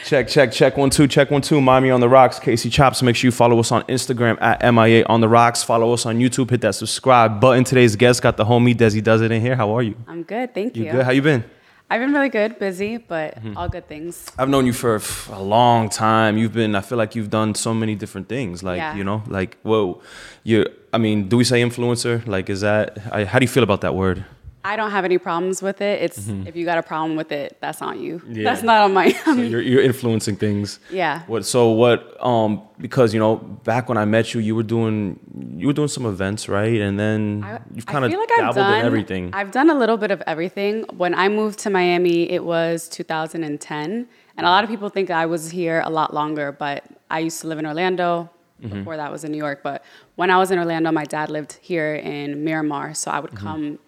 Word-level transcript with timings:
Check, 0.05 0.27
check, 0.27 0.51
check. 0.51 0.77
One, 0.77 0.89
two, 0.91 1.07
check, 1.07 1.31
one, 1.31 1.41
two. 1.41 1.59
Miami 1.61 1.89
on 1.89 1.99
the 1.99 2.09
rocks. 2.09 2.37
Casey 2.37 2.69
Chops. 2.69 3.01
Make 3.01 3.15
sure 3.15 3.29
you 3.29 3.31
follow 3.31 3.57
us 3.59 3.71
on 3.71 3.81
Instagram 3.83 4.37
at 4.41 4.61
MIA 4.73 5.05
on 5.07 5.21
the 5.21 5.29
rocks. 5.29 5.63
Follow 5.63 5.91
us 5.93 6.05
on 6.05 6.19
YouTube. 6.19 6.49
Hit 6.51 6.61
that 6.61 6.75
subscribe 6.75 7.39
button. 7.39 7.63
Today's 7.63 7.95
guest 7.95 8.21
got 8.21 8.37
the 8.37 8.45
homie 8.45 8.75
Desi 8.75 9.01
Does 9.01 9.21
It 9.21 9.31
in 9.31 9.41
here. 9.41 9.55
How 9.55 9.75
are 9.75 9.81
you? 9.81 9.95
I'm 10.07 10.21
good, 10.23 10.53
thank 10.53 10.75
You 10.75 10.85
you. 10.85 10.91
good? 10.91 11.05
How 11.05 11.11
you 11.11 11.21
been? 11.23 11.43
I've 11.89 11.99
been 12.01 12.11
really 12.13 12.29
good, 12.29 12.59
busy, 12.59 12.97
but 12.97 13.35
Mm-hmm. 13.37 13.57
all 13.57 13.69
good 13.69 13.87
things. 13.87 14.29
I've 14.37 14.49
known 14.49 14.65
you 14.67 14.73
for 14.73 15.01
a 15.31 15.41
long 15.41 15.89
time. 15.89 16.37
You've 16.37 16.53
been, 16.53 16.75
I 16.75 16.81
feel 16.81 16.97
like 16.97 17.15
you've 17.15 17.29
done 17.31 17.55
so 17.55 17.73
many 17.73 17.95
different 17.95 18.29
things. 18.29 18.61
Like, 18.61 18.77
Yeah. 18.77 18.95
you 18.95 19.03
know, 19.03 19.23
like, 19.27 19.57
whoa, 19.63 20.01
you're, 20.43 20.67
I 20.91 20.97
mean, 20.97 21.27
do 21.29 21.37
we 21.37 21.43
say 21.43 21.61
influencer? 21.63 22.25
Like, 22.27 22.49
is 22.49 22.61
that, 22.61 22.99
I, 23.11 23.23
how 23.25 23.39
do 23.39 23.43
you 23.45 23.49
feel 23.49 23.63
about 23.63 23.81
that 23.81 23.95
word? 23.95 24.25
I 24.65 24.75
don't 24.77 24.91
have 24.91 25.03
any 25.03 25.17
problems 25.17 25.61
with 25.61 25.81
it. 25.81 26.01
It's 26.01 26.27
if 26.49 26.55
you 26.55 26.63
got 26.65 26.77
a 26.77 26.83
problem 26.83 27.17
with 27.17 27.31
it, 27.33 27.57
that's 27.59 27.81
on 27.81 27.99
you. 28.01 28.19
Mm-hmm. 28.19 28.33
Yeah. 28.35 28.43
That's 28.43 28.63
not 28.63 28.81
on 28.81 28.93
my. 28.93 29.11
So 29.11 29.33
you're, 29.33 29.61
you're 29.61 29.81
influencing 29.81 30.37
things. 30.37 30.79
yeah. 30.89 31.23
What, 31.27 31.45
so 31.45 31.71
what, 31.71 32.15
um, 32.25 32.61
because, 32.79 33.13
you 33.13 33.19
know, 33.19 33.35
back 33.35 33.89
when 33.89 33.97
I 33.97 34.05
met 34.05 34.33
you, 34.33 34.39
you 34.39 34.55
were 34.55 34.63
doing, 34.63 35.19
you 35.57 35.67
were 35.67 35.73
doing 35.73 35.89
some 35.89 36.05
events, 36.05 36.47
right? 36.47 36.79
And 36.79 36.97
then 36.97 37.43
I, 37.45 37.59
you've 37.75 37.85
kind 37.85 38.05
of 38.05 38.11
feel 38.11 38.19
like 38.21 38.31
I've 38.31 38.37
dabbled 38.37 38.55
done 38.55 38.79
in 38.79 38.85
everything. 38.85 39.29
I've 39.33 39.51
done 39.51 39.69
a 39.69 39.75
little 39.75 39.97
bit 39.97 40.11
of 40.11 40.21
everything. 40.27 40.83
When 40.95 41.13
I 41.13 41.27
moved 41.29 41.59
to 41.59 41.69
Miami, 41.69 42.31
it 42.31 42.43
was 42.45 42.87
2010, 42.89 44.07
and 44.37 44.45
a 44.45 44.49
lot 44.49 44.63
of 44.63 44.69
people 44.69 44.89
think 44.89 45.09
I 45.09 45.25
was 45.25 45.51
here 45.51 45.81
a 45.85 45.89
lot 45.89 46.13
longer. 46.13 46.51
But 46.51 46.85
I 47.09 47.19
used 47.19 47.41
to 47.41 47.47
live 47.47 47.59
in 47.59 47.65
Orlando. 47.65 48.29
Mm-hmm. 48.61 48.77
Before 48.77 48.95
that 48.95 49.11
was 49.11 49.25
in 49.25 49.31
New 49.33 49.37
York, 49.39 49.59
but 49.61 49.83
when 50.15 50.29
I 50.29 50.37
was 50.37 50.49
in 50.49 50.57
Orlando, 50.57 50.89
my 50.89 51.03
dad 51.03 51.29
lived 51.29 51.57
here 51.61 51.95
in 51.95 52.45
Miramar, 52.45 52.93
so 52.93 53.11
I 53.11 53.19
would 53.19 53.31
Mm-hmm. 53.31 53.45
come 53.45 53.79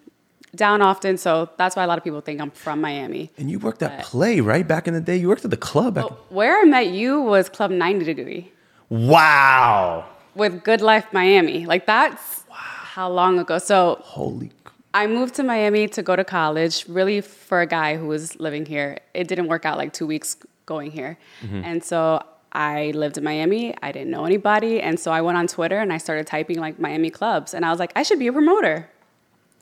down 0.56 0.82
often. 0.82 1.16
So 1.18 1.48
that's 1.56 1.76
why 1.76 1.84
a 1.84 1.86
lot 1.86 1.98
of 1.98 2.04
people 2.04 2.20
think 2.20 2.40
I'm 2.40 2.50
from 2.50 2.80
Miami. 2.80 3.30
and 3.38 3.50
you 3.50 3.58
worked 3.58 3.82
at 3.82 4.02
Play, 4.02 4.40
right? 4.40 4.66
Back 4.66 4.88
in 4.88 4.94
the 4.94 5.00
day, 5.00 5.16
you 5.16 5.28
worked 5.28 5.44
at 5.44 5.50
the 5.50 5.56
club. 5.56 5.96
Where 6.28 6.60
I 6.60 6.64
met 6.64 6.88
you 6.88 7.20
was 7.20 7.48
Club 7.48 7.70
90 7.70 8.04
Degree 8.04 8.52
wow. 8.88 10.06
with 10.34 10.64
Good 10.64 10.80
Life 10.80 11.06
Miami. 11.12 11.66
Like 11.66 11.86
that's 11.86 12.44
how 12.48 13.10
long 13.10 13.38
ago. 13.38 13.58
So 13.58 13.98
Holy. 14.02 14.50
I 14.94 15.06
moved 15.06 15.34
to 15.34 15.42
Miami 15.42 15.88
to 15.88 16.02
go 16.02 16.16
to 16.16 16.24
college, 16.24 16.86
really 16.88 17.20
for 17.20 17.60
a 17.60 17.66
guy 17.66 17.96
who 17.96 18.06
was 18.06 18.40
living 18.40 18.64
here. 18.64 18.98
It 19.12 19.28
didn't 19.28 19.48
work 19.48 19.66
out 19.66 19.76
like 19.76 19.92
two 19.92 20.06
weeks 20.06 20.36
going 20.64 20.90
here. 20.90 21.18
Mm-hmm. 21.42 21.62
And 21.64 21.84
so 21.84 22.22
I 22.52 22.92
lived 22.94 23.18
in 23.18 23.24
Miami. 23.24 23.74
I 23.82 23.92
didn't 23.92 24.10
know 24.10 24.24
anybody. 24.24 24.80
And 24.80 24.98
so 24.98 25.12
I 25.12 25.20
went 25.20 25.36
on 25.36 25.46
Twitter 25.46 25.78
and 25.78 25.92
I 25.92 25.98
started 25.98 26.26
typing 26.26 26.58
like 26.58 26.78
Miami 26.78 27.10
clubs. 27.10 27.52
And 27.52 27.64
I 27.66 27.70
was 27.70 27.78
like, 27.78 27.92
I 27.94 28.02
should 28.02 28.18
be 28.18 28.28
a 28.28 28.32
promoter. 28.32 28.88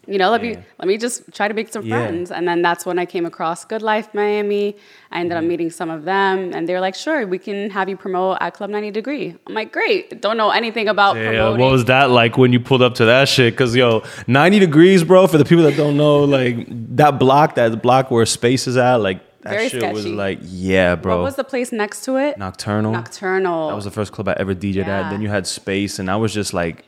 You 0.06 0.18
know, 0.18 0.30
let 0.30 0.42
Yeah. 0.42 0.50
me 0.56 0.58
let 0.78 0.88
me 0.88 0.96
just 0.98 1.32
try 1.32 1.48
to 1.48 1.54
make 1.54 1.72
some 1.72 1.84
Yeah. 1.84 1.94
friends. 1.96 2.30
And 2.30 2.46
then 2.48 2.62
that's 2.62 2.84
when 2.86 2.98
I 2.98 3.06
came 3.06 3.26
across 3.26 3.64
Good 3.64 3.82
Life 3.82 4.08
Miami. 4.14 4.76
I 5.10 5.20
ended 5.20 5.36
Mm-hmm. 5.36 5.44
up 5.44 5.48
meeting 5.48 5.70
some 5.70 5.90
of 5.90 6.04
them 6.04 6.52
and 6.54 6.68
they're 6.68 6.80
like, 6.80 6.94
sure, 6.94 7.26
we 7.26 7.38
can 7.38 7.70
have 7.70 7.88
you 7.88 7.96
promote 7.96 8.38
at 8.40 8.54
Club 8.54 8.70
90 8.70 8.90
Degree. 8.90 9.34
I'm 9.46 9.54
like, 9.54 9.72
great. 9.72 10.20
Don't 10.20 10.36
know 10.36 10.50
anything 10.50 10.88
about 10.88 11.16
Yeah, 11.16 11.28
promoting. 11.28 11.60
what 11.60 11.72
was 11.72 11.84
that 11.86 12.10
like 12.10 12.36
when 12.36 12.52
you 12.52 12.60
pulled 12.60 12.82
up 12.82 12.94
to 12.96 13.04
that 13.06 13.28
shit? 13.28 13.56
Cause 13.56 13.74
yo, 13.76 14.02
90 14.26 14.58
degrees, 14.58 15.04
bro, 15.04 15.26
for 15.26 15.38
the 15.38 15.44
people 15.44 15.64
that 15.64 15.76
don't 15.76 15.96
know, 15.96 16.24
like 16.24 16.66
that 16.96 17.18
block, 17.18 17.54
that 17.54 17.80
block 17.82 18.10
where 18.10 18.26
space 18.26 18.66
is 18.66 18.76
at, 18.76 18.96
like 18.96 19.20
that 19.42 19.50
Very 19.50 19.68
shit 19.68 19.92
was 19.92 20.06
like, 20.06 20.38
yeah, 20.42 20.94
bro. 20.94 21.16
what 21.18 21.24
was 21.24 21.36
the 21.36 21.44
place 21.44 21.70
next 21.70 22.02
to 22.06 22.16
it? 22.16 22.38
Nocturnal. 22.38 22.92
Nocturnal. 22.92 23.68
That 23.68 23.74
was 23.74 23.84
the 23.84 23.90
first 23.90 24.10
club 24.12 24.26
I 24.28 24.34
ever 24.38 24.54
DJed 24.54 24.88
at. 24.88 25.10
Then 25.10 25.20
you 25.20 25.28
had 25.28 25.46
space, 25.46 25.98
and 25.98 26.10
I 26.10 26.16
was 26.16 26.32
just 26.32 26.54
like, 26.54 26.84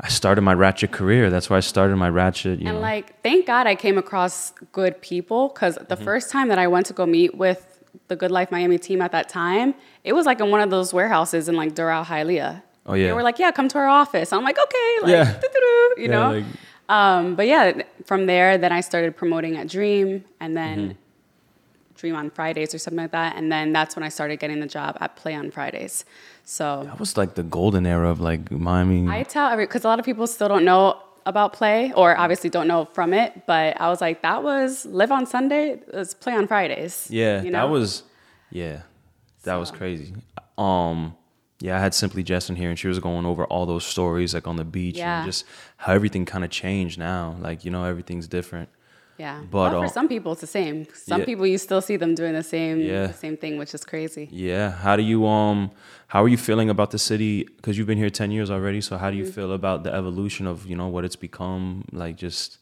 I 0.00 0.08
started 0.08 0.42
my 0.42 0.54
ratchet 0.54 0.90
career. 0.92 1.30
That's 1.30 1.48
where 1.48 1.56
I 1.56 1.60
started 1.60 1.96
my 1.96 2.08
ratchet, 2.08 2.60
you 2.60 2.66
And 2.66 2.76
know. 2.76 2.82
like, 2.82 3.22
thank 3.22 3.46
God 3.46 3.66
I 3.66 3.74
came 3.74 3.96
across 3.96 4.52
good 4.72 5.00
people 5.00 5.48
because 5.48 5.76
the 5.76 5.94
Mm-hmm. 5.94 6.04
first 6.04 6.30
time 6.30 6.48
that 6.48 6.58
I 6.58 6.66
went 6.66 6.86
to 6.86 6.92
go 6.92 7.06
meet 7.06 7.36
with 7.36 7.80
the 8.08 8.16
Good 8.16 8.30
Life 8.32 8.50
Miami 8.50 8.78
team 8.78 9.00
at 9.00 9.12
that 9.12 9.28
time, 9.28 9.74
it 10.02 10.12
was 10.12 10.26
like 10.26 10.40
in 10.40 10.50
one 10.50 10.60
of 10.60 10.70
those 10.70 10.92
warehouses 10.92 11.48
in 11.48 11.54
like 11.54 11.74
Doral 11.74 12.04
Hialeah. 12.04 12.62
Oh, 12.86 12.94
yeah. 12.94 13.06
They 13.06 13.12
were 13.12 13.22
like, 13.22 13.38
yeah, 13.38 13.50
come 13.52 13.68
to 13.68 13.78
our 13.78 13.88
office. 13.88 14.32
I'm 14.32 14.42
like, 14.42 14.58
okay, 14.58 14.90
like, 15.02 15.10
Yeah. 15.12 15.40
you 15.96 16.02
Yeah, 16.04 16.06
know. 16.08 16.30
like- 16.32 16.44
um, 16.90 17.34
but 17.34 17.46
yeah, 17.46 17.80
from 18.04 18.26
there, 18.26 18.58
then 18.58 18.70
I 18.72 18.80
started 18.82 19.16
promoting 19.16 19.56
at 19.56 19.68
Dream, 19.68 20.24
and 20.40 20.54
then 20.56 20.78
Mm-hmm. 20.78 20.98
On 22.12 22.30
Fridays 22.30 22.74
or 22.74 22.78
something 22.78 22.98
like 23.02 23.12
that, 23.12 23.36
and 23.36 23.50
then 23.50 23.72
that's 23.72 23.96
when 23.96 24.02
I 24.02 24.08
started 24.08 24.38
getting 24.40 24.60
the 24.60 24.66
job 24.66 24.96
at 25.00 25.16
Play 25.16 25.34
on 25.34 25.50
Fridays. 25.50 26.04
So 26.44 26.82
that 26.84 26.98
was 26.98 27.16
like 27.16 27.34
the 27.34 27.42
golden 27.42 27.86
era 27.86 28.10
of 28.10 28.20
like 28.20 28.50
Miami. 28.50 29.08
I 29.08 29.22
tell 29.22 29.48
every 29.50 29.66
because 29.66 29.84
a 29.84 29.88
lot 29.88 29.98
of 29.98 30.04
people 30.04 30.26
still 30.26 30.48
don't 30.48 30.64
know 30.64 31.00
about 31.26 31.54
play 31.54 31.92
or 31.96 32.16
obviously 32.18 32.50
don't 32.50 32.68
know 32.68 32.84
from 32.84 33.14
it. 33.14 33.46
But 33.46 33.80
I 33.80 33.88
was 33.88 34.00
like, 34.00 34.22
that 34.22 34.42
was 34.42 34.84
live 34.86 35.10
on 35.10 35.26
Sunday, 35.26 35.80
let's 35.92 36.14
play 36.14 36.34
on 36.34 36.46
Fridays. 36.46 37.08
Yeah, 37.10 37.42
you 37.42 37.50
know? 37.50 37.66
that 37.66 37.72
was 37.72 38.02
yeah, 38.50 38.82
that 39.44 39.56
was 39.56 39.70
crazy. 39.70 40.14
Um, 40.58 41.16
yeah, 41.60 41.76
I 41.76 41.80
had 41.80 41.94
Simply 41.94 42.22
Jess 42.22 42.50
in 42.50 42.56
here, 42.56 42.68
and 42.68 42.78
she 42.78 42.88
was 42.88 42.98
going 42.98 43.24
over 43.24 43.44
all 43.46 43.64
those 43.64 43.84
stories 43.84 44.34
like 44.34 44.46
on 44.46 44.56
the 44.56 44.64
beach 44.64 44.98
Yeah. 44.98 45.20
and 45.22 45.26
just 45.26 45.44
how 45.78 45.92
everything 45.94 46.26
kind 46.26 46.44
of 46.44 46.50
changed 46.50 46.98
now. 46.98 47.36
Like 47.40 47.64
you 47.64 47.70
know, 47.70 47.84
everything's 47.84 48.28
different. 48.28 48.68
Yeah. 49.18 49.40
but, 49.50 49.74
uh, 49.74 49.82
for 49.82 49.88
some 49.88 50.08
people, 50.08 50.32
it's 50.32 50.40
the 50.40 50.46
same. 50.46 50.86
Some 50.94 51.20
yeah. 51.20 51.26
people 51.26 51.46
you 51.46 51.58
still 51.58 51.80
see 51.80 51.96
them 51.96 52.14
doing 52.14 52.34
the 52.34 52.42
same 52.42 52.80
Yeah. 52.80 53.06
the 53.08 53.12
same 53.14 53.36
thing, 53.36 53.58
which 53.58 53.74
is 53.74 53.84
crazy. 53.84 54.28
Yeah. 54.30 54.70
How 54.70 54.96
do 54.96 55.02
you 55.02 55.26
um? 55.26 55.70
How 56.08 56.22
are 56.22 56.28
you 56.28 56.36
feeling 56.36 56.70
about 56.70 56.90
the 56.90 56.98
city? 56.98 57.44
Because 57.44 57.76
you've 57.76 57.86
been 57.86 57.98
here 57.98 58.10
ten 58.10 58.30
years 58.30 58.50
already. 58.50 58.80
So 58.80 58.96
how 58.96 59.10
do 59.10 59.16
Mm-hmm. 59.16 59.26
you 59.26 59.32
feel 59.32 59.52
about 59.52 59.84
the 59.84 59.92
evolution 59.94 60.46
of 60.46 60.66
you 60.66 60.76
know 60.76 60.88
what 60.88 61.04
it's 61.04 61.16
become? 61.16 61.84
Like 61.92 62.16
just. 62.16 62.58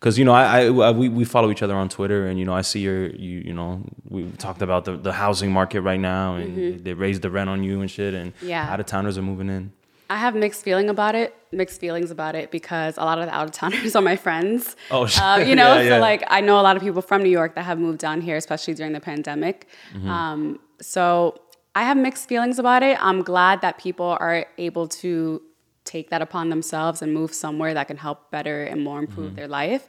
Cause 0.00 0.16
you 0.16 0.24
know 0.24 0.32
I, 0.32 0.66
I 0.66 0.90
we, 0.92 1.08
we 1.08 1.24
follow 1.24 1.50
each 1.50 1.60
other 1.60 1.74
on 1.74 1.88
Twitter 1.88 2.28
and 2.28 2.38
you 2.38 2.44
know 2.44 2.54
I 2.54 2.60
see 2.62 2.78
your 2.78 3.08
you 3.08 3.40
you 3.48 3.52
know 3.52 3.82
we 4.08 4.30
talked 4.38 4.62
about 4.62 4.84
the, 4.84 4.96
the 4.96 5.12
housing 5.12 5.50
market 5.50 5.80
right 5.80 5.98
now 5.98 6.36
and 6.36 6.84
they 6.84 6.92
raised 6.94 7.22
the 7.22 7.30
rent 7.30 7.50
on 7.50 7.64
you 7.64 7.80
and 7.80 7.90
shit 7.90 8.14
and 8.14 8.32
Mm-hmm. 8.36 8.48
Yeah. 8.48 8.70
out 8.72 8.78
of 8.78 8.86
towners 8.86 9.18
are 9.18 9.22
moving 9.22 9.48
in. 9.48 9.72
I 10.10 10.16
have 10.16 10.34
mixed 10.34 10.62
feeling 10.62 10.88
about 10.88 11.14
it. 11.14 11.34
Mixed 11.52 11.80
feelings 11.80 12.10
about 12.10 12.34
it 12.34 12.50
because 12.50 12.96
a 12.96 13.04
lot 13.04 13.18
of 13.18 13.26
the 13.26 13.34
out 13.34 13.46
of 13.46 13.52
towners 13.52 13.94
are 13.96 14.02
my 14.02 14.16
friends. 14.16 14.76
Oh, 14.90 15.06
shit. 15.06 15.22
uh, 15.22 15.44
you 15.46 15.54
know. 15.54 15.74
Yeah, 15.74 15.80
yeah. 15.82 15.96
So 15.96 16.00
like, 16.00 16.24
I 16.28 16.40
know 16.40 16.58
a 16.60 16.62
lot 16.62 16.76
of 16.76 16.82
people 16.82 17.02
from 17.02 17.22
New 17.22 17.30
York 17.30 17.54
that 17.54 17.64
have 17.64 17.78
moved 17.78 17.98
down 17.98 18.20
here, 18.20 18.36
especially 18.36 18.74
during 18.74 18.92
the 18.92 19.00
pandemic. 19.00 19.66
Mm-hmm. 19.94 20.08
Um, 20.08 20.60
so 20.80 21.40
I 21.74 21.82
have 21.84 21.96
mixed 21.96 22.28
feelings 22.28 22.58
about 22.58 22.82
it. 22.82 23.02
I'm 23.02 23.22
glad 23.22 23.60
that 23.60 23.78
people 23.78 24.16
are 24.18 24.46
able 24.56 24.88
to 24.88 25.42
take 25.96 26.06
that 26.12 26.22
upon 26.28 26.44
themselves 26.54 27.02
and 27.02 27.08
move 27.20 27.30
somewhere 27.44 27.72
that 27.78 27.86
can 27.90 27.96
help 28.06 28.18
better 28.36 28.58
and 28.70 28.78
more 28.88 28.98
improve 29.04 29.28
Mm-hmm. 29.28 29.36
their 29.40 29.48
life. 29.62 29.84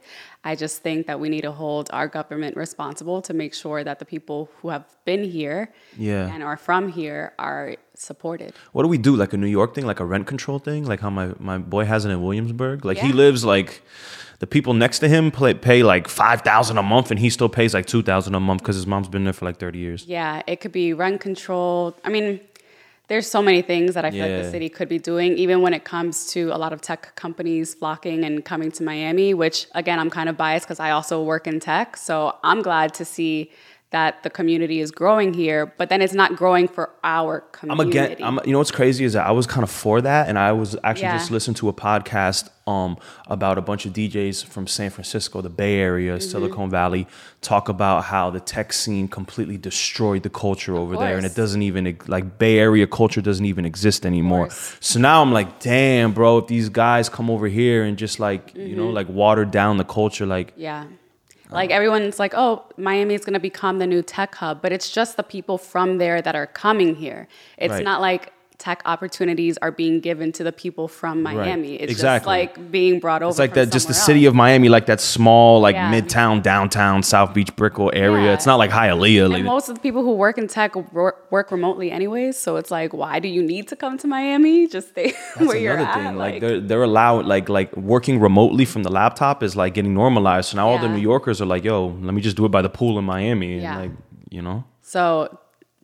I 0.50 0.52
just 0.64 0.76
think 0.86 1.06
that 1.08 1.18
we 1.22 1.28
need 1.34 1.44
to 1.50 1.52
hold 1.62 1.84
our 1.98 2.08
government 2.18 2.52
responsible 2.56 3.18
to 3.28 3.32
make 3.42 3.52
sure 3.62 3.80
that 3.88 3.96
the 4.02 4.06
people 4.14 4.38
who 4.58 4.66
have 4.74 4.84
been 5.04 5.22
here 5.38 5.60
Yeah. 6.08 6.32
and 6.32 6.40
are 6.42 6.56
from 6.56 6.82
here 7.00 7.22
are 7.38 7.66
supported. 7.94 8.50
What 8.74 8.82
do 8.84 8.88
we 8.88 8.98
do? 9.08 9.12
Like 9.22 9.32
a 9.34 9.36
New 9.44 9.52
York 9.58 9.70
thing, 9.74 9.86
like 9.92 10.00
a 10.00 10.06
rent 10.14 10.26
control 10.26 10.58
thing, 10.58 10.80
like 10.92 11.00
how 11.00 11.10
my, 11.20 11.26
my 11.38 11.58
boy 11.74 11.84
has 11.92 12.00
it 12.06 12.10
in 12.10 12.18
Williamsburg. 12.26 12.84
Like 12.88 12.98
he 13.06 13.12
lives 13.12 13.44
like 13.44 13.70
the 14.38 14.46
people 14.46 14.72
next 14.84 15.00
to 15.00 15.08
him 15.14 15.30
pay, 15.30 15.52
pay 15.54 15.82
like 15.82 16.08
five 16.08 16.40
thousand 16.50 16.78
a 16.78 16.82
month, 16.94 17.10
and 17.12 17.20
he 17.20 17.28
still 17.28 17.50
pays 17.50 17.74
like 17.74 17.84
two 17.94 18.02
thousand 18.10 18.32
a 18.34 18.40
month 18.40 18.62
because 18.62 18.76
his 18.80 18.86
mom's 18.86 19.08
been 19.08 19.24
there 19.24 19.34
for 19.34 19.44
like 19.44 19.58
thirty 19.58 19.78
years. 19.86 20.00
Yeah, 20.06 20.42
it 20.46 20.56
could 20.62 20.72
be 20.72 20.94
rent 21.04 21.20
control. 21.20 21.94
I 22.06 22.08
mean, 22.08 22.40
there's 23.10 23.28
so 23.28 23.42
many 23.42 23.60
things 23.60 23.94
that 23.94 24.04
I 24.04 24.12
feel 24.12 24.24
like 24.24 24.44
the 24.44 24.50
city 24.52 24.68
could 24.68 24.88
be 24.88 25.00
doing, 25.00 25.36
even 25.36 25.62
when 25.62 25.74
it 25.74 25.84
comes 25.84 26.28
to 26.28 26.50
a 26.54 26.58
lot 26.64 26.72
of 26.72 26.80
tech 26.80 27.16
companies 27.16 27.74
flocking 27.74 28.22
and 28.22 28.44
coming 28.44 28.70
to 28.70 28.84
Miami, 28.84 29.34
which 29.34 29.66
again, 29.74 29.98
I'm 29.98 30.10
kind 30.10 30.28
of 30.28 30.36
biased 30.36 30.64
because 30.64 30.78
I 30.78 30.92
also 30.92 31.20
work 31.20 31.48
in 31.48 31.58
tech. 31.58 31.96
So 31.96 32.36
I'm 32.44 32.62
glad 32.62 32.94
to 32.94 33.04
see 33.04 33.50
that 33.90 34.22
the 34.22 34.30
community 34.30 34.78
is 34.80 34.92
growing 34.92 35.34
here, 35.34 35.66
but 35.76 35.88
then 35.88 36.00
it's 36.00 36.12
not 36.14 36.36
growing 36.36 36.68
for 36.68 36.90
our 37.02 37.40
community. 37.40 37.98
I'm 37.98 38.04
again. 38.06 38.16
I'm, 38.22 38.38
you 38.46 38.52
know 38.52 38.58
what's 38.58 38.70
crazy 38.70 39.04
is 39.04 39.14
that 39.14 39.26
I 39.26 39.32
was 39.32 39.46
kind 39.48 39.64
of 39.64 39.70
for 39.70 40.00
that, 40.00 40.28
and 40.28 40.38
I 40.38 40.52
was 40.52 40.76
actually 40.84 41.08
Yeah. 41.08 41.18
just 41.18 41.30
listening 41.32 41.56
to 41.56 41.68
a 41.68 41.72
podcast 41.72 42.48
um 42.68 42.96
about 43.26 43.58
a 43.58 43.60
bunch 43.62 43.86
of 43.86 43.92
DJs 43.92 44.44
from 44.44 44.68
San 44.68 44.90
Francisco, 44.90 45.40
the 45.40 45.48
Bay 45.50 45.80
Area, 45.80 46.12
Mm-hmm. 46.18 46.30
Silicon 46.30 46.70
Valley, 46.70 47.08
talk 47.40 47.68
about 47.68 48.04
how 48.04 48.30
the 48.30 48.38
tech 48.38 48.72
scene 48.72 49.08
completely 49.08 49.58
destroyed 49.58 50.22
the 50.22 50.30
culture 50.30 50.76
over 50.76 50.96
there, 50.96 51.16
and 51.16 51.26
it 51.26 51.34
doesn't 51.34 51.62
even 51.62 51.98
like 52.06 52.38
Bay 52.38 52.58
Area 52.60 52.86
culture 52.86 53.20
doesn't 53.20 53.44
even 53.46 53.64
exist 53.64 54.06
anymore. 54.06 54.50
So 54.78 55.00
now 55.00 55.20
I'm 55.20 55.32
like, 55.32 55.58
damn, 55.58 56.12
bro, 56.12 56.38
if 56.38 56.46
these 56.46 56.68
guys 56.68 57.08
come 57.08 57.28
over 57.28 57.48
here 57.48 57.82
and 57.82 57.98
just 57.98 58.20
like 58.20 58.54
you 58.54 58.60
Mm-hmm. 58.60 58.76
know 58.76 58.90
like 58.90 59.08
water 59.08 59.44
down 59.44 59.78
the 59.78 59.84
culture, 59.84 60.26
like 60.26 60.52
Yeah. 60.56 60.84
Like 61.52 61.70
uh-huh. 61.70 61.76
everyone's 61.76 62.18
like, 62.18 62.34
oh, 62.34 62.64
Miami 62.76 63.14
is 63.14 63.24
going 63.24 63.34
to 63.34 63.40
become 63.40 63.78
the 63.78 63.86
new 63.86 64.02
tech 64.02 64.34
hub, 64.34 64.62
but 64.62 64.72
it's 64.72 64.90
just 64.90 65.16
the 65.16 65.22
people 65.22 65.58
from 65.58 65.98
there 65.98 66.22
that 66.22 66.34
are 66.34 66.46
coming 66.46 66.94
here. 66.94 67.28
It's 67.58 67.72
Right. 67.72 67.84
not 67.84 68.00
like 68.00 68.32
tech 68.60 68.82
opportunities 68.84 69.56
are 69.58 69.72
being 69.72 69.98
given 70.00 70.30
to 70.32 70.44
the 70.44 70.52
people 70.52 70.86
from 70.86 71.22
Miami. 71.22 71.74
It's 71.74 71.90
Exactly. 71.90 72.18
just 72.18 72.26
like 72.26 72.70
being 72.70 73.00
brought 73.00 73.22
over. 73.22 73.30
It's 73.30 73.38
like 73.38 73.54
that, 73.54 73.72
just 73.72 73.88
the 73.88 73.94
somewhere 73.94 74.06
city 74.18 74.26
of 74.26 74.34
Miami, 74.34 74.68
like 74.68 74.86
that 74.86 75.00
small, 75.00 75.60
like 75.60 75.74
Yeah. 75.74 75.90
midtown, 75.92 76.42
downtown, 76.42 77.02
South 77.02 77.32
Beach, 77.34 77.54
Brickell 77.56 77.90
area. 77.94 78.26
Yeah. 78.26 78.32
It's 78.34 78.46
not 78.46 78.56
like 78.56 78.70
Hialeah. 78.70 79.28
Like, 79.30 79.44
most 79.44 79.68
of 79.68 79.74
the 79.76 79.80
people 79.80 80.02
who 80.02 80.12
work 80.12 80.36
in 80.38 80.46
tech 80.46 80.76
work 80.92 81.50
remotely 81.50 81.90
anyways. 81.90 82.36
So 82.36 82.56
it's 82.56 82.70
like, 82.70 82.92
why 82.92 83.18
do 83.18 83.28
you 83.28 83.42
need 83.42 83.66
to 83.68 83.76
come 83.76 83.98
to 83.98 84.06
Miami? 84.06 84.66
Just 84.76 84.90
stay 84.90 85.12
that's 85.12 85.48
where 85.48 85.56
you're 85.56 85.78
at. 85.78 85.94
thing. 85.94 86.16
Like, 86.16 86.40
they're 86.40 86.60
they're 86.60 86.82
allowed 86.82 87.26
like 87.26 87.48
like 87.48 87.74
working 87.76 88.20
remotely 88.20 88.64
from 88.66 88.82
the 88.82 88.90
laptop 88.90 89.42
is 89.42 89.56
like 89.56 89.74
getting 89.74 89.94
normalized. 89.94 90.50
So 90.50 90.56
now 90.56 90.68
all 90.68 90.78
the 90.78 90.88
New 90.88 91.00
Yorkers 91.00 91.40
are 91.40 91.46
like, 91.46 91.64
yo, 91.64 91.86
let 92.00 92.12
me 92.14 92.20
just 92.20 92.36
do 92.36 92.44
it 92.44 92.50
by 92.50 92.62
the 92.62 92.68
pool 92.78 92.98
in 92.98 93.04
Miami. 93.04 93.58
And 93.64 93.80
like, 93.82 93.90
you 94.30 94.42
know. 94.42 94.64
So 94.82 95.38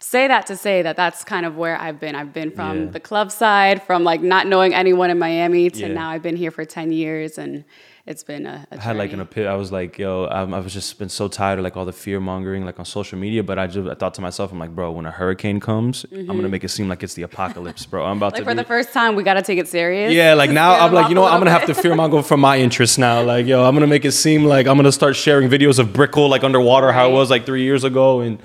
say 0.07 0.29
that 0.29 0.47
to 0.47 0.57
say 0.57 0.83
that 0.83 0.97
that's 0.97 1.25
kind 1.25 1.45
of 1.45 1.57
where 1.57 1.77
I've 1.81 1.99
been. 1.99 2.15
I've 2.15 2.33
been 2.33 2.51
from 2.53 2.75
Yeah. 2.85 2.91
the 2.91 3.01
club 3.01 3.31
side, 3.33 3.83
from 3.83 4.05
like 4.05 4.23
not 4.23 4.47
knowing 4.47 4.73
anyone 4.75 5.11
in 5.11 5.19
Miami 5.19 5.69
to 5.71 5.81
Yeah. 5.81 5.89
now 5.89 6.09
I've 6.11 6.23
been 6.23 6.37
here 6.37 6.51
for 6.51 6.65
10 6.65 6.93
years 6.93 7.39
and 7.39 7.65
it's 8.07 8.23
been 8.23 8.47
a, 8.47 8.65
a 8.71 8.77
I 8.79 8.81
had 8.81 8.97
like 8.97 9.13
an 9.13 9.21
epi- 9.21 9.49
I 9.49 9.57
was 9.57 9.73
like, 9.73 9.99
yo, 9.99 10.29
I'm, 10.29 10.55
I've 10.55 10.69
just 10.69 10.97
been 10.97 11.09
so 11.09 11.27
tired 11.27 11.59
of 11.59 11.65
like 11.65 11.77
all 11.77 11.85
the 11.85 11.93
fear 12.05 12.21
mongering 12.21 12.65
like 12.65 12.79
on 12.79 12.85
social 12.85 13.19
media. 13.19 13.43
But 13.43 13.59
I 13.59 13.67
just 13.67 13.89
I 13.89 13.95
thought 13.95 14.15
to 14.15 14.21
myself, 14.21 14.53
I'm 14.53 14.61
like, 14.61 14.73
bro, 14.77 14.93
when 14.93 15.07
a 15.07 15.11
hurricane 15.11 15.59
comes, 15.59 16.07
I'm 16.13 16.27
gonna 16.27 16.49
make 16.49 16.63
it 16.63 16.69
seem 16.69 16.89
like 16.89 17.03
it's 17.03 17.15
the 17.15 17.23
apocalypse, 17.23 17.85
bro. 17.85 18.05
I'm 18.05 18.19
about 18.19 18.35
Mm-hmm. 18.35 18.35
Like 18.35 18.45
to 18.45 18.45
for 18.45 18.55
be, 18.55 18.63
the 18.63 18.69
first 18.69 18.93
time, 18.93 19.17
we 19.17 19.25
got 19.25 19.35
to 19.35 19.43
take 19.43 19.59
it 19.59 19.67
serious. 19.67 20.13
Yeah, 20.13 20.35
like 20.35 20.51
now 20.63 20.75
I'm 20.87 20.93
like, 20.93 21.09
you 21.09 21.17
know 21.17 21.23
what? 21.23 21.33
I'm 21.33 21.41
gonna 21.41 21.51
have 21.51 21.67
to 21.67 21.75
fear 21.75 21.97
monger 21.97 22.23
for 22.23 22.37
my 22.37 22.59
interests 22.59 22.97
now. 22.97 23.23
Like, 23.23 23.45
yo, 23.47 23.65
I'm 23.65 23.75
gonna 23.75 23.89
make 23.89 24.05
it 24.05 24.13
seem 24.13 24.45
like 24.45 24.69
I'm 24.69 24.77
gonna 24.77 24.93
start 24.93 25.17
sharing 25.17 25.49
videos 25.51 25.81
of 25.81 25.93
Brickell 25.93 26.29
like 26.29 26.45
underwater, 26.45 26.93
how 26.93 27.09
it 27.09 27.13
was 27.13 27.29
like 27.29 27.45
three 27.45 27.65
years 27.65 27.83
ago, 27.83 28.21
and 28.21 28.39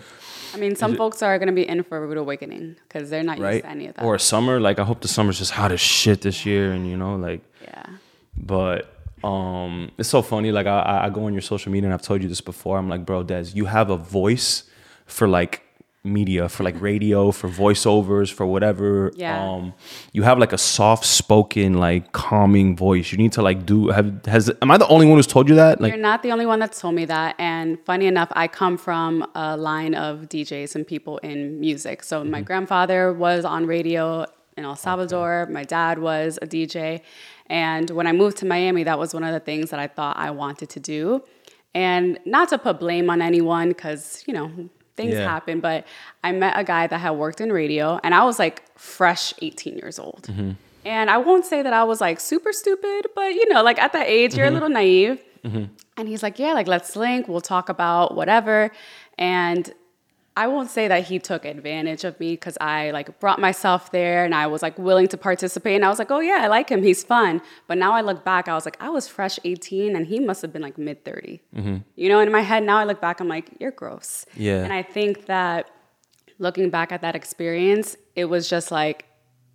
I 0.53 0.57
mean, 0.57 0.75
some 0.75 0.95
folks 0.95 1.21
are 1.21 1.37
going 1.37 1.47
to 1.47 1.53
be 1.53 1.67
in 1.67 1.83
for 1.83 1.97
a 1.97 2.01
rude 2.07 2.17
awakening 2.17 2.75
because 2.87 3.09
they're 3.09 3.23
not 3.23 3.39
right 3.39 3.53
used 3.55 3.63
to 3.65 3.69
any 3.71 3.87
of 3.87 3.95
that. 3.95 4.05
or 4.05 4.17
summer. 4.19 4.59
Like, 4.59 4.79
I 4.79 4.83
hope 4.83 5.01
the 5.01 5.07
summer's 5.07 5.37
just 5.39 5.51
hot 5.51 5.71
as 5.71 5.79
shit 5.81 6.21
this 6.21 6.45
year, 6.45 6.71
and 6.71 6.87
you 6.89 6.97
know, 6.97 7.15
like, 7.15 7.41
yeah. 7.63 7.85
but 8.37 8.93
um, 9.23 9.91
it's 9.97 10.09
so 10.09 10.21
funny. 10.21 10.51
Like, 10.51 10.67
I- 10.67 10.81
I 10.81 11.05
I 11.05 11.09
go 11.09 11.25
on 11.25 11.33
your 11.33 11.41
social 11.41 11.71
media, 11.71 11.87
and 11.87 11.93
I've 11.93 12.01
told 12.01 12.21
you 12.23 12.29
this 12.29 12.41
before. 12.41 12.77
I'm 12.77 12.89
like, 12.89 13.05
bro, 13.05 13.23
Des, 13.23 13.45
you 13.53 13.65
have 13.65 13.89
a 13.89 13.97
voice 13.97 14.63
for 15.05 15.27
like 15.27 15.61
media 16.03 16.49
for 16.49 16.63
like 16.63 16.79
radio 16.81 17.29
for 17.31 17.47
voiceovers 17.47 18.33
for 18.33 18.43
whatever 18.47 19.11
Yeah. 19.15 19.39
um 19.39 19.73
you 20.13 20.23
have 20.23 20.39
like 20.39 20.51
a 20.51 20.57
soft 20.57 21.05
spoken 21.05 21.75
like 21.75 22.11
calming 22.11 22.75
voice 22.75 23.11
you 23.11 23.19
need 23.19 23.33
to 23.33 23.43
like 23.43 23.67
do 23.67 23.89
have 23.89 24.25
has 24.25 24.49
am 24.63 24.71
i 24.71 24.77
the 24.77 24.87
only 24.87 25.05
one 25.05 25.17
who's 25.19 25.27
told 25.27 25.47
you 25.47 25.53
that 25.55 25.79
like 25.79 25.93
You're 25.93 26.01
not 26.01 26.23
the 26.23 26.31
only 26.31 26.47
one 26.47 26.57
that's 26.59 26.81
told 26.81 26.95
me 26.95 27.05
that. 27.05 27.35
And 27.37 27.77
funny 27.85 28.07
enough, 28.07 28.29
I 28.31 28.47
come 28.47 28.77
from 28.77 29.27
a 29.35 29.55
line 29.55 29.93
of 29.93 30.27
DJs 30.33 30.75
and 30.75 30.87
people 30.87 31.19
in 31.19 31.59
music. 31.59 32.01
So 32.03 32.21
Mm-hmm. 32.21 32.31
my 32.31 32.41
grandfather 32.41 33.13
was 33.13 33.45
on 33.45 33.65
radio 33.67 34.25
in 34.57 34.65
El 34.65 34.75
Salvador. 34.75 35.47
My 35.51 35.63
dad 35.63 35.99
was 35.99 36.39
a 36.41 36.47
DJ. 36.47 37.01
And 37.47 37.89
when 37.91 38.07
I 38.07 38.11
moved 38.11 38.37
to 38.37 38.45
Miami, 38.45 38.83
that 38.83 38.97
was 38.97 39.13
one 39.13 39.23
of 39.23 39.33
the 39.33 39.39
things 39.39 39.69
that 39.71 39.79
I 39.79 39.87
thought 39.87 40.17
I 40.17 40.31
wanted 40.31 40.69
to 40.75 40.79
do. 40.79 41.23
And 41.73 42.19
not 42.25 42.49
to 42.49 42.57
put 42.57 42.79
blame 42.79 43.09
on 43.13 43.21
anyone, 43.21 43.69
because, 43.69 44.23
you 44.27 44.33
know, 44.33 44.49
things 44.97 45.13
Yeah. 45.13 45.23
happen, 45.29 45.59
but 45.59 45.85
I 46.23 46.31
met 46.31 46.53
a 46.57 46.63
guy 46.63 46.87
that 46.87 46.97
had 46.99 47.11
worked 47.11 47.41
in 47.41 47.51
radio, 47.51 47.99
and 48.03 48.13
I 48.13 48.23
was 48.25 48.37
like 48.39 48.63
fresh 48.77 49.33
18 49.41 49.77
years 49.77 49.97
old. 49.99 50.27
Mm-hmm. 50.29 50.51
And 50.85 51.09
I 51.09 51.17
won't 51.17 51.45
say 51.45 51.61
that 51.61 51.73
I 51.73 51.83
was 51.83 52.01
like 52.01 52.19
super 52.19 52.51
stupid, 52.53 53.07
but 53.15 53.33
you 53.33 53.47
know, 53.49 53.61
like 53.63 53.79
at 53.79 53.93
that 53.93 54.07
age, 54.07 54.31
Mm-hmm. 54.31 54.37
you're 54.39 54.47
a 54.47 54.51
little 54.51 54.69
naive. 54.69 55.21
And 55.97 56.07
he's 56.07 56.21
like, 56.23 56.37
Yeah, 56.39 56.53
like 56.53 56.67
let's 56.67 56.95
link, 56.95 57.27
we'll 57.27 57.41
talk 57.41 57.69
about 57.69 58.15
whatever. 58.15 58.71
And 59.17 59.71
I 60.37 60.47
won't 60.47 60.69
say 60.69 60.87
that 60.87 61.03
he 61.07 61.19
took 61.19 61.43
advantage 61.43 62.05
of 62.05 62.17
me 62.19 62.31
because 62.31 62.57
I 62.61 62.91
like 62.91 63.19
brought 63.19 63.39
myself 63.39 63.91
there 63.91 64.23
and 64.23 64.33
I 64.33 64.47
was 64.47 64.61
like 64.61 64.77
willing 64.79 65.07
to 65.09 65.17
participate. 65.17 65.75
And 65.75 65.83
I 65.83 65.89
was 65.89 65.99
like, 65.99 66.09
oh 66.09 66.21
yeah, 66.21 66.39
I 66.41 66.47
like 66.47 66.69
him. 66.69 66.83
He's 66.83 67.03
fun. 67.03 67.41
But 67.67 67.77
now 67.77 67.91
I 67.91 68.01
look 68.01 68.23
back, 68.23 68.47
I 68.47 68.53
was 68.53 68.63
like, 68.63 68.77
I 68.79 68.89
was 68.89 69.09
fresh 69.09 69.39
18 69.43 69.95
and 69.95 70.07
he 70.07 70.19
must 70.19 70.41
have 70.41 70.53
been 70.53 70.61
like 70.61 70.77
mid 70.77 71.03
30. 71.03 71.41
Mm-hmm. 71.55 71.77
You 71.95 72.09
know, 72.09 72.19
in 72.21 72.31
my 72.31 72.41
head, 72.41 72.63
now 72.63 72.77
I 72.77 72.85
look 72.85 73.01
back, 73.01 73.19
I'm 73.19 73.27
like, 73.27 73.49
you're 73.59 73.71
gross. 73.71 74.25
Yeah. 74.35 74.63
And 74.63 74.71
I 74.71 74.83
think 74.83 75.25
that 75.25 75.69
looking 76.39 76.69
back 76.69 76.93
at 76.93 77.01
that 77.01 77.15
experience, 77.15 77.97
it 78.15 78.25
was 78.25 78.49
just 78.49 78.71
like, 78.71 79.05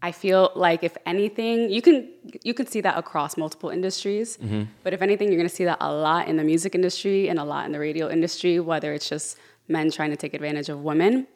I 0.02 0.12
feel 0.12 0.52
like 0.55 0.84
if 0.84 0.94
anything, 1.06 1.70
you 1.70 1.81
can 1.81 2.08
you 2.44 2.52
can 2.52 2.67
see 2.67 2.82
that 2.82 2.99
across 2.99 3.37
multiple 3.38 3.70
industries. 3.70 4.37
Mm-hmm. 4.37 4.64
But 4.84 4.93
if 4.93 5.00
anything, 5.00 5.29
you're 5.29 5.38
gonna 5.38 5.49
see 5.49 5.64
that 5.64 5.79
a 5.81 5.93
lot 5.93 6.29
in 6.29 6.37
the 6.37 6.44
music 6.44 6.75
industry 6.75 7.29
and 7.29 7.38
a 7.38 7.44
lot 7.44 7.64
in 7.64 7.72
the 7.72 7.79
radio 7.79 8.11
industry, 8.11 8.61
whether 8.61 8.93
it's 8.93 9.08
just 9.08 9.38
men 9.69 9.91
trying 9.91 10.11
to 10.11 10.17
take 10.17 10.35
advantage 10.35 10.69
of 10.69 10.83
women. 10.83 11.27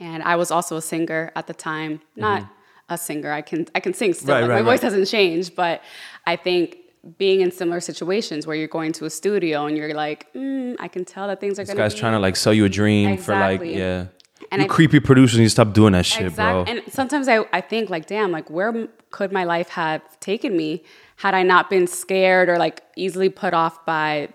And 0.00 0.22
I 0.22 0.36
was 0.36 0.50
also 0.50 0.76
a 0.76 0.82
singer 0.82 1.32
at 1.34 1.46
the 1.46 1.54
time, 1.54 2.00
not 2.16 2.44
a 2.88 2.96
singer. 2.98 3.32
I 3.32 3.42
can 3.42 3.66
I 3.74 3.80
can 3.80 3.94
sing 3.94 4.14
still. 4.14 4.34
Right, 4.34 4.40
like, 4.42 4.50
right, 4.50 4.56
my 4.56 4.62
voice 4.62 4.82
right. 4.82 4.84
hasn't 4.84 5.08
changed, 5.08 5.54
but 5.54 5.82
I 6.26 6.36
think 6.36 6.78
being 7.16 7.40
in 7.40 7.50
similar 7.50 7.80
situations 7.80 8.46
where 8.46 8.56
you're 8.56 8.68
going 8.68 8.92
to 8.92 9.04
a 9.04 9.10
studio 9.10 9.66
and 9.66 9.76
you're 9.76 9.94
like, 9.94 10.32
mm, 10.34 10.76
I 10.78 10.88
can 10.88 11.04
tell 11.04 11.28
that 11.28 11.40
things 11.40 11.58
are 11.58 11.62
this 11.62 11.70
gonna 11.70 11.80
guy's 11.80 11.94
be 11.94 12.00
trying 12.00 12.12
to 12.12 12.18
like 12.18 12.36
sell 12.36 12.52
you 12.52 12.64
a 12.64 12.68
dream 12.68 13.16
for 13.16 13.34
like 13.34 13.62
yeah 13.62 14.06
And 14.50 14.62
you 14.62 14.66
I- 14.66 14.68
creepy 14.68 15.00
producers 15.00 15.38
to 15.38 15.48
stop 15.48 15.72
doing 15.72 15.92
that 15.92 16.06
shit 16.06 16.34
bro 16.34 16.64
And 16.66 16.82
sometimes 16.92 17.28
I, 17.28 17.44
I 17.52 17.60
think 17.60 17.88
like, 17.90 18.06
damn, 18.06 18.30
like 18.30 18.50
where 18.50 18.88
could 19.10 19.32
my 19.32 19.44
life 19.44 19.68
have 19.70 20.02
taken 20.20 20.56
me 20.56 20.82
had 21.16 21.34
I 21.34 21.42
not 21.42 21.70
been 21.70 21.86
scared 21.86 22.48
or 22.48 22.58
like 22.58 22.82
easily 22.96 23.28
put 23.28 23.54
off 23.54 23.84
by 23.86 24.28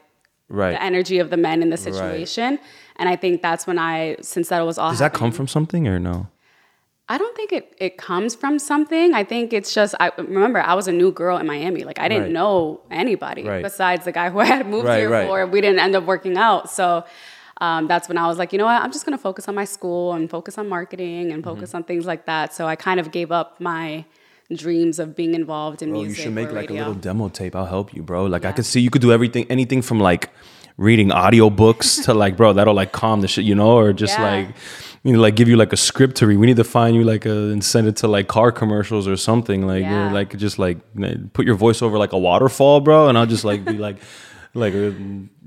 right 0.49 0.71
the 0.71 0.83
energy 0.83 1.19
of 1.19 1.29
the 1.29 1.37
men 1.37 1.61
in 1.61 1.69
the 1.69 1.77
situation. 1.77 2.59
And 2.97 3.09
I 3.09 3.15
think 3.15 3.41
that's 3.41 3.65
when 3.67 3.79
I, 3.79 4.17
since 4.21 4.49
that 4.49 4.61
was 4.61 4.77
all 4.77 4.91
does 4.91 4.99
that 4.99 5.13
come 5.13 5.31
from 5.31 5.47
something 5.47 5.87
or 5.87 5.99
no 5.99 6.27
I 7.09 7.17
don't 7.17 7.35
think 7.35 7.51
it, 7.51 7.75
it 7.79 7.97
comes 7.97 8.33
from 8.33 8.57
something. 8.57 9.13
I 9.13 9.25
think 9.25 9.51
it's 9.51 9.73
just, 9.73 9.93
I 9.99 10.11
remember 10.17 10.61
I 10.61 10.73
was 10.73 10.87
a 10.87 10.91
new 10.93 11.11
girl 11.11 11.37
in 11.37 11.45
Miami. 11.45 11.83
Like 11.83 11.99
I 11.99 12.07
didn't 12.07 12.23
Right. 12.23 12.31
know 12.31 12.79
anybody 12.89 13.43
Right. 13.43 13.61
besides 13.61 14.05
the 14.05 14.13
guy 14.13 14.29
who 14.29 14.39
I 14.39 14.45
had 14.45 14.65
moved 14.65 14.85
Right, 14.87 14.99
here 14.99 15.27
for. 15.27 15.45
We 15.45 15.59
didn't 15.59 15.79
end 15.79 15.95
up 15.97 16.05
working 16.05 16.37
out. 16.37 16.69
So 16.69 17.03
um, 17.59 17.87
that's 17.87 18.07
when 18.07 18.17
I 18.17 18.25
was 18.27 18.37
like, 18.37 18.53
you 18.53 18.57
know 18.57 18.65
what? 18.65 18.81
I'm 18.81 18.91
just 18.91 19.05
going 19.05 19.17
to 19.17 19.21
focus 19.21 19.49
on 19.49 19.53
my 19.53 19.65
school 19.65 20.13
and 20.13 20.29
focus 20.29 20.57
on 20.57 20.69
marketing 20.69 21.33
and 21.33 21.43
focus 21.43 21.69
Mm-hmm. 21.71 21.77
on 21.77 21.83
things 21.83 22.05
like 22.05 22.25
that. 22.25 22.53
So 22.53 22.67
I 22.67 22.77
kind 22.77 22.99
of 23.01 23.11
gave 23.11 23.33
up 23.33 23.59
my 23.59 24.05
dreams 24.55 24.97
of 24.97 25.13
being 25.13 25.35
involved 25.35 25.81
in 25.81 25.89
Bro, 25.89 25.99
music. 26.03 26.17
you 26.17 26.23
should 26.23 26.33
make 26.33 26.51
like 26.53 26.69
a 26.69 26.73
little 26.73 26.93
demo 26.93 27.27
tape. 27.27 27.53
I'll 27.55 27.65
help 27.65 27.93
you, 27.93 28.01
bro. 28.01 28.25
Like 28.27 28.45
I 28.45 28.53
could 28.53 28.65
see 28.65 28.79
you 28.79 28.89
could 28.89 29.01
do 29.01 29.11
everything, 29.11 29.45
anything 29.49 29.81
from 29.81 29.99
like 29.99 30.29
reading 30.77 31.09
audiobooks 31.09 32.03
to 32.05 32.13
like, 32.23 32.37
bro, 32.37 32.53
that'll 32.53 32.73
like 32.73 32.91
calm 32.91 33.21
the 33.21 33.27
shit, 33.27 33.45
you 33.45 33.55
know, 33.55 33.77
or 33.77 33.93
just 33.93 34.17
Yeah. 34.17 34.31
like 34.31 34.47
you 35.03 35.11
know, 35.11 35.19
like 35.19 35.35
give 35.35 35.49
you 35.49 35.57
like 35.57 35.73
a 35.73 35.77
script 35.77 36.15
to 36.17 36.27
read. 36.27 36.37
We 36.37 36.47
need 36.47 36.55
to 36.57 36.63
find 36.63 36.95
you 36.95 37.03
like 37.03 37.25
a 37.25 37.51
and 37.51 37.61
send 37.63 37.87
it 37.87 37.97
to 37.97 38.07
like 38.07 38.27
car 38.29 38.51
commercials 38.53 39.07
or 39.07 39.17
something. 39.17 39.67
Like 39.67 39.81
Yeah. 39.83 40.11
like 40.11 40.35
just 40.37 40.57
like 40.59 40.77
put 41.33 41.45
your 41.45 41.55
voice 41.55 41.81
over 41.81 41.97
like 41.97 42.13
a 42.13 42.17
waterfall, 42.17 42.79
bro, 42.79 43.09
and 43.09 43.17
I'll 43.17 43.25
just 43.25 43.43
like 43.43 43.65
be 43.65 43.73
like 43.77 43.97
like 44.55 44.73
uh, 44.75 44.91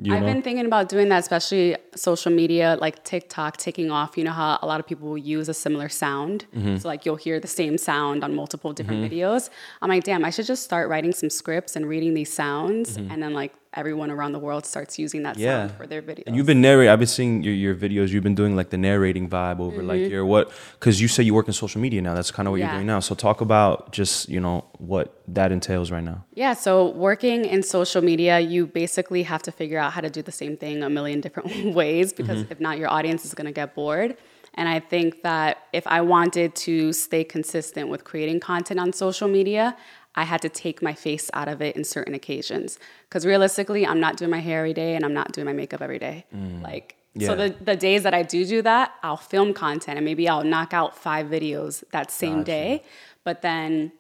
you 0.03 0.15
I've 0.15 0.25
been 0.25 0.43
thinking 0.43 0.67
about 0.67 0.89
doing 0.89 1.09
that, 1.11 1.21
especially 1.21 1.77
social 1.95 2.33
media, 2.33 2.77
like 2.81 3.05
TikTok 3.05 3.57
taking 3.57 3.91
off. 3.91 4.19
You 4.19 4.25
know 4.25 4.33
how 4.33 4.59
a 4.61 4.67
lot 4.67 4.81
of 4.81 4.87
people 4.87 5.09
will 5.09 5.17
use 5.17 5.49
a 5.49 5.55
similar 5.55 5.89
sound. 5.89 6.45
Mm-hmm. 6.55 6.79
So, 6.79 6.89
like, 6.89 7.07
you'll 7.07 7.15
hear 7.27 7.39
the 7.39 7.47
same 7.47 7.79
sound 7.79 8.25
on 8.25 8.35
multiple 8.35 8.73
different 8.73 9.09
videos. 9.09 9.49
I'm 9.81 9.91
like, 9.91 10.03
damn, 10.03 10.25
I 10.25 10.31
should 10.31 10.47
just 10.47 10.65
start 10.65 10.89
writing 10.89 11.13
some 11.13 11.31
scripts 11.31 11.77
and 11.77 11.87
reading 11.89 12.15
these 12.15 12.33
sounds. 12.33 12.97
And 12.97 13.23
then, 13.23 13.33
like, 13.33 13.55
everyone 13.77 14.11
around 14.11 14.33
the 14.33 14.39
world 14.39 14.65
starts 14.67 14.99
using 14.99 15.23
that 15.25 15.35
Mm-hmm. 15.37 15.43
yeah. 15.45 15.67
sound 15.69 15.77
for 15.79 15.87
their 15.87 16.03
videos. 16.03 16.25
And 16.27 16.35
you've 16.37 16.47
been 16.47 16.61
narrating. 16.61 16.91
I've 16.93 16.99
been 16.99 17.07
seeing 17.09 17.43
your, 17.43 17.55
your 17.55 17.75
videos. 17.75 18.09
You've 18.09 18.23
been 18.25 18.35
doing 18.35 18.57
like 18.57 18.71
the 18.71 18.79
narrating 18.79 19.29
vibe 19.29 19.61
over 19.61 19.83
like 19.83 20.01
Mm-hmm. 20.01 20.11
your 20.13 20.25
what? 20.27 20.51
Because 20.79 21.01
you 21.01 21.09
say 21.09 21.23
you 21.23 21.35
work 21.35 21.47
in 21.47 21.53
social 21.53 21.81
media 21.81 22.01
now. 22.03 22.15
That's 22.15 22.31
kind 22.31 22.47
of 22.49 22.53
what 22.53 22.61
you're 22.61 22.71
doing 22.73 22.87
now. 22.87 23.01
So 23.01 23.15
talk 23.15 23.41
about 23.41 23.93
just 23.93 24.29
you 24.29 24.41
know 24.41 24.65
what 24.79 25.21
that 25.29 25.53
entails 25.53 25.91
right 25.91 26.05
now. 26.05 26.25
Yeah, 26.35 26.55
so 26.55 26.91
working 26.91 27.45
in 27.45 27.63
social 27.63 28.03
media, 28.03 28.39
you 28.41 28.67
basically 28.67 29.23
have 29.25 29.43
to 29.43 29.53
figure 29.53 29.79
out 29.79 29.93
how 29.93 30.01
to 30.01 30.11
do 30.11 30.23
the 30.23 30.33
same 30.33 30.57
thing 30.57 30.83
a 30.83 30.91
million 30.91 31.21
different 31.27 31.75
ways 31.75 32.13
because 32.13 32.41
if 32.51 32.59
not, 32.61 32.79
your 32.79 32.89
audience 32.89 33.25
is 33.25 33.35
going 33.35 33.47
to 33.47 33.53
get 33.53 33.75
bored. 33.75 34.17
And 34.59 34.71
I 34.71 34.81
think 34.81 35.23
that 35.23 35.59
if 35.75 35.87
I 35.87 36.01
wanted 36.01 36.55
to 36.67 36.93
stay 36.95 37.25
consistent 37.25 37.91
with 37.91 38.05
creating 38.05 38.41
content 38.41 38.81
on 38.81 38.91
social 38.95 39.29
media, 39.29 39.77
I 40.17 40.25
had 40.25 40.41
to 40.43 40.49
take 40.49 40.81
my 40.83 40.95
face 40.95 41.31
out 41.35 41.49
of 41.49 41.61
it 41.61 41.77
in 41.77 41.85
certain 41.85 42.15
occasions. 42.15 42.79
Because 43.09 43.27
realistically, 43.27 43.87
I'm 43.87 44.01
not 44.01 44.17
doing 44.17 44.31
my 44.31 44.41
hair 44.41 44.61
every 44.61 44.73
day 44.75 44.95
and 44.97 45.05
I'm 45.05 45.15
not 45.15 45.33
doing 45.33 45.45
my 45.45 45.53
makeup 45.53 45.83
every 45.83 45.99
day. 45.99 46.25
Like, 46.63 46.97
Yeah. 47.15 47.29
so 47.29 47.37
the, 47.37 47.49
the 47.71 47.77
days 47.77 48.03
that 48.05 48.15
I 48.15 48.23
do 48.23 48.45
do 48.47 48.63
that, 48.63 48.93
I'll 49.03 49.17
film 49.17 49.53
content 49.55 49.97
and 49.99 50.05
maybe 50.05 50.29
I'll 50.29 50.45
knock 50.45 50.73
out 50.73 50.97
five 50.97 51.27
videos 51.27 51.85
that 51.93 52.11
same 52.11 52.43
day. 52.45 52.83
But 53.25 53.43
then 53.43 53.93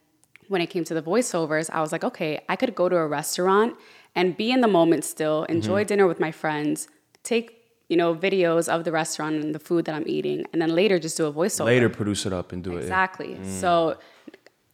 when 0.49 0.61
it 0.61 0.69
came 0.75 0.85
to 0.85 0.95
the 0.95 1.03
voiceovers, 1.03 1.69
I 1.71 1.81
was 1.81 1.93
like, 1.93 2.05
okay, 2.05 2.41
I 2.49 2.57
could 2.57 2.75
go 2.75 2.89
to 2.89 2.97
a 2.97 3.07
restaurant 3.07 3.77
and 4.15 4.37
be 4.37 4.51
in 4.51 4.61
the 4.63 4.69
moment 4.69 5.05
still, 5.05 5.45
enjoy 5.45 5.81
Mm-hmm. 5.83 5.87
dinner 5.89 6.07
with 6.07 6.21
my 6.21 6.33
friends, 6.33 6.89
take 7.23 7.47
you 7.89 7.97
know 7.97 8.15
videos 8.15 8.69
of 8.69 8.83
the 8.85 8.91
restaurant 8.93 9.35
and 9.43 9.55
the 9.55 9.59
food 9.69 9.85
that 9.87 9.95
I'm 9.95 10.09
eating, 10.17 10.45
and 10.53 10.61
then 10.63 10.71
later 10.75 10.99
just 10.99 11.17
do 11.17 11.27
a 11.27 11.33
voiceover. 11.33 11.67
Later, 11.67 11.89
produce 11.89 12.25
it 12.27 12.33
up 12.33 12.51
and 12.53 12.61
do 12.65 12.73
it. 12.77 12.81
Exactly. 12.81 13.39
So 13.45 13.97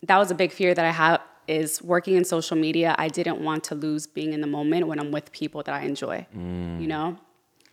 that 0.09 0.19
was 0.19 0.31
a 0.31 0.35
big 0.35 0.51
fear 0.53 0.73
that 0.75 0.85
I 0.85 0.91
have 0.91 1.21
is 1.49 1.83
working 1.83 2.15
in 2.15 2.25
social 2.25 2.57
media. 2.57 2.95
I 2.99 3.09
didn't 3.09 3.41
want 3.41 3.65
to 3.65 3.75
lose 3.75 4.07
being 4.07 4.33
in 4.33 4.41
the 4.41 4.47
moment 4.47 4.87
when 4.87 4.99
I'm 4.99 5.11
with 5.11 5.33
people 5.33 5.63
that 5.65 5.75
I 5.75 5.83
enjoy. 5.83 6.27
Mm. 6.37 6.81
You 6.81 6.87
know? 6.87 7.17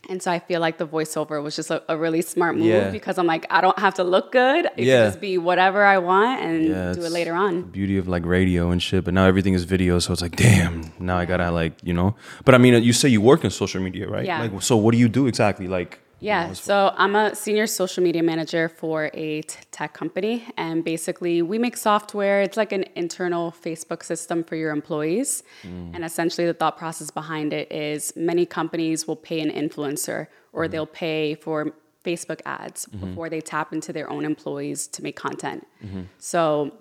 And 0.10 0.24
so 0.24 0.32
I 0.32 0.40
feel 0.40 0.60
like 0.62 0.78
the 0.78 0.88
voiceover 0.88 1.44
was 1.44 1.56
just 1.58 1.70
a, 1.70 1.84
a 1.92 1.96
really 1.98 2.22
smart 2.22 2.56
move 2.56 2.66
Yeah. 2.68 2.90
because 2.90 3.18
I'm 3.20 3.28
like, 3.28 3.46
I 3.50 3.60
don't 3.62 3.78
have 3.78 3.94
to 3.96 4.04
look 4.04 4.32
good. 4.32 4.66
It 4.78 4.86
Yeah. 4.86 5.02
can 5.04 5.08
just 5.10 5.22
be 5.22 5.38
whatever 5.38 5.84
I 5.84 5.98
want 6.00 6.42
and 6.42 6.66
Yeah, 6.66 6.94
do 6.94 7.04
it 7.04 7.12
later 7.12 7.32
The 7.34 7.38
on. 7.38 7.62
beauty 7.64 7.98
of 7.98 8.08
like 8.08 8.26
radio 8.26 8.72
and 8.72 8.82
shit, 8.82 9.04
but 9.04 9.14
now 9.14 9.26
everything 9.26 9.54
is 9.54 9.66
video, 9.66 10.00
so 10.00 10.14
it's 10.14 10.22
like, 10.22 10.36
damn, 10.38 10.92
now 11.00 11.18
I 11.18 11.26
gotta 11.26 11.52
like, 11.52 11.74
you 11.84 11.94
know. 11.94 12.16
But 12.46 12.56
I 12.56 12.58
mean, 12.60 12.82
you 12.82 12.94
say 12.94 13.10
you 13.10 13.22
work 13.22 13.44
in 13.44 13.52
social 13.52 13.82
media, 13.82 14.08
right? 14.08 14.26
Yeah. 14.26 14.42
Like, 14.42 14.62
so 14.64 14.78
what 14.78 14.94
do 14.94 14.98
you 14.98 15.10
do 15.10 15.28
exactly? 15.28 15.68
Like, 15.68 16.00
Yeah, 16.22 16.52
so 16.54 16.94
I'm 16.98 17.16
a 17.16 17.34
senior 17.34 17.66
social 17.66 18.04
media 18.04 18.22
manager 18.22 18.68
for 18.68 19.10
a 19.14 19.42
tech 19.72 19.94
company, 19.94 20.46
and 20.58 20.84
basically 20.84 21.42
we 21.42 21.58
make 21.58 21.78
software. 21.78 22.42
It's 22.42 22.58
like 22.58 22.72
an 22.74 22.86
internal 22.96 23.52
Facebook 23.52 24.04
system 24.04 24.44
for 24.44 24.56
your 24.56 24.72
employees, 24.72 25.44
and 25.64 26.04
essentially 26.04 26.46
the 26.46 26.54
thought 26.54 26.78
process 26.78 27.10
behind 27.10 27.54
it 27.54 27.72
is 27.72 28.14
many 28.16 28.46
companies 28.46 29.08
will 29.08 29.16
pay 29.16 29.40
an 29.40 29.50
influencer 29.50 30.28
or 30.52 30.68
they'll 30.68 30.86
pay 30.86 31.36
for 31.36 31.72
Facebook 32.04 32.42
ads 32.46 32.86
before 32.88 33.30
they 33.30 33.42
tap 33.42 33.72
into 33.72 33.94
their 33.94 34.10
own 34.10 34.26
employees 34.26 34.88
to 34.88 35.04
make 35.04 35.16
content. 35.16 35.66
So, 36.18 36.74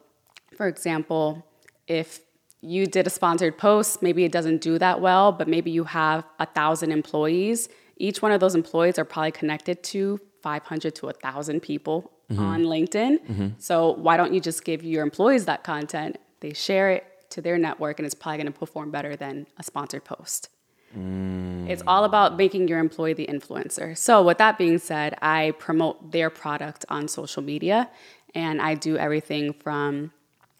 for 0.56 0.66
example, 0.66 1.46
if 1.86 2.20
you 2.60 2.86
did 2.86 3.06
a 3.06 3.10
sponsored 3.10 3.56
post, 3.56 4.02
maybe 4.02 4.24
it 4.24 4.32
doesn't 4.32 4.60
do 4.60 4.78
that 4.78 5.00
well, 5.00 5.30
but 5.30 5.46
maybe 5.46 5.70
you 5.70 5.84
have 5.84 6.24
a 6.40 6.46
thousand 6.46 6.90
employees. 6.90 7.68
Each 7.98 8.22
one 8.22 8.32
of 8.32 8.40
those 8.40 8.54
employees 8.54 8.98
are 8.98 9.04
probably 9.04 9.32
connected 9.32 9.82
to 9.84 10.20
500 10.42 10.94
to 10.96 11.06
1,000 11.06 11.60
people 11.60 12.10
mm-hmm. 12.30 12.42
on 12.42 12.62
LinkedIn. 12.62 13.18
Mm-hmm. 13.18 13.48
So 13.58 13.92
why 13.92 14.16
don't 14.16 14.32
you 14.32 14.40
just 14.40 14.64
give 14.64 14.82
your 14.84 15.02
employees 15.02 15.44
that 15.46 15.64
content? 15.64 16.18
They 16.40 16.52
share 16.52 16.90
it 16.90 17.04
to 17.30 17.42
their 17.42 17.58
network, 17.58 17.98
and 17.98 18.06
it's 18.06 18.14
probably 18.14 18.38
going 18.38 18.52
to 18.52 18.58
perform 18.58 18.90
better 18.90 19.16
than 19.16 19.46
a 19.58 19.62
sponsored 19.62 20.04
post. 20.04 20.48
Mm. 20.96 21.68
It's 21.68 21.82
all 21.86 22.04
about 22.04 22.36
making 22.36 22.68
your 22.68 22.78
employee 22.78 23.12
the 23.12 23.26
influencer. 23.26 23.96
So, 23.96 24.22
with 24.22 24.38
that 24.38 24.56
being 24.56 24.78
said, 24.78 25.18
I 25.20 25.52
promote 25.58 26.12
their 26.12 26.30
product 26.30 26.86
on 26.88 27.08
social 27.08 27.42
media 27.42 27.90
and 28.34 28.60
I 28.62 28.74
do 28.74 28.96
everything 28.96 29.52
from 29.52 30.12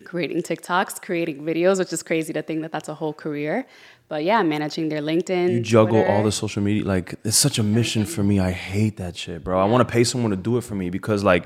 creating 0.04 0.42
TikToks, 0.42 1.02
creating 1.02 1.42
videos, 1.42 1.78
which 1.78 1.92
is 1.92 2.02
crazy 2.02 2.32
to 2.32 2.42
think 2.42 2.62
that 2.62 2.72
that's 2.72 2.88
a 2.88 2.94
whole 2.94 3.12
career. 3.12 3.66
But 4.08 4.24
yeah, 4.24 4.42
managing 4.42 4.88
their 4.88 5.00
LinkedIn. 5.02 5.52
you 5.52 5.60
juggle 5.60 5.96
Twitter. 6.02 6.10
all 6.12 6.22
the 6.24 6.32
social 6.32 6.62
media. 6.62 6.84
Like, 6.84 7.14
it's 7.24 7.36
such 7.36 7.58
a 7.58 7.62
mission 7.62 8.06
for 8.06 8.22
me. 8.22 8.40
I 8.40 8.52
hate 8.52 8.96
that 8.96 9.16
shit, 9.16 9.44
bro. 9.44 9.60
I 9.60 9.66
want 9.66 9.86
to 9.86 9.92
pay 9.92 10.02
someone 10.04 10.30
to 10.30 10.36
do 10.36 10.56
it 10.56 10.62
for 10.64 10.74
me 10.74 10.88
because, 10.88 11.22
like, 11.22 11.44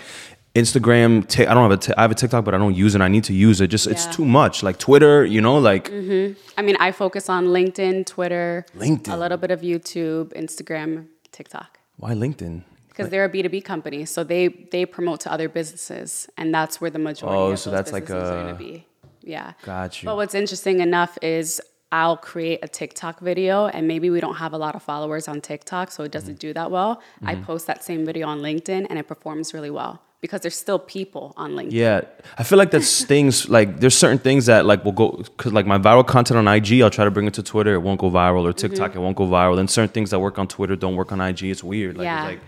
Instagram, 0.55 1.27
Ti- 1.27 1.47
I 1.47 1.55
don't 1.55 1.71
have 1.71 1.89
a, 1.97 2.01
have 2.01 2.11
a 2.11 2.15
TikTok, 2.15 2.45
but 2.45 2.55
I 2.55 2.59
don't 2.59 2.75
use 2.75 2.95
it. 2.95 3.01
I 3.01 3.09
need 3.09 3.25
to 3.25 3.33
use 3.33 3.61
it. 3.61 3.69
Just, 3.69 3.87
it's 3.87 4.07
too 4.07 4.25
much. 4.25 4.63
Like 4.63 4.79
Twitter, 4.79 5.25
you 5.25 5.41
know, 5.41 5.57
like, 5.59 5.91
mm-hmm. 5.91 6.39
I 6.59 6.63
mean, 6.63 6.77
I 6.79 6.93
focus 6.93 7.29
on 7.29 7.47
LinkedIn, 7.47 8.07
Twitter, 8.07 8.67
LinkedIn. 8.77 9.13
a 9.13 9.17
little 9.17 9.39
bit 9.39 9.51
of 9.51 9.63
YouTube, 9.63 10.33
Instagram, 10.35 11.07
TikTok. 11.33 11.79
why 11.97 12.13
LinkedIn? 12.13 12.63
Because 12.89 13.09
they're 13.09 13.25
a 13.25 13.31
B2B 13.31 13.65
company, 13.65 14.05
so 14.05 14.23
they 14.23 14.49
they 14.49 14.85
promote 14.85 15.21
to 15.21 15.33
other 15.33 15.49
businesses, 15.49 16.29
and 16.37 16.53
that's 16.55 16.79
where 16.79 16.91
the 16.91 16.99
majority 16.99 17.39
Oh, 17.39 17.53
of 17.53 17.59
so 17.59 17.71
that's 17.71 17.91
like 17.91 18.05
a- 18.05 18.13
going 18.13 18.49
to 18.49 18.55
be. 18.55 18.87
Yeah. 19.23 19.55
Got 19.63 20.03
you. 20.03 20.07
But 20.07 20.17
what's 20.17 20.35
interesting 20.35 20.81
enough 20.81 21.17
is 21.23 21.63
I'll 21.93 22.17
create 22.17 22.61
a 22.63 22.69
TikTok 22.69 23.21
video, 23.21 23.67
and 23.67 23.87
maybe 23.87 24.09
we 24.11 24.19
don't 24.19 24.37
have 24.37 24.55
a 24.55 24.59
lot 24.59 24.75
of 24.75 24.83
followers 24.83 25.29
on 25.29 25.41
TikTok, 25.43 25.91
so 25.93 26.03
it 26.05 26.11
doesn't 26.11 26.35
Mm-hmm. 26.37 26.49
do 26.49 26.53
that 26.55 26.71
well. 26.71 27.01
I 27.25 27.35
post 27.37 27.67
that 27.67 27.85
same 27.85 28.07
video 28.07 28.27
on 28.27 28.41
LinkedIn, 28.41 28.87
and 28.89 28.99
it 28.99 29.07
performs 29.07 29.53
really 29.53 29.71
well 29.71 30.01
because 30.23 30.41
there's 30.41 30.57
still 30.57 30.79
people 30.79 31.35
on 31.37 31.53
LinkedIn. 31.53 31.73
Yeah, 31.73 32.01
I 32.39 32.45
feel 32.45 32.57
like 32.57 32.71
that's 32.71 33.05
things 33.15 33.49
like 33.51 33.81
there's 33.81 33.97
certain 33.99 34.19
things 34.19 34.47
that 34.47 34.65
like 34.65 34.85
will 34.85 34.93
go 34.93 35.09
because 35.19 35.53
like 35.53 35.67
my 35.67 35.79
viral 35.79 36.07
content 36.07 36.39
on 36.39 36.49
IG, 36.49 36.81
I'll 36.81 36.91
try 36.91 37.05
to 37.05 37.11
bring 37.11 37.27
it 37.27 37.35
to 37.35 37.43
Twitter, 37.43 37.75
it 37.75 37.81
won't 37.81 38.01
go 38.01 38.11
viral, 38.11 38.45
or 38.49 38.53
TikTok, 38.55 38.95
it 38.95 39.01
won't 39.01 39.17
go 39.17 39.27
viral. 39.27 39.59
And 39.59 39.69
certain 39.69 39.91
things 39.93 40.11
that 40.11 40.21
work 40.21 40.39
on 40.39 40.49
Twitter 40.49 40.77
don't 40.77 40.97
work 40.97 41.13
on 41.13 41.21
IG. 41.21 41.43
It's 41.45 41.63
weird. 41.63 41.99
Like, 41.99 42.05
Yeah. 42.05 42.23
it's 42.25 42.31
like 42.35 42.41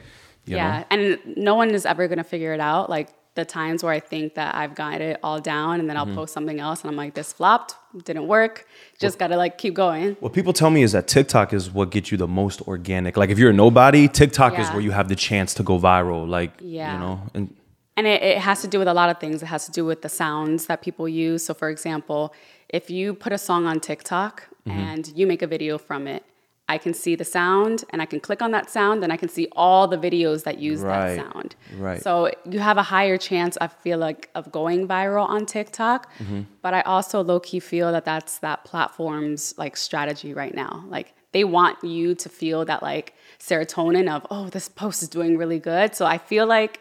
you 0.46 0.56
yeah, 0.56 0.78
know, 0.80 0.84
and 0.90 1.18
no 1.36 1.54
one 1.54 1.70
is 1.70 1.84
ever 1.86 2.06
gonna 2.08 2.24
figure 2.24 2.52
it 2.54 2.60
out. 2.60 2.88
Like 2.88 3.08
the 3.34 3.44
times 3.44 3.82
where 3.82 3.92
I 3.92 4.00
think 4.00 4.34
that 4.34 4.54
I've 4.54 4.74
got 4.74 5.00
it 5.00 5.18
all 5.22 5.40
down, 5.40 5.80
and 5.80 5.88
then 5.88 5.96
Mm-hmm. 5.96 6.10
I'll 6.10 6.14
post 6.16 6.32
something 6.34 6.60
else, 6.60 6.82
and 6.82 6.90
I'm 6.90 6.96
like, 6.96 7.14
this 7.14 7.32
flopped, 7.32 7.74
didn't 8.04 8.26
work. 8.28 8.66
Just 9.00 9.18
gotta 9.18 9.36
like 9.36 9.58
keep 9.58 9.74
going. 9.74 10.16
what 10.20 10.32
people 10.32 10.52
tell 10.52 10.70
me 10.70 10.82
is 10.82 10.92
that 10.92 11.06
TikTok 11.08 11.52
is 11.52 11.70
what 11.70 11.90
gets 11.90 12.10
you 12.12 12.16
the 12.18 12.28
most 12.28 12.60
organic. 12.62 13.16
Like 13.16 13.30
if 13.30 13.38
you're 13.38 13.50
a 13.50 13.52
nobody, 13.52 14.06
TikTok 14.08 14.58
is 14.58 14.68
where 14.70 14.80
you 14.80 14.92
have 14.92 15.08
the 15.08 15.16
chance 15.16 15.52
to 15.54 15.62
go 15.62 15.78
viral. 15.78 16.28
Like 16.28 16.52
Yeah. 16.60 16.92
you 16.94 16.98
know, 17.00 17.20
and 17.34 17.54
And 17.96 18.06
it, 18.06 18.22
it 18.22 18.38
has 18.38 18.60
to 18.62 18.68
do 18.68 18.78
with 18.80 18.88
a 18.88 18.94
lot 18.94 19.08
of 19.10 19.18
things. 19.20 19.42
It 19.42 19.46
has 19.46 19.66
to 19.66 19.72
do 19.72 19.84
with 19.84 20.02
the 20.02 20.08
sounds 20.08 20.66
that 20.66 20.82
people 20.82 21.08
use. 21.08 21.44
So, 21.44 21.54
for 21.54 21.68
example, 21.70 22.32
if 22.68 22.90
you 22.90 23.14
put 23.14 23.32
a 23.32 23.38
song 23.38 23.66
on 23.66 23.78
TikTok 23.80 24.34
Mm-hmm. 24.66 24.78
and 24.80 25.12
you 25.18 25.26
make 25.26 25.42
a 25.42 25.46
video 25.46 25.76
from 25.76 26.06
it, 26.08 26.24
I 26.68 26.78
can 26.78 26.94
see 26.94 27.14
the 27.14 27.24
sound 27.24 27.84
and 27.90 28.00
I 28.00 28.06
can 28.06 28.20
click 28.20 28.40
on 28.40 28.50
that 28.52 28.70
sound 28.70 29.04
and 29.04 29.12
I 29.12 29.18
can 29.18 29.28
see 29.28 29.48
all 29.52 29.86
the 29.86 29.98
videos 29.98 30.44
that 30.44 30.58
use 30.58 30.80
Right, 30.80 31.14
that 31.14 31.22
sound. 31.32 31.54
right. 31.78 32.02
So, 32.02 32.30
you 32.50 32.58
have 32.58 32.78
a 32.78 32.82
higher 32.82 33.18
chance, 33.18 33.58
I 33.60 33.66
feel 33.68 33.98
like, 33.98 34.30
of 34.34 34.50
going 34.50 34.88
viral 34.88 35.28
on 35.28 35.44
TikTok. 35.44 36.10
Mm-hmm. 36.18 36.42
But 36.62 36.72
I 36.72 36.80
also 36.82 37.22
low 37.22 37.38
key 37.40 37.60
feel 37.60 37.92
that 37.92 38.06
that's 38.06 38.38
that 38.38 38.64
platform's 38.64 39.54
like 39.58 39.76
strategy 39.76 40.32
right 40.32 40.54
now. 40.54 40.84
Like, 40.88 41.12
they 41.32 41.44
want 41.44 41.82
you 41.84 42.14
to 42.14 42.28
feel 42.28 42.64
that 42.64 42.82
like 42.82 43.12
serotonin 43.38 44.08
of, 44.14 44.26
oh, 44.30 44.48
this 44.48 44.68
post 44.68 45.02
is 45.02 45.08
doing 45.10 45.36
really 45.36 45.58
good. 45.58 45.94
So, 45.94 46.06
I 46.06 46.18
feel 46.18 46.46
like 46.46 46.80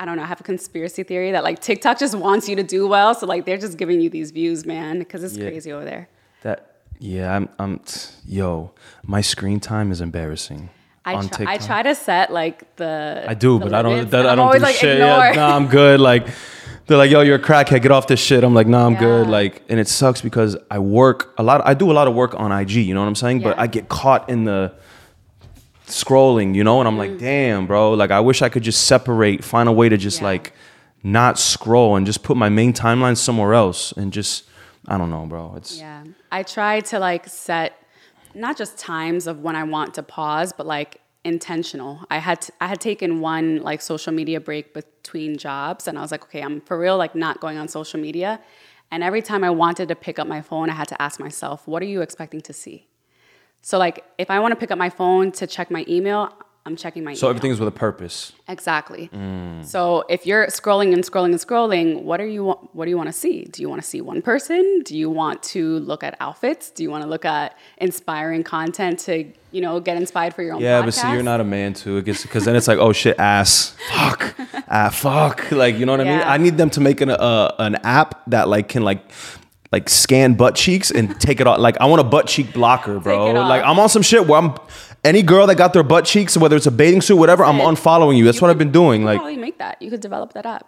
I 0.00 0.04
don't 0.04 0.16
know, 0.16 0.22
I 0.22 0.26
have 0.26 0.40
a 0.40 0.44
conspiracy 0.44 1.02
theory 1.02 1.32
that 1.32 1.42
like 1.42 1.58
TikTok 1.58 1.98
just 1.98 2.14
wants 2.14 2.48
you 2.48 2.54
to 2.54 2.62
do 2.62 2.86
well. 2.86 3.16
So 3.16 3.26
like 3.26 3.46
they're 3.46 3.58
just 3.58 3.76
giving 3.76 4.00
you 4.00 4.08
these 4.08 4.30
views, 4.30 4.64
man, 4.64 5.00
because 5.00 5.24
it's 5.24 5.36
Yeah. 5.36 5.48
crazy 5.48 5.72
over 5.72 5.84
there. 5.84 6.08
that 6.42 6.77
yeah, 6.98 7.34
I'm 7.36 7.48
I'm 7.58 7.80
yo, 8.26 8.72
my 9.04 9.20
screen 9.20 9.60
time 9.60 9.90
is 9.90 10.00
embarrassing. 10.00 10.70
I, 11.04 11.14
on 11.14 11.28
try, 11.30 11.54
I 11.54 11.58
try 11.58 11.82
to 11.82 11.94
set 11.94 12.30
like 12.32 12.76
the 12.76 13.24
I 13.26 13.32
do, 13.34 13.58
the 13.58 13.64
but 13.66 13.74
I 13.74 13.82
don't. 13.82 14.10
That, 14.10 14.26
I 14.26 14.34
don't 14.34 14.40
always 14.46 14.60
do 14.60 14.66
like, 14.66 14.76
shit. 14.76 14.98
Yeah, 14.98 15.32
nah, 15.34 15.56
I'm 15.56 15.66
good. 15.68 16.00
Like 16.00 16.26
they're 16.86 16.98
like, 16.98 17.10
yo, 17.10 17.20
you're 17.22 17.36
a 17.36 17.42
crackhead. 17.42 17.82
Get 17.82 17.90
off 17.90 18.06
this 18.06 18.20
shit. 18.20 18.44
I'm 18.44 18.52
like, 18.54 18.66
nah, 18.66 18.86
I'm 18.86 18.94
good. 18.96 19.26
Like, 19.26 19.62
and 19.68 19.78
it 19.80 19.88
sucks 19.88 20.20
because 20.20 20.56
I 20.70 20.78
work 20.80 21.32
a 21.38 21.42
lot. 21.42 21.62
I 21.66 21.74
do 21.74 21.90
a 21.90 21.94
lot 21.94 22.08
of 22.08 22.14
work 22.14 22.34
on 22.34 22.52
IG. 22.52 22.72
You 22.72 22.94
know 22.94 23.00
what 23.00 23.06
I'm 23.08 23.14
saying? 23.14 23.40
But 23.42 23.58
I 23.58 23.66
get 23.68 23.88
caught 23.88 24.28
in 24.28 24.44
the 24.44 24.74
scrolling. 25.86 26.54
You 26.54 26.64
know, 26.64 26.80
and 26.80 26.88
I'm 26.88 26.94
Mm. 26.96 26.98
like, 26.98 27.18
damn, 27.18 27.66
bro. 27.66 27.92
Like, 27.92 28.10
I 28.10 28.20
wish 28.20 28.42
I 28.42 28.48
could 28.48 28.62
just 28.62 28.86
separate, 28.86 29.44
find 29.44 29.68
a 29.68 29.72
way 29.72 29.88
to 29.88 29.96
just 29.96 30.18
Yeah. 30.20 30.24
like 30.26 30.52
not 31.02 31.38
scroll 31.38 31.96
and 31.96 32.04
just 32.04 32.22
put 32.22 32.36
my 32.36 32.48
main 32.48 32.72
timeline 32.72 33.16
somewhere 33.16 33.54
else 33.54 33.92
and 33.92 34.12
just. 34.12 34.44
I 34.90 34.96
don't 34.96 35.10
know, 35.10 35.26
bro. 35.26 35.52
It's 35.56 35.78
Yeah. 35.78 36.02
I 36.30 36.42
try 36.42 36.80
to 36.80 36.98
like 36.98 37.26
set 37.28 37.82
not 38.34 38.56
just 38.56 38.78
times 38.78 39.26
of 39.26 39.40
when 39.40 39.56
I 39.56 39.64
want 39.64 39.94
to 39.94 40.02
pause, 40.02 40.52
but 40.52 40.66
like 40.66 41.00
intentional. 41.24 42.04
I 42.10 42.18
had 42.18 42.42
t- 42.42 42.52
I 42.60 42.66
had 42.66 42.80
taken 42.80 43.20
one 43.20 43.62
like 43.62 43.80
social 43.80 44.12
media 44.12 44.40
break 44.40 44.74
between 44.74 45.36
jobs 45.36 45.88
and 45.88 45.98
I 45.98 46.00
was 46.00 46.10
like, 46.10 46.22
okay, 46.24 46.42
I'm 46.42 46.60
for 46.60 46.78
real 46.78 46.96
like 46.96 47.14
not 47.14 47.40
going 47.40 47.58
on 47.58 47.68
social 47.68 48.00
media. 48.00 48.40
And 48.90 49.02
every 49.02 49.20
time 49.20 49.44
I 49.44 49.50
wanted 49.50 49.88
to 49.88 49.94
pick 49.94 50.18
up 50.18 50.26
my 50.26 50.40
phone, 50.40 50.70
I 50.70 50.74
had 50.74 50.88
to 50.88 51.02
ask 51.02 51.20
myself, 51.20 51.66
what 51.68 51.82
are 51.82 51.86
you 51.86 52.00
expecting 52.00 52.40
to 52.42 52.52
see? 52.52 52.86
So 53.62 53.78
like 53.78 54.04
if 54.18 54.30
I 54.30 54.38
want 54.40 54.52
to 54.52 54.56
pick 54.56 54.70
up 54.70 54.78
my 54.78 54.90
phone 54.90 55.32
to 55.32 55.46
check 55.46 55.70
my 55.70 55.84
email, 55.88 56.32
I'm 56.66 56.76
checking 56.76 57.02
my 57.02 57.14
so 57.14 57.26
email. 57.26 57.30
everything 57.30 57.50
is 57.52 57.60
with 57.60 57.68
a 57.68 57.72
purpose. 57.72 58.32
Exactly. 58.46 59.08
Mm. 59.14 59.64
So 59.64 60.04
if 60.10 60.26
you're 60.26 60.46
scrolling 60.48 60.92
and 60.92 61.02
scrolling 61.02 61.30
and 61.30 61.36
scrolling, 61.36 62.02
what 62.02 62.20
are 62.20 62.26
you 62.26 62.50
what 62.72 62.84
do 62.84 62.90
you 62.90 62.96
want 62.98 63.08
to 63.08 63.12
see? 63.12 63.44
Do 63.44 63.62
you 63.62 63.70
want 63.70 63.80
to 63.80 63.88
see 63.88 64.02
one 64.02 64.20
person? 64.20 64.82
Do 64.84 64.94
you 64.96 65.08
want 65.08 65.42
to 65.44 65.78
look 65.78 66.02
at 66.04 66.16
outfits? 66.20 66.70
Do 66.70 66.82
you 66.82 66.90
want 66.90 67.04
to 67.04 67.08
look 67.08 67.24
at 67.24 67.56
inspiring 67.78 68.42
content 68.42 68.98
to, 69.00 69.24
you 69.50 69.60
know, 69.62 69.80
get 69.80 69.96
inspired 69.96 70.34
for 70.34 70.42
your 70.42 70.54
own 70.56 70.60
Yeah, 70.60 70.82
podcast? 70.82 70.84
but 70.84 70.94
see, 70.94 71.12
you're 71.12 71.22
not 71.22 71.40
a 71.40 71.44
man 71.44 71.72
too. 71.72 71.96
It 71.96 72.04
gets 72.04 72.22
because 72.22 72.44
then 72.44 72.54
it's 72.54 72.68
like, 72.68 72.78
oh 72.78 72.92
shit, 72.92 73.18
ass, 73.18 73.74
fuck, 73.90 74.34
ah, 74.68 74.90
fuck. 74.92 75.50
Like, 75.50 75.78
you 75.78 75.86
know 75.86 75.92
what 75.92 76.02
I 76.02 76.04
mean? 76.04 76.20
I 76.22 76.36
need 76.36 76.58
them 76.58 76.68
to 76.70 76.80
make 76.80 77.00
an 77.00 77.08
uh, 77.10 77.54
an 77.58 77.76
app 77.76 78.22
that 78.26 78.46
like 78.48 78.68
can 78.68 78.82
like 78.82 79.10
like 79.70 79.88
scan 79.90 80.32
butt 80.34 80.54
cheeks 80.54 80.90
and 80.90 81.18
take 81.20 81.40
it 81.40 81.46
off. 81.46 81.58
Like, 81.60 81.78
I 81.80 81.84
want 81.86 82.00
a 82.00 82.04
butt 82.04 82.26
cheek 82.26 82.54
blocker, 82.54 82.98
bro. 83.00 83.26
Take 83.26 83.34
it 83.34 83.38
off. 83.38 83.48
Like, 83.50 83.62
I'm 83.62 83.78
on 83.78 83.90
some 83.90 84.00
shit 84.02 84.26
where 84.26 84.40
I'm 84.40 84.54
any 85.04 85.22
girl 85.22 85.46
that 85.46 85.56
got 85.56 85.72
their 85.72 85.82
butt 85.82 86.04
cheeks, 86.04 86.36
whether 86.36 86.56
it's 86.56 86.66
a 86.66 86.70
bathing 86.70 87.00
suit, 87.00 87.16
whatever, 87.16 87.44
I'm 87.44 87.58
unfollowing 87.58 88.16
you. 88.16 88.24
That's 88.24 88.36
You 88.38 88.42
what 88.42 88.48
could- 88.48 88.52
I've 88.52 88.58
been 88.58 88.72
doing. 88.72 89.04
Like, 89.04 89.18
probably 89.18 89.36
make 89.36 89.58
that. 89.58 89.80
You 89.80 89.90
could 89.90 90.00
develop 90.00 90.32
that 90.34 90.46
app. 90.46 90.66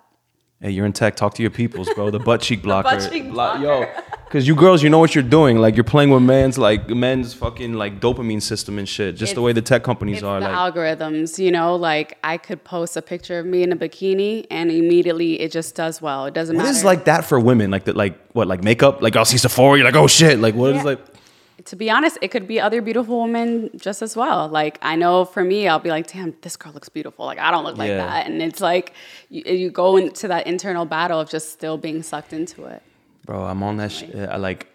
hey, 0.62 0.70
you're 0.70 0.84
in 0.86 0.92
tech. 0.92 1.16
Talk 1.16 1.34
to 1.34 1.42
your 1.42 1.50
peoples, 1.50 1.88
bro. 1.94 2.10
The 2.10 2.18
butt 2.18 2.40
cheek 2.42 2.62
blocker, 2.66 2.90
butt 2.96 3.10
cheek 3.10 3.30
blocker. 3.30 3.62
yo. 3.62 3.86
Because 4.26 4.46
you 4.46 4.54
girls, 4.54 4.80
you 4.82 4.90
know 4.90 4.98
what 5.00 5.12
you're 5.14 5.24
doing. 5.24 5.58
Like, 5.58 5.74
you're 5.74 5.82
playing 5.82 6.10
with 6.10 6.22
men's 6.22 6.56
like 6.56 6.88
men's 6.88 7.34
fucking 7.34 7.74
like 7.74 7.98
dopamine 7.98 8.40
system 8.40 8.78
and 8.78 8.88
shit. 8.88 9.16
Just 9.16 9.34
the 9.34 9.40
way 9.42 9.52
the 9.52 9.62
tech 9.62 9.82
companies 9.82 10.18
It's 10.18 10.22
are. 10.22 10.38
the 10.38 10.46
Like, 10.48 10.54
algorithms, 10.74 11.36
you 11.42 11.50
know, 11.50 11.74
like 11.74 12.16
I 12.22 12.36
could 12.36 12.62
post 12.62 12.96
a 12.96 13.02
picture 13.02 13.40
of 13.40 13.46
me 13.46 13.64
in 13.64 13.72
a 13.72 13.76
bikini 13.76 14.46
and 14.50 14.70
immediately 14.70 15.40
it 15.40 15.50
just 15.50 15.74
does 15.74 16.00
well. 16.00 16.26
It 16.26 16.34
doesn't 16.34 16.54
What 16.54 16.62
matter. 16.64 16.76
is 16.76 16.84
like 16.84 17.06
that 17.06 17.24
for 17.24 17.40
women? 17.40 17.72
Like 17.72 17.84
that, 17.86 17.96
like 17.96 18.20
what? 18.34 18.46
Like 18.46 18.62
makeup? 18.62 19.02
Like 19.02 19.16
I'll 19.16 19.24
see 19.24 19.38
Sephora, 19.38 19.78
you're 19.78 19.84
like, 19.86 19.96
oh 19.96 20.06
shit! 20.06 20.38
Like 20.38 20.54
what 20.54 20.70
is 20.70 20.76
Yeah. 20.76 20.82
like? 20.84 21.00
To 21.64 21.76
be 21.76 21.90
honest, 21.90 22.18
it 22.22 22.28
could 22.28 22.46
be 22.46 22.60
other 22.60 22.80
beautiful 22.82 23.22
women 23.22 23.70
just 23.76 24.02
as 24.02 24.16
well. 24.16 24.48
Like 24.48 24.78
I 24.82 24.96
know 24.96 25.24
for 25.24 25.42
me, 25.44 25.68
I'll 25.68 25.78
be 25.78 25.90
like, 25.90 26.06
damn, 26.06 26.34
this 26.42 26.56
girl 26.56 26.72
looks 26.72 26.88
beautiful. 26.88 27.26
Like 27.26 27.38
I 27.38 27.50
don't 27.50 27.64
look 27.64 27.76
like 27.78 27.88
Yeah. 27.88 27.98
that, 28.06 28.26
and 28.26 28.42
it's 28.42 28.60
like 28.60 28.92
you, 29.28 29.42
you 29.44 29.70
go 29.70 29.96
into 29.96 30.28
that 30.28 30.46
internal 30.46 30.84
battle 30.84 31.20
of 31.20 31.30
just 31.30 31.50
still 31.52 31.76
being 31.78 32.02
sucked 32.02 32.32
into 32.32 32.64
it. 32.64 32.82
Bro, 33.26 33.44
I'm 33.44 33.62
on 33.62 33.76
that 33.78 33.92
shit. 33.92 34.14
I 34.14 34.24
uh, 34.34 34.38
like. 34.38 34.66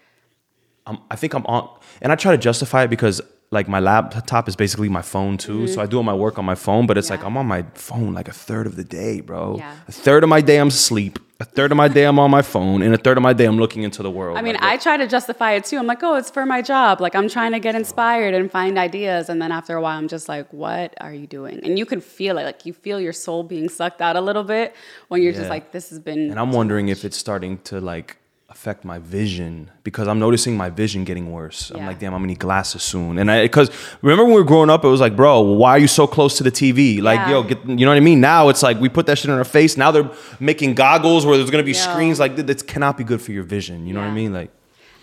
I'm, 0.88 0.98
I 1.10 1.16
think 1.16 1.34
I'm 1.34 1.44
on, 1.46 1.68
and 2.00 2.12
I 2.12 2.14
try 2.14 2.30
to 2.30 2.38
justify 2.38 2.84
it 2.84 2.90
because 2.90 3.20
like 3.50 3.68
my 3.68 3.78
laptop 3.80 4.48
is 4.48 4.56
basically 4.56 4.88
my 4.88 5.02
phone 5.02 5.36
too. 5.38 5.66
So 5.68 5.80
I 5.80 5.86
do 5.86 5.96
all 5.98 6.02
my 6.02 6.14
work 6.14 6.38
on 6.38 6.44
my 6.44 6.56
phone, 6.56 6.86
but 6.86 6.98
it's 6.98 7.10
like 7.10 7.20
Mm-hmm. 7.20 7.26
I'm 7.28 7.36
on 7.38 7.46
my 7.46 7.64
phone 7.74 8.12
like 8.12 8.28
a 8.28 8.32
third 8.32 8.66
of 8.66 8.76
the 8.76 8.84
day, 8.84 9.20
bro. 9.20 9.56
Yeah. 9.58 9.76
A 9.88 9.92
third 9.92 10.22
of 10.24 10.28
my 10.28 10.40
day 10.40 10.58
I'm 10.58 10.68
asleep. 10.68 11.18
A 11.38 11.44
third 11.44 11.70
of 11.70 11.76
my 11.76 11.86
day 11.88 12.04
I'm 12.04 12.18
on 12.18 12.30
my 12.30 12.40
phone, 12.40 12.80
and 12.80 12.94
a 12.94 12.96
third 12.96 13.18
of 13.18 13.22
my 13.22 13.34
day 13.34 13.44
I'm 13.44 13.58
looking 13.58 13.82
into 13.82 14.02
the 14.02 14.10
world. 14.10 14.38
I 14.38 14.42
mean, 14.42 14.54
Like, 14.54 14.62
I 14.62 14.76
try 14.78 14.96
to 14.96 15.06
justify 15.06 15.52
it 15.52 15.66
too. 15.66 15.76
I'm 15.76 15.86
like, 15.86 16.02
oh, 16.02 16.14
it's 16.16 16.30
for 16.30 16.46
my 16.46 16.62
job. 16.62 16.98
Like, 17.02 17.14
I'm 17.14 17.28
trying 17.28 17.52
to 17.52 17.58
get 17.60 17.74
inspired 17.74 18.32
and 18.32 18.50
find 18.50 18.78
ideas. 18.78 19.28
And 19.28 19.40
then 19.42 19.52
after 19.52 19.76
a 19.76 19.82
while, 19.82 19.98
I'm 19.98 20.08
just 20.08 20.30
like, 20.30 20.50
what 20.50 20.94
are 20.98 21.12
you 21.12 21.26
doing? 21.26 21.60
And 21.62 21.78
you 21.78 21.84
can 21.84 22.00
feel 22.00 22.38
it. 22.38 22.44
Like, 22.44 22.64
you 22.64 22.72
feel 22.72 22.98
your 22.98 23.12
soul 23.12 23.42
being 23.42 23.68
sucked 23.68 24.00
out 24.00 24.16
a 24.16 24.20
little 24.22 24.44
bit 24.44 24.74
when 25.08 25.20
you're 25.20 25.34
just 25.34 25.50
like, 25.50 25.72
this 25.72 25.90
has 25.90 25.98
been. 25.98 26.30
and 26.30 26.40
I'm 26.40 26.52
wondering 26.52 26.88
if 26.88 27.04
it's 27.04 27.18
starting 27.18 27.58
to 27.64 27.82
like 27.82 28.16
affect 28.56 28.84
my 28.86 28.98
vision 28.98 29.70
because 29.84 30.08
I'm 30.08 30.18
noticing 30.18 30.56
my 30.56 30.70
vision 30.70 31.04
getting 31.04 31.30
worse. 31.30 31.70
I'm 31.74 31.84
like, 31.84 31.98
damn, 31.98 32.14
I'm 32.14 32.20
gonna 32.20 32.28
need 32.28 32.38
glasses 32.38 32.82
soon. 32.82 33.18
And 33.18 33.30
I, 33.30 33.42
because 33.44 33.68
remember 34.00 34.24
when 34.24 34.32
we 34.34 34.40
were 34.40 34.46
growing 34.46 34.70
up, 34.70 34.82
it 34.82 34.88
was 34.88 35.00
like, 35.06 35.14
bro, 35.14 35.40
why 35.42 35.72
are 35.72 35.78
you 35.78 35.86
so 35.86 36.06
close 36.06 36.38
to 36.38 36.42
the 36.42 36.50
TV? 36.50 37.02
Like, 37.02 37.20
Yeah. 37.20 37.30
yo, 37.30 37.42
get, 37.42 37.58
you 37.68 37.84
know 37.84 37.90
what 37.90 37.98
I 37.98 38.00
mean? 38.10 38.20
Now 38.20 38.48
it's 38.48 38.62
like 38.62 38.80
we 38.80 38.88
put 38.88 39.04
that 39.06 39.18
shit 39.18 39.26
in 39.30 39.36
our 39.36 39.44
face. 39.44 39.76
Now 39.76 39.90
they're 39.90 40.10
making 40.40 40.74
goggles 40.74 41.26
where 41.26 41.36
there's 41.36 41.50
gonna 41.50 41.62
be 41.64 41.72
Yeah. 41.72 41.90
screens. 41.92 42.18
Like, 42.18 42.34
th- 42.36 42.46
that 42.46 42.66
cannot 42.66 42.96
be 42.96 43.04
good 43.04 43.20
for 43.20 43.30
your 43.32 43.44
vision. 43.44 43.86
You 43.86 43.92
know 43.94 44.00
what 44.00 44.08
I 44.08 44.14
mean? 44.22 44.32
Like, 44.32 44.50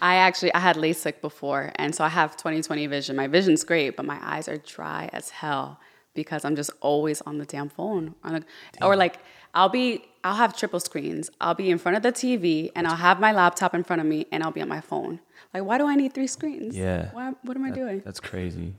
I 0.02 0.16
actually 0.16 0.52
I 0.56 0.60
had 0.60 0.76
LASIK 0.76 1.22
before, 1.22 1.72
and 1.76 1.94
so 1.96 2.04
I 2.04 2.10
have 2.10 2.36
20/20 2.36 2.88
vision. 2.90 3.16
My 3.16 3.28
vision's 3.28 3.64
great, 3.64 3.96
but 3.98 4.06
my 4.14 4.18
eyes 4.34 4.50
are 4.50 4.58
dry 4.58 5.10
as 5.14 5.30
hell 5.30 5.80
because 6.16 6.44
I'm 6.44 6.56
just 6.56 6.72
always 6.82 7.22
on 7.22 7.38
the 7.38 7.46
damn 7.46 7.70
phone. 7.70 8.16
Or 8.82 8.96
like 8.96 9.16
I'll 9.54 9.70
be 9.70 10.04
I'll 10.24 10.36
have 10.36 10.56
triple 10.56 10.80
screens. 10.80 11.30
I'll 11.42 11.54
be 11.54 11.70
in 11.70 11.78
front 11.78 11.98
of 11.98 12.04
the 12.04 12.12
TV 12.12 12.72
and 12.76 12.88
I'll 12.88 12.96
have 12.96 13.20
my 13.20 13.34
laptop 13.34 13.76
in 13.76 13.84
front 13.84 14.02
of 14.02 14.08
me 14.08 14.26
and 14.32 14.42
I'll 14.42 14.52
be 14.52 14.62
on 14.62 14.70
my 14.70 14.80
phone. 14.80 15.20
Like, 15.54 15.66
why 15.66 15.78
do 15.78 15.86
I 15.86 15.96
need 15.96 16.14
three 16.14 16.28
screens? 16.28 16.78
Yeah. 16.78 17.10
Why, 17.12 17.34
what 17.44 17.58
am 17.58 17.66
I 17.66 17.72
doing? 17.72 18.02
That's 18.06 18.22
crazy. 18.22 18.74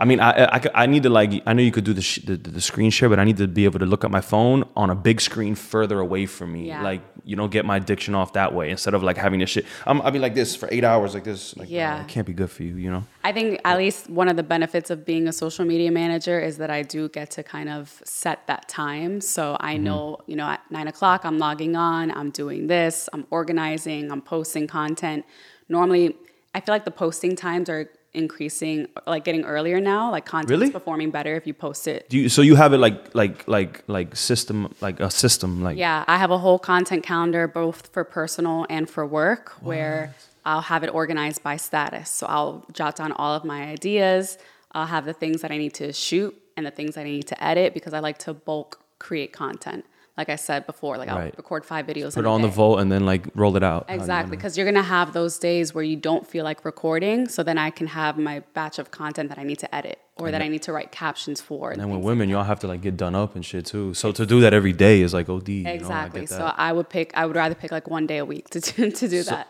I 0.00 0.04
mean, 0.04 0.20
I, 0.20 0.44
I, 0.44 0.60
I 0.74 0.86
need 0.86 1.02
to 1.02 1.10
like, 1.10 1.42
I 1.44 1.52
know 1.52 1.62
you 1.62 1.72
could 1.72 1.82
do 1.82 1.92
the, 1.92 2.02
sh- 2.02 2.20
the, 2.24 2.36
the 2.36 2.60
screen 2.60 2.90
share, 2.90 3.08
but 3.08 3.18
I 3.18 3.24
need 3.24 3.36
to 3.38 3.48
be 3.48 3.64
able 3.64 3.80
to 3.80 3.86
look 3.86 4.04
at 4.04 4.12
my 4.12 4.20
phone 4.20 4.62
on 4.76 4.90
a 4.90 4.94
big 4.94 5.20
screen 5.20 5.56
further 5.56 5.98
away 5.98 6.24
from 6.26 6.52
me. 6.52 6.68
Yeah. 6.68 6.82
Like, 6.82 7.02
you 7.24 7.34
know, 7.34 7.48
get 7.48 7.64
my 7.64 7.78
addiction 7.78 8.14
off 8.14 8.32
that 8.34 8.54
way 8.54 8.70
instead 8.70 8.94
of 8.94 9.02
like 9.02 9.16
having 9.16 9.40
this 9.40 9.50
shit. 9.50 9.66
I'm, 9.86 10.00
I'll 10.02 10.12
be 10.12 10.20
like 10.20 10.34
this 10.34 10.54
for 10.54 10.68
eight 10.70 10.84
hours, 10.84 11.14
like 11.14 11.24
this. 11.24 11.56
Like, 11.56 11.68
Yeah. 11.68 12.00
it 12.00 12.06
can't 12.06 12.26
be 12.26 12.32
good 12.32 12.48
for 12.48 12.62
you, 12.62 12.76
you 12.76 12.90
know? 12.92 13.04
I 13.24 13.32
think 13.32 13.60
at 13.64 13.76
least 13.76 14.08
one 14.08 14.28
of 14.28 14.36
the 14.36 14.44
benefits 14.44 14.88
of 14.90 15.04
being 15.04 15.26
a 15.26 15.32
social 15.32 15.64
media 15.64 15.90
manager 15.90 16.38
is 16.38 16.58
that 16.58 16.70
I 16.70 16.82
do 16.82 17.08
get 17.08 17.32
to 17.32 17.42
kind 17.42 17.68
of 17.68 18.00
set 18.04 18.46
that 18.46 18.68
time. 18.68 19.20
So 19.20 19.56
I 19.58 19.74
mm-hmm. 19.74 19.84
know, 19.84 20.18
you 20.26 20.36
know, 20.36 20.46
at 20.46 20.60
nine 20.70 20.86
o'clock, 20.86 21.24
I'm 21.24 21.38
logging 21.38 21.74
on, 21.74 22.12
I'm 22.12 22.30
doing 22.30 22.68
this, 22.68 23.08
I'm 23.12 23.26
organizing, 23.30 24.12
I'm 24.12 24.22
posting 24.22 24.68
content. 24.68 25.24
Normally, 25.68 26.16
I 26.54 26.60
feel 26.60 26.74
like 26.74 26.84
the 26.84 26.90
posting 26.92 27.36
times 27.36 27.68
are 27.68 27.90
increasing, 28.14 28.88
like 29.06 29.24
getting 29.24 29.44
earlier 29.44 29.80
now. 29.80 30.10
Like 30.10 30.24
content's 30.24 30.50
Really? 30.50 30.70
performing 30.70 31.10
better 31.10 31.36
if 31.36 31.46
you 31.46 31.54
post 31.54 31.86
it. 31.86 32.08
Do 32.08 32.18
you, 32.18 32.28
so 32.28 32.42
you 32.42 32.56
have 32.56 32.72
it 32.72 32.78
like, 32.78 33.14
like, 33.14 33.46
like, 33.48 33.82
like 33.86 34.16
system, 34.16 34.74
like 34.80 35.00
a 35.00 35.10
system, 35.10 35.62
like, 35.62 35.76
Yeah, 35.76 36.04
I 36.06 36.16
have 36.16 36.30
a 36.30 36.38
whole 36.38 36.58
content 36.58 37.02
calendar 37.02 37.46
both 37.46 37.88
for 37.92 38.04
personal 38.04 38.66
and 38.68 38.88
for 38.88 39.06
work 39.06 39.50
where 39.60 40.14
I'll 40.44 40.62
have 40.62 40.82
it 40.84 40.88
organized 40.88 41.42
by 41.42 41.56
status. 41.56 42.10
So 42.10 42.26
I'll 42.26 42.66
jot 42.72 42.96
down 42.96 43.12
all 43.12 43.34
of 43.34 43.44
my 43.44 43.64
ideas. 43.64 44.38
I'll 44.72 44.86
have 44.86 45.04
the 45.04 45.12
things 45.12 45.42
that 45.42 45.50
I 45.50 45.58
need 45.58 45.74
to 45.74 45.92
shoot 45.92 46.34
and 46.56 46.64
the 46.66 46.70
things 46.70 46.94
that 46.94 47.02
I 47.02 47.10
need 47.10 47.26
to 47.28 47.44
edit 47.44 47.74
because 47.74 47.92
I 47.94 48.00
like 48.00 48.18
to 48.20 48.34
bulk 48.34 48.80
create 48.98 49.32
content. 49.32 49.84
Like 50.18 50.28
I 50.28 50.36
said 50.36 50.66
before, 50.66 50.98
like 50.98 51.08
I'll 51.08 51.30
record 51.36 51.64
five 51.64 51.86
videos. 51.86 52.14
put 52.14 52.24
in 52.24 52.26
it 52.26 52.28
on 52.28 52.42
the 52.42 52.48
day. 52.48 52.54
vault 52.54 52.80
and 52.80 52.90
then 52.90 53.06
like 53.06 53.28
roll 53.36 53.56
it 53.56 53.62
out. 53.62 53.86
Exactly, 53.88 54.36
because 54.36 54.56
you're 54.58 54.66
gonna 54.66 54.82
have 54.82 55.12
those 55.12 55.38
days 55.38 55.72
where 55.72 55.84
you 55.84 55.94
don't 55.94 56.26
feel 56.26 56.42
like 56.44 56.64
recording, 56.64 57.28
so 57.28 57.44
then 57.44 57.56
I 57.56 57.70
can 57.70 57.86
have 57.86 58.18
my 58.18 58.40
batch 58.52 58.80
of 58.80 58.90
content 58.90 59.28
that 59.28 59.38
I 59.38 59.44
need 59.44 59.60
to 59.60 59.72
edit 59.72 60.00
or 60.16 60.32
that 60.32 60.42
I 60.42 60.48
need 60.48 60.62
to 60.62 60.72
write 60.72 60.90
captions 60.90 61.40
for. 61.40 61.70
And 61.70 61.92
with 61.92 62.02
women, 62.02 62.28
y'all 62.28 62.42
have 62.42 62.58
to 62.60 62.66
like 62.66 62.80
get 62.80 62.96
done 62.96 63.14
up 63.14 63.36
and 63.36 63.46
shit 63.46 63.66
too. 63.66 63.94
So 63.94 64.10
to 64.10 64.26
do 64.26 64.40
that 64.40 64.52
every 64.52 64.72
day 64.72 65.02
is 65.02 65.14
like 65.14 65.28
OD. 65.28 65.48
you 65.48 65.62
know? 65.62 65.70
I 65.70 65.74
Exactly. 65.74 66.26
so. 66.26 66.52
I 66.56 66.72
would 66.72 66.88
pick. 66.88 67.12
I 67.16 67.24
would 67.24 67.36
rather 67.36 67.54
pick 67.54 67.70
like 67.70 67.88
one 67.88 68.08
day 68.08 68.18
a 68.18 68.24
week 68.24 68.50
to 68.50 68.60
do, 68.60 68.90
to 68.90 69.08
do 69.08 69.22
that. 69.22 69.48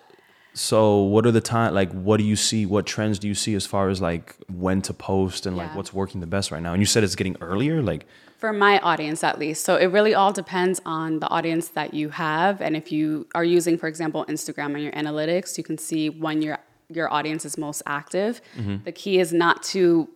So 0.53 1.03
what 1.03 1.25
are 1.25 1.31
the 1.31 1.41
time 1.41 1.73
like 1.73 1.93
what 1.93 2.17
do 2.17 2.25
you 2.25 2.35
see 2.37 2.67
what 2.67 2.85
trends 2.85 3.19
do 3.19 3.29
you 3.29 3.35
see 3.35 3.55
as 3.55 3.65
far 3.65 3.89
as 3.89 4.03
like 4.03 4.35
when 4.53 4.83
to 4.83 4.93
post 4.93 5.47
and 5.47 5.57
like 5.57 5.75
what's 5.77 5.95
working 5.95 6.21
the 6.21 6.27
best 6.27 6.51
right 6.51 6.63
now? 6.63 6.73
And 6.73 6.83
you 6.83 6.87
said 6.87 7.05
it's 7.05 7.15
getting 7.15 7.37
earlier 7.41 7.81
like 7.81 8.07
For 8.39 8.53
my 8.53 8.79
audience, 8.79 9.25
at 9.25 9.39
least. 9.39 9.65
So 9.65 9.77
it 9.77 9.87
really 9.87 10.15
all 10.15 10.33
depends 10.33 10.81
on 10.87 11.19
the 11.19 11.29
audience 11.29 11.69
that 11.71 11.93
you 11.93 12.11
have, 12.11 12.61
and 12.61 12.77
if 12.77 12.93
you 12.93 13.27
are 13.35 13.45
using, 13.45 13.77
for 13.77 13.89
example, 13.89 14.25
Instagram 14.29 14.75
and 14.75 14.83
your 14.83 14.93
analytics, 14.93 15.59
you 15.59 15.65
can 15.65 15.77
see 15.77 16.09
when 16.09 16.41
your 16.41 16.59
your 16.89 17.13
audience 17.13 17.45
is 17.45 17.59
most 17.59 17.83
active. 17.85 18.41
Mm-hmm. 18.57 18.85
The 18.85 18.93
key 18.93 19.19
is 19.19 19.33
not 19.33 19.63
to 19.65 20.09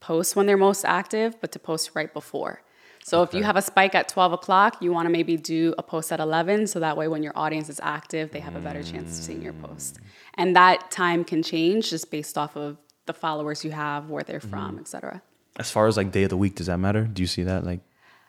post 0.00 0.36
when 0.36 0.46
they're 0.46 0.56
most 0.56 0.84
active, 0.84 1.40
but 1.40 1.52
to 1.52 1.58
post 1.58 1.92
right 1.94 2.12
before. 2.12 2.62
So 3.04 3.22
if 3.22 3.32
you 3.32 3.44
have 3.44 3.54
a 3.54 3.62
spike 3.62 3.94
at 3.94 4.08
12 4.08 4.32
o'clock, 4.32 4.82
you 4.82 4.92
want 4.92 5.06
to 5.06 5.10
maybe 5.10 5.36
do 5.36 5.72
a 5.78 5.82
post 5.82 6.10
at 6.10 6.18
11, 6.18 6.66
so 6.66 6.80
that 6.80 6.96
way 6.96 7.06
when 7.06 7.22
your 7.22 7.32
audience 7.36 7.68
is 7.68 7.78
active, 7.80 8.32
they 8.32 8.40
have 8.40 8.56
a 8.56 8.60
better 8.60 8.82
chance 8.82 9.16
of 9.16 9.24
seeing 9.24 9.42
your 9.42 9.52
post. 9.52 10.00
And 10.34 10.56
that 10.56 10.90
time 10.90 11.22
can 11.22 11.40
change 11.44 11.90
just 11.90 12.10
based 12.10 12.36
off 12.36 12.56
of 12.56 12.78
the 13.04 13.12
followers 13.12 13.64
you 13.64 13.70
have, 13.70 14.10
where 14.10 14.24
they're 14.24 14.40
from, 14.40 14.72
mm-hmm. 14.72 14.80
et 14.80 14.88
cetera. 14.88 15.22
As 15.58 15.70
far 15.70 15.86
as 15.86 15.96
like 15.96 16.12
day 16.12 16.24
of 16.24 16.30
the 16.30 16.36
week, 16.36 16.54
does 16.56 16.66
that 16.66 16.78
matter? 16.78 17.04
Do 17.04 17.22
you 17.22 17.26
see 17.26 17.44
that 17.44 17.64
like 17.64 17.80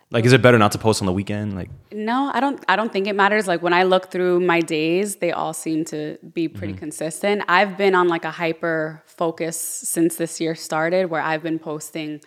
like 0.10 0.24
is 0.24 0.32
it 0.32 0.42
better 0.42 0.58
not 0.58 0.72
to 0.72 0.78
post 0.78 1.02
on 1.02 1.06
the 1.06 1.12
weekend? 1.12 1.56
Like 1.56 1.70
No, 1.92 2.32
I 2.34 2.40
don't. 2.40 2.64
I 2.70 2.76
don't 2.78 2.94
think 2.94 3.08
it 3.08 3.16
matters. 3.16 3.48
Like 3.48 3.62
when 3.62 3.74
I 3.74 3.84
look 3.84 4.10
through 4.10 4.40
my 4.40 4.62
days, 4.62 5.18
they 5.18 5.32
all 5.32 5.54
seem 5.54 5.84
to 5.86 6.18
be 6.34 6.48
pretty 6.48 6.74
mm-hmm. 6.74 6.80
consistent. 6.80 7.44
I've 7.50 7.78
been 7.78 7.94
on 7.94 8.08
like 8.08 8.24
a 8.24 8.32
hyper 8.32 9.04
focus 9.06 9.60
since 9.60 10.16
this 10.16 10.40
year 10.40 10.56
started, 10.56 11.10
where 11.10 11.22
I've 11.22 11.44
been 11.44 11.60
posting 11.60 12.22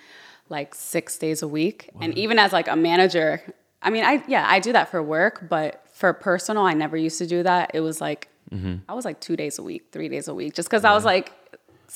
like 0.51 0.75
six 0.75 1.17
days 1.17 1.43
a 1.43 1.49
week, 1.49 1.89
and 2.01 2.17
even 2.19 2.39
as 2.39 2.53
like 2.53 2.69
a 2.69 2.77
manager, 2.77 3.41
I 3.81 3.89
mean, 3.89 4.05
I 4.05 4.23
yeah, 4.29 4.45
I 4.47 4.61
do 4.61 4.73
that 4.75 4.91
for 4.91 5.03
work, 5.03 5.47
but 5.49 5.83
for 5.95 6.13
personal, 6.13 6.65
I 6.65 6.75
never 6.75 6.99
used 6.99 7.19
to 7.19 7.27
do 7.27 7.43
that. 7.45 7.71
It 7.73 7.81
was 7.81 7.99
like 7.99 8.29
mm-hmm. 8.53 8.77
I 8.91 8.93
was 8.95 9.07
like 9.07 9.21
two 9.21 9.37
days 9.37 9.59
a 9.59 9.63
week, 9.63 9.87
three 9.91 10.11
days 10.11 10.29
a 10.29 10.35
week, 10.35 10.55
just 10.55 10.69
because 10.69 10.85
I 10.85 10.93
was 10.93 11.05
like. 11.05 11.33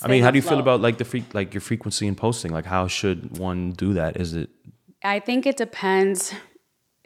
I 0.02 0.08
mean, 0.08 0.22
how 0.22 0.30
do 0.30 0.38
you 0.38 0.42
feel 0.42 0.60
about 0.60 0.80
like 0.80 0.98
the 0.98 1.04
free 1.04 1.24
like 1.32 1.54
your 1.54 1.60
frequency 1.60 2.06
in 2.06 2.14
posting? 2.14 2.52
Like 2.52 2.66
how 2.66 2.86
should 2.88 3.38
one 3.38 3.72
do 3.72 3.94
that? 3.94 4.16
Is 4.16 4.34
it 4.34 4.50
I 5.02 5.20
think 5.20 5.46
it 5.46 5.56
depends. 5.56 6.32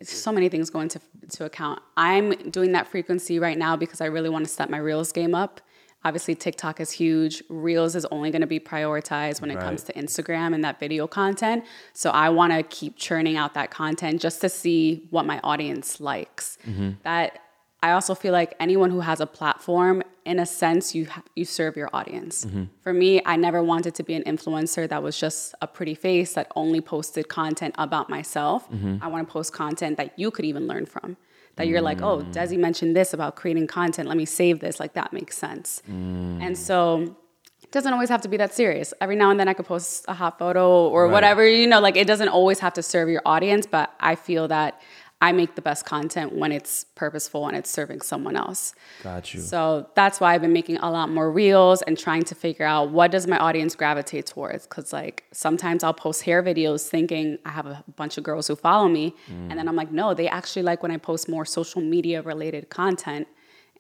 So 0.03 0.31
many 0.31 0.49
things 0.49 0.71
go 0.71 0.81
into 0.81 1.01
to 1.31 1.45
account. 1.45 1.81
I'm 1.97 2.31
doing 2.51 2.73
that 2.73 2.87
frequency 2.87 3.39
right 3.39 3.59
now 3.59 3.77
because 3.77 4.01
I 4.01 4.07
really 4.07 4.29
want 4.29 4.45
to 4.45 4.51
step 4.51 4.71
my 4.71 4.79
Reels 4.79 5.13
game 5.13 5.35
up. 5.35 5.61
Obviously, 6.05 6.37
TikTok 6.37 6.81
is 6.81 6.93
huge. 6.93 7.43
Reels 7.49 7.97
is 7.97 8.07
only 8.07 8.31
going 8.31 8.41
to 8.41 8.47
be 8.47 8.61
prioritized 8.61 9.41
when 9.41 9.51
it 9.51 9.59
comes 9.59 9.83
to 9.83 9.93
Instagram 9.95 10.55
and 10.55 10.63
that 10.63 10.79
video 10.79 11.09
content. 11.09 11.65
So 11.93 12.11
I 12.11 12.29
want 12.29 12.53
to 12.53 12.63
keep 12.63 12.97
churning 12.97 13.37
out 13.37 13.55
that 13.55 13.73
content 13.73 14.21
just 14.21 14.41
to 14.43 14.49
see 14.49 15.09
what 15.11 15.27
my 15.27 15.41
audience 15.43 16.01
likes. 16.01 16.57
Mm-hmm. 16.65 16.91
That 17.03 17.41
I 17.83 17.91
also 17.91 18.15
feel 18.15 18.33
like 18.33 18.55
anyone 18.61 18.91
who 18.91 19.01
has 19.01 19.21
a 19.21 19.27
platform, 19.27 20.05
in 20.29 20.39
a 20.39 20.47
sense, 20.47 20.95
you 20.95 21.09
you 21.35 21.45
serve 21.45 21.75
your 21.77 21.91
audience. 21.99 22.45
Mm-hmm. 22.45 22.65
For 22.85 22.93
me, 22.93 23.11
I 23.25 23.37
never 23.37 23.61
wanted 23.63 23.95
to 23.99 24.03
be 24.03 24.15
an 24.15 24.25
influencer 24.33 24.89
that 24.93 25.03
was 25.03 25.19
just 25.19 25.55
a 25.63 25.67
pretty 25.67 25.95
face 25.95 26.35
that 26.35 26.47
only 26.55 26.81
posted 26.81 27.29
content 27.29 27.75
about 27.79 28.07
myself. 28.11 28.71
Mm-hmm. 28.71 29.03
I 29.03 29.07
want 29.09 29.27
to 29.27 29.33
post 29.33 29.53
content 29.53 29.97
that 29.97 30.19
you 30.21 30.31
could 30.31 30.45
even 30.45 30.67
learn 30.67 30.85
from. 30.87 31.17
That 31.57 31.67
you're 31.67 31.81
like, 31.91 32.01
oh, 32.03 32.19
mm. 32.19 32.33
Desi 32.33 32.57
mentioned 32.57 32.95
this 32.95 33.13
about 33.13 33.35
creating 33.35 33.67
content. 33.67 34.07
Let 34.07 34.17
me 34.17 34.27
save 34.27 34.61
this. 34.61 34.79
Like 34.79 34.93
that 34.93 35.13
makes 35.13 35.37
sense. 35.37 35.83
Mm. 35.91 36.41
And 36.41 36.57
so 36.57 37.17
it 37.65 37.73
doesn't 37.73 37.93
always 37.93 38.11
have 38.11 38.21
to 38.27 38.29
be 38.29 38.37
that 38.37 38.55
serious. 38.55 38.95
Every 39.01 39.17
now 39.17 39.31
and 39.33 39.41
then 39.41 39.49
I 39.49 39.55
could 39.55 39.67
post 39.67 40.05
a 40.07 40.15
hot 40.15 40.39
photo 40.39 40.87
or 40.89 41.05
Right. 41.05 41.13
whatever, 41.13 41.43
you 41.49 41.67
know, 41.67 41.81
like 41.81 41.97
it 41.97 42.07
doesn't 42.07 42.29
always 42.29 42.61
have 42.61 42.75
to 42.75 42.83
serve 42.83 43.09
your 43.09 43.23
audience, 43.27 43.67
but 43.67 43.93
I 43.99 44.15
feel 44.15 44.47
that 44.49 44.81
I 45.21 45.33
make 45.33 45.57
the 45.57 45.63
best 45.63 45.85
content 45.85 46.33
when 46.33 46.53
it's 46.53 46.85
purposeful 46.95 47.49
and 47.49 47.57
it's 47.57 47.69
serving 47.69 48.03
someone 48.03 48.37
else. 48.37 48.73
got 49.03 49.35
you? 49.35 49.41
So 49.41 49.89
that's 49.97 50.21
why 50.21 50.35
I've 50.35 50.43
been 50.43 50.53
making 50.53 50.77
a 50.77 50.91
lot 50.91 51.11
more 51.11 51.31
reels 51.31 51.83
and 51.83 51.99
trying 51.99 52.23
to 52.25 52.37
figure 52.37 52.65
out 52.65 52.91
what 52.91 53.11
does 53.11 53.27
my 53.27 53.37
audience 53.37 53.75
gravitate 53.75 54.27
towards. 54.27 54.67
Cause 54.67 54.93
like 54.93 55.25
sometimes 55.33 55.83
I'll 55.83 55.93
post 55.93 56.23
hair 56.23 56.41
videos 56.41 56.89
thinking 56.89 57.39
I 57.45 57.51
have 57.51 57.67
a 57.67 57.83
bunch 57.97 58.17
of 58.17 58.23
girls 58.23 58.47
who 58.47 58.55
follow 58.55 58.87
me. 58.87 59.15
And 59.29 59.59
then 59.59 59.69
I'm 59.69 59.75
like, 59.75 59.91
no, 59.91 60.15
they 60.15 60.29
actually 60.29 60.63
like 60.63 60.83
when 60.85 60.93
I 60.93 60.99
post 60.99 61.29
more 61.29 61.45
social 61.45 61.81
media 61.81 62.23
related 62.23 62.69
content. 62.71 63.27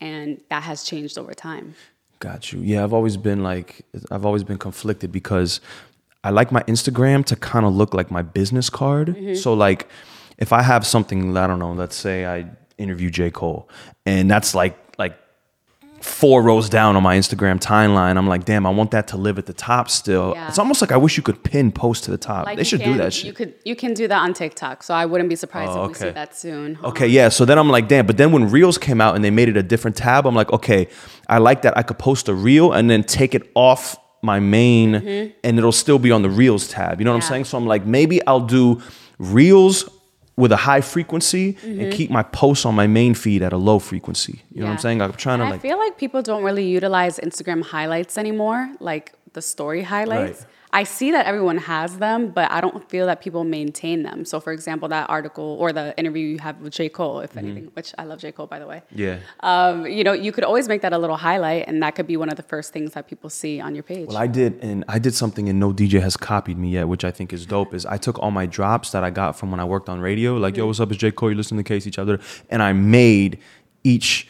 And 0.01 0.41
that 0.51 0.65
has 0.65 0.83
changed 0.83 1.19
over 1.19 1.35
time. 1.35 1.75
Got 2.19 2.53
you. 2.53 2.61
Yeah, 2.61 2.83
I've 2.83 2.93
always 2.93 3.17
been 3.17 3.45
like, 3.45 3.85
I've 4.11 4.27
always 4.27 4.43
been 4.43 4.59
conflicted 4.59 5.13
because 5.13 5.61
I 6.25 6.31
like 6.31 6.51
my 6.51 6.63
Instagram 6.65 7.25
to 7.27 7.37
kind 7.37 7.65
of 7.65 7.75
look 7.75 7.95
like 7.95 8.11
my 8.11 8.23
business 8.23 8.69
card. 8.71 9.09
Mm-hmm. 9.09 9.35
So, 9.35 9.55
like, 9.55 9.89
if 10.39 10.53
I 10.53 10.63
have 10.63 10.87
something, 10.87 11.37
I 11.37 11.47
don't 11.47 11.59
know, 11.59 11.73
let's 11.73 11.97
say 11.97 12.25
I 12.27 12.47
interview 12.79 13.11
J. 13.11 13.31
Cole, 13.31 13.69
and 14.07 14.31
that's 14.31 14.55
like, 14.55 14.77
like, 14.99 15.17
four 16.01 16.43
rows 16.43 16.69
down 16.69 16.95
on 16.95 17.03
my 17.03 17.17
Instagram 17.19 17.59
timeline. 17.61 18.17
I'm 18.17 18.29
like, 18.29 18.45
damn, 18.45 18.65
I 18.67 18.71
want 18.71 18.93
that 18.93 19.09
to 19.09 19.17
live 19.17 19.37
at 19.37 19.47
the 19.47 19.53
top 19.53 19.91
still. 19.91 20.33
Yeah. 20.37 20.47
It's 20.47 20.59
almost 20.59 20.81
like 20.81 20.93
I 20.93 20.97
wish 20.97 21.17
you 21.17 21.25
could 21.25 21.43
pin 21.43 21.73
post 21.73 22.05
to 22.05 22.13
the 22.13 22.17
top. 22.17 22.47
Like 22.47 22.57
they 22.57 22.63
should 22.63 22.81
can- 22.81 22.93
do 22.93 22.99
that 22.99 23.25
You 23.25 23.33
could 23.33 23.55
you 23.65 23.75
can 23.75 23.95
do 23.95 24.07
that 24.07 24.21
on 24.23 24.33
TikTok. 24.33 24.85
So 24.85 24.95
I 24.95 25.07
wouldn't 25.07 25.29
be 25.29 25.35
surprised 25.35 25.73
Oh, 25.73 25.87
if 25.87 25.89
we 25.89 25.95
see 25.95 26.11
that 26.11 26.37
soon. 26.37 26.79
Okay, 26.85 27.09
yeah. 27.09 27.29
So 27.31 27.45
then 27.45 27.59
I'm 27.59 27.69
like, 27.69 27.89
damn. 27.89 28.07
But 28.07 28.17
then 28.17 28.31
when 28.31 28.49
Reels 28.49 28.79
came 28.79 29.01
out 29.01 29.17
and 29.17 29.25
they 29.25 29.31
made 29.33 29.49
it 29.49 29.57
a 29.57 29.63
different 29.63 29.97
tab, 29.97 30.25
I'm 30.25 30.37
like, 30.37 30.53
okay, 30.53 30.87
I 31.29 31.39
like 31.39 31.63
that. 31.63 31.77
I 31.77 31.83
could 31.83 31.99
post 31.99 32.29
a 32.29 32.35
Reel 32.35 32.73
and 32.73 32.89
then 32.89 33.03
take 33.03 33.35
it 33.35 33.51
off 33.57 33.97
my 34.23 34.39
main 34.39 34.95
and 34.95 35.59
it'll 35.59 35.73
still 35.73 35.99
be 35.99 36.13
on 36.13 36.23
the 36.23 36.31
reels 36.31 36.69
tab. 36.69 37.01
You 37.01 37.07
know 37.07 37.11
what 37.11 37.17
I'm 37.17 37.21
Mm-hmm. 37.23 37.25
Yeah. 37.25 37.29
saying? 37.29 37.45
So 37.47 37.59
I'm 37.59 37.67
like, 37.67 37.85
maybe 37.87 38.25
I'll 38.25 38.47
do 38.47 38.81
reels 39.19 39.89
with 40.43 40.53
a 40.53 40.61
high 40.69 40.81
frequency 40.95 41.47
Mm-hmm. 41.55 41.81
and 41.81 41.93
keep 41.99 42.11
my 42.19 42.23
posts 42.41 42.65
on 42.69 42.75
my 42.83 42.87
main 42.87 43.13
feed 43.23 43.41
at 43.43 43.53
a 43.53 43.57
low 43.69 43.79
frequency. 43.91 44.37
You 44.53 44.61
know 44.61 44.67
what 44.67 44.71
I'm 44.71 44.77
Yeah. 44.77 44.87
saying? 44.87 44.99
I'm 45.03 45.13
trying 45.27 45.41
to 45.41 45.47
I 45.47 45.51
like 45.55 45.61
feel 45.69 45.79
like 45.85 45.95
people 46.05 46.21
don't 46.31 46.45
really 46.49 46.67
utilize 46.79 47.15
Instagram 47.29 47.61
highlights 47.75 48.15
anymore, 48.25 48.61
like 48.91 49.07
the 49.37 49.43
story 49.43 49.83
highlights. 49.95 50.41
Right. 50.43 50.51
I 50.71 50.85
see 50.85 51.11
that 51.13 51.25
everyone 51.27 51.57
has 51.59 51.97
them, 51.99 52.29
but 52.31 52.51
I 52.51 52.61
don't 52.61 52.89
feel 52.91 53.07
that 53.07 53.23
people 53.23 53.43
maintain 53.43 54.03
them. 54.03 54.25
So, 54.27 54.39
for 54.39 54.53
example, 54.53 54.89
that 54.91 55.09
article 55.09 55.57
or 55.59 55.73
the 55.73 55.97
interview 55.99 56.27
you 56.27 56.39
have 56.41 56.61
with 56.61 56.75
J. 56.75 56.91
Cole, 56.91 57.21
if 57.21 57.37
anything, 57.39 57.71
which 57.73 57.95
I 57.97 58.05
love 58.05 58.19
J. 58.21 58.33
Cole, 58.33 58.47
by 58.47 58.59
the 58.59 58.67
way. 58.67 58.83
yeah. 58.95 59.19
Um, 59.41 59.87
you 59.87 60.05
know, 60.05 60.13
you 60.13 60.31
could 60.31 60.45
always 60.45 60.69
make 60.69 60.83
that 60.83 60.93
a 60.93 60.99
little 60.99 61.17
highlight, 61.17 61.67
and 61.69 61.83
that 61.83 61.95
could 61.95 62.07
be 62.07 62.17
one 62.19 62.29
of 62.29 62.37
the 62.37 62.43
first 62.43 62.73
things 62.73 62.93
that 62.93 63.09
people 63.09 63.31
see 63.31 63.61
on 63.61 63.75
your 63.75 63.83
page. 63.83 64.09
Well, 64.09 64.19
I 64.19 64.27
did, 64.27 64.63
and 64.63 64.85
I 64.89 64.99
did 64.99 65.15
something, 65.15 65.49
and 65.49 65.59
no 65.59 65.73
DJ 65.73 66.03
has 66.03 66.17
copied 66.17 66.59
me 66.59 66.69
yet, 66.71 66.87
which 66.87 67.05
I 67.05 67.11
think 67.13 67.33
is 67.33 67.47
dope. 67.47 67.73
Is 67.73 67.87
I 67.87 67.97
took 67.97 68.19
all 68.19 68.31
my 68.31 68.45
drops 68.45 68.91
that 68.91 69.03
I 69.03 69.11
got 69.11 69.39
from 69.39 69.51
when 69.51 69.61
I 69.61 69.65
worked 69.65 69.89
on 69.89 70.01
radio, 70.01 70.37
like 70.37 70.53
Mm-hmm. 70.55 70.61
yo, 70.61 70.67
what's 70.67 70.81
up, 70.81 70.91
is 70.91 70.99
J 70.99 71.11
Cole? 71.13 71.31
You 71.31 71.37
listen 71.37 71.57
to 71.57 71.63
Case 71.63 71.87
each 71.87 71.99
other, 71.99 72.21
and 72.51 72.63
I 72.63 72.73
made 72.75 73.39
each. 73.85 74.29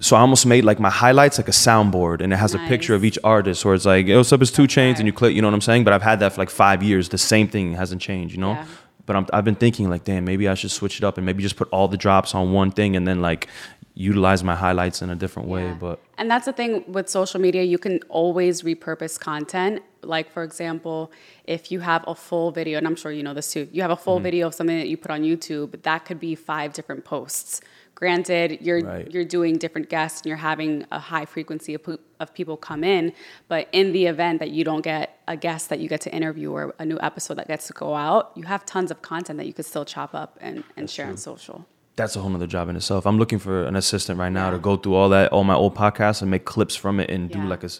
So 0.00 0.16
I 0.16 0.20
almost 0.20 0.46
made 0.46 0.64
like 0.64 0.78
my 0.78 0.90
highlights 0.90 1.38
like 1.38 1.48
a 1.48 1.52
soundboard, 1.52 2.20
and 2.20 2.32
it 2.32 2.36
has 2.36 2.54
a 2.54 2.58
picture 2.68 2.94
of 2.94 3.04
each 3.04 3.18
artist. 3.24 3.64
Or 3.66 3.74
it's 3.74 3.84
like, 3.84 4.06
yo, 4.06 4.18
what's 4.18 4.32
up, 4.32 4.40
is 4.42 4.52
2 4.52 4.62
Chainz, 4.62 4.76
right. 4.76 4.98
and 4.98 5.06
you 5.06 5.12
click, 5.12 5.34
you 5.34 5.42
know 5.42 5.48
what 5.48 5.54
I'm 5.54 5.60
saying? 5.60 5.84
But 5.84 5.92
I've 5.92 6.02
had 6.02 6.20
that 6.20 6.34
for 6.34 6.40
like 6.40 6.50
five 6.50 6.82
years. 6.82 7.08
The 7.08 7.18
same 7.18 7.48
thing 7.48 7.74
hasn't 7.74 8.00
changed, 8.00 8.34
you 8.34 8.40
know. 8.40 8.52
Yeah. 8.52 8.66
But 9.06 9.16
I'm, 9.16 9.26
I've 9.32 9.44
been 9.44 9.54
thinking 9.56 9.88
like, 9.90 10.04
damn, 10.04 10.24
maybe 10.24 10.48
I 10.48 10.54
should 10.54 10.70
switch 10.70 10.98
it 10.98 11.04
up 11.04 11.16
and 11.16 11.26
maybe 11.26 11.42
just 11.42 11.56
put 11.56 11.68
all 11.70 11.88
the 11.88 11.96
drops 11.96 12.34
on 12.34 12.52
one 12.52 12.70
thing, 12.70 12.94
and 12.94 13.08
then 13.08 13.20
like 13.22 13.48
utilize 13.94 14.44
my 14.44 14.54
highlights 14.54 15.02
in 15.02 15.10
a 15.10 15.16
different 15.16 15.48
way. 15.48 15.64
Yeah. 15.64 15.74
But 15.74 16.00
and 16.16 16.30
that's 16.30 16.44
the 16.44 16.52
thing 16.52 16.84
with 16.86 17.08
social 17.08 17.40
media, 17.40 17.64
you 17.64 17.78
can 17.78 17.98
always 18.08 18.62
repurpose 18.62 19.18
content. 19.18 19.82
Like 20.02 20.30
for 20.30 20.44
example, 20.44 21.10
if 21.44 21.72
you 21.72 21.80
have 21.80 22.04
a 22.06 22.14
full 22.14 22.52
video, 22.52 22.78
and 22.78 22.86
I'm 22.86 22.94
sure 22.94 23.10
you 23.10 23.24
know 23.24 23.34
this 23.34 23.52
too, 23.52 23.68
you 23.72 23.82
have 23.82 23.90
a 23.90 23.94
Mm-hmm. 23.94 24.04
full 24.04 24.20
video 24.20 24.46
of 24.46 24.54
something 24.54 24.78
that 24.78 24.86
you 24.88 24.96
put 24.96 25.10
on 25.10 25.22
YouTube, 25.22 25.82
that 25.82 26.04
could 26.04 26.20
be 26.20 26.36
five 26.36 26.72
different 26.72 27.04
posts. 27.04 27.60
Granted, 28.02 28.58
you're 28.60 28.80
Right. 28.80 29.10
you're 29.12 29.24
doing 29.24 29.58
different 29.58 29.88
guests 29.88 30.20
and 30.20 30.26
you're 30.28 30.36
having 30.52 30.86
a 30.92 31.00
high 31.00 31.24
frequency 31.24 31.74
of, 31.74 31.82
of 32.20 32.32
people 32.32 32.56
come 32.56 32.84
in, 32.84 33.12
but 33.48 33.66
in 33.72 33.86
the 33.96 34.06
event 34.06 34.38
that 34.38 34.50
you 34.50 34.62
don't 34.62 34.82
get 34.82 35.18
a 35.26 35.36
guest 35.36 35.68
that 35.70 35.80
you 35.80 35.88
get 35.88 36.00
to 36.02 36.10
interview 36.14 36.52
or 36.52 36.62
a 36.78 36.84
new 36.84 36.98
episode 37.08 37.34
that 37.38 37.48
gets 37.48 37.66
to 37.66 37.72
go 37.72 37.96
out, 37.96 38.30
you 38.36 38.44
have 38.44 38.64
tons 38.64 38.92
of 38.92 39.02
content 39.02 39.36
that 39.40 39.46
you 39.46 39.52
could 39.52 39.66
still 39.66 39.84
chop 39.84 40.14
up 40.14 40.38
and, 40.40 40.62
and 40.76 40.88
share 40.88 41.08
on 41.08 41.16
social. 41.16 41.66
that's 41.96 42.14
a 42.14 42.20
whole 42.20 42.30
nother 42.30 42.46
job 42.46 42.68
in 42.68 42.76
itself. 42.76 43.04
I'm 43.08 43.18
looking 43.18 43.40
for 43.40 43.64
an 43.64 43.74
assistant 43.74 44.16
right 44.20 44.34
now 44.40 44.48
to 44.52 44.58
go 44.58 44.76
through 44.76 44.94
all 44.94 45.08
that, 45.08 45.32
all 45.32 45.42
my 45.42 45.54
old 45.64 45.74
podcasts 45.74 46.22
and 46.22 46.30
make 46.30 46.44
clips 46.44 46.76
from 46.76 47.00
it 47.00 47.10
and 47.10 47.28
do 47.28 47.42
like 47.42 47.64
a, 47.64 47.70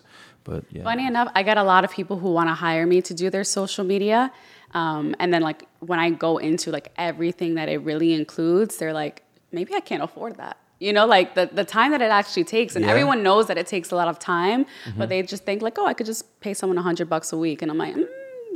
but 0.43 0.65
yeah. 0.73 0.83
Funny 0.83 1.07
enough, 1.07 1.29
I 1.37 1.45
get 1.45 1.57
a 1.59 1.63
lot 1.63 1.85
of 1.85 1.93
people 1.93 2.19
who 2.19 2.33
want 2.33 2.49
to 2.49 2.55
hire 2.55 2.87
me 2.93 2.99
to 3.03 3.15
do 3.15 3.31
their 3.31 3.45
social 3.45 3.85
media. 3.85 4.33
Um, 4.75 5.15
and 5.21 5.33
then 5.33 5.43
like 5.43 5.61
when 5.79 6.01
I 6.01 6.11
go 6.11 6.39
into 6.39 6.73
like 6.73 6.91
everything 6.97 7.55
that 7.55 7.69
it 7.69 7.79
really 7.91 8.13
includes, 8.13 8.79
they're 8.79 8.93
like, 9.05 9.23
maybe 9.53 9.75
I 9.75 9.81
can't 9.81 10.03
afford 10.03 10.37
that. 10.37 10.57
You 10.81 10.93
know, 10.93 11.07
like 11.07 11.35
the, 11.35 11.49
the 11.53 11.65
time 11.65 11.91
that 11.91 12.01
it 12.01 12.11
actually 12.11 12.45
takes, 12.45 12.77
and 12.77 12.85
Yeah. 12.85 12.91
everyone 12.93 13.23
knows 13.25 13.47
that 13.49 13.59
it 13.59 13.67
takes 13.67 13.91
a 13.91 13.97
lot 13.97 14.07
of 14.07 14.19
time, 14.21 14.65
but 14.97 15.09
they 15.09 15.23
just 15.23 15.45
think 15.45 15.61
like, 15.61 15.77
oh, 15.79 15.87
I 15.87 15.93
could 15.95 16.07
just 16.07 16.41
pay 16.41 16.55
someone 16.55 16.79
a 16.79 16.83
hundred 16.83 17.09
bucks 17.09 17.33
a 17.33 17.37
week, 17.37 17.63
and 17.63 17.71
I'm 17.71 17.79
like, 17.79 17.97
mm, 17.97 18.07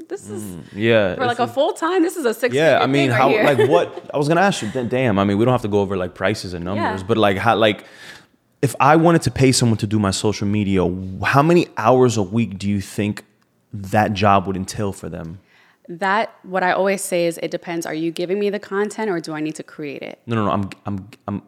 this 0.08 0.28
is 0.30 0.56
Yeah. 0.74 1.16
for 1.16 1.26
like 1.26 1.40
a 1.40 1.42
it's- 1.44 1.54
full 1.54 1.72
time. 1.72 2.02
This 2.02 2.16
is 2.16 2.24
a 2.24 2.32
six. 2.32 2.54
yeah, 2.54 2.78
I 2.80 2.86
mean, 2.86 3.10
how 3.10 3.28
right 3.34 3.58
like 3.58 3.68
what 3.76 4.08
I 4.14 4.18
was 4.18 4.28
gonna 4.28 4.40
ask 4.40 4.62
you. 4.62 4.68
Damn, 4.70 5.18
I 5.18 5.24
mean, 5.24 5.36
we 5.36 5.44
don't 5.44 5.52
have 5.52 5.62
to 5.62 5.68
go 5.68 5.80
over 5.80 5.96
like 5.96 6.14
prices 6.14 6.54
and 6.54 6.64
numbers, 6.64 7.00
Yeah. 7.00 7.06
but 7.08 7.16
like 7.16 7.38
how 7.38 7.56
like 7.56 7.84
if 8.60 8.76
I 8.78 8.94
wanted 8.94 9.22
to 9.22 9.30
pay 9.32 9.50
someone 9.50 9.78
to 9.78 9.88
do 9.88 9.98
my 9.98 10.12
social 10.12 10.46
media, 10.46 10.82
how 11.24 11.42
many 11.42 11.66
hours 11.76 12.16
a 12.16 12.22
week 12.22 12.56
do 12.58 12.68
you 12.70 12.80
think 12.80 13.24
that 13.72 14.12
job 14.12 14.46
would 14.46 14.56
entail 14.56 14.92
for 14.92 15.08
them? 15.08 15.40
That 15.88 16.34
what 16.44 16.62
I 16.62 16.72
always 16.72 17.02
say 17.02 17.26
is, 17.26 17.38
it 17.42 17.50
depends. 17.50 17.86
Are 17.86 17.94
you 17.94 18.10
giving 18.10 18.38
me 18.38 18.50
the 18.50 18.60
content, 18.60 19.10
or 19.10 19.20
do 19.20 19.32
I 19.32 19.40
need 19.40 19.56
to 19.56 19.62
create 19.62 20.02
it? 20.02 20.20
No, 20.26 20.36
no, 20.36 20.44
no. 20.46 20.50
I'm, 20.52 20.70
I'm, 20.86 21.08
I'm. 21.28 21.42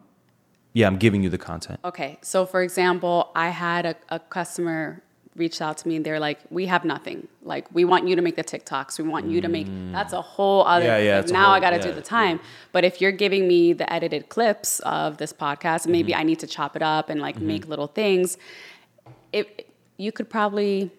Yeah, 0.73 0.87
I'm 0.87 0.97
giving 0.97 1.23
you 1.23 1.29
the 1.29 1.37
content. 1.37 1.79
Okay, 1.85 2.17
so 2.21 2.45
for 2.45 2.61
example, 2.61 3.31
I 3.35 3.49
had 3.49 3.85
a, 3.85 3.95
a 4.09 4.19
customer 4.19 5.01
reach 5.37 5.61
out 5.61 5.77
to 5.77 5.87
me 5.87 5.95
and 5.97 6.05
they're 6.05 6.19
like, 6.19 6.39
"We 6.49 6.65
have 6.65 6.83
nothing. 6.83 7.27
Like, 7.43 7.73
we 7.73 7.85
want 7.85 8.07
you 8.09 8.15
to 8.17 8.21
make 8.21 8.35
the 8.35 8.43
TikToks. 8.43 8.97
We 8.99 9.07
want 9.07 9.25
you 9.27 9.39
to 9.39 9.47
make." 9.47 9.67
That's 9.93 10.11
a 10.11 10.21
whole 10.21 10.65
other. 10.65 10.85
Mm. 10.85 11.03
Yeah, 11.05 11.19
yeah, 11.19 11.21
now 11.31 11.45
whole- 11.45 11.53
I 11.53 11.59
got 11.61 11.69
to 11.69 11.77
yeah, 11.77 11.83
do 11.83 11.91
the 11.93 12.01
time. 12.01 12.41
But 12.73 12.83
if 12.83 12.99
you're 12.99 13.13
giving 13.13 13.47
me 13.47 13.71
the 13.71 13.91
edited 13.91 14.27
clips 14.27 14.81
of 14.81 15.17
this 15.17 15.31
podcast, 15.31 15.87
maybe 15.87 16.11
Mm-hmm. 16.11 16.19
I 16.19 16.23
need 16.23 16.39
to 16.39 16.47
chop 16.47 16.75
it 16.75 16.81
up 16.81 17.09
and 17.09 17.21
like 17.21 17.39
make 17.39 17.67
little 17.67 17.87
things. 17.87 18.37
It 19.31 19.69
you 19.97 20.11
could 20.11 20.29
probably 20.29 20.91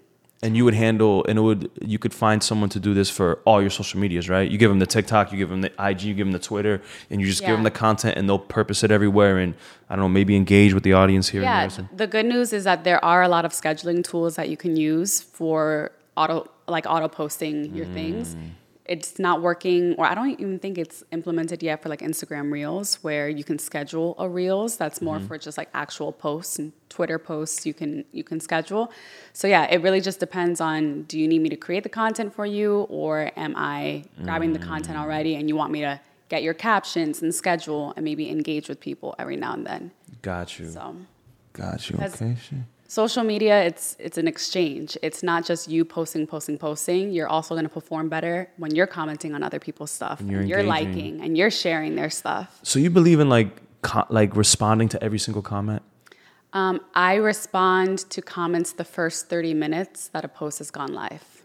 and 0.43 0.57
you 0.57 0.65
would 0.65 0.75
handle 0.75 1.25
and 1.29 1.39
it 1.39 1.43
would 1.43 1.71
you 1.81 1.99
could 1.99 2.13
find 2.13 2.43
someone 2.43 2.69
to 2.69 2.79
do 2.79 2.93
this 2.95 3.09
for 3.09 3.41
all 3.45 3.61
your 3.61 3.71
social 3.71 3.99
medias 3.99 4.29
right? 4.29 4.51
You 4.51 4.59
give 4.59 4.71
them 4.71 4.79
the 4.79 4.87
tiktok 4.87 5.33
you 5.33 5.39
give 5.39 5.49
them 5.49 5.63
the 5.63 5.73
ig 5.89 6.03
you 6.03 6.15
give 6.15 6.27
them 6.27 6.33
the 6.33 6.39
twitter 6.39 6.83
and 7.11 7.21
you 7.21 7.27
just 7.27 7.41
give 7.41 7.51
them 7.57 7.63
the 7.63 7.71
content 7.71 8.17
and 8.17 8.29
they'll 8.29 8.39
purpose 8.39 8.85
it 8.85 8.91
everywhere 8.91 9.39
and 9.39 9.55
i 9.89 9.97
don't 9.97 10.05
know 10.05 10.09
maybe 10.09 10.37
engage 10.37 10.75
with 10.75 10.83
the 10.83 10.93
audience 10.93 11.29
here 11.29 11.43
Yeah, 11.43 11.63
and 11.63 11.73
there 11.73 11.89
the 11.97 12.07
good 12.07 12.27
news 12.27 12.53
is 12.53 12.65
that 12.65 12.85
there 12.85 13.03
are 13.05 13.23
a 13.23 13.29
lot 13.29 13.45
of 13.45 13.53
scheduling 13.53 14.05
tools 14.05 14.37
that 14.37 14.49
you 14.49 14.57
can 14.57 14.77
use 14.77 15.21
for 15.21 15.93
auto 16.17 16.49
like 16.69 16.87
auto 16.87 17.09
posting 17.09 17.75
your 17.75 17.87
things. 17.87 18.35
Mm. 18.35 18.51
Mm. 18.89 18.93
It's 18.93 19.19
not 19.19 19.43
working, 19.43 19.95
or 19.99 20.05
I 20.07 20.15
don't 20.15 20.31
even 20.41 20.59
think 20.59 20.79
it's 20.79 21.03
implemented 21.13 21.63
yet 21.63 21.83
for 21.83 21.89
like 21.89 22.01
Instagram 22.01 22.53
Reels, 22.53 22.97
where 23.03 23.29
you 23.29 23.45
can 23.45 23.59
schedule 23.59 24.15
a 24.19 24.29
Reels. 24.29 24.77
That's 24.77 25.01
more 25.03 25.17
Mm-hmm. 25.19 25.27
for 25.27 25.39
just 25.39 25.59
like 25.59 25.69
actual 25.75 26.13
posts 26.13 26.59
and 26.59 26.73
Twitter 26.89 27.19
posts. 27.19 27.67
You 27.67 27.75
can 27.75 28.05
you 28.13 28.25
can 28.25 28.39
schedule. 28.41 28.91
So 29.33 29.47
yeah, 29.49 29.65
it 29.75 29.83
really 29.83 30.01
just 30.01 30.21
depends 30.21 30.61
on 30.61 31.03
do 31.03 31.19
you 31.19 31.29
need 31.29 31.43
me 31.43 31.49
to 31.51 31.57
create 31.57 31.83
the 31.83 31.89
content 32.03 32.35
for 32.35 32.47
you, 32.47 32.87
or 32.89 33.31
am 33.37 33.55
I 33.57 34.05
grabbing 34.25 34.53
the 34.53 34.59
Mm. 34.61 34.69
content 34.73 34.97
already 34.99 35.35
and 35.37 35.49
you 35.49 35.57
want 35.57 35.73
me 35.73 35.81
to 35.81 36.01
get 36.29 36.43
your 36.43 36.55
captions 36.55 37.23
and 37.23 37.35
schedule 37.35 37.93
and 37.97 38.05
maybe 38.05 38.29
engage 38.31 38.69
with 38.69 38.81
people 38.81 39.15
every 39.19 39.37
now 39.37 39.53
and 39.55 39.65
then. 39.67 39.91
got 40.23 40.59
you 40.59 40.69
So 40.71 40.97
got 41.53 41.89
you 41.89 41.97
okay. 41.97 42.35
Social 42.89 43.25
media 43.25 43.63
it's 43.65 43.97
it's 43.99 44.19
an 44.19 44.29
exchange. 44.29 44.97
It's 45.03 45.23
not 45.23 45.45
just 45.45 45.69
you 45.69 45.85
posting 45.85 46.27
posting 46.27 46.59
posting. 46.59 47.13
You're 47.13 47.29
also 47.29 47.55
going 47.55 47.65
to 47.65 47.71
perform 47.71 48.09
better 48.09 48.49
when 48.57 48.75
you're 48.75 48.87
commenting 48.87 49.35
on 49.35 49.43
other 49.43 49.59
people's 49.59 49.91
stuff 49.91 50.21
you're 50.21 50.41
and 50.41 50.49
you're 50.49 50.63
liking 50.63 51.21
and 51.21 51.37
you're 51.37 51.51
sharing 51.51 51.97
their 51.97 52.11
stuff. 52.11 52.59
So 52.63 52.79
you 52.79 52.91
believe 52.91 53.21
in 53.21 53.29
like 53.29 53.49
co- 53.83 54.07
like 54.11 54.37
responding 54.37 54.89
to 54.91 55.03
every 55.03 55.19
single 55.19 55.43
comment? 55.43 55.83
Um, 56.53 56.81
i 56.95 57.17
respond 57.17 57.99
to 58.11 58.23
comments 58.23 58.73
the 58.73 58.85
first 58.85 59.29
30 59.29 59.53
minutes 59.53 60.09
that 60.09 60.25
a 60.25 60.29
post 60.29 60.59
has 60.59 60.71
gone 60.71 60.93
live. 60.95 61.43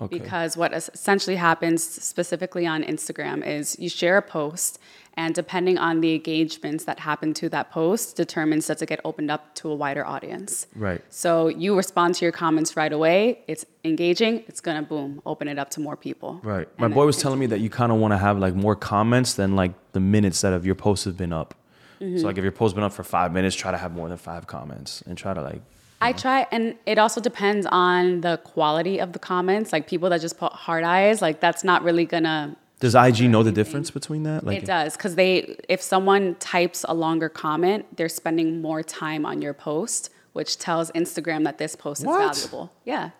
Okay. 0.00 0.18
Because 0.18 0.56
what 0.56 0.74
essentially 0.74 1.36
happens 1.36 1.84
specifically 1.84 2.66
on 2.66 2.82
Instagram 2.82 3.46
is 3.46 3.78
you 3.78 3.88
share 3.88 4.16
a 4.16 4.22
post 4.22 4.80
and 5.16 5.34
depending 5.34 5.78
on 5.78 6.00
the 6.00 6.14
engagements 6.14 6.84
that 6.84 6.98
happen 6.98 7.34
to 7.34 7.48
that 7.48 7.70
post 7.70 8.16
determines 8.16 8.66
does 8.66 8.82
it 8.82 8.88
get 8.88 9.00
opened 9.04 9.30
up 9.30 9.54
to 9.56 9.70
a 9.70 9.74
wider 9.74 10.04
audience? 10.04 10.66
Right. 10.74 11.02
so 11.08 11.48
you 11.48 11.76
respond 11.76 12.16
to 12.16 12.24
your 12.24 12.32
comments 12.32 12.76
right 12.76 12.92
away. 12.92 13.40
It's 13.46 13.64
engaging. 13.84 14.44
It's 14.46 14.60
gonna 14.60 14.82
boom 14.82 15.22
open 15.24 15.48
it 15.48 15.58
up 15.58 15.70
to 15.70 15.80
more 15.80 15.96
people. 15.96 16.40
Right. 16.42 16.68
My 16.78 16.88
boy 16.88 17.06
was 17.06 17.16
telling 17.16 17.38
me 17.38 17.46
that 17.46 17.60
you 17.60 17.70
kind 17.70 17.92
of 17.92 17.98
want 17.98 18.12
to 18.12 18.18
have 18.18 18.38
like 18.38 18.54
more 18.54 18.76
comments 18.76 19.34
than 19.34 19.56
like 19.56 19.72
the 19.92 20.00
minutes 20.00 20.40
that 20.42 20.52
of 20.52 20.66
your 20.66 20.74
post 20.74 21.04
have 21.04 21.16
been 21.16 21.32
up. 21.32 21.54
Mm-hmm. 22.00 22.18
so 22.18 22.26
like 22.26 22.36
if 22.36 22.42
your 22.42 22.52
post's 22.52 22.74
been 22.74 22.82
up 22.82 22.92
for 22.92 23.04
five 23.04 23.32
minutes 23.32 23.54
try 23.54 23.70
to 23.70 23.78
have 23.78 23.94
more 23.94 24.08
than 24.08 24.18
five 24.18 24.48
comments 24.48 25.00
and 25.02 25.16
try 25.16 25.32
to 25.32 25.40
like 25.40 25.62
I 26.00 26.12
try, 26.12 26.46
and 26.50 26.76
it 26.84 26.98
also 26.98 27.20
depends 27.20 27.66
on 27.70 28.20
the 28.20 28.36
quality 28.38 28.98
of 28.98 29.12
the 29.14 29.18
comments. 29.18 29.72
Like 29.72 29.86
people 29.86 30.10
that 30.10 30.20
just 30.20 30.36
put 30.36 30.52
hard 30.52 30.84
eyes, 30.84 31.22
like 31.22 31.40
that's 31.40 31.64
not 31.64 31.82
really 31.82 32.04
gonna 32.04 32.56
does 32.80 32.94
ig 32.94 33.28
know 33.30 33.42
the 33.42 33.52
difference 33.52 33.90
between 33.90 34.24
that 34.24 34.44
like 34.44 34.58
It 34.58 34.66
does 34.66 34.96
because 34.96 35.14
they, 35.14 35.56
if 35.68 35.80
someone 35.80 36.34
types 36.36 36.84
a 36.88 36.94
longer 36.94 37.28
comment, 37.28 37.96
they're 37.96 38.08
spending 38.08 38.60
more 38.60 38.82
time 38.82 39.24
on 39.24 39.40
your 39.40 39.54
post, 39.54 40.10
which 40.32 40.58
tells 40.58 40.90
Instagram 40.92 41.44
that 41.44 41.58
this 41.58 41.76
post 41.76 42.02
is 42.02 42.06
valuable. 42.06 42.72
Yeah, 42.84 43.10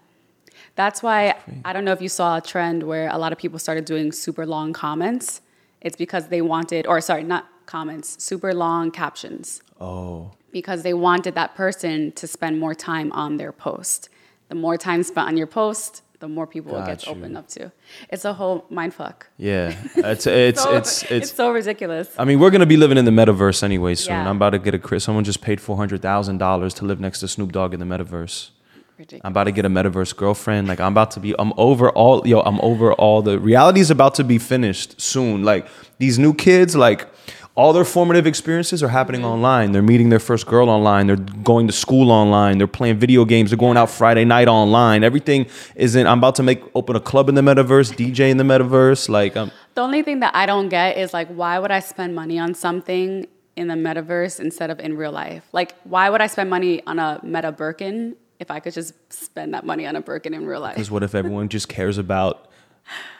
that's 0.75 1.03
why 1.03 1.35
I 1.65 1.73
don't 1.73 1.85
know 1.85 1.93
if 1.93 2.03
you 2.03 2.09
saw 2.09 2.37
a 2.37 2.41
trend 2.41 2.83
where 2.83 3.09
a 3.09 3.19
lot 3.19 3.33
of 3.33 3.39
people 3.39 3.59
started 3.59 3.85
doing 3.85 4.13
super 4.13 4.45
long 4.47 4.73
comments. 4.73 5.41
It's 5.81 5.97
because 5.97 6.29
they 6.29 6.41
wanted, 6.41 6.87
or 6.87 7.01
sorry, 7.01 7.25
not 7.25 7.47
comments, 7.67 8.23
super 8.23 8.53
long 8.55 8.91
captions 8.91 9.63
oh 9.81 10.31
because 10.55 10.85
they 10.85 10.95
wanted 10.95 11.35
that 11.35 11.55
person 11.57 12.13
to 12.13 12.29
spend 12.29 12.61
more 12.61 12.75
time 12.77 13.11
on 13.13 13.37
their 13.39 13.51
post. 13.51 14.09
The 14.49 14.55
more 14.55 14.77
time 14.77 15.03
spent 15.03 15.27
on 15.27 15.37
your 15.37 15.49
post, 15.49 16.03
the 16.21 16.29
more 16.29 16.47
people 16.47 16.77
it 16.81 16.87
gets 16.87 17.07
you. 17.07 17.13
opened 17.13 17.37
up 17.37 17.49
to. 17.49 17.73
It's 18.09 18.25
a 18.25 18.33
whole 18.33 18.65
mind 18.71 18.95
fuck. 18.95 19.27
yeah 19.37 19.75
it's 19.97 20.27
it's 20.27 20.63
So- 20.63 20.77
it's 20.77 21.03
it's 21.11 21.33
so 21.33 21.51
ridiculous. 21.51 22.09
I 22.19 22.25
mean, 22.25 22.39
we're 22.41 22.51
gonna 22.51 22.67
be 22.67 22.77
living 22.77 22.99
in 22.99 23.05
the 23.05 23.11
metaverse 23.11 23.63
anyway 23.63 23.95
soon. 23.95 24.15
Yeah. 24.15 24.29
I'm 24.29 24.37
about 24.37 24.51
to 24.51 24.59
get 24.59 24.75
a 24.75 25.01
someone 25.01 25.25
just 25.25 25.41
paid 25.43 25.61
four 25.61 25.77
hundred 25.77 26.03
thousand 26.03 26.39
dollars 26.39 26.73
to 26.75 26.85
live 26.85 27.01
next 27.01 27.21
to 27.21 27.29
Snoop 27.29 27.53
Dogg 27.53 27.75
in 27.75 27.81
the 27.81 27.87
metaverse. 27.87 28.51
Ridiculous. 28.97 29.23
I'm 29.25 29.33
about 29.33 29.45
to 29.45 29.53
get 29.53 29.65
a 29.65 29.69
metaverse 29.69 30.17
girlfriend. 30.17 30.69
Like 30.69 30.81
I'm 30.81 30.93
about 30.93 31.11
to 31.13 31.21
be. 31.21 31.35
I'm 31.39 31.53
over 31.57 31.91
all. 31.91 32.27
Yo, 32.27 32.41
I'm 32.41 32.61
over 32.61 32.93
all 32.93 33.23
the 33.23 33.39
reality 33.41 33.81
is 33.81 33.91
about 33.91 34.15
to 34.17 34.25
be 34.25 34.39
finished 34.39 35.01
soon. 35.01 35.43
Like 35.43 35.67
these 35.99 36.17
new 36.19 36.33
kids, 36.33 36.77
like 36.77 37.09
all 37.57 37.73
their 37.73 37.85
formative 37.85 38.27
experiences 38.27 38.83
are 38.83 38.89
happening 38.89 39.25
online. 39.25 39.71
They're 39.73 39.83
meeting 39.83 40.09
their 40.09 40.19
first 40.19 40.47
girl 40.47 40.69
online. 40.69 41.07
They're 41.07 41.17
going 41.17 41.69
to 41.69 41.73
school 41.73 42.11
online. 42.11 42.59
They're 42.59 42.67
playing 42.67 42.99
video 42.99 43.25
games. 43.25 43.51
They're 43.51 43.57
going 43.57 43.77
out 43.77 43.91
Friday 43.91 44.25
night 44.25 44.49
online. 44.49 45.05
Everything 45.05 45.47
isn't. 45.77 46.07
I'm 46.07 46.19
about 46.19 46.35
to 46.37 46.43
make 46.43 46.63
open 46.75 46.97
a 46.97 47.01
club 47.01 47.29
in 47.29 47.37
the 47.37 47.43
metaverse, 47.43 47.95
DJ 47.95 48.31
in 48.31 48.39
the 48.39 48.45
metaverse. 48.45 49.09
Like, 49.09 49.37
um, 49.37 49.53
The 49.75 49.83
only 49.83 50.03
thing 50.03 50.21
that 50.21 50.35
I 50.35 50.47
don't 50.47 50.69
get 50.69 50.99
is 50.99 51.15
like, 51.15 51.29
why 51.29 51.59
would 51.61 51.71
I 51.71 51.79
spend 51.79 52.17
money 52.17 52.41
on 52.41 52.55
something 52.55 53.27
in 53.55 53.69
the 53.69 53.75
metaverse 53.75 54.41
instead 54.41 54.71
of 54.71 54.81
in 54.81 54.97
real 54.97 55.13
life? 55.13 55.45
Like, 55.53 55.77
why 55.85 56.11
would 56.11 56.21
I 56.21 56.27
spend 56.27 56.51
money 56.51 56.83
on 56.89 56.99
a 56.99 57.21
Meta 57.23 57.53
Birkin 57.53 58.17
if 58.41 58.51
I 58.51 58.59
could 58.59 58.73
just 58.73 58.95
spend 59.13 59.55
that 59.55 59.65
money 59.65 59.87
on 59.87 59.95
a 59.95 60.01
Birkin 60.01 60.35
in 60.35 60.45
real 60.45 60.61
life? 60.61 60.75
Because 60.75 60.91
what 60.91 61.05
if 61.05 61.15
everyone 61.15 61.49
just 61.49 61.69
cares 61.69 61.99
about 61.99 62.49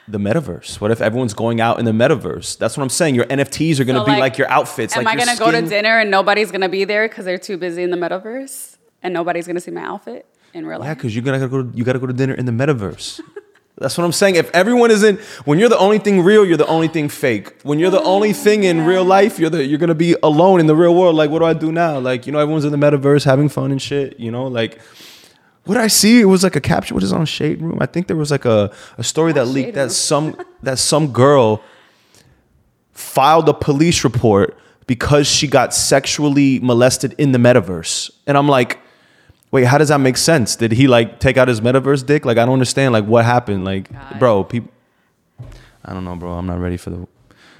the 0.07 0.17
metaverse? 0.17 0.79
What 0.79 0.91
if 0.91 1.01
everyone's 1.01 1.33
going 1.33 1.61
out 1.61 1.79
in 1.79 1.85
the 1.85 1.91
metaverse? 1.91 2.57
That's 2.57 2.77
what 2.77 2.83
I'm 2.83 2.89
saying. 2.89 3.15
Your 3.15 3.25
NFTs 3.25 3.79
are 3.79 3.85
going 3.85 3.95
to 3.95 4.01
So, 4.01 4.05
be 4.05 4.11
like, 4.11 4.19
like 4.19 4.37
your 4.37 4.49
outfits. 4.49 4.95
Am 4.95 5.03
like 5.03 5.19
I 5.19 5.25
gonna 5.25 5.37
go 5.37 5.51
to 5.51 5.61
dinner 5.61 5.99
and 5.99 6.11
nobody's 6.11 6.51
gonna 6.51 6.69
be 6.69 6.83
there 6.83 7.07
because 7.07 7.25
they're 7.25 7.37
too 7.37 7.57
busy 7.57 7.83
in 7.83 7.89
the 7.89 7.97
metaverse 7.97 8.77
and 9.01 9.13
nobody's 9.13 9.47
gonna 9.47 9.59
see 9.59 9.71
my 9.71 9.83
outfit 9.83 10.25
in 10.53 10.65
real 10.65 10.79
life? 10.79 10.87
Yeah, 10.87 10.93
because 10.93 11.15
you're 11.15 11.23
gonna 11.23 11.47
go. 11.47 11.69
You 11.73 11.83
got 11.83 11.93
to 11.93 11.99
go 11.99 12.07
to 12.07 12.13
dinner 12.13 12.33
in 12.33 12.45
the 12.45 12.51
metaverse. 12.51 13.21
That's 13.77 13.97
what 13.97 14.05
I'm 14.05 14.13
saying. 14.13 14.35
If 14.35 14.49
everyone 14.51 14.89
isn't, 14.89 15.19
when 15.43 15.59
you're 15.59 15.67
the 15.67 15.77
only 15.77 15.99
thing 15.99 16.21
real, 16.21 16.45
you're 16.45 16.55
the 16.55 16.67
only 16.67 16.87
thing 16.87 17.09
fake. 17.09 17.61
When 17.63 17.77
you're 17.77 17.89
the 17.89 18.01
oh, 18.01 18.15
only 18.15 18.31
thing 18.31 18.63
in 18.63 18.85
real 18.85 19.03
life, 19.03 19.37
you're 19.37 19.49
the 19.49 19.65
you're 19.65 19.79
gonna 19.79 19.95
be 19.95 20.15
alone 20.23 20.59
in 20.61 20.67
the 20.67 20.75
real 20.75 20.95
world. 20.95 21.15
Like, 21.15 21.29
what 21.29 21.39
do 21.39 21.45
I 21.45 21.53
do 21.53 21.71
now? 21.71 21.99
Like, 21.99 22.25
you 22.25 22.31
know, 22.31 22.39
everyone's 22.39 22.63
in 22.63 22.71
the 22.71 22.77
metaverse 22.77 23.25
having 23.25 23.49
fun 23.49 23.71
and 23.71 23.81
shit. 23.81 24.19
You 24.19 24.31
know, 24.31 24.47
like. 24.47 24.79
What 25.65 25.77
I 25.77 25.87
see? 25.87 26.21
It 26.21 26.25
was 26.25 26.43
like 26.43 26.55
a 26.55 26.61
capture. 26.61 26.93
What 26.93 27.03
is 27.03 27.11
on 27.13 27.25
Shade 27.25 27.61
Room? 27.61 27.77
I 27.81 27.85
think 27.87 28.07
there 28.07 28.15
was 28.15 28.31
like 28.31 28.45
a, 28.45 28.71
a 28.97 29.03
story 29.03 29.33
that 29.33 29.45
leaked 29.45 29.73
that 29.75 29.91
some 29.91 30.35
that 30.63 30.77
some 30.79 31.11
girl 31.11 31.61
filed 32.91 33.49
a 33.49 33.53
police 33.53 34.03
report 34.03 34.57
because 34.87 35.27
she 35.27 35.47
got 35.47 35.73
sexually 35.73 36.59
molested 36.59 37.13
in 37.17 37.31
the 37.31 37.39
metaverse. 37.39 38.11
And 38.27 38.37
I'm 38.37 38.47
like, 38.47 38.79
wait, 39.51 39.63
how 39.65 39.77
does 39.77 39.89
that 39.89 39.97
make 39.99 40.17
sense? 40.17 40.55
Did 40.55 40.71
he 40.71 40.87
like 40.87 41.19
take 41.19 41.37
out 41.37 41.47
his 41.47 41.61
metaverse 41.61 42.05
dick? 42.05 42.25
Like 42.25 42.37
I 42.37 42.45
don't 42.45 42.53
understand 42.53 42.93
like 42.93 43.05
what 43.05 43.25
happened. 43.25 43.65
Like, 43.65 43.91
God. 43.91 44.19
bro, 44.19 44.43
people 44.43 44.71
I 45.83 45.93
don't 45.93 46.03
know, 46.03 46.15
bro. 46.15 46.33
I'm 46.33 46.45
not 46.47 46.59
ready 46.59 46.77
for 46.77 46.89
the 46.91 47.07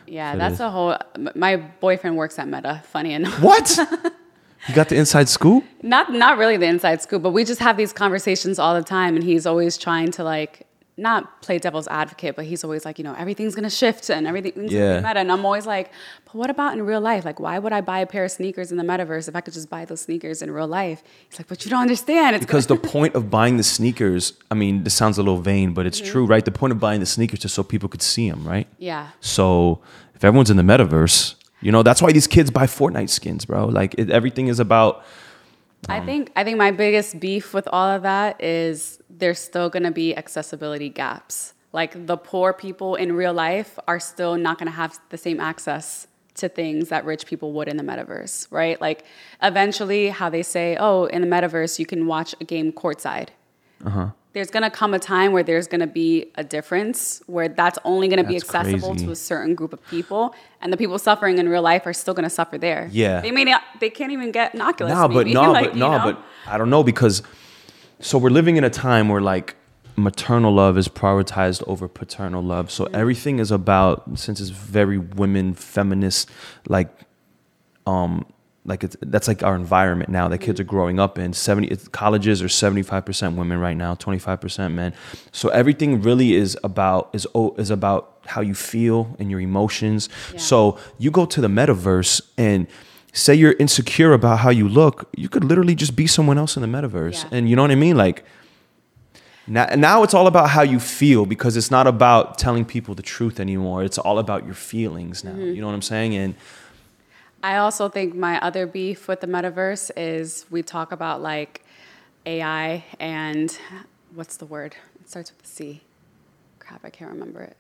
Yeah, 0.08 0.34
It 0.34 0.38
that's 0.38 0.56
is. 0.56 0.60
a 0.62 0.70
whole. 0.70 0.96
My 1.36 1.58
boyfriend 1.58 2.18
works 2.18 2.38
at 2.40 2.48
Meta. 2.48 2.82
Funny 2.92 3.14
enough. 3.14 3.40
What? 3.42 3.78
you 4.68 4.74
got 4.76 4.90
the 4.90 4.96
inside 4.96 5.30
scoop? 5.30 5.64
Not 5.82 6.12
not 6.14 6.38
really 6.38 6.58
the 6.58 6.68
inside 6.68 7.02
scoop, 7.02 7.22
but 7.22 7.32
we 7.32 7.44
just 7.44 7.62
have 7.62 7.78
these 7.78 7.94
conversations 7.94 8.60
all 8.60 8.74
the 8.76 8.84
time, 8.84 9.16
and 9.16 9.24
he's 9.24 9.46
always 9.46 9.78
trying 9.78 10.12
to 10.12 10.24
like 10.24 10.66
not 10.98 11.42
play 11.42 11.60
devil's 11.60 11.90
advocate, 11.90 12.38
but 12.38 12.46
he's 12.46 12.64
always 12.64 12.86
like, 12.86 12.98
you 12.98 13.04
know, 13.04 13.14
everything's 13.16 13.54
gonna 13.54 13.70
shift 13.70 14.10
and 14.10 14.26
everything's 14.26 14.72
Yeah. 14.72 14.80
gonna 14.80 15.02
be 15.02 15.08
meta. 15.10 15.20
And 15.20 15.30
I'm 15.30 15.44
always 15.44 15.66
like, 15.66 15.92
but 16.24 16.36
what 16.36 16.50
about 16.50 16.72
in 16.72 16.86
real 16.86 17.02
life? 17.02 17.26
Like, 17.26 17.38
why 17.38 17.60
would 17.60 17.74
I 17.74 17.82
buy 17.82 18.00
a 18.00 18.06
pair 18.06 18.24
of 18.24 18.32
sneakers 18.32 18.72
in 18.72 18.78
the 18.78 18.84
metaverse 18.86 19.28
if 19.28 19.36
I 19.36 19.42
could 19.42 19.54
just 19.54 19.70
buy 19.70 19.84
those 19.84 20.00
sneakers 20.00 20.42
in 20.42 20.52
real 20.52 20.68
life? 20.70 21.04
He's 21.30 21.38
like, 21.38 21.50
but 21.50 21.66
you 21.66 21.70
don't 21.70 21.82
understand. 21.82 22.38
It's 22.38 22.46
Because 22.46 22.68
the 22.68 22.78
point 22.78 23.14
of 23.14 23.30
buying 23.30 23.58
the 23.58 23.64
sneakers, 23.64 24.32
I 24.50 24.54
mean, 24.56 24.86
this 24.86 24.94
sounds 24.94 25.18
a 25.18 25.22
little 25.22 25.42
vain, 25.42 25.74
but 25.74 25.82
Mm-hmm. 25.82 25.88
it's 25.88 26.00
true, 26.00 26.26
right? 26.26 26.46
The 26.46 26.52
point 26.52 26.72
of 26.72 26.80
buying 26.80 27.02
the 27.02 27.06
sneakers 27.06 27.44
is 27.44 27.52
so 27.52 27.62
people 27.62 27.90
could 27.90 28.02
see 28.02 28.30
them, 28.30 28.48
right? 28.48 28.66
yeah. 28.78 29.08
So 29.20 29.82
if 30.16 30.24
everyone's 30.24 30.50
in 30.50 30.56
the 30.56 30.64
metaverse, 30.64 31.36
you 31.66 31.72
know, 31.72 31.82
that's 31.82 32.00
why 32.00 32.12
these 32.12 32.28
kids 32.28 32.52
buy 32.52 32.68
Fortnite 32.68 33.10
skins, 33.10 33.46
bro. 33.46 33.66
Like 33.66 33.96
it, 33.98 34.12
everything 34.12 34.50
is 34.50 34.60
about 34.60 35.04
I 35.90 35.98
um, 35.98 36.06
think 36.06 36.32
I 36.36 36.44
think 36.44 36.60
my 36.60 36.70
biggest 36.70 37.20
beef 37.20 37.56
with 37.56 37.68
all 37.74 37.88
of 37.88 38.04
that 38.04 38.42
is 38.42 39.02
there's 39.10 39.40
still 39.40 39.70
going 39.70 39.82
to 39.82 39.90
be 39.90 40.16
accessibility 40.16 40.90
gaps. 40.90 41.56
Like 41.74 42.06
the 42.06 42.18
poor 42.18 42.54
people 42.54 42.94
in 42.94 43.14
real 43.14 43.34
life 43.34 43.80
are 43.88 44.00
still 44.00 44.38
not 44.38 44.60
going 44.60 44.68
to 44.68 44.76
have 44.76 45.00
the 45.10 45.18
same 45.18 45.40
access 45.40 46.06
to 46.36 46.50
things 46.50 46.90
that 46.90 47.04
rich 47.04 47.26
people 47.26 47.52
would 47.54 47.68
in 47.68 47.78
the 47.78 47.84
metaverse, 47.84 48.46
right? 48.52 48.80
Like 48.80 49.04
eventually 49.42 50.10
how 50.10 50.30
they 50.30 50.44
say, 50.44 50.78
"Oh, 50.80 51.06
in 51.06 51.22
the 51.22 51.28
metaverse 51.28 51.80
you 51.80 51.88
can 51.88 52.06
watch 52.06 52.36
a 52.40 52.44
game 52.44 52.74
courtside." 52.74 53.30
Uh-huh. 53.84 54.10
There's 54.36 54.52
going 54.52 54.64
to 54.64 54.70
come 54.70 54.94
a 54.94 55.00
time 55.00 55.32
where 55.32 55.44
there's 55.44 55.66
going 55.66 55.80
to 55.80 55.88
be 55.88 56.30
a 56.36 56.44
difference 56.44 57.22
where 57.26 57.48
that's 57.48 57.80
only 57.86 58.10
going 58.10 58.22
to 58.22 58.28
be 58.28 58.36
accessible 58.36 58.90
crazy. 58.90 59.06
to 59.06 59.12
a 59.14 59.16
certain 59.16 59.56
group 59.56 59.72
of 59.72 59.82
people 59.88 60.36
and 60.60 60.74
the 60.74 60.78
people 60.78 61.00
suffering 61.00 61.38
in 61.38 61.48
real 61.48 61.62
life 61.62 61.86
are 61.86 61.94
still 61.94 62.14
going 62.14 62.26
to 62.26 62.30
suffer 62.30 62.58
there. 62.58 62.90
Yeah. 62.92 63.22
They 63.22 63.32
may 63.32 63.46
not 63.46 63.62
they 63.80 63.90
can't 63.90 64.12
even 64.12 64.34
get 64.34 64.54
an 64.54 64.60
Oculus 64.60 64.92
No, 64.92 65.08
but 65.08 65.28
no, 65.28 65.52
Like, 65.54 65.68
but 65.68 65.78
no, 65.78 65.98
know? 65.98 66.04
but 66.04 66.22
I 66.48 66.58
don't 66.58 66.70
know 66.70 66.84
because 66.84 67.24
so 68.02 68.18
we're 68.18 68.30
living 68.30 68.58
in 68.58 68.66
a 68.66 68.70
time 68.70 69.08
where 69.08 69.22
like 69.22 69.56
maternal 69.96 70.54
love 70.54 70.78
is 70.78 70.90
prioritized 70.90 71.64
over 71.66 71.88
paternal 71.88 72.44
love. 72.44 72.70
So 72.70 72.90
everything 72.94 73.40
is 73.40 73.52
about 73.52 74.20
since 74.20 74.42
it's 74.42 74.50
very 74.50 74.98
women 74.98 75.54
feminist 75.54 76.30
like 76.68 76.90
um 77.88 78.26
like 78.66 78.84
it's 78.84 78.98
that's 79.02 79.28
like 79.28 79.44
our 79.44 79.56
environment 79.56 80.10
now 80.10 80.28
that 80.28 80.40
kids 80.40 80.60
are 80.60 80.66
growing 80.66 81.00
up 81.00 81.20
in. 81.20 81.34
70 81.34 81.76
colleges 81.92 82.42
are 82.42 82.48
75% 82.48 83.36
women 83.36 83.60
right 83.60 83.78
now 83.78 83.94
25% 83.96 84.74
men. 84.74 84.94
So 85.32 85.50
everything 85.50 86.02
really 86.02 86.34
is 86.34 86.58
about 86.64 87.10
is 87.14 87.28
oh, 87.36 87.56
is 87.58 87.70
about 87.70 88.20
how 88.26 88.42
you 88.42 88.56
feel 88.56 89.16
and 89.20 89.30
your 89.30 89.40
emotions. 89.40 90.10
Yeah. 90.34 90.40
so 90.40 90.80
you 90.98 91.12
go 91.12 91.26
to 91.28 91.42
the 91.42 91.48
metaverse 91.48 92.22
and 92.38 92.68
say 93.14 93.36
you're 93.36 93.54
insecure 93.54 94.14
about 94.14 94.40
how 94.40 94.50
you 94.50 94.68
look 94.68 95.10
you 95.16 95.30
could 95.30 95.44
literally 95.44 95.76
just 95.76 95.96
be 95.96 96.08
someone 96.08 96.38
else 96.38 96.58
in 96.58 96.62
the 96.62 96.68
metaverse. 96.68 97.24
Yeah. 97.24 97.38
and 97.38 97.50
you 97.50 97.56
know 97.56 97.62
what 97.62 97.72
i 97.72 97.76
mean? 97.76 97.96
Like 97.98 98.26
now, 99.48 99.68
now 99.76 100.02
it's 100.02 100.16
all 100.16 100.26
about 100.26 100.50
how 100.50 100.64
you 100.64 100.80
feel 100.80 101.28
because 101.28 101.56
it's 101.56 101.70
not 101.70 101.86
about 101.86 102.40
telling 102.40 102.66
people 102.66 102.96
the 102.96 103.04
truth 103.04 103.40
anymore. 103.40 103.84
It's 103.84 104.00
all 104.00 104.18
about 104.18 104.44
your 104.44 104.56
feelings 104.56 105.24
now. 105.24 105.34
Mm-hmm. 105.34 105.54
You 105.54 105.62
know 105.62 105.68
what 105.68 105.76
i'm 105.76 105.84
saying? 105.84 106.16
And 106.16 106.34
I 107.46 107.58
also 107.58 107.90
think 107.90 108.16
my 108.16 108.42
other 108.42 108.66
beef 108.66 109.08
with 109.08 109.22
the 109.22 109.28
metaverse 109.28 109.92
is 109.96 110.48
we 110.50 110.64
talk 110.64 110.92
about 110.92 111.22
like 111.22 111.64
AI 112.26 112.84
and 113.00 113.56
what's 114.16 114.38
the 114.38 114.48
word? 114.48 114.76
It 115.00 115.08
starts 115.08 115.32
with 115.32 115.46
a 115.46 115.48
C. 115.48 115.82
Crap, 116.58 116.84
I 116.84 116.90
can't 116.90 117.12
remember 117.12 117.42
it. 117.42 117.56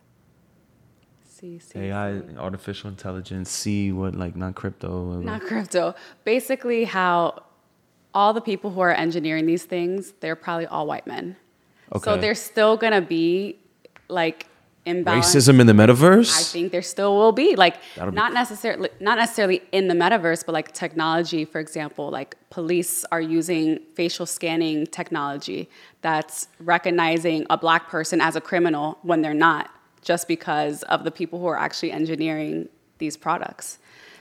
C, 1.29 1.59
C. 1.59 1.77
AI, 1.77 2.17
C. 2.17 2.35
artificial 2.35 2.89
intelligence, 2.89 3.51
C, 3.51 3.91
what 3.91 4.15
like 4.15 4.35
not 4.35 4.55
crypto. 4.55 5.21
Not 5.21 5.41
crypto. 5.41 5.93
Basically, 6.23 6.85
how 6.85 7.43
all 8.11 8.33
the 8.33 8.41
people 8.41 8.71
who 8.71 8.79
are 8.79 8.91
engineering 8.91 9.45
these 9.45 9.65
things, 9.65 10.13
they're 10.19 10.35
probably 10.35 10.65
all 10.65 10.87
white 10.87 11.05
men. 11.05 11.35
Okay. 11.91 12.03
So 12.05 12.17
they're 12.17 12.33
still 12.33 12.75
gonna 12.75 13.01
be 13.01 13.59
like 14.07 14.47
imbalance. 14.85 15.35
Racism 15.35 15.59
in 15.59 15.67
the 15.67 15.73
metaverse. 15.73 16.35
I 16.35 16.43
think 16.43 16.71
there 16.71 16.81
still 16.81 17.15
will 17.15 17.31
be 17.31 17.55
like 17.55 17.77
That'll 17.95 18.11
be 18.11 18.15
not 18.15 18.33
necessarily 18.33 18.89
not 18.99 19.17
necessarily 19.17 19.61
in 19.71 19.87
the 19.87 19.93
metaverse, 19.93 20.45
but 20.45 20.53
like 20.53 20.71
technology, 20.73 21.45
for 21.45 21.59
example, 21.59 22.09
like 22.09 22.35
police 22.49 23.05
are 23.11 23.21
using 23.21 23.79
facial 23.95 24.25
scanning 24.25 24.87
technology 24.87 25.69
that's 26.01 26.47
recognizing 26.59 27.45
a 27.49 27.57
black 27.57 27.89
person 27.89 28.21
as 28.21 28.35
a 28.35 28.41
criminal 28.41 28.97
when 29.01 29.21
they're 29.21 29.33
not, 29.33 29.69
just 30.01 30.27
because 30.27 30.83
of 30.83 31.03
the 31.03 31.11
people 31.11 31.39
who 31.39 31.47
are 31.47 31.57
actually 31.57 31.91
engineering 31.91 32.69
these 32.97 33.17
products. 33.17 33.79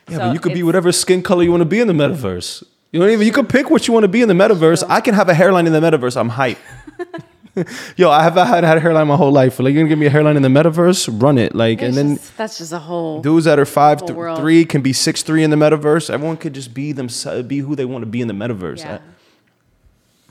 yeah, 0.09 0.17
So 0.17 0.23
but 0.27 0.33
you 0.33 0.41
could 0.41 0.55
be 0.55 0.63
whatever 0.63 0.93
skin 0.93 1.23
color 1.23 1.43
you 1.43 1.51
want 1.51 1.61
to 1.61 1.67
be 1.67 1.81
in 1.81 1.87
the 1.87 1.95
metaverse. 1.95 2.65
You 2.91 3.03
I 3.03 3.17
mean? 3.17 3.23
you 3.23 3.33
could 3.33 3.49
pick 3.49 3.71
what 3.71 3.89
you 3.89 3.93
want 3.93 4.05
to 4.05 4.09
be 4.09 4.23
in 4.23 4.29
the 4.29 4.35
metaverse. 4.35 4.85
I 4.89 5.01
can 5.01 5.15
have 5.15 5.29
a 5.29 5.35
hairline 5.35 5.67
in 5.67 5.73
the 5.73 5.81
metaverse. 5.81 6.17
I'm 6.17 6.29
hype. 6.29 6.59
Yo, 7.97 8.11
I 8.11 8.23
have 8.23 8.35
had, 8.35 8.65
had 8.65 8.77
a 8.77 8.81
hairline 8.81 9.07
my 9.07 9.17
whole 9.17 9.31
life. 9.33 9.59
Like, 9.61 9.73
you're 9.75 9.83
gonna 9.83 9.89
give 9.89 9.99
me 9.99 10.07
a 10.07 10.11
hairline 10.11 10.37
in 10.37 10.43
the 10.43 10.49
metaverse? 10.49 11.09
Run 11.23 11.39
it. 11.39 11.55
Like, 11.55 11.79
and 11.81 11.89
It's 11.89 11.97
then 11.97 12.17
just- 12.17 12.37
that's 12.37 12.59
just 12.59 12.73
a 12.73 12.79
whole. 12.79 13.21
dudes 13.21 13.45
that 13.45 13.59
are 13.59 13.65
five 13.67 14.05
th- 14.05 14.19
three 14.39 14.65
can 14.65 14.83
be 14.83 14.93
six 14.93 15.23
three 15.23 15.45
in 15.45 15.51
the 15.51 15.57
metaverse. 15.57 16.11
Everyone 16.11 16.37
could 16.37 16.53
just 16.55 16.75
be 16.75 16.93
themselves, 16.93 17.47
be 17.47 17.59
who 17.59 17.77
they 17.77 17.85
want 17.85 18.03
to 18.03 18.07
be 18.07 18.21
in 18.21 18.29
the 18.29 18.35
metaverse. 18.35 18.79
Yeah. 18.79 18.99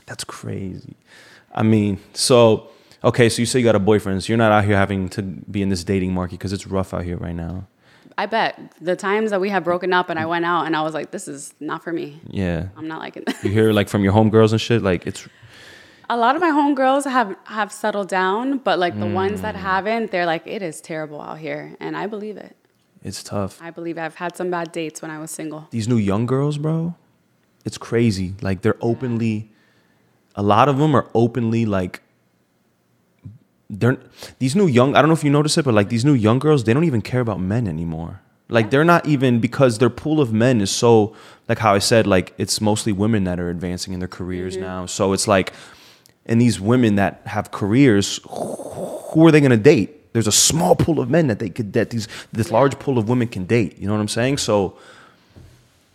That's 0.06 0.24
crazy. 0.24 0.96
I 1.54 1.62
mean, 1.62 1.98
so 2.12 2.68
okay, 3.02 3.28
so 3.28 3.40
you 3.40 3.46
say 3.46 3.58
you 3.60 3.64
got 3.64 3.74
a 3.74 3.78
boyfriend, 3.80 4.22
so 4.22 4.28
you're 4.28 4.38
not 4.38 4.52
out 4.52 4.64
here 4.64 4.76
having 4.76 5.08
to 5.10 5.22
be 5.22 5.62
in 5.62 5.68
this 5.68 5.84
dating 5.84 6.12
market 6.12 6.32
because 6.38 6.52
it's 6.52 6.66
rough 6.66 6.92
out 6.92 7.04
here 7.04 7.16
right 7.16 7.34
now. 7.34 7.66
I 8.16 8.26
bet 8.26 8.60
the 8.80 8.94
times 8.96 9.30
that 9.30 9.40
we 9.40 9.48
have 9.50 9.64
broken 9.64 9.92
up 9.92 10.08
and 10.08 10.18
I 10.20 10.26
went 10.26 10.44
out 10.44 10.66
and 10.66 10.76
I 10.76 10.82
was 10.82 10.94
like, 10.94 11.10
this 11.10 11.26
is 11.26 11.52
not 11.58 11.82
for 11.82 11.92
me. 11.92 12.20
Yeah, 12.28 12.68
I'm 12.76 12.86
not 12.86 13.00
liking 13.00 13.24
this. 13.26 13.42
you 13.42 13.50
hear 13.50 13.72
like 13.72 13.88
from 13.88 14.04
your 14.04 14.12
homegirls 14.12 14.52
and 14.52 14.60
shit. 14.60 14.82
Like 14.82 15.06
it's 15.06 15.26
A 16.10 16.16
lot 16.16 16.36
of 16.36 16.42
my 16.42 16.50
homegirls 16.50 17.04
have 17.10 17.34
have 17.44 17.72
settled 17.72 18.08
down, 18.08 18.58
but 18.58 18.78
like 18.78 18.98
the 18.98 19.06
ones 19.06 19.38
Mm. 19.40 19.42
that 19.42 19.56
haven't, 19.56 20.10
they're 20.10 20.26
like, 20.26 20.42
it 20.46 20.62
is 20.62 20.80
terrible 20.80 21.20
out 21.20 21.38
here, 21.38 21.76
and 21.80 21.96
I 21.96 22.06
believe 22.06 22.36
it. 22.36 22.56
it's 23.02 23.22
tough. 23.22 23.58
I 23.60 23.70
believe 23.70 23.98
it. 23.98 24.02
I've 24.02 24.14
had 24.16 24.34
some 24.36 24.50
bad 24.50 24.72
dates 24.72 25.02
when 25.02 25.10
I 25.10 25.18
was 25.18 25.30
single. 25.30 25.66
These 25.70 25.88
new 25.88 25.96
young 25.98 26.24
girls, 26.26 26.56
bro, 26.58 26.94
it's 27.64 27.76
crazy. 27.78 28.34
Like 28.40 28.62
they're 28.62 28.78
openly, 28.80 29.50
a 30.34 30.42
lot 30.42 30.68
of 30.70 30.78
them 30.78 30.94
are 30.94 31.06
openly 31.14 31.66
like. 31.66 32.00
They're 33.70 33.98
these 34.38 34.54
new 34.54 34.66
young. 34.66 34.94
I 34.94 35.00
don't 35.00 35.08
know 35.08 35.14
if 35.14 35.24
you 35.24 35.30
notice 35.30 35.56
it, 35.58 35.64
but 35.64 35.74
like 35.74 35.88
these 35.88 36.04
new 36.04 36.12
young 36.14 36.38
girls, 36.38 36.64
they 36.64 36.72
don't 36.74 36.84
even 36.84 37.02
care 37.02 37.20
about 37.20 37.40
men 37.40 37.66
anymore. 37.66 38.20
Like 38.48 38.70
they're 38.70 38.84
not 38.84 39.06
even 39.06 39.40
because 39.40 39.78
their 39.78 39.90
pool 39.90 40.20
of 40.20 40.32
men 40.32 40.60
is 40.60 40.70
so 40.70 41.14
like 41.48 41.58
how 41.58 41.74
I 41.74 41.78
said 41.78 42.06
like 42.06 42.34
it's 42.38 42.60
mostly 42.60 42.92
women 42.92 43.24
that 43.24 43.40
are 43.40 43.48
advancing 43.50 43.94
in 43.94 44.00
their 44.00 44.08
careers 44.08 44.56
now. 44.56 44.84
So 44.86 45.12
it's 45.14 45.26
like, 45.26 45.52
and 46.26 46.40
these 46.40 46.60
women 46.60 46.96
that 46.96 47.22
have 47.26 47.50
careers, 47.50 48.20
who 48.28 49.26
are 49.26 49.30
they 49.30 49.40
gonna 49.40 49.56
date? 49.56 50.00
there's 50.14 50.28
a 50.28 50.32
small 50.32 50.76
pool 50.76 51.00
of 51.00 51.10
men 51.10 51.26
that 51.26 51.40
they 51.40 51.50
could 51.50 51.72
that 51.74 51.90
these 51.90 52.08
this 52.32 52.50
large 52.50 52.78
pool 52.78 52.98
of 52.98 53.08
women 53.08 53.28
can 53.28 53.44
date. 53.44 53.78
You 53.78 53.88
know 53.88 53.94
what 53.94 54.00
I'm 54.00 54.08
saying? 54.08 54.38
So 54.38 54.78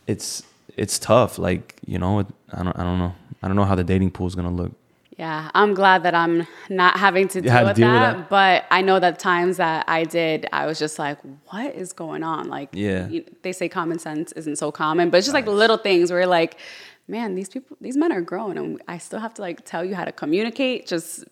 it's 0.07 0.43
it's 0.75 0.99
tough. 0.99 1.39
Like 1.39 1.75
you 1.87 1.97
know, 1.97 2.19
I 2.53 2.63
don't 2.63 2.77
I 2.77 2.83
don't 2.83 2.99
know. 2.99 3.15
I 3.41 3.47
don't 3.47 3.55
know 3.55 3.63
how 3.63 3.75
the 3.75 3.83
dating 3.83 4.11
pool 4.11 4.27
is 4.27 4.35
gonna 4.35 4.51
look. 4.51 4.73
Yeah, 5.19 5.51
I'm 5.53 5.73
glad 5.73 6.03
that 6.03 6.15
I'm 6.15 6.47
not 6.69 6.97
having 6.97 7.27
to 7.29 7.41
deal, 7.41 7.65
with, 7.65 7.75
deal 7.75 7.91
with 7.91 7.99
that, 8.01 8.17
that. 8.17 8.29
But 8.29 8.63
I 8.71 8.81
know 8.81 8.99
that 9.01 9.19
times 9.19 9.57
that 9.57 9.83
I 9.89 10.05
did, 10.05 10.47
I 10.53 10.65
was 10.65 10.79
just 10.79 10.97
like, 10.97 11.17
"What 11.51 11.75
is 11.75 11.91
going 11.91 12.23
on?" 12.23 12.47
Like, 12.47 12.69
Yeah. 12.71 13.07
you- 13.09 13.25
they 13.41 13.51
say 13.51 13.67
common 13.67 13.99
sense 13.99 14.31
isn't 14.31 14.55
so 14.57 14.71
common, 14.71 15.09
but 15.09 15.17
it's 15.17 15.27
just 15.27 15.33
like 15.33 15.45
little 15.45 15.75
things 15.77 16.09
where 16.09 16.25
like, 16.25 16.57
"Man, 17.09 17.35
these 17.35 17.49
people, 17.49 17.75
these 17.81 17.97
men 17.97 18.13
are 18.13 18.21
grown, 18.21 18.57
and 18.57 18.81
I 18.87 18.97
still 18.97 19.19
have 19.19 19.33
to 19.33 19.41
like 19.41 19.65
tell 19.65 19.83
you 19.83 19.93
how 19.93 20.05
to 20.05 20.13
communicate." 20.13 20.87
Just 20.87 21.25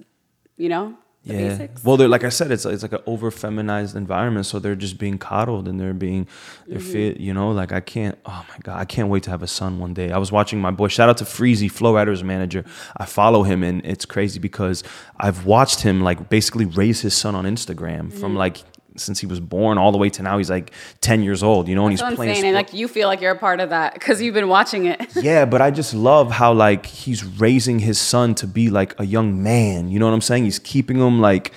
you 0.58 0.68
know, 0.68 0.96
the 1.28 1.34
yeah. 1.36 1.50
basics. 1.50 1.84
Well, 1.84 1.98
they're 1.98 2.08
like 2.08 2.24
I 2.24 2.30
said, 2.30 2.52
it's 2.52 2.66
it's 2.66 2.82
like 2.84 2.94
an 2.94 3.02
over 3.06 3.30
feminized 3.32 3.96
environment, 3.96 4.46
so 4.46 4.60
they're 4.60 4.76
just 4.76 4.98
being 4.98 5.18
coddled 5.18 5.68
and 5.68 5.80
they're 5.80 5.94
being 5.94 6.28
they're 6.68 6.80
Mm-hmm. 6.80 6.92
fit. 6.92 7.18
You 7.20 7.34
know, 7.34 7.52
like 7.52 7.72
I 7.72 7.80
can't. 7.80 8.18
Oh 8.26 8.46
my 8.50 8.56
god, 8.64 8.80
I 8.80 8.86
can't 8.86 9.10
wait 9.10 9.24
to 9.24 9.30
have 9.30 9.44
a 9.44 9.48
son 9.48 9.80
one 9.80 9.94
day. 9.94 10.12
I 10.12 10.18
was 10.18 10.32
watching 10.32 10.60
my 10.60 10.72
boy. 10.72 10.88
Shout 10.88 11.10
out 11.10 11.18
to 11.18 11.26
Freezy, 11.26 11.70
Flo 11.70 11.94
Rida's 11.96 12.24
manager. 12.24 12.66
I 12.98 13.06
follow 13.06 13.44
him, 13.44 13.64
and 13.64 13.86
it's 13.86 14.06
crazy 14.06 14.40
because 14.40 14.84
I've 15.18 15.46
watched 15.46 15.82
him 15.82 16.02
like 16.02 16.30
basically 16.30 16.66
raise 16.66 17.02
his 17.02 17.14
son 17.14 17.36
on 17.36 17.46
Instagram 17.46 18.12
from 18.12 18.32
Mm-hmm. 18.32 18.38
like 18.38 18.58
since 18.98 19.20
he 19.20 19.26
was 19.26 19.40
born 19.40 19.78
all 19.78 19.92
the 19.92 19.98
way 19.98 20.10
to 20.10 20.24
now 20.24 20.38
he's 20.38 20.50
like 20.50 20.72
10 21.02 21.24
years 21.24 21.44
old 21.44 21.68
you 21.68 21.76
know 21.76 21.86
and 21.86 21.92
he's 21.92 22.16
playing 22.16 22.44
and 22.44 22.56
like 22.56 22.74
you 22.74 22.88
feel 22.88 23.08
like 23.08 23.22
you're 23.22 23.32
a 23.32 23.38
part 23.38 23.60
of 23.60 23.70
that 23.70 23.94
because 23.94 24.22
you've 24.22 24.34
been 24.34 24.48
watching 24.48 24.86
it. 24.86 25.16
yeah, 25.16 25.46
but 25.46 25.62
I 25.62 25.72
just 25.72 25.94
love 25.94 26.32
how 26.32 26.54
like 26.54 26.86
he's 26.86 27.24
raising 27.24 27.80
his 27.80 28.00
son 28.00 28.36
to 28.36 28.48
be 28.48 28.70
like 28.70 29.00
a 29.00 29.06
young 29.06 29.42
man. 29.44 29.90
You 29.90 30.00
know 30.00 30.08
what 30.08 30.14
I'm 30.14 30.22
saying? 30.22 30.46
He's 30.46 30.60
keeping 30.60 30.98
him 30.98 31.20
like 31.20 31.52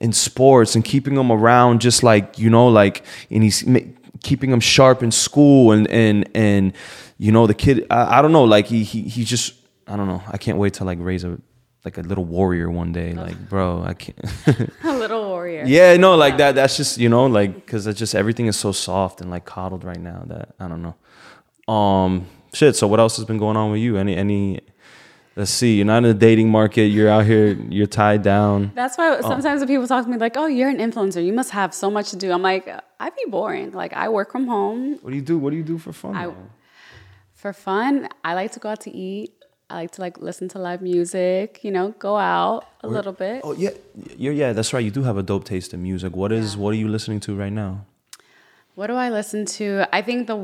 in 0.00 0.12
sports 0.12 0.74
and 0.74 0.84
keeping 0.84 1.16
him 1.16 1.30
around 1.30 1.80
just 1.80 2.02
like, 2.02 2.38
you 2.38 2.50
know, 2.50 2.68
like 2.68 3.04
and 3.30 3.42
he's 3.42 3.64
keeping 4.22 4.50
him 4.50 4.60
sharp 4.60 5.02
in 5.02 5.10
school 5.10 5.72
and 5.72 5.88
and 5.88 6.28
and 6.34 6.72
you 7.18 7.32
know, 7.32 7.46
the 7.46 7.54
kid 7.54 7.86
I, 7.90 8.18
I 8.18 8.22
don't 8.22 8.32
know, 8.32 8.44
like 8.44 8.66
he 8.66 8.84
he 8.84 9.02
he 9.02 9.24
just 9.24 9.54
I 9.86 9.96
don't 9.96 10.08
know. 10.08 10.22
I 10.28 10.38
can't 10.38 10.58
wait 10.58 10.74
to 10.74 10.84
like 10.84 10.98
raise 11.00 11.24
a 11.24 11.38
like 11.84 11.98
a 11.98 12.00
little 12.00 12.24
warrior 12.24 12.70
one 12.70 12.92
day. 12.92 13.12
Like, 13.12 13.48
bro, 13.48 13.82
I 13.82 13.92
can't 13.92 14.18
a 14.84 14.96
little 14.96 15.23
warrior. 15.44 15.64
Yeah, 15.66 15.96
no, 15.96 16.14
like 16.16 16.36
that. 16.38 16.54
That's 16.54 16.76
just 16.76 16.98
you 16.98 17.08
know, 17.08 17.26
like 17.26 17.54
because 17.54 17.86
it's 17.86 17.98
just 17.98 18.14
everything 18.14 18.46
is 18.46 18.56
so 18.56 18.72
soft 18.72 19.20
and 19.20 19.30
like 19.30 19.44
coddled 19.44 19.84
right 19.84 20.00
now 20.00 20.22
that 20.26 20.54
I 20.58 20.68
don't 20.68 20.82
know. 20.82 21.72
Um, 21.72 22.26
shit. 22.52 22.76
So 22.76 22.86
what 22.86 23.00
else 23.00 23.16
has 23.16 23.24
been 23.24 23.38
going 23.38 23.56
on 23.56 23.70
with 23.70 23.80
you? 23.80 23.96
Any 23.96 24.16
any? 24.16 24.60
Let's 25.36 25.50
see. 25.50 25.76
You're 25.78 25.86
not 25.86 25.98
in 25.98 26.04
the 26.04 26.14
dating 26.14 26.48
market. 26.48 26.84
You're 26.86 27.08
out 27.10 27.26
here. 27.26 27.54
You're 27.68 27.88
tied 27.88 28.22
down. 28.22 28.70
That's 28.74 28.96
why 28.96 29.20
sometimes 29.20 29.60
when 29.60 29.68
people 29.68 29.86
talk 29.88 30.04
to 30.04 30.10
me 30.10 30.16
like, 30.16 30.36
"Oh, 30.36 30.46
you're 30.46 30.68
an 30.70 30.78
influencer. 30.78 31.24
You 31.24 31.32
must 31.32 31.50
have 31.50 31.74
so 31.74 31.90
much 31.90 32.10
to 32.10 32.16
do." 32.16 32.30
I'm 32.30 32.42
like, 32.42 32.68
"I'd 33.00 33.16
be 33.16 33.24
boring. 33.30 33.72
Like, 33.72 33.92
I 33.94 34.08
work 34.08 34.30
from 34.30 34.46
home. 34.46 34.98
What 35.02 35.10
do 35.10 35.16
you 35.16 35.22
do? 35.22 35.36
What 35.38 35.50
do 35.50 35.56
you 35.56 35.64
do 35.64 35.76
for 35.78 35.92
fun? 35.92 36.14
I- 36.14 36.32
For 37.34 37.52
fun, 37.52 38.08
I 38.24 38.32
like 38.34 38.52
to 38.52 38.60
go 38.60 38.68
out 38.70 38.80
to 38.82 38.90
eat. 38.90 39.32
I 39.74 39.80
like 39.82 39.90
to 39.96 40.00
like 40.06 40.16
listen 40.28 40.46
to 40.54 40.58
live 40.68 40.80
music. 40.82 41.46
You 41.66 41.72
know, 41.76 41.86
go 41.98 42.16
out 42.16 42.60
a 42.86 42.88
little 42.96 43.12
bit. 43.24 43.40
oh 43.44 43.54
yeah, 43.64 43.70
you're 44.22 44.32
yeah. 44.42 44.52
That's 44.56 44.72
right. 44.74 44.84
You 44.88 44.90
do 44.98 45.02
have 45.02 45.18
a 45.18 45.22
dope 45.30 45.44
taste 45.52 45.74
in 45.74 45.82
music. 45.82 46.14
What 46.20 46.30
is? 46.32 46.54
Yeah. 46.54 46.60
What 46.62 46.70
are 46.74 46.80
you 46.84 46.88
listening 46.96 47.20
to 47.26 47.34
right 47.42 47.52
now? 47.64 47.72
What 48.76 48.86
do 48.88 48.94
I 48.94 49.08
listen 49.10 49.46
to? 49.58 49.86
I 49.98 50.00
think 50.02 50.26
the 50.26 50.38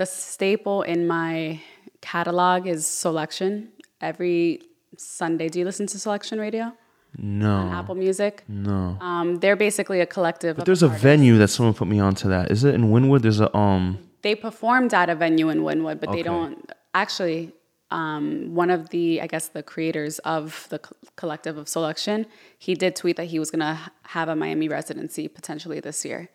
the 0.00 0.06
staple 0.06 0.82
in 0.82 1.06
my 1.06 1.60
catalog 2.00 2.66
is 2.66 2.84
Soulection. 3.02 3.52
Every 4.00 4.60
Sunday, 4.96 5.48
do 5.48 5.58
you 5.60 5.64
listen 5.64 5.86
to 5.88 5.98
Soulection 5.98 6.38
Radio 6.38 6.64
on 6.64 7.38
No, 7.44 7.56
Apple 7.78 7.94
Music? 7.94 8.44
no. 8.48 8.96
Um, 9.00 9.36
they're 9.42 9.56
basically 9.56 10.00
a 10.00 10.06
collective. 10.06 10.56
But 10.56 10.66
there's 10.66 10.82
a 10.82 10.88
venue 10.88 11.38
that 11.38 11.48
someone 11.48 11.74
put 11.74 11.88
me 11.88 11.98
onto. 12.08 12.28
That 12.28 12.50
is 12.50 12.62
it 12.64 12.74
in 12.74 12.84
Wynwood. 12.92 13.22
There's 13.22 13.40
a 13.40 13.48
um. 13.56 13.98
they 14.22 14.34
performed 14.34 14.92
at 14.94 15.08
a 15.08 15.14
venue 15.14 15.48
in 15.54 15.58
Wynwood, 15.68 15.98
but 16.00 16.08
Okay. 16.10 16.18
they 16.18 16.22
don't 16.32 16.70
actually. 16.94 17.52
Um, 17.90 18.54
one 18.54 18.70
of 18.70 18.90
the, 18.90 19.20
I 19.20 19.26
guess, 19.28 19.48
the 19.48 19.62
creators 19.62 20.18
of 20.20 20.66
the 20.70 20.80
co- 20.80 20.96
collective 21.14 21.56
of 21.56 21.66
Soulection, 21.66 22.26
he 22.58 22.74
did 22.74 22.96
tweet 22.96 23.16
that 23.16 23.26
he 23.26 23.38
was 23.38 23.50
gonna 23.52 23.78
have 24.02 24.28
a 24.28 24.34
Miami 24.34 24.68
residency 24.68 25.28
potentially 25.28 25.78
this 25.78 26.04
year, 26.04 26.28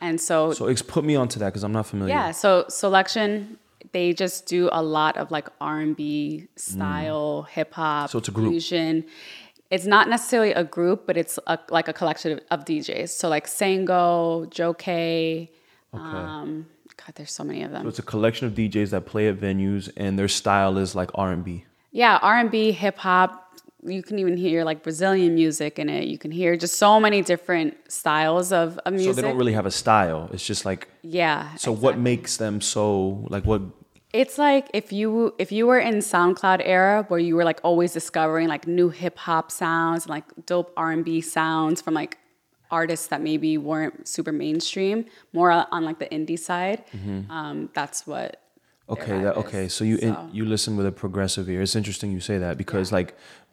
and 0.00 0.18
so, 0.20 0.52
So 0.52 0.66
ex- 0.66 0.80
put 0.82 1.04
me 1.04 1.14
onto 1.14 1.38
that 1.40 1.46
because 1.50 1.62
I'm 1.62 1.72
not 1.72 1.86
familiar. 1.86 2.14
yeah, 2.14 2.30
so 2.32 2.64
Soulection, 2.68 3.58
they 3.92 4.14
just 4.14 4.46
do 4.46 4.70
a 4.72 4.82
lot 4.82 5.18
of 5.18 5.30
like 5.30 5.48
R 5.60 5.78
and 5.80 5.94
B 5.94 6.48
style, 6.56 7.42
hip 7.50 7.74
hop, 7.74 8.08
Mm. 8.08 8.12
So 8.12 8.18
it's 8.18 8.28
a 8.28 8.32
group. 8.32 8.50
fusion. 8.50 9.04
It's 9.70 9.84
not 9.86 10.08
necessarily 10.08 10.52
a 10.52 10.64
group, 10.64 11.06
but 11.06 11.16
it's 11.18 11.38
a, 11.46 11.58
like 11.68 11.88
a 11.88 11.92
collection 11.92 12.40
of 12.50 12.64
DJs. 12.64 13.10
So 13.10 13.28
like 13.28 13.46
Sango, 13.46 14.48
Joe 14.50 14.72
Kay. 14.72 15.50
Um, 15.92 16.66
God, 16.96 17.14
there's 17.14 17.32
so 17.32 17.44
many 17.44 17.62
of 17.62 17.70
them. 17.70 17.82
So 17.82 17.88
it's 17.88 17.98
a 17.98 18.02
collection 18.02 18.46
of 18.46 18.54
DJs 18.54 18.90
that 18.90 19.06
play 19.06 19.28
at 19.28 19.36
venues, 19.36 19.90
and 19.96 20.18
their 20.18 20.28
style 20.28 20.78
is 20.78 20.94
like 20.94 21.10
R 21.14 21.32
and 21.32 21.44
B. 21.44 21.64
Yeah, 21.90 22.18
R 22.22 22.38
and 22.38 22.50
B, 22.50 22.72
hip 22.72 22.98
hop. 22.98 23.40
You 23.82 24.02
can 24.02 24.18
even 24.18 24.36
hear 24.36 24.64
like 24.64 24.82
Brazilian 24.82 25.34
music 25.34 25.78
in 25.78 25.88
it. 25.88 26.04
You 26.04 26.16
can 26.16 26.30
hear 26.30 26.56
just 26.56 26.76
so 26.76 26.98
many 26.98 27.20
different 27.20 27.76
styles 27.88 28.50
of, 28.50 28.78
of 28.78 28.98
So 29.00 29.12
they 29.12 29.22
don't 29.22 29.36
really 29.36 29.52
have 29.52 29.66
a 29.66 29.70
style. 29.70 30.30
It's 30.32 30.46
just 30.46 30.64
like 30.64 30.88
yeah. 31.02 31.54
so. 31.56 31.72
What 31.72 31.98
makes 31.98 32.36
them 32.38 32.60
so 32.60 33.24
like 33.28 33.44
what? 33.44 33.62
It's 34.12 34.38
like 34.38 34.68
if 34.72 34.92
you 34.92 35.34
if 35.38 35.52
you 35.52 35.66
were 35.66 35.78
in 35.78 35.96
SoundCloud 35.96 36.62
era 36.64 37.04
where 37.08 37.20
you 37.20 37.36
were 37.36 37.44
like 37.44 37.60
always 37.62 37.92
discovering 37.92 38.48
like 38.48 38.66
new 38.66 38.88
hip 38.88 39.18
hop 39.18 39.50
sounds 39.50 40.04
and 40.04 40.10
like 40.10 40.24
dope 40.46 40.72
R 40.76 40.90
and 40.90 41.04
B 41.04 41.20
sounds 41.20 41.82
from 41.82 41.94
like 41.94 42.18
artists 42.80 43.06
that 43.12 43.20
maybe 43.30 43.50
weren't 43.70 43.96
super 44.16 44.32
mainstream, 44.44 44.96
more 45.38 45.50
on 45.76 45.80
like 45.88 45.98
the 46.04 46.10
indie 46.18 46.38
side. 46.48 46.78
Um, 47.36 47.56
that's 47.78 48.00
what. 48.10 48.30
Okay, 48.94 49.16
that 49.24 49.34
okay. 49.42 49.64
So 49.76 49.80
you 49.90 49.96
in, 50.06 50.14
you 50.36 50.44
listen 50.54 50.76
with 50.78 50.86
a 50.86 50.92
progressive 51.04 51.44
ear. 51.52 51.62
It's 51.66 51.76
interesting 51.82 52.08
you 52.16 52.20
say 52.30 52.36
that 52.44 52.54
because 52.62 52.86
like 52.98 53.10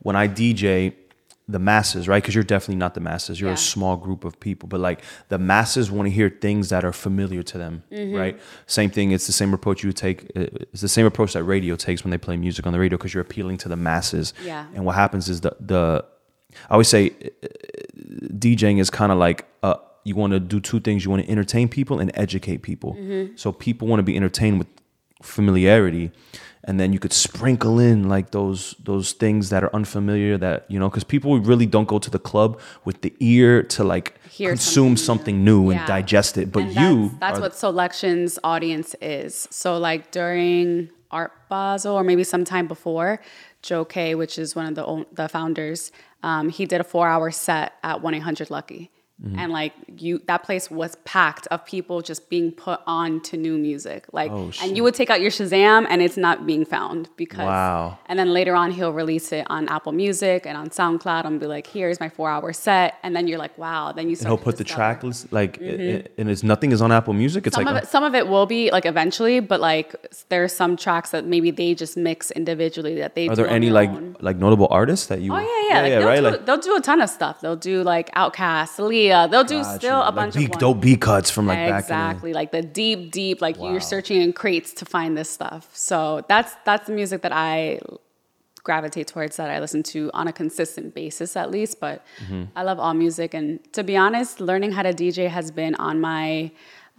when 0.07 0.15
I 0.23 0.25
DJ 0.39 0.71
the 1.55 1.59
masses, 1.73 2.03
right? 2.07 2.21
Because 2.23 2.35
you're 2.35 2.49
definitely 2.55 2.79
not 2.85 2.93
the 2.93 3.01
masses. 3.11 3.33
You're 3.41 3.49
Yeah. 3.49 3.65
a 3.65 3.73
small 3.75 3.95
group 4.05 4.21
of 4.29 4.33
people, 4.47 4.67
but 4.73 4.79
like 4.89 4.99
the 5.33 5.37
masses 5.53 5.85
want 5.95 6.05
to 6.09 6.13
hear 6.19 6.29
things 6.47 6.63
that 6.73 6.83
are 6.89 6.93
familiar 7.07 7.43
to 7.51 7.57
them, 7.63 7.75
Mm-hmm. 7.91 8.15
right? 8.21 8.35
Same 8.67 8.89
thing. 8.95 9.11
It's 9.15 9.27
the 9.31 9.37
same 9.41 9.51
approach 9.57 9.83
you 9.83 9.91
take. 10.05 10.17
uh, 10.35 10.47
It's 10.73 10.83
the 10.87 10.93
same 10.97 11.07
approach 11.11 11.31
that 11.37 11.43
radio 11.55 11.75
takes 11.87 11.99
when 12.03 12.11
they 12.13 12.21
play 12.27 12.37
music 12.47 12.63
on 12.67 12.71
the 12.75 12.79
radio 12.85 12.97
because 12.97 13.13
you're 13.13 13.27
appealing 13.29 13.57
to 13.63 13.69
the 13.73 13.75
masses. 13.89 14.27
Yeah. 14.51 14.65
And 14.75 14.81
what 14.87 14.95
happens 15.03 15.25
is 15.33 15.37
the 15.45 15.53
the 15.73 15.85
I 16.69 16.73
always 16.73 16.87
say 16.87 17.11
uh, 17.43 17.47
DJing 18.33 18.79
is 18.79 18.89
kind 18.89 19.11
of 19.11 19.17
like 19.17 19.45
uh, 19.63 19.75
you 20.03 20.15
want 20.15 20.33
to 20.33 20.39
do 20.39 20.59
two 20.59 20.79
things. 20.79 21.05
You 21.05 21.11
want 21.11 21.23
to 21.25 21.31
entertain 21.31 21.69
people 21.69 21.99
and 21.99 22.11
educate 22.15 22.61
people. 22.61 22.93
Mm-hmm. 22.93 23.35
So 23.35 23.51
people 23.51 23.87
want 23.87 23.99
to 23.99 24.03
be 24.03 24.15
entertained 24.15 24.59
with 24.59 24.67
familiarity, 25.21 26.11
and 26.63 26.79
then 26.79 26.93
you 26.93 26.99
could 26.99 27.13
sprinkle 27.13 27.79
in 27.79 28.09
like 28.09 28.31
those 28.31 28.75
those 28.83 29.11
things 29.13 29.49
that 29.49 29.63
are 29.63 29.73
unfamiliar. 29.75 30.37
That 30.37 30.65
you 30.69 30.79
know, 30.79 30.89
because 30.89 31.03
people 31.03 31.39
really 31.39 31.65
don't 31.65 31.87
go 31.87 31.99
to 31.99 32.09
the 32.09 32.19
club 32.19 32.59
with 32.85 33.01
the 33.01 33.13
ear 33.19 33.63
to 33.63 33.83
like 33.83 34.17
Hear 34.29 34.49
consume 34.51 34.97
something 34.97 35.43
new, 35.43 35.69
and 35.69 35.79
Yeah. 35.79 35.85
digest 35.85 36.37
it. 36.37 36.51
But 36.51 36.63
And 36.63 36.75
you, 36.75 37.09
that's, 37.19 37.19
that's 37.19 37.39
what 37.39 37.55
Soulection's 37.55 38.39
audience 38.43 38.95
is 39.01 39.47
so 39.51 39.77
like 39.77 40.11
during 40.11 40.89
art 41.11 41.33
basel 41.49 41.93
or 41.93 42.03
maybe 42.03 42.23
sometime 42.23 42.67
before 42.67 43.19
Joe 43.61 43.85
Kay 43.85 44.15
which 44.15 44.37
is 44.37 44.55
one 44.55 44.65
of 44.65 44.75
the 44.75 45.05
the 45.11 45.27
founders 45.29 45.91
um, 46.23 46.49
he 46.49 46.65
did 46.65 46.81
a 46.81 46.83
four 46.83 47.07
hour 47.07 47.31
set 47.31 47.73
at 47.83 48.01
1-800 48.01 48.49
lucky 48.49 48.91
Mm-hmm. 49.23 49.37
and 49.37 49.51
like 49.53 49.73
you 49.99 50.19
that 50.25 50.41
place 50.41 50.71
was 50.71 50.95
packed 51.05 51.45
of 51.51 51.63
people 51.63 52.01
just 52.01 52.27
being 52.27 52.51
put 52.51 52.79
on 52.87 53.21
to 53.21 53.37
new 53.37 53.55
music 53.55 54.07
like 54.13 54.31
Oh, 54.31 54.49
and 54.63 54.75
you 54.75 54.81
would 54.81 54.95
take 54.95 55.11
out 55.11 55.21
your 55.21 55.29
shazam 55.29 55.85
and 55.91 56.01
it's 56.01 56.17
not 56.17 56.47
being 56.47 56.65
found 56.65 57.07
because 57.17 57.45
Wow. 57.45 57.99
and 58.07 58.17
then 58.17 58.33
later 58.33 58.55
on 58.55 58.71
he'll 58.71 58.93
release 58.93 59.31
it 59.31 59.45
on 59.47 59.67
apple 59.69 59.91
music 59.91 60.47
and 60.47 60.57
on 60.57 60.69
soundcloud 60.69 61.25
and 61.25 61.39
be 61.39 61.45
like 61.45 61.67
here's 61.67 61.99
my 61.99 62.09
four 62.09 62.31
hour 62.31 62.51
set 62.51 62.95
and 63.03 63.15
then 63.15 63.27
you're 63.27 63.37
like 63.37 63.55
wow 63.59 63.91
then 63.91 64.09
you. 64.09 64.15
And 64.17 64.25
he'll 64.27 64.39
put 64.49 64.57
the 64.57 64.63
track 64.63 65.03
list 65.03 65.31
like, 65.31 65.59
i- 65.61 65.65
i- 65.65 66.03
and 66.17 66.27
it's 66.27 66.41
nothing 66.41 66.71
is 66.71 66.81
on 66.81 66.91
Apple 66.91 67.13
Music. 67.13 67.45
It's 67.45 67.53
Some 67.55 67.65
like 67.65 67.75
of 67.75 67.83
it, 67.83 67.87
some 67.89 68.03
of 68.03 68.15
it 68.15 68.27
will 68.27 68.47
be 68.47 68.71
like 68.71 68.87
eventually, 68.87 69.39
but 69.39 69.59
like 69.59 69.89
there 70.29 70.43
are 70.43 70.47
some 70.61 70.75
tracks 70.77 71.11
that 71.11 71.25
maybe 71.33 71.51
they 71.51 71.75
just 71.75 71.95
mix 71.95 72.31
individually 72.31 72.95
that 72.95 73.13
they. 73.13 73.27
are 73.29 73.35
there 73.35 73.47
any 73.47 73.69
like 73.69 73.89
own. 73.91 74.15
like 74.19 74.37
notable 74.37 74.67
artists 74.71 75.05
that 75.11 75.21
you? 75.21 75.31
Oh 75.31 75.37
yeah, 75.37 75.45
yeah, 75.69 75.81
like, 75.81 75.91
they'll, 75.91 76.07
right. 76.07 76.15
do, 76.15 76.21
like 76.31 76.45
they'll 76.47 76.57
do 76.69 76.75
a 76.75 76.81
ton 76.81 76.99
of 77.01 77.09
stuff. 77.11 77.35
They'll 77.41 77.55
do 77.73 77.83
like 77.83 78.09
Outkast, 78.15 78.79
Aaliyah. 78.81 79.10
They'll 79.27 79.43
do 79.43 79.61
Got 79.61 79.79
still 79.81 80.01
a 80.01 80.05
Like 80.11 80.15
bunch 80.15 80.35
B, 80.35 80.45
of 80.45 80.51
dope 80.63 80.79
B 80.81 80.95
cuts 80.97 81.29
from 81.29 81.45
like 81.47 81.57
back 81.69 81.79
exactly 81.83 82.33
like 82.33 82.51
the 82.51 82.61
deep, 82.61 83.11
deep. 83.11 83.41
Like 83.41 83.57
Wow. 83.57 83.71
you're 83.71 83.79
searching 83.93 84.21
in 84.21 84.33
crates 84.33 84.73
to 84.79 84.85
find 84.85 85.17
this 85.17 85.29
stuff. 85.29 85.69
So 85.73 86.23
that's 86.27 86.51
that's 86.65 86.85
the 86.87 86.93
music 86.93 87.21
that 87.21 87.31
I 87.33 87.79
gravitate 88.63 89.07
towards 89.07 89.37
that 89.37 89.49
I 89.49 89.59
listen 89.59 89.81
to 89.83 90.11
on 90.13 90.27
a 90.27 90.33
consistent 90.33 90.93
basis 90.93 91.35
at 91.35 91.49
least. 91.51 91.79
But 91.79 92.03
Mm-hmm. 92.23 92.43
I 92.55 92.61
love 92.63 92.79
all 92.79 92.93
music, 92.93 93.33
and 93.33 93.59
to 93.73 93.83
be 93.83 93.95
honest, 93.97 94.39
learning 94.39 94.71
how 94.73 94.83
to 94.83 94.93
DJ 94.93 95.29
has 95.29 95.49
been 95.51 95.73
on 95.75 95.99
my 95.99 96.51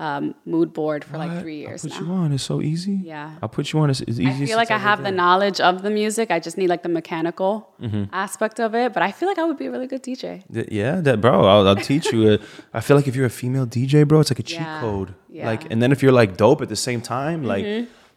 um, 0.06 0.24
mood 0.54 0.68
board 0.78 1.00
for 1.08 1.16
like 1.22 1.34
three 1.42 1.58
years 1.64 1.84
I'll 1.84 1.90
put 1.90 2.00
now. 2.00 2.06
you 2.06 2.12
on. 2.22 2.32
It's 2.36 2.42
so 2.52 2.56
easy. 2.72 2.96
Yeah. 3.14 3.28
I'll 3.42 3.48
put 3.58 3.64
you 3.72 3.78
on. 3.82 3.86
It's, 3.92 4.00
it's 4.10 4.18
easy. 4.28 4.44
I 4.44 4.46
feel 4.48 4.56
like 4.62 4.72
I 4.78 4.78
have 4.90 5.00
the 5.08 5.14
knowledge 5.22 5.58
of 5.68 5.74
the 5.86 5.90
music. 6.00 6.26
I 6.36 6.38
just 6.46 6.56
need 6.60 6.68
like 6.74 6.82
the 6.88 6.88
mechanical 7.00 7.52
Mm-hmm. 7.80 8.04
aspect 8.26 8.56
of 8.66 8.70
it. 8.82 8.88
But 8.94 9.02
I 9.08 9.10
feel 9.18 9.28
like 9.30 9.38
I 9.42 9.44
would 9.48 9.58
be 9.62 9.66
a 9.70 9.72
really 9.74 9.86
good 9.94 10.02
DJ. 10.08 10.24
Th- 10.54 10.68
Yeah, 10.80 10.94
that 11.06 11.16
bro. 11.24 11.34
I'll, 11.52 11.64
I'll 11.70 11.76
teach 11.92 12.06
you. 12.14 12.20
Uh, 12.32 12.38
I 12.78 12.80
feel 12.86 12.96
like 12.98 13.08
if 13.10 13.14
you're 13.16 13.30
a 13.34 13.36
female 13.42 13.66
DJ, 13.76 13.94
bro, 14.08 14.18
it's 14.22 14.30
like 14.34 14.38
a 14.46 14.48
cheat 14.54 14.60
Yeah, 14.60 14.80
code. 14.80 15.10
yeah. 15.28 15.46
Like, 15.50 15.62
and 15.70 15.78
then 15.82 15.90
if 15.94 15.98
you're 16.02 16.16
like 16.22 16.36
dope 16.36 16.60
at 16.64 16.68
the 16.68 16.82
same 16.88 17.00
time, 17.00 17.38
like. 17.54 17.64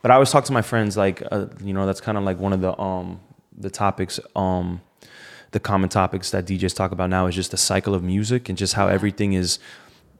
But 0.01 0.11
I 0.11 0.13
always 0.15 0.29
talk 0.35 0.45
to 0.45 0.53
my 0.53 0.61
friends, 0.71 0.91
like, 1.05 1.17
uh, 1.31 1.47
you 1.67 1.73
know, 1.75 1.85
that's 1.87 2.01
kind 2.07 2.15
of 2.19 2.23
like 2.29 2.37
one 2.39 2.53
of 2.57 2.61
the 2.61 2.73
um 2.89 3.07
the 3.65 3.71
topics 3.83 4.19
um 4.35 4.67
the 5.55 5.59
common 5.59 5.89
topics 5.89 6.27
that 6.33 6.45
DJs 6.45 6.75
talk 6.75 6.91
about 6.91 7.09
now 7.09 7.23
is 7.29 7.33
just 7.41 7.49
the 7.51 7.57
cycle 7.71 7.93
of 7.95 8.01
music 8.03 8.41
and 8.49 8.55
just 8.57 8.73
how 8.79 8.87
everything 8.97 9.33
is. 9.33 9.57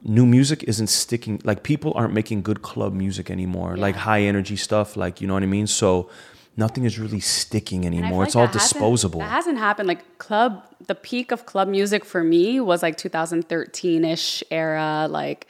New 0.08 0.24
music 0.24 0.62
isn't 0.64 0.86
sticking. 0.86 1.40
Like 1.44 1.62
people 1.62 1.92
aren't 1.96 2.14
making 2.14 2.42
good 2.42 2.62
club 2.62 2.92
music 2.94 3.30
anymore. 3.30 3.76
Like 3.76 3.96
high 3.96 4.22
energy 4.22 4.56
stuff. 4.56 4.96
Like 4.96 5.20
you 5.20 5.26
know 5.26 5.34
what 5.34 5.42
I 5.42 5.46
mean. 5.46 5.66
So 5.66 6.08
nothing 6.56 6.84
is 6.84 6.98
really 6.98 7.20
sticking 7.20 7.84
And 7.84 7.94
I 7.94 7.98
feel 7.98 8.04
anymore. 8.04 8.20
like 8.20 8.28
It's 8.28 8.36
all 8.36 8.46
that 8.46 8.52
hasn't- 8.54 8.72
disposable. 8.72 9.20
That 9.20 9.30
hasn't 9.30 9.58
happened. 9.58 9.88
Like 9.88 10.18
club, 10.18 10.62
the 10.86 10.94
peak 10.94 11.32
of 11.32 11.44
club 11.44 11.68
music 11.68 12.04
for 12.04 12.22
me 12.22 12.60
was 12.60 12.82
like 12.82 12.96
2013 12.96 14.04
ish 14.04 14.44
era. 14.50 15.06
Like 15.10 15.48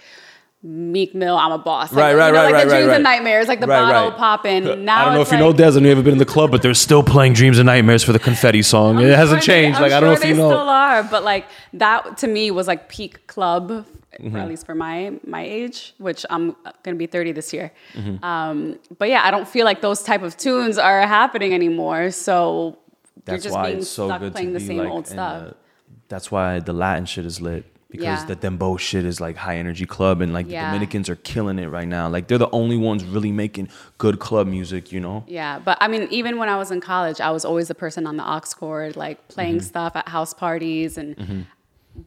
Meek 0.62 1.14
Mill, 1.14 1.36
I'm 1.36 1.52
a 1.52 1.58
boss. 1.58 1.92
Like, 1.92 2.02
Right, 2.02 2.10
you 2.12 2.16
right, 2.18 2.32
know, 2.32 2.38
right, 2.38 2.44
like 2.46 2.52
right, 2.54 2.64
the 2.64 2.70
right, 2.70 2.76
dreams 2.78 2.88
right. 2.88 2.94
and 2.96 3.04
nightmares, 3.04 3.46
like 3.46 3.60
the 3.60 3.66
Right, 3.68 3.80
bottle 3.92 4.08
right. 4.10 4.18
popping. 4.18 4.84
Now 4.84 5.02
I 5.02 5.04
don't 5.04 5.14
know 5.14 5.20
it's 5.20 5.30
if 5.30 5.34
you 5.34 5.38
know 5.38 5.48
like- 5.48 5.58
Des 5.58 5.76
and 5.76 5.84
you 5.86 5.92
ever 5.92 6.02
been 6.02 6.12
in 6.14 6.18
the 6.18 6.24
club, 6.24 6.50
but 6.50 6.62
they're 6.62 6.74
still 6.74 7.02
playing 7.04 7.34
Dreams 7.34 7.58
and 7.58 7.66
Nightmares 7.66 8.02
for 8.02 8.12
the 8.12 8.18
confetti 8.18 8.62
song. 8.62 8.96
I'm 8.96 9.04
it 9.04 9.14
hasn't 9.16 9.44
sure 9.44 9.54
they- 9.54 9.62
changed. 9.62 9.76
I'm 9.76 9.82
like 9.82 9.92
I 9.92 10.00
don't 10.00 10.08
know 10.10 10.16
sure 10.16 10.24
if 10.24 10.28
you 10.30 10.34
know. 10.36 10.48
still 10.48 10.68
are, 10.68 11.02
but 11.04 11.22
like 11.24 11.44
that 11.74 12.16
to 12.18 12.26
me 12.26 12.50
was 12.50 12.66
like 12.66 12.88
peak 12.88 13.26
club, 13.28 13.84
Mm-hmm. 14.20 14.34
or 14.36 14.38
at 14.40 14.48
least 14.48 14.64
for 14.66 14.74
my 14.74 15.18
my 15.26 15.42
age, 15.42 15.94
which 15.98 16.24
I'm 16.30 16.56
gonna 16.82 16.96
be 16.96 17.06
30 17.06 17.32
this 17.32 17.52
year. 17.52 17.72
Mm-hmm. 17.94 18.24
Um, 18.24 18.78
but 18.98 19.08
yeah, 19.08 19.22
I 19.24 19.30
don't 19.30 19.46
feel 19.48 19.64
like 19.64 19.80
those 19.82 20.02
type 20.02 20.22
of 20.22 20.36
tunes 20.36 20.78
are 20.78 21.02
happening 21.02 21.52
anymore. 21.52 22.10
So 22.10 22.78
That's 23.24 23.44
you're 23.44 23.50
just 23.50 23.54
why 23.54 23.66
being 23.68 23.78
it's 23.78 23.90
so 23.90 24.08
stuck 24.08 24.20
good 24.20 24.32
playing 24.32 24.48
to 24.48 24.52
the 24.54 24.58
be 24.60 24.66
same 24.66 24.78
like 24.78 24.88
old 24.88 25.06
stuff. 25.06 25.42
the- 25.50 25.56
that's 26.08 26.30
why 26.30 26.60
the 26.60 26.72
Latin 26.72 27.04
shit 27.04 27.26
is 27.26 27.40
lit 27.40 27.64
because 27.90 28.04
Yeah. 28.20 28.24
the 28.26 28.36
dembow 28.36 28.78
shit 28.78 29.04
is 29.04 29.20
like 29.20 29.36
high 29.36 29.56
energy 29.56 29.86
club 29.86 30.20
and 30.20 30.32
like 30.32 30.48
Yeah. 30.48 30.60
the 30.60 30.66
Dominicans 30.68 31.08
are 31.10 31.16
killing 31.16 31.58
it 31.58 31.66
right 31.66 31.88
now. 31.88 32.08
Like 32.08 32.28
they're 32.28 32.38
the 32.38 32.50
only 32.50 32.76
ones 32.76 33.04
really 33.04 33.32
making 33.32 33.68
good 33.98 34.18
club 34.20 34.46
music. 34.46 34.92
You 34.92 35.00
know. 35.00 35.24
Yeah, 35.26 35.58
but 35.58 35.76
I 35.80 35.88
mean, 35.88 36.06
even 36.10 36.38
when 36.38 36.48
I 36.48 36.56
was 36.56 36.70
in 36.70 36.80
college, 36.80 37.20
I 37.20 37.30
was 37.30 37.44
always 37.44 37.68
the 37.68 37.74
person 37.74 38.06
on 38.06 38.16
the 38.16 38.24
aux 38.24 38.40
cord, 38.56 38.96
like 38.96 39.26
playing 39.28 39.56
Mm-hmm. 39.56 39.66
stuff 39.66 39.96
at 39.96 40.08
house 40.08 40.32
parties. 40.32 40.96
And 40.96 41.46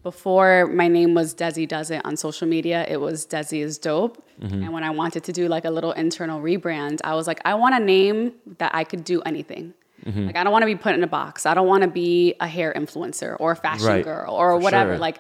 before 0.04 0.68
my 0.68 0.88
name 0.88 1.14
was 1.14 1.34
Desi 1.36 1.68
Does 1.68 1.92
It 1.92 2.02
on 2.06 2.16
social 2.18 2.48
media, 2.48 2.86
it 2.88 2.98
was 3.02 3.26
Desi 3.26 3.62
is 3.64 3.78
Dope. 3.78 4.24
Mm-hmm. 4.42 4.64
And 4.64 4.74
when 4.74 4.84
I 4.84 4.90
wanted 4.90 5.24
to 5.26 5.32
do 5.34 5.48
like 5.48 5.66
a 5.66 5.72
little 5.72 5.92
internal 5.94 6.42
rebrand, 6.42 7.00
I 7.04 7.16
was 7.16 7.28
like, 7.28 7.42
I 7.46 7.54
want 7.56 7.76
a 7.76 7.80
name 7.80 8.34
that 8.60 8.74
I 8.74 8.84
could 8.84 9.04
do 9.04 9.22
anything. 9.22 9.74
Mm-hmm. 10.06 10.28
Like, 10.28 10.38
I 10.38 10.44
don't 10.46 10.54
want 10.54 10.62
to 10.64 10.68
be 10.68 10.76
put 10.76 10.96
in 10.96 11.04
a 11.04 11.08
box. 11.08 11.46
I 11.46 11.54
don't 11.54 11.68
want 11.68 11.84
to 11.84 11.90
be 11.90 12.34
a 12.40 12.48
hair 12.48 12.74
influencer 12.74 13.36
or 13.40 13.52
a 13.52 13.56
fashion 13.56 13.86
Right, 13.88 14.04
girl 14.04 14.34
or 14.34 14.52
for 14.52 14.60
whatever. 14.64 14.92
sure. 14.94 14.98
Like, 14.98 15.20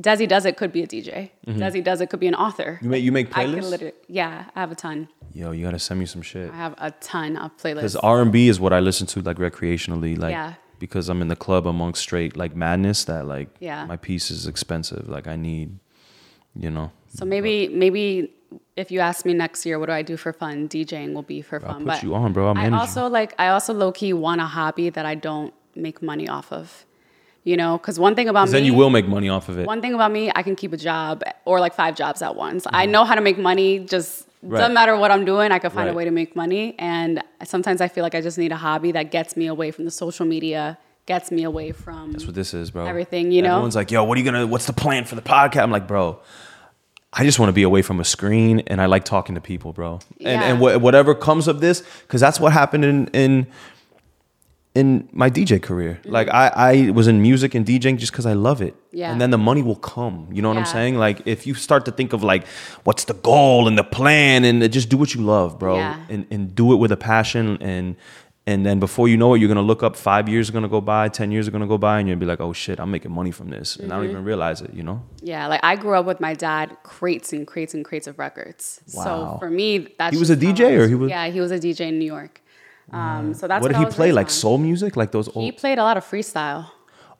Desi 0.00 0.26
Does 0.28 0.44
It 0.44 0.56
could 0.56 0.72
be 0.72 0.82
a 0.82 0.86
DJ. 0.86 1.30
Desi 1.46 1.82
Does 1.82 2.00
It 2.00 2.10
could 2.10 2.18
be 2.20 2.26
an 2.26 2.34
author. 2.34 2.78
You 2.82 2.88
make 2.90 3.04
you 3.04 3.12
make 3.12 3.28
I 3.38 3.46
playlists. 3.46 3.70
literally, 3.70 3.94
yeah, 4.08 4.44
I 4.56 4.60
have 4.60 4.72
a 4.72 4.74
ton. 4.74 5.08
Yo, 5.32 5.52
you 5.52 5.64
gotta 5.64 5.78
send 5.78 6.00
me 6.00 6.06
some 6.06 6.22
shit. 6.22 6.50
I 6.50 6.56
have 6.56 6.74
a 6.78 6.90
ton 6.90 7.36
of 7.36 7.56
playlists. 7.56 7.74
Because 7.76 7.96
R 7.96 8.20
and 8.20 8.32
B 8.32 8.48
is 8.48 8.58
what 8.58 8.72
I 8.72 8.80
listen 8.80 9.06
to 9.08 9.20
like 9.22 9.36
recreationally, 9.38 10.18
like 10.18 10.32
Yeah. 10.32 10.54
Because 10.78 11.08
I'm 11.08 11.22
in 11.22 11.28
the 11.28 11.36
club 11.36 11.66
amongst 11.66 12.02
straight 12.02 12.36
like 12.36 12.54
madness 12.54 13.04
that 13.04 13.26
like 13.26 13.48
Yeah. 13.60 13.86
my 13.86 13.96
piece 13.96 14.30
is 14.30 14.46
expensive. 14.46 15.08
Like 15.08 15.26
I 15.26 15.36
need, 15.36 15.78
you 16.54 16.70
know. 16.70 16.90
So 17.08 17.24
maybe 17.24 17.68
maybe 17.68 18.32
if 18.76 18.90
you 18.90 19.00
ask 19.00 19.24
me 19.24 19.34
next 19.34 19.64
year, 19.66 19.78
what 19.78 19.86
do 19.86 19.92
I 19.92 20.02
do 20.02 20.16
for 20.16 20.32
fun? 20.32 20.68
DJing 20.68 21.14
will 21.14 21.22
be 21.22 21.42
for 21.42 21.60
fun 21.60 21.70
I'll 21.70 21.76
put 21.78 21.86
but 21.86 22.02
you 22.02 22.14
on, 22.14 22.32
bro. 22.32 22.48
I'll 22.48 22.58
I 22.58 22.68
also 22.70 23.08
like 23.08 23.34
I 23.38 23.48
also 23.48 23.72
low 23.72 23.92
key 23.92 24.12
want 24.12 24.40
a 24.40 24.44
hobby 24.46 24.90
that 24.90 25.06
I 25.06 25.14
don't 25.14 25.52
make 25.74 26.02
money 26.02 26.28
off 26.28 26.52
of. 26.52 26.84
You 27.44 27.56
know, 27.56 27.78
because 27.78 27.96
one 28.00 28.16
thing 28.16 28.28
about 28.28 28.48
me, 28.48 28.52
Then 28.52 28.64
you 28.64 28.74
will 28.74 28.90
make 28.90 29.06
money 29.06 29.28
off 29.28 29.48
of 29.48 29.56
it. 29.60 29.66
one 29.68 29.80
thing 29.80 29.94
about 29.94 30.10
me, 30.10 30.32
I 30.34 30.42
can 30.42 30.56
keep 30.56 30.72
a 30.72 30.76
job 30.76 31.22
or 31.44 31.60
like 31.60 31.74
five 31.74 31.94
jobs 31.94 32.20
at 32.20 32.34
once. 32.34 32.66
I 32.72 32.86
know 32.86 33.04
how 33.04 33.14
to 33.14 33.20
make 33.20 33.38
money. 33.38 33.78
Just 33.78 34.22
Mm-hmm. 34.22 34.35
Right. 34.48 34.58
doesn't 34.60 34.74
matter 34.74 34.96
what 34.96 35.10
I'm 35.10 35.24
doing. 35.24 35.52
I 35.52 35.58
can 35.58 35.70
find 35.70 35.86
Right. 35.86 35.92
a 35.92 35.96
way 35.96 36.04
to 36.04 36.10
make 36.10 36.34
money. 36.36 36.74
And 36.78 37.22
sometimes 37.44 37.80
I 37.80 37.88
feel 37.88 38.02
like 38.02 38.14
I 38.14 38.20
just 38.20 38.38
need 38.38 38.52
a 38.52 38.56
hobby 38.56 38.92
that 38.92 39.10
gets 39.10 39.36
me 39.36 39.46
away 39.46 39.70
from 39.70 39.84
the 39.84 39.90
social 39.90 40.26
media, 40.26 40.78
gets 41.06 41.30
me 41.30 41.42
away 41.44 41.72
from 41.72 42.12
That's 42.12 42.26
what 42.26 42.34
this 42.34 42.54
is, 42.54 42.70
bro. 42.70 42.86
Everything, 42.86 43.32
you 43.32 43.42
know? 43.42 43.52
Everyone's 43.54 43.76
like, 43.76 43.90
yo, 43.90 44.04
what 44.04 44.16
are 44.16 44.20
you 44.20 44.24
gonna? 44.24 44.46
What's 44.46 44.66
the 44.66 44.72
plan 44.72 45.04
for 45.04 45.14
the 45.14 45.22
podcast? 45.22 45.62
I'm 45.62 45.70
like, 45.70 45.86
bro. 45.86 46.20
I 47.18 47.24
just 47.24 47.38
want 47.38 47.48
to 47.48 47.54
be 47.54 47.62
away 47.62 47.80
from 47.80 47.98
a 47.98 48.04
screen, 48.04 48.60
and 48.66 48.78
I 48.78 48.86
like 48.86 49.04
talking 49.04 49.36
to 49.36 49.40
people, 49.40 49.72
bro. 49.72 50.00
And 50.20 50.42
and 50.42 50.58
wh- 50.58 50.82
whatever 50.82 51.14
comes 51.14 51.48
of 51.48 51.60
this, 51.60 51.82
because 52.02 52.20
that's 52.20 52.38
what 52.38 52.52
happened 52.52 52.84
in 52.84 53.06
in 53.08 53.46
in 54.80 55.08
my 55.22 55.28
DJ 55.36 55.58
career. 55.68 55.92
Like 56.18 56.28
I 56.42 56.46
I 56.70 56.90
was 56.98 57.06
in 57.12 57.16
music 57.28 57.54
and 57.56 57.64
DJing 57.66 57.96
just 57.98 58.12
because 58.12 58.26
I 58.26 58.34
love 58.48 58.60
it. 58.68 58.74
Yeah. 58.92 59.10
And 59.10 59.20
then 59.20 59.30
the 59.36 59.42
money 59.50 59.62
will 59.68 59.80
come. 59.94 60.16
You 60.34 60.40
know 60.42 60.50
what 60.52 60.58
I'm 60.58 60.70
saying? 60.78 60.94
Like 61.06 61.18
if 61.34 61.46
you 61.46 61.54
start 61.54 61.82
to 61.88 61.92
think 61.98 62.12
of 62.12 62.20
like 62.32 62.42
what's 62.84 63.04
the 63.04 63.14
goal 63.30 63.68
and 63.68 63.76
the 63.82 63.84
plan, 63.98 64.44
and 64.48 64.56
just 64.78 64.88
do 64.88 64.96
what 65.02 65.10
you 65.14 65.22
love, 65.36 65.58
bro, 65.58 65.74
Yeah. 65.76 66.12
and 66.12 66.26
and 66.34 66.40
do 66.54 66.66
it 66.74 66.76
with 66.82 66.92
a 66.92 67.00
passion 67.12 67.44
and. 67.72 67.96
And 68.48 68.64
then 68.64 68.78
before 68.78 69.08
you 69.12 69.16
know 69.16 69.34
it, 69.34 69.38
you're 69.40 69.48
gonna 69.54 69.68
look 69.72 69.82
up. 69.82 69.96
Five 69.96 70.28
years 70.32 70.48
are 70.48 70.52
gonna 70.52 70.68
go 70.78 70.80
by, 70.80 71.08
ten 71.20 71.32
years 71.34 71.48
are 71.48 71.50
gonna 71.56 71.66
go 71.74 71.78
by, 71.78 71.94
and 71.98 72.08
you'll 72.08 72.22
be 72.24 72.30
like, 72.32 72.40
"Oh 72.40 72.52
shit, 72.52 72.78
I'm 72.78 72.92
making 72.92 73.10
money 73.20 73.32
from 73.32 73.48
this," 73.50 73.68
and 73.74 73.86
I 73.92 73.96
don't 73.96 74.04
Mm-hmm. 74.04 74.12
even 74.12 74.24
realize 74.32 74.58
it. 74.66 74.70
You 74.78 74.84
know? 74.88 74.98
Yeah, 75.20 75.48
like 75.52 75.58
I 75.70 75.74
grew 75.74 75.94
up 75.98 76.06
with 76.06 76.20
my 76.20 76.34
dad, 76.34 76.66
crates 76.84 77.32
and 77.32 77.42
crates 77.44 77.74
and 77.74 77.84
crates 77.84 78.06
of 78.06 78.14
records. 78.20 78.64
Wow. 78.94 79.04
So 79.04 79.12
for 79.40 79.50
me, 79.50 79.68
that's 79.98 80.14
He 80.14 80.20
was 80.24 80.30
a 80.30 80.36
DJ 80.36 80.60
I 80.68 80.72
or 80.80 80.86
he 80.86 80.94
was- 80.94 81.10
Yeah, 81.10 81.26
he 81.36 81.40
was 81.40 81.50
a 81.50 81.58
DJ 81.58 81.88
in 81.88 81.98
New 81.98 82.10
York. 82.16 82.34
Um, 82.92 83.34
so 83.34 83.48
that's 83.48 83.62
what 83.62 83.72
what, 83.72 83.78
did 83.80 83.88
he 83.88 83.94
play? 83.94 84.12
Like 84.12 84.26
on. 84.26 84.30
soul 84.30 84.58
music, 84.58 84.96
like 84.96 85.10
those 85.12 85.28
old. 85.34 85.44
He 85.44 85.52
played 85.52 85.78
a 85.78 85.82
lot 85.82 85.96
of 85.96 86.04
freestyle. 86.04 86.70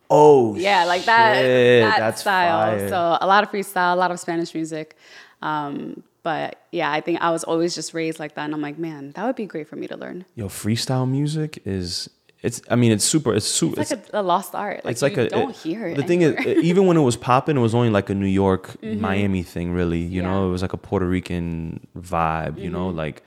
Oh, 0.08 0.54
Yeah, 0.56 0.84
like 0.84 1.04
that. 1.06 1.34
shit, 1.34 1.82
that 1.82 1.98
that's 1.98 2.20
style. 2.20 2.78
fire. 2.78 2.88
So 2.88 3.18
a 3.20 3.26
lot 3.26 3.42
of 3.42 3.50
freestyle, 3.50 3.92
a 3.92 3.96
lot 3.96 4.10
of 4.12 4.20
Spanish 4.20 4.54
music. 4.54 4.96
Um, 5.42 6.02
but 6.22 6.60
yeah, 6.72 6.90
I 6.92 7.00
think 7.00 7.20
I 7.20 7.30
was 7.30 7.44
always 7.44 7.74
just 7.74 7.94
raised 7.94 8.18
like 8.18 8.34
that, 8.36 8.44
and 8.44 8.54
I'm 8.54 8.60
like, 8.62 8.78
man, 8.78 9.10
that 9.12 9.24
would 9.26 9.36
be 9.36 9.46
great 9.46 9.68
for 9.68 9.76
me 9.76 9.86
to 9.88 9.96
learn. 9.96 10.24
Yo, 10.34 10.46
freestyle 10.48 11.08
music 11.08 11.60
is. 11.64 12.08
It's. 12.42 12.60
I 12.70 12.76
mean, 12.76 12.92
it's 12.92 13.04
super. 13.04 13.34
It's 13.34 13.46
super. 13.46 13.80
It's 13.80 13.90
like 13.90 14.08
a, 14.12 14.20
a 14.20 14.22
lost 14.22 14.54
art. 14.54 14.84
Like 14.84 14.92
it's 14.92 15.02
like 15.02 15.16
you 15.16 15.22
a 15.22 15.28
don't 15.28 15.50
it- 15.50 15.56
hear 15.56 15.86
it. 15.88 15.96
The 15.96 16.02
thing 16.04 16.22
is, 16.22 16.34
even 16.62 16.86
when 16.86 16.96
it 16.96 17.00
was 17.02 17.16
popping, 17.16 17.56
it 17.56 17.60
was 17.60 17.74
only 17.74 17.90
like 17.90 18.08
a 18.10 18.14
New 18.14 18.26
York, 18.26 18.80
Miami 18.82 19.42
thing, 19.42 19.72
really. 19.72 20.00
You 20.00 20.22
know, 20.22 20.46
it 20.48 20.50
was 20.52 20.62
like 20.62 20.72
a 20.72 20.76
Puerto 20.76 21.06
Rican 21.06 21.80
vibe. 21.98 22.58
You 22.58 22.70
know, 22.70 22.88
Mm-hmm. 22.88 22.98
like, 22.98 23.22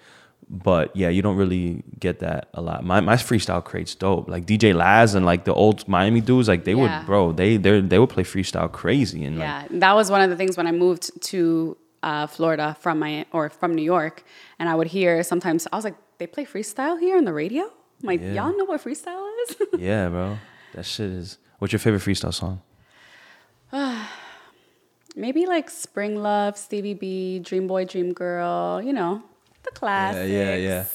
but 0.50 0.96
yeah, 0.96 1.10
you 1.10 1.22
don't 1.22 1.38
really 1.38 1.84
get 2.00 2.20
that 2.20 2.50
a 2.54 2.62
lot. 2.62 2.84
My 2.84 3.00
my 3.02 3.16
freestyle 3.16 3.64
crate's 3.64 3.94
dope. 3.96 4.28
Like 4.28 4.46
DJ 4.46 4.74
Laz 4.74 5.14
and 5.16 5.26
like 5.26 5.46
the 5.46 5.54
old 5.54 5.88
Miami 5.88 6.22
dudes, 6.22 6.48
like 6.48 6.64
they 6.64 6.74
Yeah. 6.74 7.00
would, 7.00 7.06
bro, 7.06 7.32
they 7.34 7.58
they 7.58 7.82
they 7.82 8.00
would 8.00 8.10
play 8.10 8.24
freestyle 8.24 8.72
crazy 8.72 9.24
and 9.26 9.38
like, 9.38 9.48
Yeah, 9.72 9.80
that 9.80 9.94
was 9.94 10.10
one 10.10 10.22
of 10.22 10.30
the 10.30 10.36
things 10.36 10.58
when 10.58 10.66
I 10.68 10.72
moved 10.72 11.22
to 11.32 11.78
uh, 12.02 12.26
Florida 12.28 12.76
from 12.80 12.98
my 13.00 13.26
or 13.32 13.50
from 13.50 13.76
New 13.76 13.84
York, 13.84 14.24
and 14.58 14.68
I 14.70 14.76
would 14.76 14.88
hear 14.88 15.22
sometimes 15.24 15.68
I 15.72 15.76
was 15.76 15.86
like, 15.86 15.96
they 16.18 16.26
play 16.28 16.46
freestyle 16.46 17.00
here 17.00 17.18
on 17.18 17.26
the 17.26 17.34
radio. 17.34 17.64
I'm 18.02 18.08
like, 18.08 18.22
Yeah. 18.22 18.34
y'all 18.36 18.58
know 18.58 18.66
what 18.66 18.82
freestyle 18.82 19.28
is? 19.44 19.56
yeah, 19.78 20.08
bro, 20.10 20.40
that 20.74 20.86
shit 20.86 21.10
is. 21.12 21.38
What's 21.60 21.74
your 21.74 21.80
favorite 21.80 22.02
freestyle 22.02 22.34
song? 22.34 22.62
Maybe 25.16 25.46
like 25.46 25.70
Spring 25.70 26.16
Love, 26.22 26.58
Stevie 26.58 26.94
B, 26.94 27.40
Dream 27.40 27.68
Boy, 27.68 27.86
Dream 27.86 28.14
Girl. 28.14 28.82
You 28.82 28.94
know, 28.94 29.22
classics. 29.76 30.30
yeah, 30.30 30.56
yeah. 30.56 30.86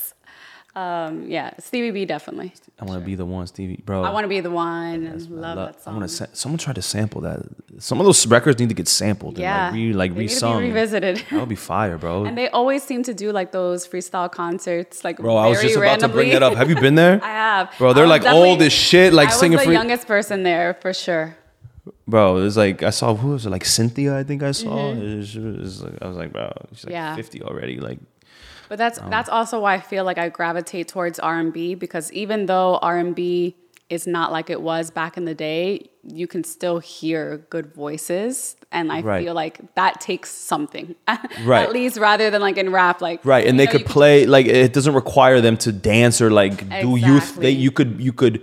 Um, 0.76 1.26
yeah, 1.30 1.52
Stevie 1.60 1.92
B 1.92 2.04
definitely. 2.04 2.52
I 2.80 2.84
want 2.84 2.98
to 3.00 3.06
be 3.06 3.14
the 3.14 3.24
one, 3.24 3.46
Stevie, 3.46 3.80
bro. 3.86 4.02
I 4.02 4.10
want 4.10 4.24
to 4.24 4.28
be 4.28 4.40
the 4.40 4.50
one. 4.50 5.06
I 5.06 5.12
love 5.12 5.30
lo- 5.30 5.66
that 5.66 5.76
I 5.76 5.80
song. 5.80 5.96
want 5.98 6.08
to. 6.10 6.16
Sa- 6.16 6.26
someone 6.32 6.58
tried 6.58 6.74
to 6.74 6.82
sample 6.82 7.20
that. 7.20 7.42
Some 7.78 8.00
of 8.00 8.06
those 8.06 8.26
records 8.26 8.58
need 8.58 8.70
to 8.70 8.74
get 8.74 8.88
sampled. 8.88 9.38
yeah, 9.38 9.68
and 9.68 9.76
like 9.76 9.76
re 9.76 9.92
like 9.92 10.14
they 10.14 10.20
need 10.22 10.28
to 10.30 10.34
be 10.34 10.40
resung. 10.40 10.60
revisited. 10.62 11.16
That 11.30 11.38
would 11.38 11.48
be 11.48 11.54
fire, 11.54 11.96
bro. 11.96 12.24
and 12.24 12.36
they 12.36 12.48
always 12.48 12.82
seem 12.82 13.04
to 13.04 13.14
do 13.14 13.30
like 13.30 13.52
those 13.52 13.86
freestyle 13.86 14.28
concerts, 14.32 15.04
like 15.04 15.18
Bro, 15.18 15.36
I 15.36 15.46
was 15.46 15.62
just 15.62 15.76
about 15.76 16.00
to 16.00 16.08
bring 16.08 16.30
randomly. 16.30 16.32
that 16.32 16.42
up. 16.42 16.54
Have 16.56 16.68
you 16.68 16.74
been 16.74 16.96
there? 16.96 17.20
I 17.22 17.28
have. 17.28 17.72
Bro, 17.78 17.92
they're 17.92 18.06
I 18.06 18.08
was 18.08 18.24
like 18.24 18.34
old 18.34 18.60
as 18.60 18.72
shit, 18.72 19.12
like 19.12 19.28
I 19.28 19.32
singing 19.32 19.58
was 19.58 19.66
the 19.66 19.72
youngest 19.74 20.08
person 20.08 20.42
there 20.42 20.74
for 20.74 20.92
sure. 20.92 21.36
Bro, 22.08 22.38
it 22.38 22.40
was 22.40 22.56
like 22.56 22.82
I 22.82 22.90
saw 22.90 23.14
who 23.14 23.28
was 23.28 23.46
it? 23.46 23.50
Like 23.50 23.64
Cynthia, 23.64 24.18
I 24.18 24.24
think 24.24 24.42
I 24.42 24.50
saw. 24.50 24.90
It 24.90 25.16
was- 25.18 25.36
it 25.36 25.40
was 25.60 25.82
like- 25.84 26.02
I 26.02 26.08
was 26.08 26.16
like, 26.16 26.32
bro, 26.32 26.50
she's 26.72 26.84
like 26.86 26.86
Mm-hmm. 26.86 26.90
Yeah. 26.90 27.14
fifty 27.16 27.42
already. 27.42 27.78
Like, 27.78 27.98
But 28.68 28.78
that's 28.78 28.98
Um, 29.00 29.10
that's 29.10 29.28
also 29.28 29.60
why 29.60 29.74
I 29.74 29.80
feel 29.80 30.04
like 30.04 30.18
I 30.18 30.28
gravitate 30.28 30.88
towards 30.88 31.18
R 31.18 31.38
and 31.38 31.52
B 31.52 31.74
because 31.74 32.12
even 32.12 32.46
though 32.46 32.78
R 32.82 32.98
and 32.98 33.14
B 33.14 33.56
is 33.90 34.06
not 34.06 34.32
like 34.32 34.48
it 34.48 34.62
was 34.62 34.90
back 34.90 35.16
in 35.16 35.24
the 35.26 35.34
day, 35.34 35.88
you 36.02 36.26
can 36.26 36.42
still 36.42 36.78
hear 36.78 37.44
good 37.50 37.74
voices, 37.74 38.56
and 38.72 38.90
I 38.90 39.02
Right. 39.02 39.22
feel 39.22 39.34
like 39.34 39.60
that 39.74 40.00
takes 40.00 40.30
something, 40.30 40.94
Right. 41.44 41.62
At 41.62 41.72
least 41.72 41.98
rather 41.98 42.30
than 42.30 42.40
like 42.40 42.56
in 42.56 42.72
rap, 42.72 43.00
like 43.02 43.20
right, 43.24 43.46
and 43.46 43.58
they 43.58 43.66
know, 43.66 43.72
could 43.72 43.86
play 43.86 44.24
like 44.26 44.46
it 44.46 44.72
doesn't 44.72 44.94
require 44.94 45.40
them 45.42 45.56
to 45.58 45.72
dance 45.72 46.20
or 46.22 46.30
like 46.30 46.68
do 46.80 46.96
youth. 46.96 47.36
They 47.36 47.50
you 47.50 47.70
could 47.70 48.00
you 48.00 48.12
could 48.12 48.42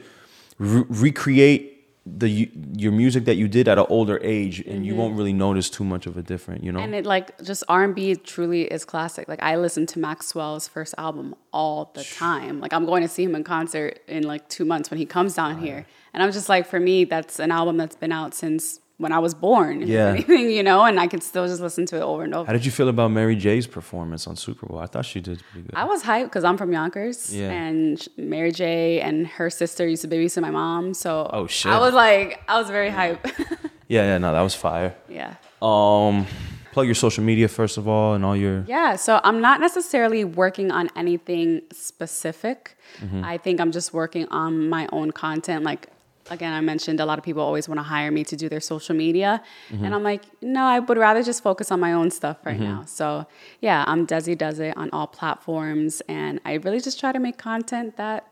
re- 0.60 0.86
recreate 0.90 1.71
the 2.06 2.50
your 2.76 2.92
music 2.92 3.26
that 3.26 3.36
you 3.36 3.48
did 3.48 3.68
at 3.68 3.78
an 3.78 3.86
older 3.90 4.20
age, 4.24 4.60
and 4.62 4.86
you 4.86 4.96
won't 4.96 5.16
really 5.16 5.34
notice 5.34 5.70
too 5.70 5.84
much 5.84 6.08
of 6.08 6.18
a 6.18 6.24
different. 6.24 6.64
You 6.64 6.72
know. 6.72 6.80
Mm-hmm. 6.80 6.86
And 6.86 6.96
it 6.96 7.06
like 7.06 7.40
just 7.44 7.64
R 7.70 7.84
and 7.84 7.94
B 7.94 8.16
truly 8.16 8.64
is 8.64 8.86
classic. 8.86 9.28
Like 9.28 9.42
I 9.44 9.56
listen 9.58 9.86
to 9.88 10.00
Maxwell's 10.00 10.68
first 10.68 10.96
album 10.98 11.36
all 11.54 11.92
the 11.94 12.04
time. 12.04 12.60
Like 12.60 12.74
I'm 12.74 12.86
going 12.86 13.04
to 13.04 13.08
see 13.08 13.24
him 13.24 13.36
in 13.36 13.44
concert 13.44 14.00
in 14.08 14.24
like 14.24 14.50
two 14.50 14.66
months 14.66 14.90
when 14.90 14.98
he 14.98 15.06
comes 15.06 15.36
down 15.36 15.60
here. 15.60 15.86
And 16.14 16.24
I'm 16.24 16.32
just 16.32 16.50
like, 16.50 16.68
for 16.68 16.80
me, 16.80 17.06
that's 17.06 17.40
an 17.40 17.52
album 17.52 17.78
that's 17.78 17.96
been 17.96 18.12
out 18.12 18.34
since 18.34 18.80
when 19.02 19.12
I 19.12 19.20
was 19.20 19.34
born. 19.34 19.82
Yeah. 19.88 20.10
anything, 20.14 20.50
you 20.52 20.64
know, 20.64 20.80
and 20.90 21.00
I 21.00 21.08
can 21.08 21.22
still 21.22 21.46
just 21.48 21.62
listen 21.62 21.86
to 21.88 21.96
it 21.98 22.02
over 22.12 22.24
and 22.24 22.34
over. 22.36 22.46
How 22.48 22.54
did 22.54 22.66
you 22.66 22.72
feel 22.80 22.88
about 22.90 23.10
Mary 23.12 23.36
J's 23.36 23.68
performance 23.68 24.28
on 24.28 24.36
Super 24.36 24.66
Bowl? 24.68 24.80
I 24.80 24.86
thought 24.92 25.06
she 25.06 25.20
did 25.20 25.42
pretty 25.52 25.68
good. 25.68 25.76
I 25.76 25.86
was 25.86 26.04
hyped 26.04 26.26
because 26.26 26.44
I'm 26.44 26.58
from 26.58 26.72
Yonkers, 26.72 27.18
Yeah. 27.36 27.50
and 27.52 27.98
Mary 28.18 28.52
J. 28.52 29.02
and 29.02 29.28
her 29.38 29.50
sister 29.50 29.84
used 29.88 30.04
to 30.04 30.08
babysit 30.08 30.42
my 30.42 30.52
mom. 30.52 30.94
So 30.94 31.30
Oh, 31.34 31.48
shit. 31.48 31.72
I 31.72 31.80
was 31.80 31.94
like, 31.94 32.40
I 32.48 32.60
was 32.62 32.70
very 32.70 32.90
hyped. 32.92 33.26
yeah, 33.88 34.04
yeah, 34.10 34.18
no, 34.20 34.32
that 34.34 34.42
was 34.42 34.56
fire. 34.56 34.94
yeah. 35.10 35.36
Um, 35.62 36.26
plug 36.74 36.86
your 36.88 36.96
social 36.96 37.24
media 37.24 37.48
first 37.48 37.78
of 37.78 37.88
all, 37.88 38.14
and 38.16 38.24
all 38.26 38.36
your. 38.36 38.64
Yeah, 38.68 38.96
so 38.96 39.20
I'm 39.24 39.42
not 39.42 39.60
necessarily 39.60 40.24
working 40.24 40.72
on 40.72 40.90
anything 40.96 41.62
specific. 41.72 42.78
Mm-hmm. 43.00 43.24
I 43.24 43.38
think 43.38 43.60
I'm 43.62 43.72
just 43.72 43.94
working 43.94 44.28
on 44.30 44.70
my 44.70 44.88
own 44.92 45.12
content. 45.12 45.64
Like, 45.64 45.88
again, 46.32 46.54
I 46.54 46.62
mentioned 46.62 47.00
a 47.00 47.06
lot 47.06 47.20
of 47.20 47.24
people 47.26 47.44
always 47.44 47.68
want 47.70 47.78
to 47.80 47.84
hire 47.84 48.10
me 48.12 48.24
to 48.24 48.36
do 48.36 48.50
their 48.50 48.60
social 48.62 48.96
media. 48.96 49.44
Mm-hmm. 49.70 49.86
And 49.86 49.94
I'm 49.94 50.02
like, 50.04 50.24
no, 50.42 50.64
I 50.64 50.80
would 50.80 50.98
rather 50.98 51.22
just 51.22 51.44
focus 51.44 51.72
on 51.72 51.80
my 51.80 51.94
own 51.94 52.10
stuff 52.10 52.38
right 52.44 52.60
now. 52.60 52.84
So, 52.86 53.28
yeah, 53.60 53.84
I'm 53.88 54.08
Desi 54.08 54.36
Does 54.38 54.60
It 54.60 54.76
on 54.78 54.90
all 54.92 55.08
platforms. 55.08 56.02
And 56.08 56.40
I 56.46 56.54
really 56.54 56.80
just 56.80 57.00
try 57.00 57.12
to 57.12 57.20
make 57.20 57.38
content 57.38 57.98
that 57.98 58.28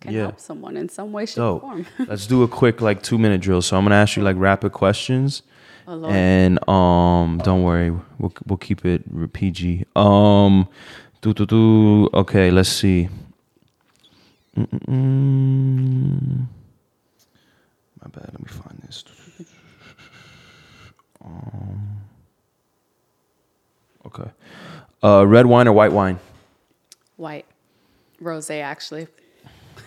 can 0.00 0.12
Yeah. 0.12 0.22
help 0.22 0.40
someone 0.40 0.76
in 0.76 0.88
some 0.90 1.12
way, 1.12 1.24
shape, 1.24 1.38
or 1.38 1.60
form. 1.60 1.86
Let's 2.06 2.26
do 2.26 2.42
a 2.42 2.48
quick 2.48 2.80
like 2.82 3.02
two 3.02 3.16
minute 3.16 3.40
drill. 3.40 3.62
So 3.62 3.76
I'm 3.78 3.84
gonna 3.84 3.94
ask 3.94 4.16
you 4.16 4.22
like 4.22 4.36
rapid 4.36 4.72
questions, 4.72 5.42
Oh, 5.88 6.04
and 6.06 6.58
um, 6.68 7.38
don't 7.44 7.62
worry, 7.62 7.90
we'll 8.18 8.34
we'll 8.46 8.58
keep 8.58 8.84
it 8.84 9.32
PG. 9.32 9.84
Um, 9.94 10.68
do 11.22 11.32
do 11.32 11.46
do. 11.46 12.08
Okay, 12.12 12.50
let's 12.50 12.68
see. 12.68 13.08
Mm-mm-mm. 14.58 16.46
My 18.06 18.20
bad. 18.20 18.30
Let 18.32 18.40
me 18.40 18.48
find 18.48 18.78
this. 18.86 19.04
Um, 21.24 22.00
okay. 24.06 24.30
Uh, 25.02 25.26
red 25.26 25.46
wine 25.46 25.66
or 25.66 25.72
white 25.72 25.92
wine? 25.92 26.18
White. 27.16 27.46
Rose, 28.20 28.50
actually. 28.50 29.08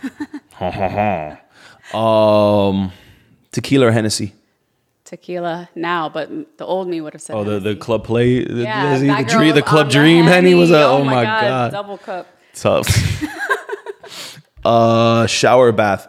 Um, 1.91 2.91
tequila 3.51 3.88
or 3.88 3.91
Hennessy? 3.91 4.36
Tequila 5.05 5.70
now, 5.74 6.07
but 6.07 6.57
the 6.59 6.65
old 6.65 6.88
me 6.88 7.01
would 7.01 7.13
have 7.13 7.22
said 7.22 7.36
Oh, 7.36 7.43
the, 7.43 7.51
the 7.53 7.59
Hennessy. 7.70 7.76
club 7.80 8.03
play, 8.03 8.43
the, 8.43 8.61
Yeah, 8.61 8.99
the, 8.99 9.07
that 9.07 9.17
the, 9.17 9.24
girl 9.24 9.39
dream, 9.39 9.55
the 9.55 9.61
was 9.61 9.70
club 9.70 9.86
on 9.88 9.91
dream, 9.91 10.26
Henny 10.26 10.53
was 10.53 10.70
a, 10.70 10.78
Henny. 10.78 10.86
oh, 10.86 11.03
my 11.03 11.24
god, 11.24 11.72
double 11.72 11.97
cup, 11.97 12.28
tough. 12.53 13.24
uh, 14.65 15.26
shower 15.26 15.70
or 15.70 15.72
bath, 15.72 16.07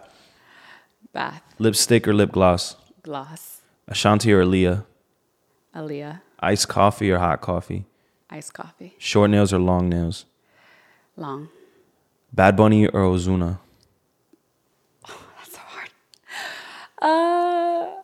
bath, 1.14 1.42
lipstick 1.64 2.08
or 2.08 2.14
lip 2.14 2.32
gloss, 2.32 2.74
gloss, 3.02 3.60
Ashanti 3.86 4.32
or 4.32 4.42
Aaliyah, 4.44 4.84
Aaliyah, 5.76 6.20
iced 6.40 6.68
coffee 6.68 7.10
or 7.10 7.18
hot 7.18 7.40
coffee, 7.40 7.84
iced 8.30 8.54
coffee, 8.54 8.94
short 8.98 9.30
nails 9.30 9.52
or 9.52 9.58
long 9.58 9.88
nails, 9.88 10.24
long. 11.16 11.48
Bad 12.32 12.56
Bunny 12.56 12.86
or 12.86 13.02
Ozuna, 13.02 13.58
That's 15.06 15.52
so 15.52 15.58
hard. 15.66 15.90
Uh, 17.02 18.00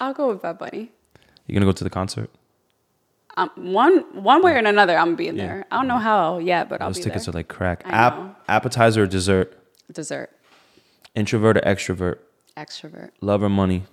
I'll 0.00 0.14
go 0.14 0.28
with 0.28 0.42
Bad 0.42 0.58
Bunny. 0.58 0.90
you 1.46 1.54
gonna 1.54 1.66
go 1.66 1.72
to 1.72 1.84
the 1.84 1.90
concert? 1.90 2.30
Um, 3.36 3.50
one 3.56 4.04
one 4.22 4.42
way 4.44 4.52
or 4.52 4.56
another, 4.58 4.96
I'm 4.96 5.16
being 5.16 5.36
Yeah. 5.36 5.46
there. 5.46 5.64
I 5.72 5.76
don't 5.78 5.88
know 5.88 5.98
how 5.98 6.38
yet, 6.38 6.68
but 6.68 6.80
I'll 6.80 6.90
Those 6.90 6.98
be 6.98 7.02
tickets 7.04 7.24
there. 7.26 7.32
are 7.32 7.38
like 7.38 7.48
crack. 7.48 7.82
App, 7.84 8.40
appetizer 8.48 9.02
or 9.02 9.06
dessert, 9.06 9.58
Dessert, 9.92 10.30
introvert 11.16 11.56
or 11.56 11.60
extrovert, 11.62 12.18
extrovert, 12.56 13.10
love 13.20 13.42
or 13.42 13.48
money, 13.48 13.84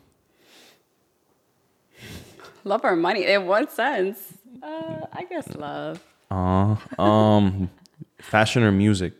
love 2.64 2.82
or 2.84 2.96
money. 2.96 3.26
In 3.26 3.46
what 3.48 3.72
sense? 3.72 4.34
Uh, 4.62 5.06
I 5.14 5.24
guess 5.26 5.48
love, 5.56 6.04
uh, 6.30 6.76
um, 7.02 7.70
fashion 8.20 8.64
or 8.64 8.72
music, 8.72 9.14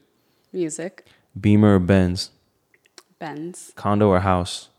music, 0.54 1.06
Beamer 1.40 1.76
or 1.76 1.80
Benz, 1.80 2.32
Benz. 3.20 3.72
condo 3.76 4.10
or 4.10 4.20
house. 4.20 4.70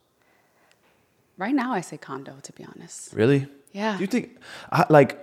Right 1.38 1.54
now, 1.54 1.72
I 1.72 1.80
say 1.80 1.96
condo. 1.96 2.36
To 2.42 2.52
be 2.52 2.64
honest, 2.64 3.12
Really? 3.14 3.46
Yeah. 3.72 3.96
Do 3.96 4.02
you 4.02 4.06
think, 4.06 4.38
I, 4.70 4.84
like, 4.90 5.18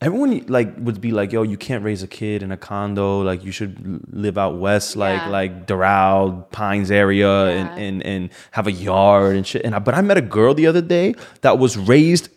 everyone 0.00 0.44
like 0.48 0.74
would 0.78 1.00
be 1.00 1.10
like, 1.12 1.32
"Yo, 1.32 1.42
you 1.42 1.56
can't 1.56 1.82
raise 1.84 2.02
a 2.02 2.06
kid 2.06 2.42
in 2.42 2.52
a 2.52 2.56
condo. 2.56 3.20
Like, 3.22 3.44
you 3.44 3.52
should 3.52 4.00
live 4.12 4.38
out 4.38 4.58
west, 4.58 4.96
like 4.96 5.20
Yeah. 5.20 5.28
like 5.28 5.66
Doral, 5.66 6.50
Pines 6.50 6.90
area, 6.90 7.26
Yeah. 7.46 7.50
and, 7.58 7.68
and 7.84 8.02
and 8.06 8.30
have 8.52 8.66
a 8.66 8.72
yard 8.72 9.36
and 9.36 9.46
shit." 9.46 9.62
And 9.64 9.74
I, 9.74 9.78
but 9.80 9.94
I 9.94 10.00
met 10.00 10.16
a 10.16 10.22
girl 10.22 10.54
the 10.54 10.66
other 10.66 10.82
day 10.82 11.14
that 11.40 11.58
was 11.58 11.76
raised 11.76 12.28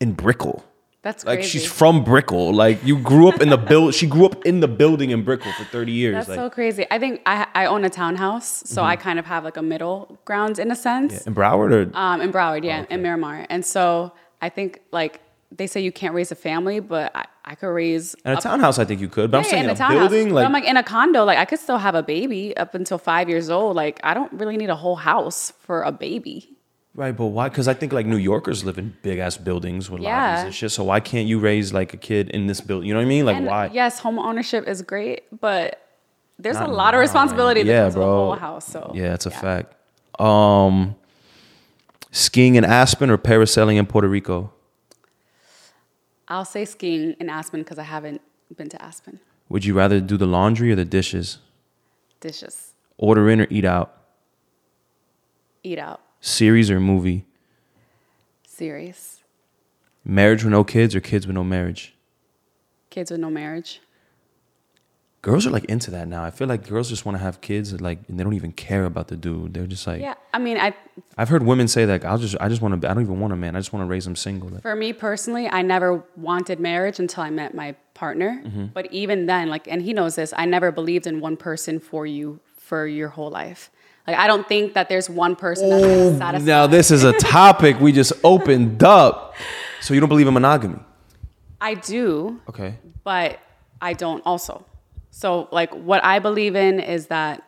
in 0.00 0.12
Brickell. 0.12 0.62
that's 1.02 1.24
Like 1.24 1.38
crazy. 1.38 1.60
she's 1.60 1.66
from 1.70 2.02
Brickell. 2.04 2.52
Like 2.52 2.84
you 2.84 2.98
grew 2.98 3.28
up 3.28 3.40
in 3.40 3.48
the 3.48 3.56
build. 3.70 3.94
She 3.94 4.06
grew 4.06 4.26
up 4.26 4.44
in 4.44 4.58
the 4.60 4.68
building 4.68 5.10
in 5.10 5.22
Brickell 5.22 5.52
for 5.52 5.64
thirty 5.64 5.92
years. 5.92 6.14
That's 6.16 6.28
like 6.28 6.38
Mm-hmm. 6.38 6.46
so 6.46 6.50
crazy. 6.50 6.84
I 6.90 6.98
think 6.98 7.20
I 7.24 7.46
I 7.54 7.66
own 7.66 7.84
a 7.84 7.90
townhouse, 7.90 8.48
so 8.66 8.82
I 8.82 8.96
kind 8.96 9.18
of 9.18 9.24
have 9.26 9.42
like 9.44 9.56
a 9.56 9.62
middle 9.62 10.18
ground 10.24 10.58
in 10.58 10.70
a 10.70 10.76
sense. 10.76 11.26
in 11.26 11.34
Broward 11.34 11.70
or 11.72 11.82
Um, 11.96 12.20
in 12.20 12.30
Broward, 12.32 12.64
yeah, 12.64 12.84
in 12.90 13.00
Miramar, 13.02 13.46
and 13.48 13.64
so 13.64 14.12
I 14.42 14.48
think 14.50 14.80
like 14.92 15.20
they 15.56 15.66
say 15.66 15.80
you 15.80 15.92
can't 15.92 16.14
raise 16.14 16.30
a 16.32 16.34
family, 16.34 16.80
but 16.80 17.14
I, 17.14 17.24
I 17.44 17.54
could 17.54 17.68
raise 17.68 18.14
in 18.24 18.32
a 18.32 18.40
townhouse. 18.40 18.78
I 18.78 18.84
think 18.84 19.00
you 19.00 19.08
could, 19.08 19.30
but 19.30 19.38
I'm 19.38 19.44
saying 19.44 19.64
in 19.64 19.70
a 19.70 19.72
a 19.72 19.88
building. 19.88 20.28
But 20.28 20.34
Like, 20.34 20.46
I'm 20.46 20.52
like 20.52 20.64
in 20.64 20.76
a 20.76 20.82
condo, 20.82 21.24
like 21.24 21.38
I 21.38 21.44
could 21.44 21.58
still 21.60 21.78
have 21.78 21.94
a 21.94 22.02
baby 22.02 22.56
up 22.56 22.74
until 22.74 22.98
five 22.98 23.28
years 23.28 23.50
old. 23.50 23.76
Like 23.76 24.00
I 24.04 24.14
don't 24.14 24.32
really 24.32 24.56
need 24.56 24.70
a 24.70 24.76
whole 24.76 24.96
house 24.96 25.52
for 25.60 25.82
a 25.82 25.92
baby. 25.92 26.50
Right, 26.94 27.14
but 27.14 27.26
why? 27.26 27.50
Because 27.50 27.68
I 27.68 27.74
think 27.74 27.92
like 27.92 28.06
New 28.06 28.16
Yorkers 28.16 28.64
live 28.64 28.78
in 28.78 28.96
big 29.02 29.18
ass 29.18 29.36
buildings 29.36 29.90
with 29.90 30.00
lobbies 30.00 30.44
and 30.44 30.54
shit. 30.54 30.70
So 30.72 30.84
why 30.84 31.00
can't 31.00 31.28
you 31.28 31.38
raise 31.38 31.72
like 31.72 31.92
a 31.92 31.98
kid 31.98 32.30
in 32.30 32.46
this 32.46 32.62
building? 32.62 32.88
You 32.88 32.94
know 32.94 33.00
what 33.00 33.06
I 33.06 33.08
mean? 33.08 33.26
Like 33.26 33.36
and 33.36 33.46
why? 33.46 33.70
yes, 33.72 33.98
home 33.98 34.18
ownership 34.18 34.66
is 34.66 34.80
great, 34.80 35.24
but 35.40 35.78
there's 36.38 36.56
Not 36.56 36.70
a 36.70 36.72
lot 36.72 36.94
of 36.94 37.00
responsibility 37.00 37.60
man. 37.60 37.66
that 37.66 37.72
Yeah, 37.72 37.82
comes 37.84 37.94
with 37.96 38.02
a 38.02 38.06
bro. 38.06 38.16
whole 38.16 38.34
house. 38.36 38.66
So 38.66 38.92
Yeah, 38.94 39.12
it's 39.14 39.26
a 39.26 39.30
fact. 39.30 39.74
Um, 40.20 40.96
skiing 42.12 42.54
in 42.54 42.64
Aspen 42.64 43.10
or 43.10 43.18
parasailing 43.18 43.76
in 43.76 43.86
Puerto 43.86 44.08
Rico? 44.08 44.52
I'll 46.28 46.44
say 46.44 46.64
skiing 46.64 47.12
in 47.20 47.28
Aspen 47.30 47.60
because 47.60 47.78
I 47.78 47.84
haven't 47.84 48.20
been 48.56 48.68
to 48.70 48.82
Aspen. 48.82 49.20
Would 49.48 49.64
you 49.64 49.74
rather 49.74 50.00
do 50.00 50.16
the 50.16 50.26
laundry 50.26 50.72
or 50.72 50.76
the 50.76 50.84
dishes? 50.84 51.38
Dishes, 52.20 52.72
Order 52.98 53.28
in 53.30 53.40
or 53.42 53.46
eat 53.50 53.64
out? 53.64 53.92
eat 55.62 55.78
out, 55.78 56.00
Series 56.20 56.70
or 56.70 56.80
movie? 56.80 57.24
series, 58.46 59.22
Marriage 60.04 60.42
with 60.44 60.52
no 60.52 60.64
kids 60.64 60.94
or 60.94 61.00
kids 61.00 61.26
with 61.26 61.34
no 61.34 61.44
marriage? 61.44 61.94
kids 62.90 63.10
with 63.10 63.20
no 63.20 63.28
marriage. 63.30 63.80
Girls 65.22 65.44
are 65.46 65.50
like 65.50 65.64
into 65.64 65.90
that 65.90 66.06
now. 66.06 66.22
I 66.22 66.30
feel 66.30 66.46
like 66.46 66.68
girls 66.68 66.88
just 66.88 67.04
want 67.04 67.18
to 67.18 67.22
have 67.22 67.40
kids, 67.40 67.72
and, 67.72 67.80
like, 67.80 67.98
and 68.08 68.18
they 68.18 68.22
don't 68.22 68.34
even 68.34 68.52
care 68.52 68.84
about 68.84 69.08
the 69.08 69.16
dude. 69.16 69.54
They're 69.54 69.66
just 69.66 69.84
like, 69.86 70.00
Yeah, 70.00 70.14
I 70.32 70.38
mean, 70.38 70.56
I 70.56 70.72
I've 71.18 71.28
heard 71.28 71.42
women 71.42 71.66
say 71.66 71.84
like, 71.84 72.04
I'll 72.04 72.18
just, 72.18 72.36
I 72.40 72.48
just 72.48 72.62
want 72.62 72.80
to. 72.80 72.88
I 72.88 72.94
don't 72.94 73.02
even 73.02 73.18
want 73.18 73.32
a 73.32 73.36
man. 73.36 73.56
I 73.56 73.58
just 73.58 73.72
want 73.72 73.82
to 73.84 73.88
raise 73.90 74.04
them 74.04 74.14
single. 74.14 74.50
Like, 74.50 74.62
For 74.62 74.76
me 74.76 74.92
personally, 74.92 75.48
I 75.48 75.62
never 75.62 76.04
wanted 76.16 76.60
marriage 76.60 77.00
until 77.00 77.24
I 77.24 77.30
met 77.30 77.54
my 77.54 77.74
partner. 77.94 78.40
Mm-hmm. 78.44 78.66
But 78.66 78.92
even 78.92 79.26
then, 79.26 79.48
like, 79.48 79.66
and 79.66 79.82
he 79.82 79.92
knows 79.92 80.14
this, 80.14 80.32
I 80.36 80.44
never 80.44 80.70
believed 80.70 81.08
in 81.08 81.18
one 81.20 81.36
person 81.36 81.80
for 81.80 82.06
you 82.06 82.38
for 82.56 82.86
your 82.86 83.08
whole 83.08 83.30
life. 83.30 83.70
Like, 84.06 84.16
I 84.18 84.28
don't 84.28 84.46
think 84.46 84.74
that 84.74 84.88
there's 84.88 85.10
one 85.10 85.34
person 85.34 85.68
that's 85.70 86.18
gonna. 86.20 86.38
Now 86.38 86.68
this 86.68 86.92
is 86.92 87.02
a 87.02 87.12
topic 87.18 87.80
we 87.80 87.90
just 87.90 88.12
opened 88.22 88.84
up. 88.84 89.34
So 89.80 89.92
you 89.94 89.98
don't 89.98 90.08
believe 90.08 90.28
in 90.28 90.34
monogamy? 90.34 90.78
I 91.60 91.74
do, 91.74 92.40
Okay. 92.48 92.76
but 93.02 93.40
I 93.82 93.94
don't 93.94 94.22
also. 94.24 94.64
So, 95.16 95.48
like, 95.50 95.72
what 95.72 96.04
I 96.04 96.18
believe 96.18 96.54
in 96.54 96.78
is 96.78 97.06
that 97.06 97.42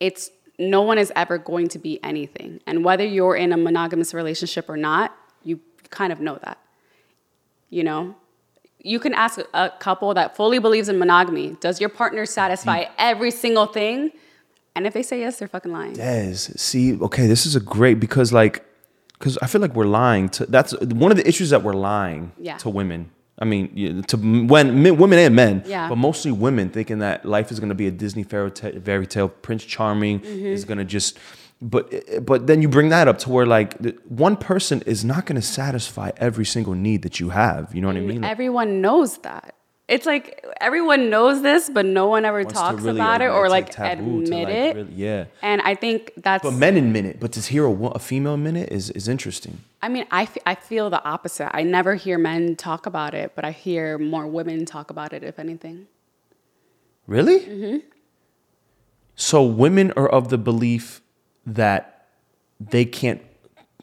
it's 0.00 0.30
no 0.58 0.82
one 0.82 0.98
is 0.98 1.10
ever 1.16 1.38
going 1.38 1.68
to 1.68 1.78
be 1.78 1.98
anything. 2.04 2.60
And 2.66 2.84
whether 2.84 3.06
you're 3.06 3.36
in 3.36 3.54
a 3.54 3.56
monogamous 3.56 4.12
relationship 4.12 4.68
or 4.68 4.76
not, 4.76 5.16
you 5.42 5.60
kind 5.88 6.12
of 6.12 6.20
know 6.20 6.38
that. 6.44 6.58
You 7.70 7.84
know? 7.84 8.14
You 8.82 9.00
can 9.00 9.14
ask 9.14 9.40
a 9.54 9.70
couple 9.78 10.12
that 10.12 10.36
fully 10.36 10.58
believes 10.58 10.90
in 10.90 10.98
monogamy, 10.98 11.56
does 11.60 11.80
your 11.80 11.88
partner 11.88 12.26
satisfy 12.26 12.84
mm. 12.84 12.90
every 12.98 13.30
single 13.30 13.64
thing? 13.64 14.10
And 14.76 14.86
if 14.86 14.92
they 14.92 15.02
say 15.02 15.20
yes, 15.20 15.38
they're 15.38 15.48
fucking 15.48 15.72
lying. 15.72 15.94
Des, 15.94 16.34
see, 16.34 17.00
okay, 17.00 17.26
this 17.26 17.46
is 17.46 17.56
a 17.56 17.60
great 17.60 17.98
because 17.98 18.30
like, 18.30 18.62
because 19.14 19.38
I 19.38 19.46
feel 19.46 19.62
like 19.62 19.74
we're 19.74 19.86
lying 19.86 20.28
to. 20.30 20.44
That's 20.44 20.78
one 20.80 21.10
of 21.10 21.16
the 21.16 21.26
issues 21.26 21.48
that 21.48 21.62
we're 21.62 21.72
lying 21.72 22.32
Yeah. 22.38 22.58
to 22.58 22.68
women. 22.68 23.10
I 23.40 23.44
mean, 23.46 24.02
to 24.08 24.16
when 24.18 24.82
men, 24.82 24.96
women 24.98 25.18
and 25.18 25.34
men, 25.34 25.62
Yeah. 25.66 25.88
but 25.88 25.96
mostly 25.96 26.30
women 26.30 26.68
thinking 26.68 26.98
that 26.98 27.24
life 27.24 27.50
is 27.50 27.58
going 27.58 27.70
to 27.70 27.74
be 27.74 27.86
a 27.86 27.90
Disney 27.90 28.22
fairy 28.22 28.50
tale, 28.50 28.78
fairy 28.84 29.06
tale. 29.06 29.28
Prince 29.28 29.64
Charming 29.64 30.20
Mm-hmm. 30.20 30.46
is 30.46 30.64
going 30.64 30.78
to 30.78 30.84
just 30.84 31.18
but 31.62 31.92
but 32.24 32.46
then 32.46 32.62
you 32.62 32.68
bring 32.68 32.88
that 32.90 33.06
up 33.08 33.18
to 33.18 33.30
where 33.30 33.46
like 33.46 33.76
one 34.08 34.36
person 34.36 34.82
is 34.86 35.04
not 35.04 35.26
going 35.26 35.36
to 35.40 35.46
satisfy 35.46 36.10
every 36.16 36.44
single 36.44 36.74
need 36.74 37.02
that 37.02 37.20
you 37.20 37.30
have. 37.30 37.74
You 37.74 37.80
know 37.82 37.88
what 37.88 37.96
I 37.96 38.00
mean? 38.00 38.24
Everyone 38.24 38.80
knows 38.80 39.18
that. 39.18 39.54
It's 39.90 40.06
like 40.06 40.46
everyone 40.60 41.10
knows 41.10 41.42
this, 41.42 41.68
but 41.68 41.84
no 41.84 42.06
one 42.06 42.24
ever 42.24 42.42
wants 42.42 42.52
talks 42.52 42.82
really, 42.82 43.00
about 43.00 43.22
it 43.22 43.28
or 43.28 43.48
like 43.48 43.70
to, 43.70 43.84
admit 43.84 44.30
like, 44.30 44.48
it. 44.48 44.76
really- 44.76 44.92
yeah. 44.94 45.24
And 45.42 45.60
I 45.62 45.74
think 45.74 46.12
that's. 46.16 46.44
But 46.44 46.52
men 46.52 46.76
in 46.76 46.92
minute, 46.92 47.18
but 47.18 47.32
to 47.32 47.40
hear 47.40 47.66
a, 47.66 47.72
a 47.72 47.98
female 47.98 48.34
in 48.34 48.42
minute 48.44 48.68
is 48.70 48.90
is 48.90 49.08
interesting. 49.08 49.58
I 49.82 49.88
mean, 49.88 50.06
I, 50.10 50.22
f- 50.22 50.38
I 50.46 50.54
feel 50.54 50.90
the 50.90 51.02
opposite. 51.02 51.50
I 51.56 51.62
never 51.64 51.96
hear 51.96 52.18
men 52.18 52.54
talk 52.54 52.86
about 52.86 53.14
it, 53.14 53.32
but 53.34 53.44
I 53.44 53.50
hear 53.50 53.98
more 53.98 54.26
women 54.26 54.64
talk 54.64 54.90
about 54.90 55.12
it, 55.12 55.24
if 55.24 55.38
anything. 55.38 55.86
Really? 57.06 57.40
Mm-hmm. 57.40 57.78
So 59.16 59.42
women 59.42 59.92
are 59.96 60.08
of 60.08 60.28
the 60.28 60.38
belief 60.38 61.00
that 61.44 62.06
they 62.60 62.84
can't. 62.84 63.20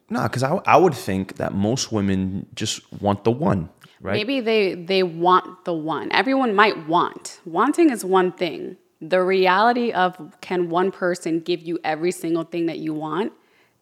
Nah, 0.09 0.23
because 0.23 0.43
I 0.43 0.55
I 0.65 0.77
would 0.77 0.93
think 0.93 1.35
that 1.35 1.53
most 1.53 1.91
women 1.91 2.45
just 2.55 2.81
want 3.01 3.25
the 3.25 3.31
one, 3.31 3.69
right? 4.01 4.13
Maybe 4.13 4.39
they 4.39 4.73
they 4.73 5.03
want 5.03 5.65
the 5.65 5.73
one. 5.73 6.11
Everyone 6.11 6.55
might 6.55 6.87
want. 6.87 7.39
Wanting 7.45 7.89
is 7.89 8.03
one 8.05 8.31
thing. 8.31 8.77
The 9.01 9.21
reality 9.21 9.91
of 9.91 10.17
can 10.41 10.69
one 10.69 10.91
person 10.91 11.39
give 11.39 11.61
you 11.61 11.79
every 11.83 12.11
single 12.11 12.43
thing 12.43 12.65
that 12.65 12.79
you 12.79 12.93
want 12.93 13.33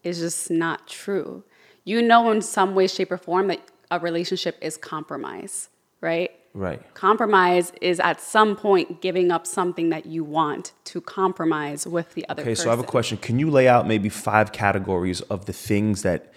is 0.04 0.20
just 0.20 0.52
not 0.52 0.88
true. 0.88 1.44
You 1.84 2.02
know 2.02 2.32
in 2.32 2.42
some 2.42 2.76
way 2.76 2.88
shape 2.88 3.12
or 3.12 3.18
form 3.18 3.48
that 3.48 3.62
a 3.92 4.00
relationship 4.00 4.58
is 4.62 4.78
compromise, 4.78 5.70
right? 6.02 6.32
Right. 6.54 6.82
Compromise 6.94 7.74
is 7.82 8.00
at 8.00 8.22
some 8.22 8.56
point 8.56 9.02
giving 9.02 9.30
up 9.30 9.46
something 9.46 9.90
that 9.90 10.06
you 10.06 10.24
want 10.24 10.72
to 10.86 11.02
compromise 11.02 11.86
with 11.86 12.14
the 12.14 12.28
other 12.30 12.42
Okay, 12.44 12.52
person. 12.52 12.64
so 12.64 12.70
I 12.70 12.74
have 12.74 12.80
a 12.80 12.88
question. 12.88 13.18
Can 13.18 13.40
you 13.40 13.50
lay 13.50 13.68
out 13.68 13.88
maybe 13.88 14.08
five 14.08 14.54
categories 14.54 15.20
of 15.22 15.46
the 15.46 15.54
things 15.54 16.02
that 16.04 16.32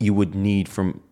you 0.00 0.12
would 0.12 0.34
need 0.34 0.68
from 0.68 1.02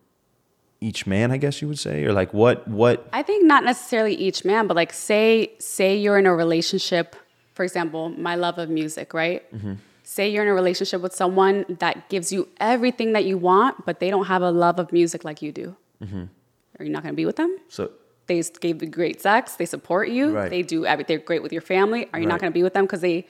each 0.80 1.06
man? 1.06 1.30
I 1.30 1.36
guess 1.36 1.60
you 1.62 1.68
would 1.68 1.78
say, 1.78 2.04
or 2.04 2.12
like 2.12 2.32
what 2.34 2.66
what 2.68 3.08
I 3.12 3.22
think 3.22 3.44
not 3.44 3.64
necessarily 3.64 4.14
each 4.14 4.44
man, 4.44 4.66
but 4.66 4.76
like 4.76 4.92
say 4.92 5.52
say 5.58 5.96
you're 5.96 6.18
in 6.18 6.26
a 6.26 6.34
relationship, 6.34 7.16
for 7.54 7.64
example, 7.64 8.10
my 8.10 8.34
love 8.36 8.58
of 8.58 8.68
music, 8.70 9.12
right? 9.14 9.42
Mm-hmm. 9.54 9.74
Say 10.04 10.30
you're 10.30 10.42
in 10.42 10.48
a 10.48 10.54
relationship 10.54 11.00
with 11.02 11.14
someone 11.14 11.64
that 11.80 12.08
gives 12.08 12.32
you 12.32 12.48
everything 12.60 13.12
that 13.12 13.24
you 13.26 13.36
want, 13.36 13.84
but 13.84 14.00
they 14.00 14.08
don't 14.10 14.26
have 14.26 14.40
a 14.42 14.50
love 14.50 14.78
of 14.78 14.90
music 14.92 15.22
like 15.24 15.42
you 15.42 15.52
do. 15.52 15.76
Mm-hmm. 16.02 16.24
Are 16.78 16.84
you 16.84 16.90
not 16.90 17.02
going 17.02 17.12
to 17.12 17.16
be 17.16 17.26
with 17.26 17.36
them? 17.36 17.58
so 17.68 17.90
They 18.26 18.40
gave 18.60 18.80
you 18.82 18.88
great 18.88 19.20
sex. 19.20 19.56
They 19.56 19.66
support 19.66 20.08
you. 20.08 20.34
Right. 20.34 20.48
They 20.48 20.62
do 20.62 20.86
everything. 20.86 21.16
They're 21.18 21.26
great 21.26 21.42
with 21.42 21.52
your 21.52 21.60
family. 21.60 22.08
Are 22.12 22.20
you 22.20 22.26
Right. 22.26 22.32
not 22.32 22.40
going 22.40 22.50
to 22.52 22.54
be 22.54 22.62
with 22.62 22.72
them 22.72 22.84
because 22.86 23.00
they 23.02 23.26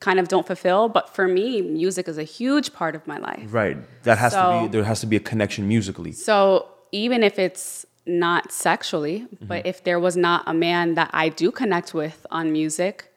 kind 0.00 0.20
of 0.20 0.28
don't 0.28 0.46
fulfill? 0.46 0.88
But 0.88 1.08
for 1.16 1.26
me, 1.26 1.62
music 1.62 2.06
is 2.08 2.16
a 2.18 2.22
huge 2.38 2.72
part 2.74 2.94
of 2.94 3.06
my 3.06 3.18
life. 3.18 3.46
right 3.52 3.76
that 4.04 4.18
has 4.18 4.32
to 4.34 4.44
be 4.62 4.68
there 4.68 4.84
has 4.84 5.00
to 5.00 5.06
be 5.06 5.16
a 5.16 5.20
connection 5.32 5.66
musically. 5.66 6.12
So 6.12 6.68
even 6.92 7.22
if 7.22 7.38
it's 7.38 7.86
not 8.06 8.52
sexually, 8.52 9.20
mm-hmm. 9.20 9.46
but 9.46 9.66
if 9.66 9.84
there 9.84 10.00
was 10.00 10.16
not 10.16 10.44
a 10.46 10.54
man 10.54 10.94
that 10.94 11.10
I 11.12 11.28
do 11.28 11.50
connect 11.50 11.94
with 11.94 12.26
on 12.30 12.52
music, 12.52 13.12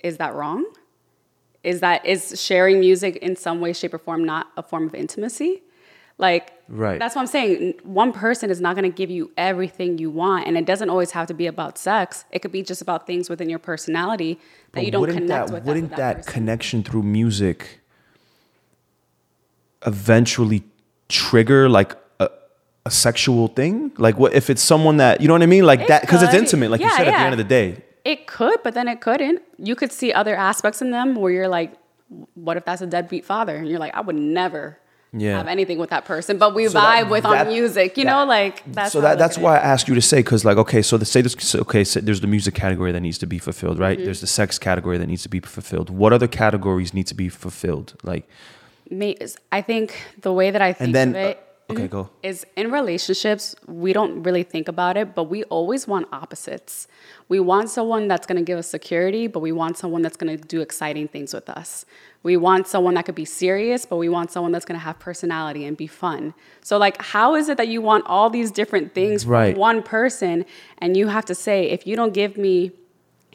is 0.00 0.18
that 0.18 0.34
wrong? 0.34 0.64
Is 1.62 1.80
that 1.80 2.04
is 2.04 2.40
sharing 2.40 2.80
music 2.80 3.16
in 3.16 3.36
some 3.36 3.60
way, 3.60 3.72
shape, 3.72 3.94
or 3.94 3.98
form 3.98 4.24
not 4.24 4.48
a 4.56 4.62
form 4.62 4.86
of 4.86 4.94
intimacy? 4.94 5.62
Like 6.18 6.52
Right. 6.68 6.98
that's 6.98 7.14
what 7.14 7.22
I'm 7.22 7.26
saying. 7.26 7.74
One 7.82 8.12
person 8.12 8.50
is 8.50 8.60
not 8.60 8.74
going 8.76 8.90
to 8.90 8.96
give 8.96 9.10
you 9.10 9.32
everything 9.36 9.98
you 9.98 10.10
want, 10.10 10.46
and 10.46 10.56
it 10.56 10.64
doesn't 10.64 10.88
always 10.88 11.10
have 11.10 11.26
to 11.28 11.34
be 11.34 11.46
about 11.46 11.76
sex. 11.76 12.24
It 12.30 12.40
could 12.40 12.52
be 12.52 12.62
just 12.62 12.80
about 12.80 13.06
things 13.06 13.28
within 13.28 13.50
your 13.50 13.58
personality 13.58 14.34
that 14.34 14.40
But 14.72 14.84
you 14.86 14.90
don't 14.90 15.06
connect 15.06 15.48
that, 15.48 15.50
with. 15.50 15.64
Wouldn't 15.64 15.90
that, 15.90 15.96
that, 15.96 16.16
person. 16.18 16.32
connection 16.32 16.82
through 16.82 17.02
music 17.02 17.80
eventually 19.86 20.64
trigger 21.08 21.68
like 21.68 21.96
a, 22.86 22.90
sexual 22.90 23.48
thing? 23.48 23.92
Like 23.98 24.18
what 24.18 24.34
if 24.34 24.50
it's 24.50 24.62
someone 24.62 24.96
that 24.98 25.20
you 25.20 25.28
know 25.28 25.34
what 25.34 25.42
I 25.42 25.46
mean? 25.46 25.64
Like 25.64 25.80
It 25.80 25.88
that 25.88 26.00
because 26.02 26.22
it's 26.22 26.34
intimate, 26.34 26.70
like 26.70 26.80
you 26.80 26.86
Yeah, 26.86 26.96
said 26.96 27.08
at 27.08 27.12
the 27.12 27.18
end 27.20 27.32
of 27.32 27.38
the 27.38 27.44
day. 27.44 27.82
It 28.04 28.26
could, 28.26 28.62
but 28.62 28.74
then 28.74 28.86
it 28.88 29.00
couldn't. 29.00 29.40
You 29.58 29.74
could 29.74 29.90
see 29.92 30.12
other 30.12 30.34
aspects 30.36 30.82
in 30.82 30.90
them 30.90 31.14
where 31.14 31.32
you're 31.32 31.48
like, 31.48 31.72
what 32.34 32.56
if 32.58 32.64
that's 32.66 32.82
a 32.82 32.86
deadbeat 32.86 33.24
father? 33.24 33.56
And 33.56 33.66
you're 33.66 33.78
like, 33.78 33.94
I 33.94 34.02
would 34.02 34.16
never 34.16 34.78
Yeah. 35.16 35.38
have 35.38 35.48
anything 35.48 35.78
with 35.78 35.88
that 35.88 36.04
person, 36.04 36.36
but 36.36 36.54
we 36.54 36.66
So 36.66 36.72
that- 36.74 37.06
vibe 37.06 37.08
with 37.10 37.22
that- 37.22 37.46
on 37.46 37.52
music, 37.52 37.96
you 37.96 38.04
that- 38.04 38.10
know, 38.10 38.24
like 38.26 38.62
that's 38.66 38.92
so 38.92 39.00
that 39.00 39.16
that's 39.16 39.38
why 39.38 39.54
I 39.54 39.60
it. 39.60 39.64
ask 39.74 39.88
you 39.88 39.94
to 39.94 40.02
say 40.02 40.18
because 40.18 40.44
like 40.44 40.58
okay 40.58 40.82
so 40.82 40.98
the, 40.98 41.06
say 41.06 41.22
this 41.22 41.54
okay 41.54 41.84
so 41.84 42.00
there's 42.00 42.20
the 42.20 42.26
music 42.26 42.54
category 42.54 42.92
that 42.92 43.00
needs 43.00 43.16
to 43.18 43.26
be 43.26 43.38
fulfilled 43.38 43.78
right 43.78 43.96
Mm-hmm. 43.96 44.04
there's 44.04 44.20
the 44.20 44.26
sex 44.26 44.58
category 44.58 44.98
that 44.98 45.06
needs 45.06 45.22
to 45.22 45.28
be 45.30 45.40
fulfilled 45.40 45.88
what 45.88 46.12
other 46.12 46.26
categories 46.28 46.92
need 46.92 47.06
to 47.06 47.14
be 47.14 47.28
fulfilled 47.30 47.94
like 48.02 48.28
I 49.52 49.60
think 49.62 49.94
the 50.20 50.32
way 50.32 50.50
that 50.50 50.60
I 50.62 50.72
think 50.72 50.86
and 50.88 50.94
then 50.94 51.08
of 51.10 51.16
it 51.16 51.43
okay 51.70 51.82
mm-hmm. 51.82 51.86
go 51.86 52.10
is 52.22 52.46
in 52.56 52.70
relationships, 52.70 53.54
we 53.66 53.92
don't 53.92 54.22
really 54.22 54.42
think 54.42 54.68
about 54.68 54.96
it, 54.96 55.14
but 55.14 55.24
we 55.24 55.44
always 55.44 55.86
want 55.86 56.06
opposites. 56.12 56.86
We 57.28 57.40
want 57.40 57.70
someone 57.70 58.06
that's 58.08 58.26
going 58.26 58.36
to 58.36 58.44
give 58.44 58.58
us 58.58 58.66
security, 58.66 59.26
but 59.26 59.40
we 59.40 59.52
want 59.52 59.78
someone 59.78 60.02
that's 60.02 60.16
going 60.16 60.36
to 60.36 60.42
do 60.42 60.60
exciting 60.60 61.08
things 61.08 61.32
with 61.32 61.48
us. 61.48 61.86
We 62.22 62.36
want 62.36 62.66
someone 62.66 62.94
that 62.94 63.04
could 63.06 63.14
be 63.14 63.24
serious, 63.24 63.84
but 63.86 63.96
we 63.96 64.08
want 64.08 64.30
someone 64.30 64.52
that's 64.52 64.64
going 64.64 64.78
to 64.78 64.84
have 64.84 64.98
personality 64.98 65.64
and 65.64 65.76
be 65.76 65.86
fun. 65.86 66.34
So, 66.62 66.78
like, 66.78 67.00
how 67.00 67.34
is 67.34 67.48
it 67.48 67.56
that 67.56 67.68
you 67.68 67.82
want 67.82 68.04
all 68.06 68.30
these 68.30 68.50
different 68.50 68.94
things 68.94 69.26
Right. 69.26 69.52
from 69.52 69.60
one 69.60 69.82
person 69.82 70.44
and 70.78 70.96
you 70.96 71.08
have 71.08 71.24
to 71.26 71.34
say, 71.34 71.70
if 71.70 71.86
you 71.86 71.96
don't 71.96 72.14
give 72.14 72.36
me, 72.36 72.72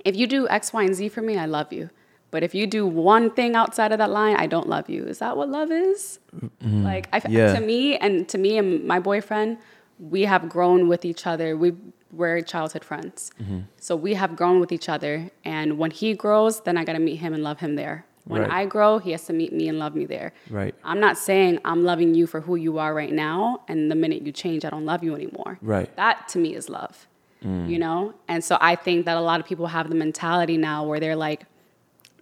if 0.05 0.15
you 0.15 0.27
do 0.27 0.47
X, 0.49 0.73
Y, 0.73 0.83
and 0.83 0.95
Z 0.95 1.09
for 1.09 1.21
me, 1.21 1.37
I 1.37 1.45
love 1.45 1.71
you. 1.73 1.89
But 2.31 2.43
if 2.43 2.53
you 2.53 2.67
do 2.67 2.85
one 2.85 3.31
thing 3.31 3.55
outside 3.55 3.91
of 3.91 3.97
that 3.97 4.11
line, 4.11 4.35
I 4.35 4.45
don't 4.45 4.67
love 4.69 4.89
you. 4.89 5.03
Is 5.05 5.17
that 5.19 5.35
what 5.35 5.49
love 5.49 5.71
is? 5.71 6.19
Like, 6.61 7.07
I, 7.11 7.19
Mm-hmm. 7.19 7.31
Yeah. 7.31 7.53
to 7.55 7.59
me 7.61 7.97
and 7.97 8.27
to 8.29 8.37
me 8.37 8.57
and 8.57 8.85
my 8.85 8.99
boyfriend, 8.99 9.57
we 9.99 10.21
have 10.23 10.47
grown 10.47 10.87
with 10.87 11.05
each 11.05 11.25
other. 11.27 11.57
We 11.57 11.73
we're 12.11 12.41
childhood 12.41 12.83
friends, 12.83 13.29
Mm-hmm. 13.41 13.59
so 13.79 13.95
we 13.95 14.15
have 14.15 14.35
grown 14.35 14.59
with 14.59 14.71
each 14.71 14.89
other. 14.89 15.29
And 15.45 15.77
when 15.77 15.91
he 15.91 16.13
grows, 16.15 16.61
then 16.61 16.75
I 16.77 16.83
gotta 16.83 16.99
meet 16.99 17.17
him 17.17 17.33
and 17.35 17.43
love 17.43 17.59
him 17.59 17.75
there. 17.75 18.05
When 18.25 18.41
Right. 18.41 18.51
I 18.51 18.65
grow, 18.65 18.97
he 18.99 19.11
has 19.11 19.25
to 19.25 19.33
meet 19.33 19.51
me 19.53 19.67
and 19.69 19.77
love 19.79 19.93
me 19.95 20.05
there. 20.05 20.33
Right. 20.49 20.73
I'm 20.83 20.99
not 20.99 21.17
saying 21.17 21.59
I'm 21.65 21.83
loving 21.83 22.13
you 22.15 22.25
for 22.27 22.41
who 22.41 22.55
you 22.55 22.77
are 22.79 22.93
right 22.95 23.11
now, 23.13 23.61
and 23.67 23.89
the 23.91 23.95
minute 23.95 24.23
you 24.25 24.31
change, 24.31 24.65
I 24.65 24.69
don't 24.69 24.85
love 24.85 25.03
you 25.03 25.13
anymore. 25.15 25.57
Right. 25.61 25.89
That 25.95 26.27
to 26.29 26.39
me 26.39 26.55
is 26.55 26.69
love. 26.69 27.07
You 27.41 27.79
know? 27.79 28.13
And 28.27 28.43
so 28.43 28.57
I 28.59 28.75
think 28.75 29.05
that 29.05 29.15
a 29.15 29.21
lot 29.21 29.39
of 29.39 29.45
people 29.45 29.67
have 29.67 29.87
the 29.89 29.95
mentality 29.95 30.57
now 30.57 30.83
where 30.85 30.99
they're 30.99 31.15
like, 31.15 31.43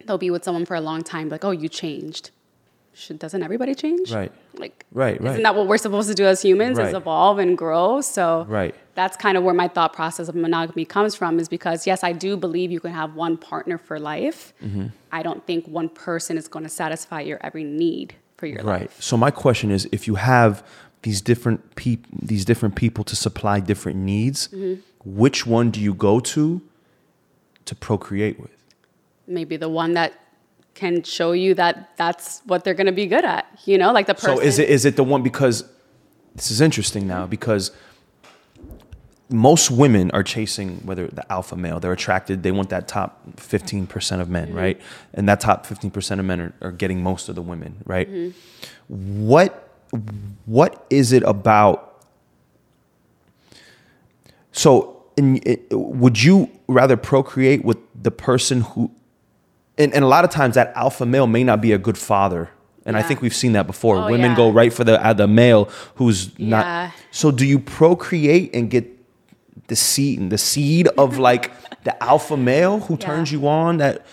they'll 0.07 0.17
be 0.17 0.31
with 0.31 0.43
someone 0.43 0.65
for 0.65 0.75
a 0.75 0.81
long 0.81 1.03
time, 1.03 1.29
like, 1.29 1.43
oh, 1.45 1.51
you 1.51 1.69
changed. 1.69 2.31
Should, 2.93 3.19
doesn't 3.19 3.43
everybody 3.43 3.75
change? 3.75 4.11
Right. 4.11 4.31
Like, 4.55 4.83
Right, 4.91 5.21
right. 5.21 5.31
Isn't 5.31 5.43
that 5.43 5.53
what 5.53 5.67
we're 5.67 5.77
supposed 5.77 6.09
to 6.09 6.15
do 6.15 6.25
as 6.25 6.41
humans? 6.41 6.79
Right. 6.79 6.87
Is 6.87 6.95
evolve 6.95 7.37
and 7.37 7.55
grow. 7.55 8.01
So 8.01 8.45
Right. 8.49 8.73
that's 8.95 9.15
kind 9.15 9.37
of 9.37 9.43
where 9.43 9.53
my 9.53 9.67
thought 9.67 9.93
process 9.93 10.27
of 10.29 10.33
monogamy 10.35 10.83
comes 10.85 11.13
from. 11.13 11.37
Is 11.39 11.47
because 11.47 11.85
yes, 11.85 12.03
I 12.03 12.11
do 12.11 12.35
believe 12.37 12.71
you 12.71 12.79
can 12.79 12.91
have 12.93 13.13
one 13.13 13.37
partner 13.37 13.77
for 13.77 13.99
life. 13.99 14.51
Mm-hmm. 14.63 14.87
I 15.11 15.21
don't 15.21 15.45
think 15.45 15.67
one 15.67 15.89
person 15.89 16.37
is 16.39 16.47
going 16.47 16.63
to 16.63 16.69
satisfy 16.69 17.21
your 17.21 17.37
every 17.41 17.63
need 17.63 18.15
for 18.37 18.47
your 18.47 18.57
Right. 18.63 18.65
life. 18.65 18.81
Right. 18.81 19.03
So 19.03 19.15
my 19.15 19.29
question 19.29 19.69
is, 19.69 19.87
if 19.91 20.07
you 20.07 20.15
have 20.15 20.65
these 21.03 21.21
different 21.21 21.75
peop- 21.75 22.07
these 22.19 22.45
different 22.45 22.73
people 22.75 23.03
to 23.03 23.15
supply 23.15 23.59
different 23.59 23.99
needs, 23.99 24.47
Mm-hmm. 24.47 24.81
which 25.05 25.45
one 25.45 25.69
do 25.69 25.79
you 25.79 25.93
go 25.93 26.19
to 26.19 26.61
to 27.65 27.75
procreate 27.75 28.39
with? 28.39 28.56
Maybe 29.27 29.57
the 29.57 29.69
one 29.69 29.93
that 29.93 30.13
can 30.73 31.03
show 31.03 31.31
you 31.31 31.53
that 31.55 31.97
that's 31.97 32.41
what 32.45 32.63
they're 32.63 32.75
going 32.75 32.87
to 32.87 32.91
be 32.91 33.07
good 33.07 33.25
at. 33.25 33.47
You 33.65 33.77
know, 33.77 33.91
like 33.91 34.07
the 34.07 34.13
person. 34.13 34.37
So 34.37 34.41
is 34.41 34.59
it 34.59 34.69
is 34.69 34.85
it 34.85 34.95
the 34.95 35.03
one 35.03 35.23
because 35.23 35.63
this 36.35 36.51
is 36.51 36.61
interesting 36.61 37.07
now 37.07 37.25
because 37.25 37.71
most 39.29 39.69
women 39.69 40.09
are 40.11 40.23
chasing 40.23 40.77
whether 40.85 41.07
the 41.07 41.29
alpha 41.31 41.55
male 41.55 41.79
they're 41.79 41.91
attracted 41.91 42.43
they 42.43 42.51
want 42.51 42.69
that 42.69 42.87
top 42.87 43.21
15% 43.35 44.21
of 44.21 44.29
men 44.29 44.47
mm-hmm. 44.47 44.57
right 44.57 44.81
and 45.13 45.27
that 45.27 45.41
top 45.41 45.65
15% 45.65 46.19
of 46.19 46.25
men 46.25 46.39
are, 46.39 46.53
are 46.61 46.71
getting 46.71 47.03
most 47.03 47.27
of 47.27 47.35
the 47.35 47.41
women 47.41 47.81
right 47.85 48.09
mm-hmm. 48.09 49.27
what 49.27 49.69
what 50.45 50.85
is 50.89 51.11
it 51.11 51.23
about 51.23 52.05
so 54.51 55.03
in, 55.17 55.41
it, 55.45 55.67
would 55.71 56.23
you 56.23 56.49
rather 56.67 56.95
procreate 56.95 57.65
with 57.65 57.77
the 58.01 58.11
person 58.11 58.61
who 58.61 58.91
and, 59.77 59.93
and 59.93 60.03
a 60.03 60.07
lot 60.07 60.23
of 60.23 60.31
times 60.31 60.55
that 60.55 60.71
alpha 60.75 61.05
male 61.05 61.27
may 61.27 61.43
not 61.43 61.61
be 61.61 61.71
a 61.71 61.77
good 61.77 61.97
father 61.97 62.49
and 62.85 62.95
i 62.97 63.01
think 63.01 63.21
we've 63.21 63.35
seen 63.35 63.53
that 63.53 63.67
before 63.67 63.97
Oh, 63.97 64.05
women 64.11 64.31
yeah. 64.31 64.35
go 64.35 64.49
right 64.49 64.71
for 64.73 64.83
the 64.83 64.95
uh, 65.05 65.13
the 65.13 65.27
male 65.27 65.65
who's 65.95 66.29
Yeah. 66.37 66.47
not 66.49 66.91
so 67.11 67.31
do 67.31 67.45
you 67.45 67.59
procreate 67.59 68.53
and 68.55 68.69
get 68.69 68.85
the 69.67 69.75
seed 69.75 70.29
the 70.29 70.37
seed 70.37 70.87
of 70.97 71.17
like 71.29 71.51
the 71.83 71.93
alpha 72.03 72.37
male 72.37 72.79
who 72.81 72.93
Yeah. 72.99 73.05
turns 73.07 73.31
you 73.31 73.47
on 73.47 73.77
that 73.77 74.05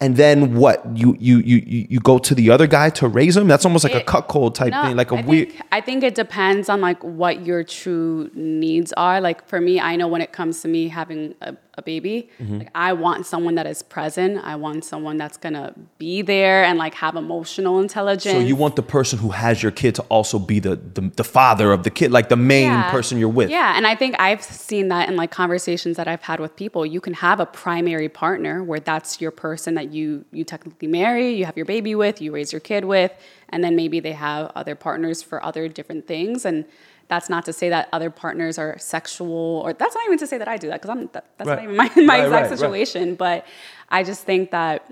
and 0.00 0.16
then 0.16 0.56
what 0.56 0.76
you 0.96 1.16
you 1.20 1.36
you 1.38 1.58
you 1.94 2.00
go 2.00 2.18
to 2.18 2.34
the 2.34 2.50
other 2.50 2.66
guy 2.66 2.90
to 2.90 3.06
raise 3.06 3.36
him 3.36 3.46
that's 3.46 3.64
almost 3.64 3.84
like 3.84 3.94
a 3.94 3.98
It- 4.00 4.06
cuckold 4.06 4.54
type 4.56 4.72
No, 4.72 4.82
thing 4.84 4.96
like 4.96 5.12
a 5.12 5.16
I 5.16 5.22
weird 5.22 5.48
Think, 5.52 5.62
I 5.78 5.80
think 5.80 6.02
it 6.02 6.14
depends 6.16 6.68
on 6.68 6.80
like 6.80 7.00
what 7.04 7.46
your 7.46 7.62
true 7.62 8.28
needs 8.34 8.92
are. 8.96 9.20
Like 9.20 9.46
for 9.46 9.60
me, 9.60 9.78
I 9.78 9.94
know 9.94 10.08
when 10.08 10.20
it 10.20 10.32
comes 10.32 10.60
to 10.62 10.68
me 10.68 10.88
having 10.88 11.34
a 11.40 11.54
a 11.74 11.82
baby. 11.82 12.28
Mm-hmm. 12.38 12.58
Like 12.58 12.70
I 12.74 12.92
want 12.92 13.24
someone 13.26 13.54
that 13.54 13.66
is 13.66 13.82
present. 13.82 14.44
I 14.44 14.56
want 14.56 14.84
someone 14.84 15.16
that's 15.16 15.36
gonna 15.38 15.72
be 15.98 16.20
there 16.22 16.64
and 16.64 16.78
like 16.78 16.94
have 16.94 17.16
emotional 17.16 17.80
intelligence. 17.80 18.34
So 18.36 18.40
you 18.40 18.56
want 18.56 18.76
the 18.76 18.82
person 18.82 19.18
who 19.18 19.30
has 19.30 19.62
your 19.62 19.72
kid 19.72 19.94
to 19.96 20.02
also 20.02 20.38
be 20.38 20.58
the 20.60 20.76
the, 20.76 21.00
the 21.16 21.24
father 21.24 21.72
of 21.72 21.82
the 21.82 21.90
kid, 21.90 22.10
like 22.12 22.28
the 22.28 22.36
main 22.36 22.70
Yeah. 22.70 22.90
person 22.90 23.18
you're 23.18 23.28
with. 23.28 23.48
Yeah, 23.50 23.76
and 23.76 23.86
I 23.86 23.94
think 23.94 24.16
I've 24.18 24.42
seen 24.42 24.88
that 24.88 25.08
in 25.08 25.16
like 25.16 25.30
conversations 25.30 25.96
that 25.96 26.06
I've 26.08 26.22
had 26.22 26.40
with 26.40 26.56
people. 26.56 26.84
You 26.84 27.00
can 27.00 27.14
have 27.14 27.40
a 27.40 27.46
primary 27.46 28.08
partner 28.08 28.62
where 28.62 28.80
that's 28.80 29.20
your 29.20 29.30
person 29.30 29.74
that 29.74 29.92
you 29.92 30.24
you 30.30 30.44
technically 30.44 30.88
marry, 30.88 31.30
you 31.32 31.44
have 31.46 31.56
your 31.56 31.66
baby 31.66 31.94
with, 31.94 32.20
you 32.20 32.32
raise 32.32 32.52
your 32.52 32.60
kid 32.60 32.84
with, 32.84 33.12
and 33.52 33.62
then 33.62 33.76
maybe 33.76 34.00
they 34.00 34.12
have 34.12 34.50
other 34.54 34.74
partners 34.74 35.22
for 35.22 35.44
other 35.44 35.68
different 35.68 36.06
things 36.06 36.44
and 36.44 36.64
that's 37.08 37.28
not 37.28 37.44
to 37.44 37.52
say 37.52 37.68
that 37.68 37.88
other 37.92 38.08
partners 38.08 38.58
are 38.58 38.78
sexual, 38.78 39.60
or 39.64 39.74
that's 39.74 39.94
not 39.94 40.02
even 40.06 40.16
to 40.18 40.26
say 40.26 40.38
that 40.38 40.48
I 40.48 40.56
do 40.56 40.68
that 40.68 40.80
because 40.80 40.96
I'm 40.96 41.08
that, 41.12 41.26
that's 41.36 41.48
Right. 41.48 41.56
not 41.56 41.64
even 41.64 41.76
my, 41.76 41.90
my 41.96 42.18
Right, 42.20 42.24
exact 42.24 42.50
right, 42.50 42.58
situation. 42.58 43.16
But 43.16 43.44
I 43.90 44.02
just 44.02 44.24
think 44.24 44.50
that 44.52 44.90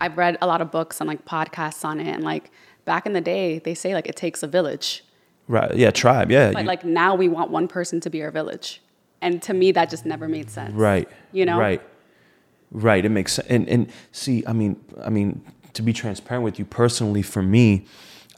I've 0.00 0.16
read 0.16 0.36
a 0.40 0.46
lot 0.46 0.60
of 0.60 0.70
books 0.70 1.00
and 1.00 1.08
like 1.08 1.24
podcasts 1.24 1.84
on 1.84 1.98
it, 1.98 2.06
and 2.14 2.22
like 2.22 2.50
back 2.84 3.06
in 3.06 3.12
the 3.12 3.20
day, 3.20 3.58
they 3.58 3.74
say 3.74 3.92
like 3.94 4.06
it 4.06 4.14
takes 4.14 4.42
a 4.44 4.46
village. 4.46 5.04
Right. 5.48 5.74
Yeah. 5.74 5.90
Tribe. 5.90 6.30
Yeah. 6.30 6.52
But 6.52 6.62
you- 6.62 6.68
like 6.68 6.84
now 6.84 7.16
we 7.16 7.28
want 7.28 7.50
one 7.50 7.66
person 7.66 7.98
to 8.00 8.10
be 8.10 8.22
our 8.22 8.30
village. 8.30 8.80
And 9.20 9.42
to 9.42 9.52
me 9.54 9.72
that 9.72 9.90
just 9.90 10.04
never 10.06 10.28
made 10.28 10.48
sense. 10.50 10.72
Right. 10.74 11.08
You 11.32 11.44
know? 11.46 11.58
Right. 11.58 11.82
Right. 12.70 13.04
It 13.04 13.08
makes 13.08 13.32
sense. 13.32 13.48
And 13.48 13.68
and 13.68 13.90
see, 14.12 14.44
I 14.46 14.52
mean, 14.52 14.76
I 15.02 15.10
mean, 15.10 15.42
to 15.74 15.82
be 15.82 15.92
transparent 15.92 16.44
with 16.44 16.58
you 16.58 16.64
personally, 16.64 17.22
for 17.22 17.42
me, 17.42 17.84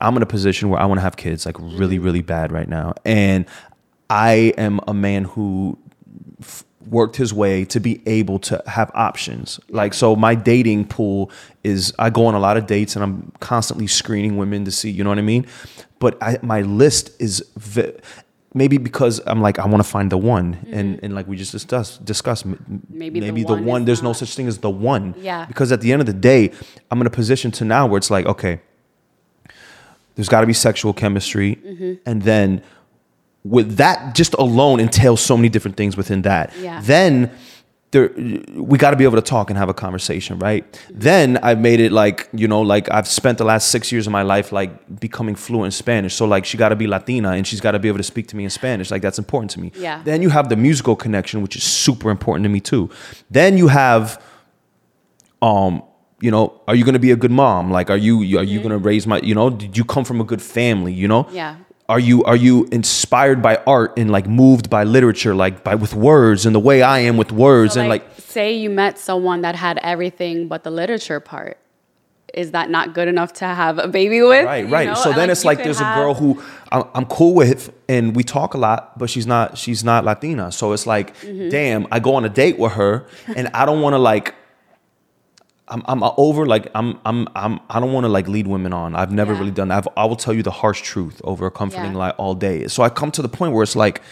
I'm 0.00 0.16
in 0.16 0.22
a 0.22 0.26
position 0.26 0.68
where 0.68 0.80
I 0.80 0.86
want 0.86 0.98
to 0.98 1.02
have 1.02 1.16
kids, 1.16 1.46
like 1.46 1.56
really, 1.58 1.98
really 1.98 2.22
bad 2.22 2.52
right 2.52 2.68
now, 2.68 2.94
and 3.04 3.46
I 4.10 4.52
am 4.58 4.80
a 4.86 4.94
man 4.94 5.24
who 5.24 5.78
f- 6.40 6.64
worked 6.86 7.16
his 7.16 7.32
way 7.32 7.64
to 7.64 7.80
be 7.80 8.02
able 8.06 8.38
to 8.40 8.62
have 8.66 8.90
options. 8.94 9.58
Like 9.70 9.94
so 9.94 10.14
my 10.14 10.34
dating 10.34 10.86
pool 10.86 11.30
is 11.62 11.94
I 11.98 12.10
go 12.10 12.26
on 12.26 12.34
a 12.34 12.38
lot 12.38 12.56
of 12.56 12.66
dates 12.66 12.94
and 12.94 13.02
I'm 13.02 13.32
constantly 13.40 13.86
screening 13.86 14.36
women 14.36 14.64
to 14.66 14.70
see, 14.70 14.90
you 14.90 15.02
know 15.02 15.10
what 15.10 15.18
I 15.18 15.22
mean? 15.22 15.46
But 15.98 16.22
I, 16.22 16.38
my 16.42 16.60
list 16.60 17.10
is 17.20 17.42
ve- 17.56 17.94
maybe 18.54 18.78
because 18.78 19.20
I'm 19.26 19.40
like 19.42 19.58
I 19.58 19.66
want 19.66 19.82
to 19.82 19.88
find 19.88 20.10
the 20.10 20.16
one 20.18 20.56
and 20.70 21.00
and 21.02 21.14
like 21.14 21.26
we 21.26 21.36
just 21.36 21.52
discussed 21.52 22.04
discussed 22.04 22.46
m- 22.46 22.54
Mm-hmm. 22.54 22.98
Maybe 22.98 23.20
the 23.20 23.26
the 23.30 23.52
one 23.54 23.64
one, 23.64 23.84
there's 23.84 24.02
no 24.02 24.12
such 24.12 24.34
thing 24.36 24.46
as 24.48 24.58
the 24.58 24.70
one. 24.70 25.14
Yeah. 25.18 25.44
Because 25.46 25.72
at 25.72 25.80
the 25.80 25.92
end 25.92 26.00
of 26.00 26.06
the 26.06 26.12
day, 26.32 26.50
I'm 26.90 27.00
in 27.00 27.06
a 27.06 27.10
position 27.10 27.50
to 27.52 27.64
now 27.64 27.86
where 27.86 27.98
it's 27.98 28.10
like 28.10 28.26
okay, 28.26 28.60
there's 30.14 30.28
got 30.28 30.40
to 30.42 30.46
be 30.46 30.52
sexual 30.52 30.92
chemistry 30.92 31.56
Mm-hmm. 31.56 31.92
and 32.06 32.22
then 32.22 32.62
with 33.44 33.76
that 33.76 34.14
just 34.14 34.32
alone 34.34 34.80
entails 34.80 35.20
so 35.20 35.36
many 35.36 35.48
different 35.50 35.76
things 35.76 35.96
within 35.96 36.22
that 36.22 36.52
Yeah. 36.60 36.80
then 36.82 37.30
there 37.94 38.10
we 38.70 38.76
got 38.84 38.90
to 38.90 38.96
be 38.96 39.04
able 39.04 39.20
to 39.22 39.28
talk 39.34 39.46
and 39.50 39.56
have 39.58 39.70
a 39.70 39.78
conversation 39.84 40.38
right? 40.38 40.62
Then 40.90 41.38
i've 41.48 41.60
made 41.68 41.80
it 41.80 41.92
like 42.02 42.28
you 42.34 42.48
know 42.52 42.60
like 42.74 42.90
i've 42.90 43.08
spent 43.08 43.38
the 43.38 43.48
last 43.52 43.70
six 43.74 43.90
years 43.92 44.06
of 44.08 44.12
my 44.12 44.24
life 44.34 44.52
like 44.52 44.70
becoming 45.00 45.36
fluent 45.36 45.66
in 45.66 45.70
spanish. 45.70 46.14
So 46.14 46.24
like 46.34 46.44
she 46.44 46.56
got 46.58 46.70
to 46.70 46.76
be 46.76 46.86
latina 46.86 47.30
and 47.30 47.46
she's 47.46 47.62
got 47.66 47.72
to 47.72 47.78
be 47.78 47.88
able 47.88 48.02
to 48.04 48.10
speak 48.12 48.26
to 48.28 48.36
me 48.36 48.44
in 48.44 48.50
spanish. 48.50 48.90
Like 48.90 49.02
that's 49.06 49.18
important 49.18 49.50
to 49.52 49.60
me. 49.60 49.72
Yeah. 49.86 50.02
then 50.04 50.20
you 50.24 50.30
have 50.30 50.48
the 50.48 50.56
musical 50.56 50.96
connection 50.96 51.40
which 51.42 51.56
is 51.56 51.64
super 51.64 52.10
important 52.10 52.42
to 52.44 52.50
me 52.56 52.60
too. 52.60 52.90
Then 53.30 53.56
you 53.56 53.68
have 53.68 54.20
um 55.40 55.82
you 56.20 56.30
know 56.30 56.60
are 56.68 56.74
you 56.74 56.84
going 56.84 56.98
to 57.00 57.06
be 57.08 57.12
a 57.18 57.20
good 57.24 57.30
mom? 57.44 57.70
Like 57.70 57.90
are 57.90 57.96
you 58.06 58.16
are 58.38 58.48
you 58.52 58.58
going 58.58 58.70
to 58.78 58.82
raise 58.90 59.06
my 59.06 59.18
you 59.20 59.34
know 59.34 59.50
did 59.50 59.76
you 59.78 59.84
come 59.84 60.04
from 60.04 60.20
a 60.20 60.24
good 60.24 60.42
family 60.42 60.92
you 60.92 61.08
know? 61.08 61.28
Yeah. 61.30 61.56
Are 61.88 61.98
you 61.98 62.24
are 62.24 62.36
you 62.36 62.66
inspired 62.72 63.42
by 63.42 63.56
art 63.66 63.92
and 63.98 64.10
like 64.10 64.26
moved 64.26 64.70
by 64.70 64.84
literature 64.84 65.34
like 65.34 65.62
by 65.62 65.74
with 65.74 65.94
words 65.94 66.46
and 66.46 66.54
the 66.54 66.60
way 66.60 66.82
i 66.82 66.98
am 67.00 67.16
with 67.18 67.30
words 67.30 67.74
So, 67.74 67.80
and 67.80 67.88
like 67.88 68.04
say 68.18 68.56
you 68.56 68.70
met 68.70 68.98
someone 68.98 69.42
that 69.42 69.54
had 69.54 69.78
everything 69.82 70.48
but 70.48 70.64
the 70.64 70.70
literature 70.70 71.20
part. 71.20 71.58
Is 72.32 72.50
that 72.50 72.68
not 72.68 72.94
good 72.94 73.06
enough 73.06 73.32
to 73.34 73.44
have 73.44 73.78
a 73.78 73.86
baby 73.86 74.20
with? 74.20 74.44
right 74.44 74.66
you 74.66 74.72
right 74.72 74.88
know? 74.88 74.94
so 74.94 75.10
And, 75.10 75.18
then 75.18 75.30
it's 75.30 75.44
like 75.44 75.58
there's 75.62 75.78
have- 75.78 75.96
a 75.96 76.00
girl 76.00 76.14
who 76.14 76.42
I'm, 76.72 76.84
I'm 76.94 77.04
cool 77.06 77.32
with 77.34 77.72
and 77.88 78.16
we 78.16 78.24
talk 78.24 78.54
a 78.54 78.58
lot 78.58 78.98
but 78.98 79.08
she's 79.10 79.26
not 79.26 79.56
she's 79.58 79.84
not 79.84 80.04
latina 80.04 80.50
so 80.50 80.72
it's 80.72 80.86
like 80.86 81.14
Mm-hmm. 81.18 81.48
damn 81.50 81.86
i 81.92 82.00
go 82.00 82.14
on 82.16 82.24
a 82.24 82.28
date 82.30 82.58
with 82.58 82.72
her 82.72 83.06
and 83.36 83.48
i 83.54 83.64
don't 83.66 83.82
want 83.82 83.92
to 83.94 83.98
like 83.98 84.34
I'm, 85.66 85.82
I'm 85.86 86.02
over 86.18 86.44
like 86.46 86.70
I'm 86.74 86.98
I'm 87.06 87.26
I'm 87.34 87.58
I 87.70 87.80
don't 87.80 87.92
want 87.92 88.04
to 88.04 88.08
like 88.08 88.28
lead 88.28 88.46
women 88.46 88.72
on. 88.74 88.94
I've 88.94 89.10
never 89.12 89.32
Yeah. 89.32 89.38
really 89.38 89.50
done 89.50 89.68
that. 89.68 89.78
I've, 89.78 89.88
I 89.96 90.04
will 90.04 90.16
tell 90.16 90.34
you 90.34 90.42
the 90.42 90.50
harsh 90.50 90.82
truth 90.82 91.20
over 91.24 91.46
a 91.46 91.50
comforting 91.50 91.92
Yeah. 91.92 91.98
lie 91.98 92.10
all 92.10 92.34
day. 92.34 92.66
So 92.68 92.82
I 92.82 92.90
come 92.90 93.10
to 93.12 93.22
the 93.22 93.28
point 93.30 93.54
where 93.54 93.62
it's 93.62 93.74
like 93.76 94.02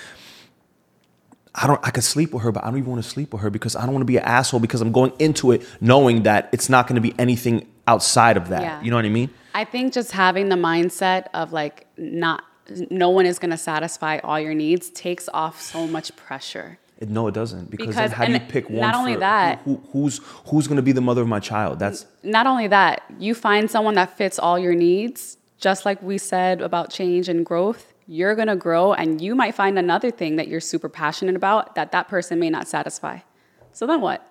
I 1.55 1.67
don't 1.67 1.81
I 1.87 1.91
could 1.91 2.05
sleep 2.05 2.33
with 2.33 2.43
her, 2.45 2.53
but 2.53 2.65
I 2.65 2.69
don't 2.69 2.79
even 2.79 2.91
want 2.91 3.05
to 3.05 3.09
sleep 3.09 3.33
with 3.35 3.43
her 3.43 3.51
because 3.51 3.77
I 3.77 3.83
don't 3.85 3.93
want 3.93 4.01
to 4.03 4.07
be 4.07 4.17
an 4.17 4.25
asshole 4.25 4.61
because 4.61 4.81
I'm 4.81 4.93
going 4.93 5.13
into 5.19 5.53
it 5.53 5.67
knowing 5.83 6.23
that 6.23 6.49
it's 6.53 6.71
not 6.71 6.87
going 6.87 6.95
to 6.97 7.03
be 7.03 7.15
anything 7.19 7.67
outside 7.87 8.39
of 8.39 8.49
that. 8.49 8.63
Yeah. 8.63 8.81
You 8.83 8.91
know 8.91 8.97
what 8.97 9.05
I 9.05 9.11
mean? 9.11 9.29
I 9.55 9.65
think 9.65 9.93
just 9.93 10.13
having 10.13 10.49
the 10.49 10.57
mindset 10.57 11.27
of 11.35 11.53
like 11.53 11.87
not 11.99 12.45
no 12.91 13.11
one 13.11 13.27
is 13.27 13.39
going 13.39 13.51
to 13.51 13.59
satisfy 13.59 14.19
all 14.21 14.41
your 14.41 14.55
needs 14.55 14.89
takes 14.89 15.29
off 15.35 15.61
so 15.61 15.87
much 15.87 16.17
pressure. 16.17 16.79
No, 17.09 17.27
it 17.29 17.35
doesn't 17.35 17.71
because, 17.71 17.89
Because- 17.89 18.13
how 18.13 18.25
do 18.27 18.33
you 18.33 18.41
pick 18.41 18.69
one? 18.71 18.81
not 18.81 18.95
only 18.95 19.15
for- 19.15 19.21
that- 19.21 19.61
who, 19.65 19.81
who- 19.93 20.01
who's 20.03 20.21
who's 20.49 20.67
going 20.69 20.77
to 20.77 20.83
be 20.83 20.93
the 20.93 21.01
mother 21.01 21.23
of 21.23 21.29
my 21.29 21.41
child? 21.41 21.79
That's 21.79 22.07
Not 22.23 22.47
only 22.47 22.69
that, 22.69 23.03
you 23.19 23.35
find 23.35 23.71
someone 23.71 23.95
that 23.95 24.17
fits 24.17 24.39
all 24.39 24.59
your 24.59 24.75
needs, 24.75 25.37
just 25.59 25.85
like 25.85 26.03
we 26.03 26.19
said 26.19 26.61
about 26.61 26.91
change 26.91 27.29
and 27.29 27.45
growth, 27.45 27.93
you're 28.07 28.35
going 28.35 28.49
to 28.49 28.57
grow 28.57 28.93
and 28.93 29.21
you 29.21 29.35
might 29.35 29.55
find 29.55 29.79
another 29.79 30.11
thing 30.11 30.37
that 30.37 30.49
you're 30.49 30.61
super 30.61 30.89
passionate 30.89 31.37
about 31.37 31.75
that 31.77 31.93
that 31.93 32.09
person 32.09 32.39
may 32.39 32.51
not 32.51 32.67
satisfy. 32.69 33.19
So 33.73 33.87
then 33.87 34.01
what? 34.01 34.27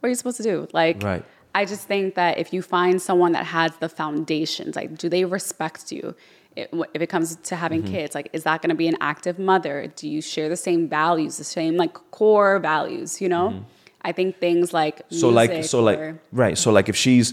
What 0.00 0.06
are 0.06 0.10
you 0.10 0.14
supposed 0.16 0.36
to 0.38 0.42
do? 0.42 0.68
Like 0.72 1.02
Right. 1.02 1.24
I 1.54 1.64
just 1.64 1.86
think 1.88 2.14
that 2.14 2.38
if 2.38 2.52
you 2.52 2.62
find 2.62 3.00
someone 3.00 3.32
that 3.32 3.46
has 3.46 3.72
the 3.78 3.88
foundations, 3.88 4.76
like 4.76 4.96
do 4.98 5.08
they 5.08 5.24
respect 5.24 5.90
you? 5.92 6.14
It, 6.56 6.70
if 6.94 7.00
it 7.02 7.06
comes 7.08 7.36
to 7.36 7.56
having 7.56 7.82
Mm-hmm. 7.82 7.92
kids, 7.94 8.14
like 8.14 8.28
is 8.32 8.42
that 8.44 8.62
going 8.62 8.70
to 8.70 8.74
be 8.74 8.88
an 8.88 8.96
active 9.00 9.38
mother? 9.38 9.92
Do 9.94 10.08
you 10.08 10.20
share 10.20 10.48
the 10.48 10.56
same 10.56 10.88
values, 10.88 11.36
the 11.36 11.44
same 11.44 11.76
like 11.76 11.94
core 12.10 12.58
values? 12.58 13.20
You 13.20 13.28
know, 13.28 13.64
I 14.02 14.12
think 14.12 14.38
things 14.38 14.72
like 14.72 14.96
Mm-hmm. 14.98 15.16
so 15.16 15.28
like 15.28 15.64
so 15.64 15.80
like 15.82 15.98
or- 15.98 16.18
right 16.32 16.56
so 16.58 16.72
like 16.72 16.88
if 16.88 16.96
she's 16.96 17.32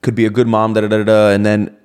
could 0.00 0.14
be 0.16 0.26
a 0.26 0.30
good 0.30 0.48
mom 0.48 0.72
da 0.74 0.80
da 0.80 0.88
da 0.88 1.04
da, 1.04 1.28
and 1.30 1.46
then 1.46 1.76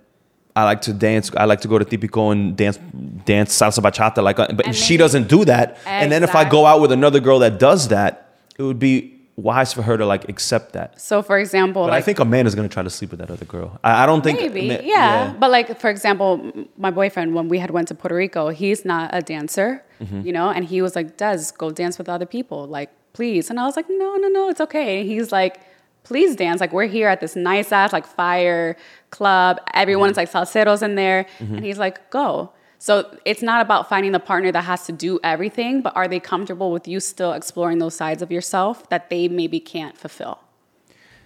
I 0.56 0.64
like 0.64 0.82
to 0.82 0.94
dance. 0.94 1.30
I 1.38 1.46
like 1.46 1.62
to 1.62 1.68
go 1.68 1.78
to 1.78 1.86
Tipico 1.86 2.32
and 2.32 2.58
dance, 2.58 2.80
dance 3.26 3.56
salsa 3.56 3.78
bachata. 3.80 4.24
Like, 4.24 4.40
uh, 4.40 4.48
but 4.54 4.66
And 4.66 4.74
if 4.74 4.82
she 4.82 4.98
doesn't 4.98 5.28
do 5.28 5.46
that, 5.46 5.78
and 5.86 6.12
then 6.12 6.24
if 6.24 6.34
I 6.34 6.50
go 6.50 6.66
out 6.66 6.82
with 6.82 6.92
another 6.92 7.20
girl 7.20 7.38
that 7.40 7.60
does 7.60 7.90
that, 7.90 8.40
it 8.58 8.64
would 8.64 8.80
be 8.80 9.17
wise 9.38 9.72
for 9.72 9.84
her 9.84 9.96
to 9.98 10.06
like 10.06 10.28
accept 10.30 10.74
that. 10.74 11.00
So, 11.00 11.22
for 11.22 11.38
example, 11.38 11.84
But 11.84 11.92
like 11.92 12.00
I 12.00 12.02
think 12.02 12.20
a 12.20 12.26
man 12.26 12.48
is 12.48 12.56
gonna 12.56 12.68
try 12.68 12.82
to 12.84 12.90
sleep 12.90 13.12
with 13.12 13.20
that 13.20 13.30
other 13.32 13.46
girl. 13.46 13.80
I, 13.84 14.04
I 14.04 14.06
don't 14.08 14.24
think 14.24 14.40
maybe, 14.42 14.68
ma- 14.68 14.80
yeah. 14.84 15.32
But 15.40 15.52
like, 15.52 15.80
for 15.80 15.90
example, 15.90 16.52
my 16.78 16.90
boyfriend 16.92 17.36
when 17.36 17.48
we 17.48 17.60
had 17.60 17.70
went 17.72 17.88
to 17.90 17.96
Puerto 17.96 18.16
Rico, 18.16 18.50
he's 18.50 18.84
not 18.84 19.12
a 19.14 19.22
dancer, 19.22 19.84
Mm-hmm. 20.02 20.22
you 20.28 20.32
know, 20.34 20.50
and 20.50 20.64
he 20.66 20.82
was 20.84 20.96
like, 20.96 21.18
"Does 21.18 21.52
go 21.52 21.72
dance 21.72 21.98
with 21.98 22.08
other 22.10 22.26
people, 22.28 22.68
like, 22.68 22.90
please." 23.14 23.50
And 23.50 23.60
I 23.60 23.66
was 23.66 23.76
like, 23.76 23.88
"No, 23.90 24.16
no, 24.18 24.28
no, 24.28 24.48
it's 24.50 24.62
okay." 24.62 25.00
And 25.02 25.10
he's 25.10 25.32
like, 25.32 25.60
"Please 26.04 26.36
dance. 26.36 26.60
Like, 26.62 26.72
we're 26.72 26.86
here 26.86 27.08
at 27.08 27.20
this 27.20 27.36
nice 27.36 27.72
ass 27.72 27.94
like 27.94 28.06
fire 28.06 28.76
club. 29.10 29.60
Everyone's 29.74 30.16
like 30.18 30.32
salseros 30.32 30.84
in 30.84 30.94
there." 30.96 31.26
Mm-hmm. 31.40 31.56
And 31.56 31.66
he's 31.66 31.80
like, 31.80 32.10
"Go." 32.12 32.52
So 32.80 33.18
it's 33.26 33.42
not 33.42 33.62
about 33.62 33.90
finding 33.90 34.12
the 34.12 34.20
partner 34.20 34.52
that 34.52 34.64
has 34.64 34.86
to 34.86 34.92
do 34.92 35.20
everything, 35.24 35.82
but 35.82 35.96
are 35.96 36.08
they 36.08 36.20
comfortable 36.20 36.72
with 36.72 36.88
you 36.88 37.00
still 37.00 37.34
exploring 37.34 37.80
those 37.80 37.96
sides 37.96 38.22
of 38.22 38.32
yourself 38.32 38.88
that 38.90 39.10
they 39.10 39.28
maybe 39.28 39.60
can't 39.60 39.98
fulfill? 39.98 40.40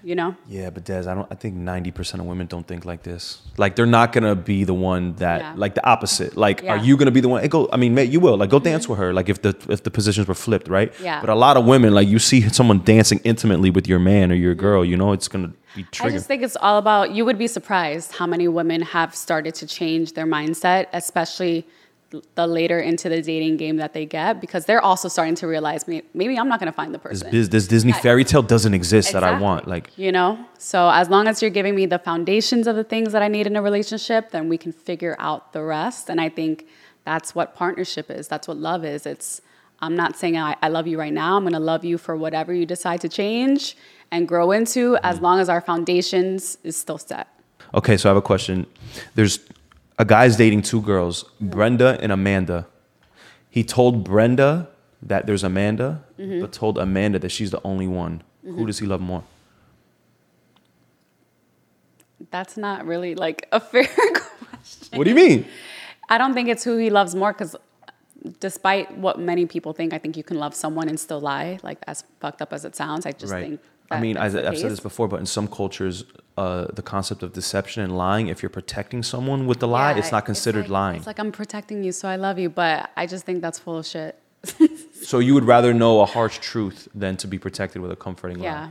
You 0.04 0.16
know? 0.16 0.36
Yeah, 0.47 0.72
but 0.72 0.84
Des, 0.84 1.08
I 1.08 1.14
don't. 1.14 1.28
I 1.30 1.36
think 1.36 1.54
ninety 1.54 1.91
percent 1.91 2.22
of 2.22 2.28
women 2.28 2.47
don't 2.47 2.66
think 2.66 2.86
like 2.86 3.04
this. 3.04 3.43
Like 3.58 3.76
they're 3.76 3.86
not 3.86 4.14
gonna 4.14 4.36
be 4.36 4.64
the 4.64 4.74
one 4.74 5.14
that, 5.18 5.41
Yeah. 5.41 5.54
like 5.56 5.76
the 5.76 5.88
opposite. 5.88 6.36
Like, 6.36 6.64
Yeah. 6.64 6.72
are 6.72 6.78
you 6.78 6.97
gonna 6.97 7.12
be 7.12 7.20
the 7.20 7.30
one? 7.30 7.41
Hey, 7.43 7.49
go. 7.49 7.70
I 7.72 7.78
mean, 7.78 7.93
mate, 7.93 8.10
you 8.10 8.20
will. 8.20 8.36
Like, 8.36 8.49
go 8.49 8.58
mm-hmm. 8.58 8.64
dance 8.64 8.89
with 8.89 8.97
her. 8.97 9.14
Like, 9.14 9.30
if 9.30 9.43
the 9.43 9.56
if 9.70 9.84
the 9.84 9.91
positions 9.91 10.28
were 10.28 10.34
flipped, 10.34 10.70
right? 10.70 10.91
Yeah. 11.04 11.22
But 11.22 11.30
a 11.30 11.36
lot 11.36 11.56
of 11.56 11.66
women, 11.66 11.93
like, 11.93 12.08
you 12.08 12.18
see 12.18 12.41
someone 12.49 12.80
dancing 12.84 13.20
intimately 13.24 13.70
with 13.70 13.88
your 13.88 13.99
man 13.99 14.32
or 14.32 14.36
your 14.36 14.54
mm-hmm. 14.54 14.62
girl, 14.62 14.84
you 14.84 14.97
know, 14.97 15.12
it's 15.12 15.28
gonna 15.28 15.52
be 15.76 15.86
I 16.02 16.10
just 16.10 16.28
think 16.28 16.44
it's 16.44 16.58
all 16.58 16.78
about, 16.78 17.12
you 17.12 17.26
would 17.26 17.38
be 17.38 17.48
surprised 17.48 18.14
how 18.14 18.28
many 18.28 18.48
women 18.48 18.82
have 18.82 19.16
started 19.16 19.56
to 19.56 19.68
change 19.68 20.14
their 20.14 20.26
mindset, 20.26 20.88
especially 20.94 21.66
the 22.36 22.46
later 22.46 22.78
into 22.80 23.08
the 23.08 23.22
dating 23.22 23.56
game 23.56 23.78
that 23.78 23.94
they 23.94 24.06
get, 24.06 24.42
because 24.42 24.66
they're 24.66 24.82
also 24.82 25.08
starting 25.08 25.36
to 25.36 25.48
realize 25.48 25.88
maybe 25.88 26.38
I'm 26.38 26.50
not 26.50 26.60
going 26.60 26.72
to 26.72 26.76
find 26.76 26.94
the 26.94 27.00
person. 27.00 27.30
biz- 27.32 27.50
this 27.50 27.68
Disney 27.68 27.94
fairy 27.94 28.26
tale 28.26 28.42
doesn't 28.42 28.74
exist 28.74 29.14
that 29.14 29.24
I 29.24 29.40
want. 29.40 29.68
Like, 29.68 29.98
you 29.98 30.12
know? 30.12 30.38
So 30.58 30.90
as 30.90 31.10
long 31.10 31.28
as 31.28 31.42
you're 31.42 31.52
giving 31.52 31.74
me 31.74 31.86
the 31.86 32.00
foundations 32.00 32.68
of 32.68 32.76
the 32.76 32.84
things 32.84 33.14
that 33.14 33.22
I 33.22 33.30
need 33.30 33.48
in 33.48 33.56
a 33.56 33.62
relationship, 33.62 34.32
then 34.32 34.50
we 34.50 34.58
can 34.58 34.74
figure 34.74 35.16
out 35.20 35.54
the 35.54 35.64
rest. 35.64 36.10
And 36.10 36.20
I 36.20 36.28
think 36.28 36.68
that's 37.06 37.34
what 37.34 37.56
partnership 37.56 38.12
is. 38.12 38.28
That's 38.28 38.48
what 38.48 38.58
love 38.58 38.84
is. 38.84 39.06
It's, 39.06 39.42
I'm 39.82 39.96
not 39.96 40.16
saying 40.16 40.38
I, 40.38 40.56
I 40.62 40.68
love 40.70 40.88
you 40.88 40.98
right 41.00 41.14
now. 41.14 41.38
I'm 41.38 41.44
going 41.44 41.54
to 41.54 41.60
love 41.60 41.84
you 41.84 41.98
for 41.98 42.16
whatever 42.16 42.54
you 42.54 42.66
decide 42.66 43.02
to 43.02 43.10
change 43.10 43.76
and 44.12 44.28
grow 44.28 44.52
into, 44.52 44.98
as 45.04 45.20
long 45.22 45.40
as 45.40 45.48
our 45.50 45.62
foundations 45.62 46.58
is 46.64 46.76
still 46.78 46.98
set. 46.98 47.28
okay, 47.74 47.96
so 47.98 48.10
I 48.10 48.12
have 48.12 48.18
a 48.18 48.22
question. 48.22 48.66
There's 49.16 49.40
a 49.98 50.06
guy's 50.06 50.36
dating 50.36 50.64
two 50.64 50.82
girls, 50.82 51.24
Brenda 51.40 51.98
and 52.02 52.12
Amanda. 52.12 52.68
He 53.50 53.64
told 53.64 54.04
Brenda 54.04 54.68
that 55.02 55.26
there's 55.28 55.44
Amanda, 55.44 56.04
Mm-hmm. 56.20 56.42
but 56.42 56.52
told 56.52 56.78
Amanda 56.78 57.18
that 57.20 57.30
she's 57.32 57.50
the 57.50 57.62
only 57.64 57.88
one, 57.88 58.22
who 58.44 58.68
does 58.68 58.78
he 58.78 58.86
love 58.86 59.02
more? 59.02 59.24
That's 62.30 62.58
not 62.58 62.86
really 62.86 63.16
like 63.16 63.48
a 63.52 63.60
fair 63.72 63.88
question. 63.88 64.98
What 64.98 65.06
do 65.06 65.10
you 65.10 65.16
mean? 65.16 65.46
I 66.10 66.18
don't 66.18 66.34
think 66.34 66.50
it's 66.50 66.64
who 66.64 66.78
he 66.78 66.90
loves 66.90 67.16
more 67.16 67.34
because 67.34 67.56
despite 68.40 68.98
what 68.98 69.20
many 69.20 69.46
people 69.46 69.74
think, 69.74 69.94
I 69.94 69.98
think 69.98 70.16
you 70.18 70.24
can 70.24 70.38
love 70.38 70.54
someone 70.56 70.88
and 70.90 71.00
still 71.00 71.20
lie. 71.20 71.60
Like 71.64 71.80
as 71.88 72.04
fucked 72.20 72.42
up 72.42 72.54
as 72.54 72.66
it 72.66 72.76
sounds, 72.76 73.06
I 73.06 73.12
just 73.12 73.34
Right. 73.34 73.44
think. 73.46 73.62
I 73.90 74.00
mean, 74.00 74.16
I, 74.16 74.30
the 74.30 74.48
I've 74.48 74.58
said 74.58 74.72
this 74.72 74.80
before, 74.80 75.10
but 75.10 75.20
in 75.20 75.26
some 75.26 75.50
cultures, 75.50 76.06
uh, 76.38 76.68
the 76.74 76.82
concept 76.82 77.24
of 77.24 77.34
deception 77.34 77.84
and 77.84 77.98
lying, 77.98 78.28
if 78.28 78.42
you're 78.42 78.50
protecting 78.50 79.04
someone 79.04 79.48
with 79.48 79.60
the 79.60 79.68
lie, 79.68 79.92
Yeah, 79.92 79.98
it's 79.98 80.14
not 80.14 80.24
considered 80.24 80.62
like, 80.70 80.70
lying. 80.70 80.96
It's 81.00 81.08
like 81.08 81.20
I'm 81.20 81.34
protecting 81.34 81.84
you, 81.84 81.92
so 81.92 82.08
I 82.08 82.16
love 82.16 82.40
you, 82.40 82.50
but 82.50 82.90
I 82.96 83.06
just 83.06 83.26
think 83.26 83.42
that's 83.42 83.60
full 83.60 83.78
of 83.80 83.86
shit. 83.86 84.18
so 85.04 85.20
you 85.20 85.34
would 85.34 85.44
rather 85.44 85.74
know 85.74 86.00
a 86.00 86.06
harsh 86.06 86.38
truth 86.40 86.88
than 86.96 87.18
to 87.18 87.28
be 87.28 87.38
protected 87.38 87.82
with 87.82 87.92
a 87.92 87.98
comforting 87.98 88.40
lie. 88.40 88.46
Yeah. 88.46 88.70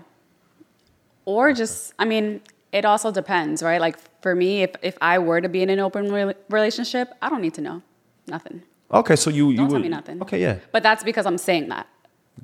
Or 1.26 1.52
just, 1.52 1.92
I 1.98 2.06
mean, 2.06 2.40
it 2.72 2.84
also 2.86 3.10
depends, 3.12 3.62
right? 3.62 3.80
Like 3.80 3.98
for 4.22 4.34
me, 4.34 4.62
if 4.62 4.70
if 4.82 4.96
I 5.02 5.18
were 5.18 5.40
to 5.42 5.48
be 5.48 5.62
in 5.62 5.68
an 5.70 5.80
open 5.80 6.10
re- 6.10 6.34
relationship, 6.48 7.12
I 7.20 7.28
don't 7.28 7.42
need 7.42 7.54
to 7.54 7.60
know 7.60 7.82
nothing. 8.26 8.62
Okay, 8.92 9.16
so 9.16 9.30
you 9.30 9.50
you 9.50 9.56
Don't 9.56 9.66
would, 9.68 9.72
tell 9.74 9.82
me 9.82 9.88
nothing. 9.88 10.20
Okay, 10.22 10.40
yeah, 10.40 10.58
But 10.72 10.82
that's 10.82 11.04
because 11.04 11.26
I'm 11.26 11.38
saying 11.38 11.68
that. 11.68 11.86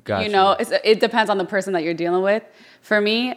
gotcha. 0.03 0.23
You 0.25 0.31
know, 0.31 0.51
it's, 0.51 0.71
it 0.83 0.99
depends 0.99 1.29
on 1.29 1.37
the 1.37 1.45
person 1.45 1.73
that 1.73 1.83
you're 1.83 1.93
dealing 1.93 2.23
with. 2.23 2.43
For 2.81 3.01
me, 3.01 3.35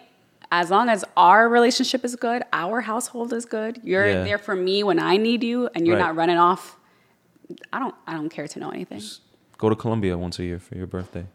as 0.52 0.70
long 0.70 0.88
as 0.88 1.04
our 1.16 1.48
relationship 1.48 2.04
is 2.04 2.14
good, 2.16 2.42
our 2.52 2.80
household 2.80 3.32
is 3.32 3.44
good, 3.46 3.80
you're 3.82 4.06
Yeah. 4.08 4.24
there 4.24 4.38
for 4.38 4.54
me 4.54 4.82
when 4.84 4.98
I 4.98 5.16
need 5.16 5.42
you, 5.42 5.68
and 5.74 5.86
you're 5.86 5.96
Right. 5.96 6.06
not 6.06 6.16
running 6.16 6.38
off. 6.38 6.76
I 7.72 7.78
don't. 7.80 7.94
I 8.06 8.12
don't 8.14 8.28
care 8.28 8.46
to 8.46 8.58
know 8.61 8.70
anything. 8.70 9.00
Just 9.00 9.22
go 9.58 9.68
to 9.68 9.74
Colombia 9.74 10.16
once 10.16 10.38
a 10.38 10.44
year 10.44 10.61
for 10.61 10.76
your 10.76 10.86
birthday. 10.86 11.26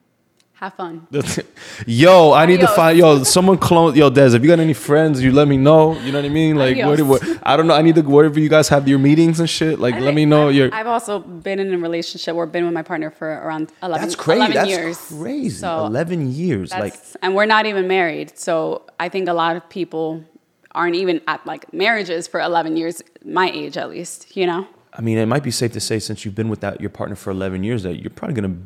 Have 0.66 0.74
fun. 0.74 1.08
yo, 1.86 2.34
I 2.34 2.48
need 2.48 2.60
to 2.60 2.68
find 2.68 2.98
yo 2.98 3.24
someone 3.24 3.60
clone 3.60 3.94
yo 3.94 4.10
Des. 4.10 4.34
If 4.34 4.42
you 4.42 4.48
got 4.48 4.60
any 4.60 4.74
friends, 4.74 5.22
you 5.22 5.32
let 5.32 5.48
me 5.48 5.58
know. 5.58 5.96
You 6.00 6.12
know 6.12 6.18
what 6.18 6.26
I 6.26 6.30
mean? 6.30 6.56
Like 6.56 6.76
where, 6.78 7.06
where, 7.06 7.20
I 7.44 7.56
don't 7.56 7.68
know. 7.68 7.76
I 7.76 7.84
need 7.84 7.94
to 7.94 8.02
wherever 8.02 8.40
you 8.40 8.50
guys 8.50 8.68
have 8.70 8.88
your 8.88 8.98
meetings 8.98 9.40
and 9.40 9.48
shit. 9.48 9.78
Like 9.78 9.94
I 9.94 10.00
let 10.00 10.16
me 10.16 10.26
know. 10.26 10.50
Your 10.50 10.74
I've 10.74 10.88
also 10.88 11.20
been 11.20 11.60
in 11.60 11.72
a 11.72 11.78
relationship 11.78 12.34
or 12.34 12.48
been 12.48 12.66
with 12.66 12.74
my 12.74 12.82
partner 12.82 13.12
for 13.12 13.30
around 13.30 13.72
11, 13.84 14.02
that's 14.02 14.16
crazy. 14.16 14.38
11 14.38 14.56
That's 14.56 14.70
years. 14.70 14.98
crazy. 14.98 15.50
So 15.52 15.86
Eleven 15.86 16.32
years. 16.32 16.72
Like 16.72 16.96
and 17.22 17.36
we're 17.36 17.46
not 17.46 17.68
even 17.68 17.88
married. 17.88 18.36
So 18.36 18.88
I 19.00 19.08
think 19.08 19.30
a 19.30 19.34
lot 19.34 19.56
of 19.56 19.70
people 19.70 20.24
aren't 20.72 20.96
even 20.96 21.22
at 21.28 21.46
like 21.46 21.72
marriages 21.74 22.28
for 22.28 22.40
11 22.40 22.76
years, 22.76 23.04
my 23.24 23.52
age 23.52 23.78
at 23.78 23.92
least, 23.92 24.36
you 24.36 24.48
know? 24.48 24.68
I 24.98 25.02
mean, 25.02 25.20
it 25.20 25.28
might 25.28 25.44
be 25.44 25.52
safe 25.52 25.74
to 25.74 25.80
say 25.80 26.00
since 26.00 26.26
you've 26.26 26.34
been 26.34 26.50
with 26.50 26.62
that 26.62 26.82
your 26.82 26.90
partner 26.90 27.16
for 27.16 27.30
eleven 27.30 27.64
years 27.64 27.84
that 27.84 28.02
you're 28.02 28.10
probably 28.10 28.34
gonna 28.34 28.58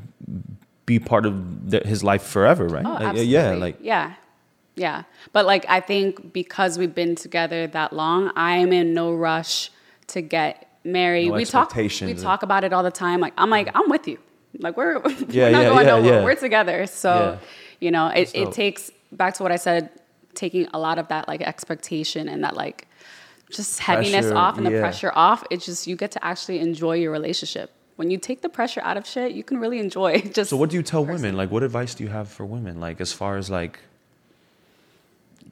be 0.93 0.99
part 1.11 1.25
of 1.29 1.33
the, 1.71 1.79
his 1.93 2.01
life 2.03 2.23
forever, 2.35 2.65
right? 2.75 2.85
Oh, 2.85 2.93
Like, 2.93 3.01
absolutely. 3.11 3.33
yeah, 3.33 3.51
like 3.65 3.77
yeah, 3.93 4.05
yeah. 4.75 5.03
But 5.35 5.43
like, 5.45 5.63
I 5.77 5.79
think 5.89 6.33
because 6.33 6.71
we've 6.79 6.95
been 7.03 7.15
together 7.15 7.67
that 7.67 7.93
long, 8.01 8.31
I'm 8.35 8.71
in 8.79 8.87
no 9.01 9.07
rush 9.13 9.69
to 10.13 10.19
get 10.21 10.53
married. 10.83 11.29
No 11.29 11.35
we 11.35 11.45
talk, 11.45 11.75
we 11.75 12.13
talk 12.29 12.41
about 12.43 12.63
it 12.63 12.71
all 12.73 12.83
the 12.91 12.97
time. 13.05 13.19
Like, 13.25 13.33
I'm 13.37 13.51
like, 13.57 13.67
I'm 13.77 13.87
with 13.95 14.07
you. 14.07 14.17
Like, 14.65 14.75
we're, 14.77 14.93
Yeah, 15.29 15.45
we're 15.45 15.51
not 15.51 15.61
yeah, 15.61 15.69
going 15.69 15.85
yeah, 15.87 15.95
nowhere. 15.95 16.13
yeah. 16.19 16.23
We're 16.23 16.35
together. 16.47 16.85
So, 16.87 17.11
Yeah. 17.13 17.37
you 17.85 17.91
know, 17.91 18.07
it, 18.07 18.29
So- 18.29 18.41
it 18.41 18.51
takes 18.51 18.81
back 19.11 19.33
to 19.35 19.43
what 19.43 19.51
I 19.51 19.57
said, 19.57 19.89
taking 20.33 20.67
a 20.73 20.79
lot 20.79 20.97
of 20.97 21.07
that 21.09 21.27
like 21.27 21.41
expectation 21.41 22.23
and 22.29 22.43
that 22.45 22.55
like 22.55 22.87
just 23.51 23.79
heaviness 23.79 24.25
Pressure, 24.27 24.35
off 24.37 24.57
and 24.57 24.65
the 24.65 24.71
pressure 24.79 25.11
off. 25.13 25.43
It's 25.51 25.65
just 25.65 25.85
you 25.87 25.95
get 25.95 26.11
to 26.17 26.21
actually 26.23 26.59
enjoy 26.59 26.95
your 27.03 27.11
relationship. 27.11 27.69
When 27.99 28.09
you 28.09 28.17
take 28.17 28.41
the 28.41 28.47
pressure 28.47 28.79
out 28.85 28.95
of 28.95 29.05
shit, 29.05 29.33
you 29.33 29.43
can 29.43 29.59
really 29.59 29.77
enjoy 29.77 30.21
just 30.37 30.51
So 30.51 30.55
what 30.55 30.69
do 30.69 30.77
you 30.77 30.83
tell 30.83 31.03
women? 31.03 31.35
Like 31.35 31.51
what 31.51 31.63
advice 31.63 31.93
do 31.93 32.05
you 32.05 32.09
have 32.09 32.29
for 32.29 32.45
women? 32.45 32.79
Like 32.79 33.01
as 33.01 33.11
far 33.11 33.35
as 33.35 33.49
like 33.49 33.77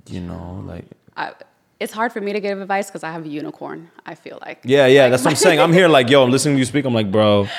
you 0.08 0.22
know, 0.22 0.64
like 0.66 0.86
I, 1.18 1.34
it's 1.82 1.92
hard 1.92 2.14
for 2.14 2.22
me 2.22 2.32
to 2.32 2.40
give 2.40 2.62
advice 2.62 2.88
because 2.88 3.04
I 3.04 3.12
have 3.12 3.26
a 3.26 3.28
unicorn. 3.28 3.92
I 4.06 4.16
feel 4.16 4.38
like 4.40 4.60
Yeah, 4.64 4.86
yeah, 4.88 5.10
that's 5.10 5.26
what 5.26 5.32
I'm 5.32 5.36
saying. 5.36 5.60
I'm 5.60 5.74
here 5.74 5.90
like, 5.90 6.10
yo, 6.10 6.24
I'm 6.24 6.32
listening 6.32 6.56
to 6.56 6.60
you 6.60 6.66
speak. 6.66 6.86
I'm 6.86 6.94
like, 6.94 7.12
bro, 7.12 7.50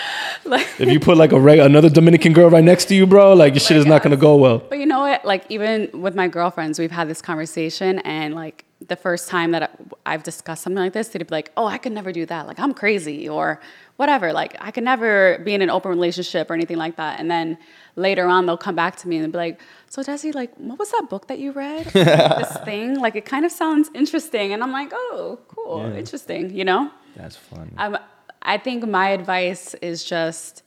Like- 0.46 0.66
if 0.78 0.88
you 0.90 1.00
put 1.00 1.18
like 1.18 1.32
a 1.32 1.38
reg- 1.38 1.58
another 1.58 1.90
Dominican 1.90 2.32
girl 2.32 2.48
right 2.48 2.64
next 2.64 2.86
to 2.86 2.94
you, 2.94 3.06
bro, 3.06 3.34
like 3.34 3.52
your 3.52 3.60
shit 3.60 3.76
is 3.76 3.84
not 3.84 4.02
gonna 4.02 4.16
go 4.16 4.36
well. 4.36 4.56
But 4.56 4.78
you 4.78 4.86
know 4.86 5.00
what? 5.00 5.22
Like 5.22 5.44
even 5.50 5.90
with 5.92 6.14
my 6.14 6.28
girlfriends, 6.28 6.78
we've 6.78 6.90
had 6.90 7.10
this 7.10 7.20
conversation, 7.20 7.98
and 7.98 8.34
like 8.34 8.64
the 8.86 8.94
first 8.96 9.28
time 9.28 9.50
that 9.50 9.76
I've 10.06 10.22
discussed 10.22 10.62
something 10.62 10.82
like 10.82 10.92
this, 10.92 11.08
they'd 11.08 11.18
be 11.18 11.34
like, 11.34 11.50
"Oh, 11.56 11.66
I 11.66 11.78
could 11.78 11.90
never 11.92 12.12
do 12.12 12.24
that. 12.26 12.46
Like 12.46 12.60
I'm 12.60 12.72
crazy," 12.72 13.28
or 13.28 13.60
whatever. 13.96 14.32
Like 14.32 14.56
I 14.60 14.70
could 14.70 14.84
never 14.84 15.38
be 15.44 15.52
in 15.52 15.62
an 15.62 15.70
open 15.70 15.90
relationship 15.90 16.48
or 16.50 16.54
anything 16.54 16.76
like 16.76 16.94
that. 16.96 17.18
And 17.18 17.28
then 17.28 17.58
later 17.96 18.26
on, 18.26 18.46
they'll 18.46 18.56
come 18.56 18.76
back 18.76 18.94
to 18.98 19.08
me 19.08 19.16
and 19.18 19.32
be 19.32 19.38
like, 19.38 19.60
"So 19.88 20.02
Desi, 20.02 20.32
like, 20.32 20.54
what 20.56 20.78
was 20.78 20.90
that 20.92 21.06
book 21.10 21.26
that 21.26 21.40
you 21.40 21.50
read? 21.50 21.86
this 21.92 22.56
thing? 22.64 23.00
Like 23.00 23.16
it 23.16 23.24
kind 23.24 23.44
of 23.44 23.50
sounds 23.50 23.90
interesting." 23.94 24.52
And 24.52 24.62
I'm 24.62 24.70
like, 24.72 24.90
"Oh, 24.92 25.40
cool, 25.48 25.90
Yeah. 25.90 25.98
interesting." 25.98 26.54
You 26.54 26.64
know. 26.64 26.90
That's 27.16 27.34
funny. 27.36 27.72
Um, 27.78 27.98
I 28.42 28.58
think 28.58 28.86
my 28.86 29.08
advice 29.08 29.74
is 29.82 30.04
just 30.04 30.62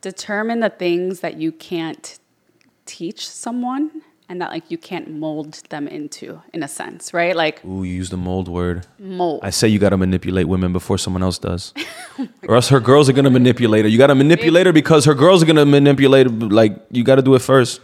determine 0.00 0.58
the 0.60 0.70
things 0.70 1.20
that 1.20 1.36
you 1.36 1.52
can't 1.52 2.18
teach 2.84 3.28
someone 3.28 4.02
and 4.28 4.40
that 4.40 4.50
like 4.50 4.70
you 4.70 4.78
can't 4.78 5.10
mold 5.10 5.62
them 5.68 5.86
into 5.86 6.40
in 6.52 6.62
a 6.62 6.68
sense, 6.68 7.14
right? 7.14 7.34
Like 7.36 7.64
Ooh, 7.64 7.84
you 7.84 7.94
use 7.94 8.10
the 8.10 8.16
mold 8.16 8.48
word. 8.48 8.86
mold. 8.98 9.40
I 9.42 9.50
say 9.50 9.68
you 9.68 9.78
gotta 9.78 9.96
manipulate 9.96 10.48
women 10.48 10.72
before 10.72 10.98
someone 10.98 11.22
else 11.22 11.38
does. 11.38 11.72
Oh 12.18 12.26
or 12.48 12.54
else 12.54 12.70
her 12.70 12.80
girls 12.80 13.10
are 13.10 13.12
gonna 13.12 13.28
manipulate 13.28 13.84
her. 13.84 13.90
You 13.90 13.98
gotta 13.98 14.14
manipulate 14.14 14.64
her 14.64 14.72
because 14.72 15.04
her 15.04 15.12
girls 15.12 15.42
are 15.42 15.46
gonna 15.46 15.66
manipulate 15.66 16.26
her. 16.26 16.32
Like 16.32 16.80
you 16.90 17.04
gotta 17.04 17.20
do 17.20 17.34
it 17.34 17.40
first. 17.40 17.82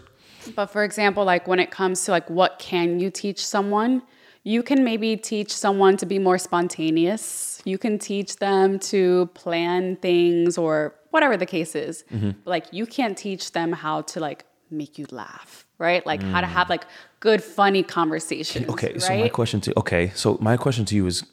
But 0.57 0.67
for 0.67 0.85
example, 0.85 1.23
like 1.25 1.47
when 1.47 1.59
it 1.61 1.71
comes 1.71 2.03
to 2.07 2.13
like 2.13 2.31
what 2.31 2.59
can 2.59 2.99
you 2.99 3.11
teach 3.11 3.45
someone, 3.45 4.01
you 4.43 4.63
can 4.63 4.85
maybe 4.85 5.17
teach 5.19 5.53
someone 5.55 5.99
to 5.99 6.07
be 6.07 6.19
more 6.19 6.39
spontaneous. 6.39 7.61
You 7.67 7.77
can 7.77 7.99
teach 7.99 8.37
them 8.37 8.79
to 8.91 9.27
plan 9.35 9.97
things 9.97 10.57
or 10.57 10.95
whatever 11.11 11.37
the 11.37 11.47
case 11.47 11.75
is. 11.75 12.05
Mm-hmm. 12.13 12.31
Like 12.45 12.67
you 12.73 12.87
can't 12.87 13.17
teach 13.17 13.53
them 13.53 13.73
how 13.73 14.03
to 14.03 14.21
like 14.21 14.47
make 14.73 14.99
you 14.99 15.07
laugh, 15.11 15.67
right? 15.79 16.05
Like 16.07 16.23
how 16.23 16.41
to 16.41 16.47
have 16.47 16.69
like 16.69 16.85
good 17.21 17.43
funny 17.43 17.83
conversations. 17.83 18.69
Okay, 18.69 18.93
right? 18.93 19.03
so 19.03 19.17
my 19.17 19.29
question 19.29 19.61
to 19.63 19.79
okay, 19.79 20.13
so 20.15 20.39
my 20.41 20.57
question 20.57 20.85
to 20.87 20.95
you 20.95 21.07
is 21.07 21.25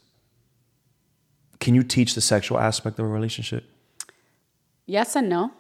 can 1.60 1.76
you 1.76 1.84
teach 1.84 2.16
the 2.16 2.22
sexual 2.22 2.60
aspect 2.60 3.00
of 3.00 3.06
a 3.06 3.08
relationship? 3.08 3.64
Yes 4.86 5.16
and 5.16 5.30
no. 5.30 5.52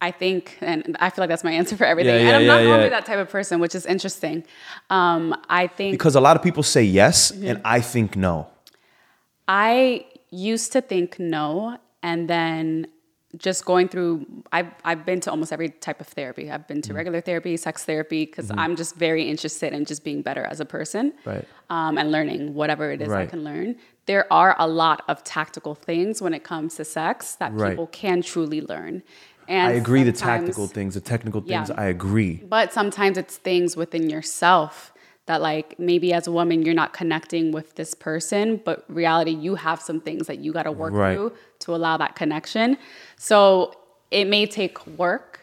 I 0.00 0.12
think, 0.12 0.56
and 0.60 0.96
I 1.00 1.10
feel 1.10 1.22
like 1.24 1.28
that's 1.28 1.42
my 1.42 1.50
answer 1.50 1.76
for 1.76 1.84
everything. 1.84 2.14
Yeah, 2.14 2.28
and 2.28 2.36
I'm 2.36 2.46
not 2.46 2.58
yeah, 2.58 2.68
normally 2.68 2.84
yeah. 2.84 2.90
that 2.90 3.06
type 3.06 3.18
of 3.18 3.28
person, 3.28 3.58
which 3.58 3.74
is 3.74 3.84
interesting. 3.84 4.44
Um, 4.90 5.34
I 5.48 5.66
think 5.66 5.92
Because 5.92 6.14
a 6.14 6.20
lot 6.20 6.36
of 6.36 6.42
people 6.42 6.62
say 6.62 6.84
yes 6.84 7.32
Mm-hmm. 7.32 7.46
and 7.48 7.60
I 7.64 7.80
think 7.80 8.16
no. 8.16 8.46
I 9.48 10.06
used 10.30 10.72
to 10.72 10.80
think 10.80 11.18
no, 11.18 11.78
and 12.02 12.28
then 12.28 12.86
just 13.36 13.64
going 13.64 13.88
through. 13.88 14.26
I've 14.52 14.72
I've 14.84 15.04
been 15.04 15.20
to 15.20 15.30
almost 15.30 15.52
every 15.52 15.68
type 15.68 16.00
of 16.00 16.06
therapy. 16.06 16.50
I've 16.50 16.66
been 16.66 16.80
to 16.82 16.94
regular 16.94 17.20
therapy, 17.20 17.56
sex 17.56 17.84
therapy, 17.84 18.24
because 18.24 18.50
I'm 18.50 18.74
just 18.74 18.94
very 18.96 19.28
interested 19.28 19.72
in 19.72 19.84
just 19.84 20.02
being 20.02 20.22
better 20.22 20.44
as 20.44 20.60
a 20.60 20.64
person, 20.64 21.12
Right. 21.24 21.46
Um, 21.68 21.98
and 21.98 22.10
learning 22.10 22.54
whatever 22.54 22.90
it 22.90 23.02
is 23.02 23.10
I 23.10 23.26
can 23.26 23.44
learn. 23.44 23.76
There 24.06 24.30
are 24.32 24.56
a 24.58 24.66
lot 24.66 25.04
of 25.08 25.22
tactical 25.24 25.74
things 25.74 26.22
when 26.22 26.32
it 26.32 26.42
comes 26.42 26.76
to 26.76 26.84
sex 26.84 27.34
that 27.36 27.52
Right. 27.52 27.70
people 27.70 27.88
can 27.88 28.22
truly 28.22 28.62
learn. 28.62 29.02
And 29.46 29.68
I 29.68 29.76
agree 29.76 30.02
the 30.02 30.12
tactical 30.12 30.66
things, 30.66 30.94
the 30.94 31.00
technical 31.00 31.40
things, 31.40 31.68
Yeah. 31.68 31.74
I 31.76 31.86
agree. 31.86 32.42
But 32.48 32.72
sometimes 32.72 33.18
it's 33.18 33.36
things 33.36 33.76
within 33.76 34.08
yourself 34.08 34.92
that, 35.28 35.40
like, 35.40 35.78
maybe 35.78 36.12
as 36.12 36.26
a 36.26 36.32
woman, 36.32 36.62
you're 36.62 36.74
not 36.74 36.92
connecting 36.92 37.52
with 37.52 37.74
this 37.76 37.94
person, 37.94 38.60
but 38.64 38.84
reality, 38.88 39.30
you 39.30 39.54
have 39.54 39.80
some 39.80 40.00
things 40.00 40.26
that 40.26 40.38
you 40.38 40.52
got 40.52 40.64
to 40.64 40.72
work 40.72 40.92
Right. 40.92 41.14
through 41.14 41.32
to 41.60 41.74
allow 41.74 41.96
that 41.96 42.16
connection. 42.16 42.76
So 43.16 43.72
it 44.10 44.26
may 44.26 44.46
take 44.46 44.84
work, 44.86 45.40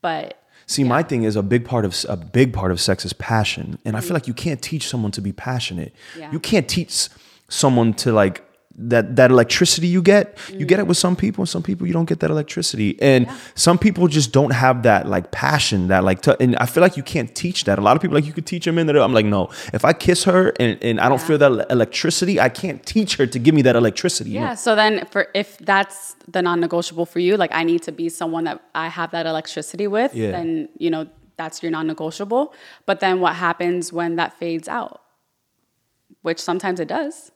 but 0.00 0.40
See, 0.66 0.82
my 0.82 1.02
thing 1.02 1.24
is 1.24 1.36
a 1.36 1.42
big 1.42 1.66
part 1.66 1.84
of 1.84 1.94
a 2.08 2.16
big 2.16 2.54
part 2.54 2.70
of 2.72 2.80
sex 2.80 3.04
is 3.04 3.12
passion, 3.12 3.78
and 3.84 3.98
I 3.98 4.00
feel 4.00 4.10
mm. 4.10 4.14
like 4.14 4.26
you 4.26 4.32
can't 4.32 4.62
teach 4.62 4.88
someone 4.88 5.10
to 5.12 5.20
be 5.20 5.30
passionate. 5.30 5.94
Yeah. 6.18 6.32
You 6.32 6.40
can't 6.40 6.66
teach 6.66 7.08
someone 7.48 7.92
to 7.94 8.12
like 8.12 8.42
that 8.76 9.16
that 9.16 9.30
electricity 9.30 9.86
you 9.86 10.02
get. 10.02 10.36
You 10.52 10.66
get 10.66 10.80
it 10.80 10.84
mm. 10.84 10.88
with 10.88 10.96
some 10.96 11.16
people, 11.16 11.42
and 11.42 11.48
some 11.48 11.62
people 11.62 11.86
you 11.86 11.92
don't 11.92 12.08
get 12.08 12.20
that 12.20 12.30
electricity, 12.30 13.00
and 13.00 13.28
some 13.54 13.78
people 13.78 14.08
just 14.08 14.32
don't 14.32 14.52
have 14.52 14.82
that 14.82 15.08
like 15.08 15.30
passion. 15.30 15.88
That 15.88 16.04
like, 16.04 16.22
to, 16.22 16.40
and 16.40 16.56
I 16.56 16.66
feel 16.66 16.80
like 16.80 16.96
you 16.96 17.02
can't 17.02 17.34
teach 17.34 17.64
that. 17.64 17.78
A 17.78 17.82
lot 17.82 17.96
of 17.96 18.02
people 18.02 18.16
like 18.16 18.26
you 18.26 18.32
could 18.32 18.46
teach 18.46 18.64
them 18.64 18.78
in 18.78 18.86
that. 18.86 18.96
I'm 18.96 19.12
like, 19.12 19.26
no, 19.26 19.50
if 19.72 19.84
I 19.84 19.92
kiss 19.92 20.24
her 20.24 20.52
and, 20.58 20.82
and 20.82 21.00
I 21.00 21.08
don't 21.08 21.20
feel 21.20 21.38
that 21.38 21.66
electricity, 21.70 22.40
I 22.40 22.48
can't 22.48 22.84
teach 22.84 23.16
her 23.16 23.26
to 23.26 23.38
give 23.38 23.54
me 23.54 23.62
that 23.62 23.76
electricity. 23.76 24.30
you 24.30 24.40
know? 24.40 24.46
yeah. 24.46 24.54
So 24.54 24.74
then, 24.74 25.06
for 25.06 25.28
if 25.34 25.58
that's 25.58 26.16
the 26.26 26.42
non-negotiable 26.42 27.06
for 27.06 27.20
you, 27.20 27.36
like 27.36 27.54
I 27.54 27.62
need 27.64 27.82
to 27.84 27.92
be 27.92 28.08
someone 28.08 28.44
that 28.44 28.60
I 28.74 28.88
have 28.88 29.12
that 29.12 29.26
electricity 29.26 29.86
with, 29.86 30.14
Yeah. 30.14 30.32
then 30.32 30.68
you 30.78 30.90
know 30.90 31.06
that's 31.36 31.62
your 31.62 31.70
non-negotiable. 31.70 32.54
But 32.86 33.00
then 33.00 33.20
what 33.20 33.36
happens 33.36 33.92
when 33.92 34.16
that 34.16 34.38
fades 34.38 34.68
out? 34.68 35.00
Which 36.22 36.40
sometimes 36.40 36.80
it 36.80 36.88
does. 36.88 37.32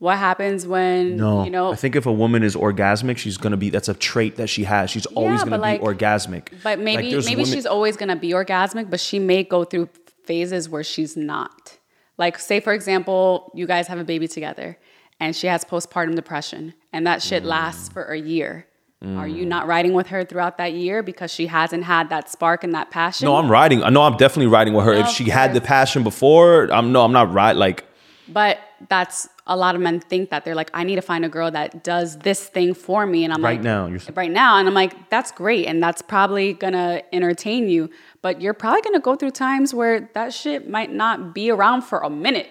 What 0.00 0.16
happens 0.16 0.66
when 0.66 1.18
No, 1.18 1.44
you 1.44 1.50
know 1.50 1.72
I 1.72 1.76
think 1.76 1.94
if 1.94 2.06
a 2.06 2.12
woman 2.12 2.42
is 2.42 2.56
orgasmic, 2.56 3.18
she's 3.18 3.36
gonna 3.36 3.58
be. 3.58 3.68
That's 3.68 3.88
a 3.88 3.94
trait 3.94 4.36
that 4.36 4.48
she 4.48 4.64
has. 4.64 4.90
She's 4.90 5.04
always 5.06 5.40
Yeah, 5.40 5.44
gonna 5.44 5.58
like- 5.58 5.80
be 5.82 5.86
orgasmic. 5.86 6.48
But 6.62 6.78
maybe 6.78 7.14
Like, 7.14 7.24
maybe 7.26 7.42
women- 7.42 7.52
she's 7.52 7.66
always 7.66 7.98
gonna 7.98 8.16
be 8.16 8.30
orgasmic, 8.30 8.88
but 8.88 8.98
she 8.98 9.18
may 9.18 9.44
go 9.44 9.62
through 9.62 9.90
phases 10.24 10.70
where 10.70 10.82
she's 10.82 11.18
not. 11.18 11.76
Like 12.16 12.38
say 12.38 12.60
for 12.60 12.72
example, 12.72 13.52
you 13.54 13.66
guys 13.66 13.88
have 13.88 13.98
a 13.98 14.04
baby 14.04 14.26
together 14.26 14.78
and 15.20 15.36
she 15.36 15.48
has 15.48 15.66
postpartum 15.66 16.16
depression 16.16 16.72
and 16.94 17.06
that 17.06 17.22
shit 17.22 17.44
lasts 17.44 17.90
mm. 17.90 17.92
for 17.92 18.04
a 18.04 18.18
year. 18.18 18.66
Are 19.02 19.26
you 19.26 19.44
mm. 19.44 19.48
not 19.48 19.66
riding 19.66 19.94
with 19.94 20.08
her 20.08 20.24
throughout 20.24 20.58
that 20.58 20.74
year 20.74 21.02
because 21.02 21.32
she 21.32 21.46
hasn't 21.46 21.84
had 21.84 22.10
that 22.10 22.30
spark 22.30 22.64
and 22.64 22.74
that 22.74 22.90
passion? 22.90 23.24
No, 23.24 23.36
I'm 23.36 23.50
riding. 23.50 23.82
I 23.82 23.88
know 23.88 24.02
I'm 24.02 24.18
definitely 24.18 24.48
riding 24.48 24.74
with 24.74 24.84
her. 24.84 24.92
if 24.92 25.06
oh, 25.06 25.10
she 25.10 25.30
had 25.30 25.54
the 25.54 25.60
passion 25.62 26.02
before, 26.02 26.70
I'm 26.70 26.92
no, 26.92 27.02
I'm 27.02 27.12
not 27.12 27.32
right. 27.32 27.56
Like 27.56 27.84
But 28.28 28.58
that's 28.88 29.28
a 29.50 29.56
lot 29.56 29.74
of 29.74 29.80
men 29.80 29.98
think 29.98 30.30
that 30.30 30.44
they're 30.44 30.54
like, 30.54 30.70
I 30.72 30.84
need 30.84 30.94
to 30.94 31.02
find 31.02 31.24
a 31.24 31.28
girl 31.28 31.50
that 31.50 31.82
does 31.82 32.16
this 32.18 32.46
thing 32.46 32.72
for 32.72 33.04
me, 33.04 33.24
and 33.24 33.34
I'm 33.34 33.44
Right 33.44 33.58
like, 33.58 33.64
now, 33.64 33.86
you're 33.86 33.98
right 34.14 34.30
now, 34.30 34.56
and 34.58 34.68
I'm 34.68 34.74
like, 34.74 35.10
that's 35.10 35.32
great, 35.32 35.66
and 35.66 35.82
that's 35.82 36.00
probably 36.00 36.52
gonna 36.52 37.02
entertain 37.12 37.68
you, 37.68 37.90
but 38.22 38.40
you're 38.40 38.54
probably 38.54 38.80
gonna 38.82 39.00
go 39.00 39.16
through 39.16 39.32
times 39.32 39.74
where 39.74 40.08
that 40.14 40.32
shit 40.32 40.70
might 40.70 40.92
not 40.92 41.34
be 41.34 41.50
around 41.50 41.82
for 41.82 41.98
a 41.98 42.08
minute, 42.08 42.48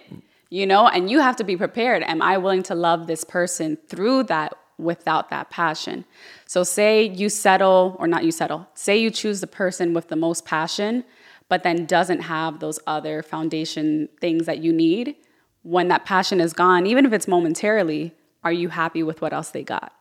you 0.49 0.67
know, 0.67 0.89
and 0.89 1.09
you 1.09 1.21
have 1.21 1.37
to 1.37 1.45
be 1.45 1.55
prepared. 1.55 2.03
Am 2.03 2.21
I 2.21 2.37
willing 2.37 2.63
to 2.63 2.75
love 2.75 3.07
this 3.07 3.23
person 3.23 3.77
through 3.87 4.23
that 4.23 4.53
without 4.77 5.29
that 5.29 5.49
passion? 5.49 6.03
So 6.47 6.63
say 6.63 7.03
you 7.03 7.29
settle, 7.29 7.95
or 7.97 8.07
not 8.07 8.25
you 8.25 8.31
settle, 8.33 8.67
say 8.73 8.97
you 8.97 9.09
choose 9.09 9.39
the 9.39 9.47
person 9.47 9.93
with 9.93 10.09
the 10.09 10.17
most 10.17 10.45
passion, 10.45 11.05
but 11.47 11.63
then 11.63 11.85
doesn't 11.85 12.23
have 12.23 12.59
those 12.59 12.77
other 12.85 13.23
foundation 13.23 14.09
things 14.19 14.45
that 14.47 14.57
you 14.57 14.73
need 14.73 15.15
when 15.63 15.87
that 15.89 16.05
passion 16.05 16.39
is 16.39 16.53
gone, 16.53 16.85
even 16.87 17.05
if 17.05 17.13
it's 17.13 17.27
momentarily, 17.27 18.13
are 18.43 18.51
you 18.53 18.69
happy 18.69 19.03
with 19.03 19.21
what 19.21 19.33
else 19.33 19.49
they 19.51 19.63
got? 19.63 19.93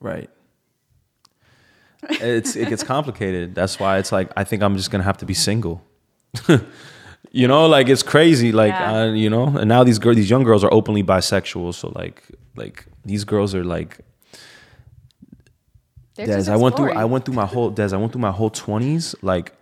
right. 0.00 0.30
it's 2.10 2.54
it 2.54 2.68
gets 2.68 2.84
complicated. 2.84 3.54
That's 3.56 3.80
why 3.80 3.98
it's 3.98 4.12
like 4.12 4.30
I 4.36 4.44
think 4.44 4.62
I'm 4.62 4.76
just 4.76 4.90
gonna 4.90 5.02
have 5.04 5.18
to 5.18 5.26
be 5.26 5.34
single. 5.34 5.82
you 7.32 7.48
know, 7.48 7.66
like 7.66 7.88
it's 7.88 8.04
crazy. 8.04 8.52
Like 8.52 8.72
Yeah. 8.72 8.92
uh, 9.00 9.06
you 9.12 9.28
know, 9.28 9.46
and 9.58 9.68
now 9.68 9.82
these 9.82 9.98
girls, 9.98 10.16
these 10.16 10.30
young 10.30 10.44
girls 10.44 10.62
are 10.62 10.72
openly 10.72 11.02
bisexual. 11.02 11.74
So 11.74 11.92
like, 11.96 12.22
like 12.54 12.86
these 13.04 13.24
girls 13.24 13.52
are 13.54 13.64
like 13.64 13.98
They're 16.14 16.26
Des, 16.26 16.50
I 16.50 16.56
went 16.56 16.76
through 16.76 16.92
I 16.92 17.04
went 17.04 17.24
through 17.24 17.34
my 17.34 17.46
whole 17.46 17.70
Des, 17.70 17.92
I 17.92 17.96
went 17.96 18.12
through 18.12 18.22
my 18.22 18.30
whole 18.30 18.50
twenties 18.50 19.16
like 19.22 19.52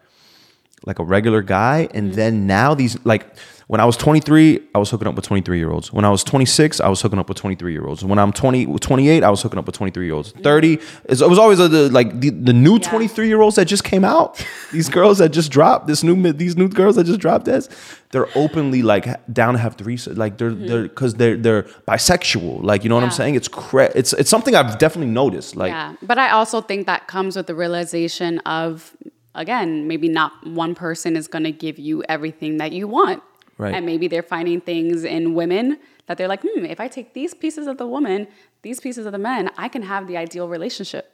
like 0.86 0.98
a 0.98 1.04
regular 1.04 1.42
guy, 1.42 1.88
and 1.92 2.06
Mm-hmm. 2.06 2.16
then 2.16 2.46
now 2.46 2.74
these 2.74 2.96
like 3.04 3.26
when 3.68 3.80
I 3.80 3.84
was 3.84 3.96
23, 3.96 4.60
I 4.76 4.78
was 4.78 4.90
hooking 4.90 5.08
up 5.08 5.16
with 5.16 5.24
23 5.24 5.58
year 5.58 5.72
olds. 5.72 5.92
When 5.92 6.04
I 6.04 6.08
was 6.10 6.22
26, 6.22 6.80
I 6.80 6.88
was 6.88 7.02
hooking 7.02 7.18
up 7.18 7.28
with 7.28 7.36
23 7.36 7.72
year 7.72 7.84
olds. 7.84 8.04
When 8.04 8.16
I'm 8.16 8.32
20, 8.32 8.66
28, 8.78 9.24
I 9.24 9.28
was 9.28 9.42
hooking 9.42 9.58
up 9.58 9.66
with 9.66 9.74
23 9.74 10.06
year 10.06 10.14
olds. 10.14 10.30
30, 10.30 10.74
it 10.74 10.80
was 11.08 11.20
always 11.38 11.58
uh, 11.58 11.66
the 11.66 11.90
like 11.90 12.20
the, 12.20 12.30
the 12.30 12.52
new 12.52 12.76
Mm-hmm. 12.78 12.82
Yeah. 12.84 12.90
23 12.90 13.26
year 13.26 13.40
olds 13.40 13.56
that 13.56 13.64
just 13.64 13.82
came 13.82 14.04
out. 14.04 14.46
these 14.72 14.88
girls 14.88 15.18
that 15.18 15.30
just 15.30 15.50
dropped 15.50 15.88
this 15.88 16.04
new 16.04 16.32
these 16.32 16.56
new 16.56 16.68
girls 16.68 16.94
that 16.94 17.04
just 17.04 17.18
dropped 17.18 17.44
this. 17.46 17.68
They're 18.12 18.28
openly 18.36 18.82
like 18.82 19.04
down 19.32 19.54
to 19.54 19.58
have 19.58 19.74
three 19.74 19.98
like 20.14 20.38
they're 20.38 20.54
they're 20.54 20.82
because 20.84 21.14
they're 21.14 21.36
they're 21.36 21.64
bisexual. 21.88 22.62
Like 22.62 22.84
you 22.84 22.88
know 22.88 22.94
what 22.94 23.02
I'm 23.02 23.10
Mm-hmm. 23.10 23.16
Saying? 23.16 23.34
It's 23.34 23.48
cra- 23.48 23.90
it's 23.96 24.12
it's 24.12 24.30
something 24.30 24.54
I've 24.54 24.78
definitely 24.78 25.12
noticed. 25.12 25.56
Like 25.56 25.70
yeah, 25.70 25.94
but 26.02 26.18
I 26.18 26.30
also 26.30 26.60
think 26.60 26.86
that 26.86 27.08
comes 27.08 27.34
with 27.34 27.46
the 27.48 27.54
realization 27.56 28.38
of, 28.40 28.96
again, 29.36 29.86
maybe 29.86 30.08
not 30.08 30.32
one 30.46 30.74
person 30.74 31.16
is 31.16 31.28
going 31.28 31.44
to 31.44 31.52
give 31.52 31.78
you 31.78 32.02
everything 32.08 32.56
that 32.58 32.72
you 32.72 32.88
want. 32.88 33.22
Right. 33.58 33.74
And 33.74 33.86
maybe 33.86 34.08
they're 34.08 34.22
finding 34.22 34.60
things 34.60 35.04
in 35.04 35.34
women 35.34 35.78
that 36.06 36.18
they're 36.18 36.28
like, 36.28 36.42
hmm, 36.42 36.64
if 36.64 36.78
I 36.80 36.88
take 36.88 37.14
these 37.14 37.32
pieces 37.32 37.66
of 37.66 37.78
the 37.78 37.86
woman, 37.86 38.28
these 38.62 38.80
pieces 38.80 39.06
of 39.06 39.12
the 39.12 39.18
men, 39.18 39.50
I 39.56 39.68
can 39.68 39.82
have 39.82 40.06
the 40.06 40.16
ideal 40.16 40.48
relationship. 40.48 41.12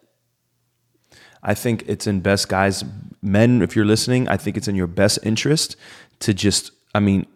I 1.42 1.54
think 1.54 1.84
it's 1.86 2.06
in 2.06 2.20
best 2.20 2.48
guys, 2.48 2.84
men, 3.20 3.62
if 3.62 3.74
you're 3.76 3.84
listening, 3.84 4.28
I 4.28 4.36
think 4.36 4.56
it's 4.56 4.68
in 4.68 4.74
your 4.74 4.86
best 4.86 5.18
interest 5.22 5.76
to 6.20 6.32
just, 6.32 6.72
I 6.94 7.00
mean, 7.00 7.26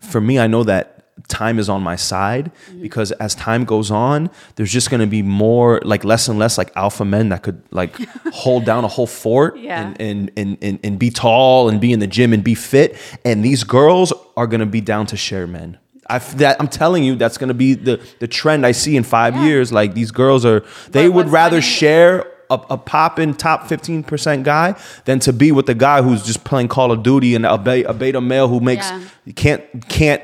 for 0.00 0.20
me, 0.20 0.38
I 0.38 0.46
know 0.46 0.64
that 0.64 0.97
time 1.26 1.58
is 1.58 1.68
on 1.68 1.82
my 1.82 1.96
side 1.96 2.50
Mm-hmm. 2.68 2.82
because 2.82 3.12
as 3.12 3.34
time 3.34 3.64
goes 3.64 3.90
on, 3.90 4.30
there's 4.56 4.72
just 4.72 4.90
going 4.90 5.00
to 5.00 5.06
be 5.06 5.22
more, 5.22 5.80
like 5.84 6.04
less 6.04 6.28
and 6.28 6.38
less 6.38 6.56
like 6.58 6.70
alpha 6.76 7.04
men 7.04 7.30
that 7.30 7.42
could 7.42 7.60
like 7.70 7.96
hold 8.32 8.64
down 8.64 8.84
a 8.84 8.88
whole 8.88 9.06
fort 9.06 9.58
Yeah. 9.58 9.80
and, 9.88 10.00
and, 10.00 10.30
and, 10.36 10.58
and, 10.62 10.78
and 10.84 10.98
be 10.98 11.10
tall 11.10 11.68
and 11.68 11.80
be 11.80 11.92
in 11.92 11.98
the 12.00 12.06
gym 12.06 12.32
and 12.32 12.42
be 12.44 12.54
fit. 12.54 12.96
And 13.24 13.44
these 13.44 13.64
girls 13.64 14.12
are 14.36 14.46
going 14.46 14.60
to 14.60 14.66
be 14.66 14.80
down 14.80 15.06
to 15.06 15.16
share 15.16 15.46
men. 15.46 15.78
I, 16.10 16.18
that, 16.18 16.56
I'm 16.60 16.68
telling 16.68 17.04
you, 17.04 17.16
that's 17.16 17.36
going 17.36 17.48
to 17.48 17.54
be 17.54 17.74
the, 17.74 18.00
the 18.20 18.26
trend 18.28 18.64
I 18.64 18.72
see 18.72 18.96
in 18.96 19.02
five 19.04 19.34
Yeah. 19.34 19.44
years. 19.44 19.72
Like 19.72 19.94
these 19.94 20.10
girls 20.10 20.44
are, 20.46 20.60
they 20.90 21.06
But 21.06 21.14
would 21.14 21.28
rather 21.28 21.60
share 21.60 22.24
a, 22.50 22.54
a 22.70 22.78
poppin' 22.78 23.34
top 23.34 23.64
15% 23.68 24.42
guy 24.42 24.74
than 25.04 25.18
to 25.20 25.34
be 25.34 25.52
with 25.52 25.66
the 25.66 25.74
guy 25.74 26.00
who's 26.00 26.24
just 26.24 26.44
playing 26.44 26.68
Call 26.68 26.90
of 26.92 27.02
Duty 27.02 27.34
and 27.34 27.44
a, 27.44 27.54
a 27.88 27.92
beta 27.92 28.20
male 28.22 28.48
who 28.48 28.60
makes 28.60 28.86
Yeah. 28.88 29.02
you 29.26 29.34
can't 29.34 29.62
can't 29.90 30.22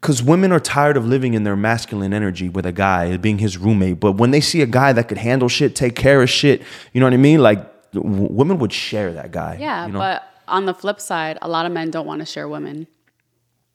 because 0.00 0.22
women 0.22 0.52
are 0.52 0.60
tired 0.60 0.96
of 0.96 1.06
living 1.06 1.34
in 1.34 1.42
their 1.42 1.56
masculine 1.56 2.12
energy 2.12 2.48
with 2.48 2.64
a 2.64 2.72
guy 2.72 3.16
being 3.16 3.38
his 3.38 3.58
roommate. 3.58 3.98
But 3.98 4.12
when 4.12 4.30
they 4.30 4.40
see 4.40 4.62
a 4.62 4.66
guy 4.66 4.92
that 4.92 5.08
could 5.08 5.18
handle 5.18 5.48
shit, 5.48 5.74
take 5.74 5.96
care 5.96 6.22
of 6.22 6.30
shit, 6.30 6.62
you 6.92 7.00
know 7.00 7.06
what 7.06 7.14
I 7.14 7.18
mean? 7.18 7.40
Like 7.40 7.58
w- 7.92 8.28
women 8.30 8.58
would 8.58 8.72
share 8.72 9.12
that 9.14 9.32
guy. 9.32 9.56
Yeah, 9.58 9.86
you 9.86 9.92
know? 9.92 9.98
but 9.98 10.22
on 10.46 10.66
the 10.66 10.74
flip 10.74 11.00
side, 11.00 11.38
a 11.42 11.48
lot 11.48 11.66
of 11.66 11.72
men 11.72 11.90
don't 11.90 12.06
want 12.06 12.20
to 12.20 12.26
share 12.26 12.48
women, 12.48 12.86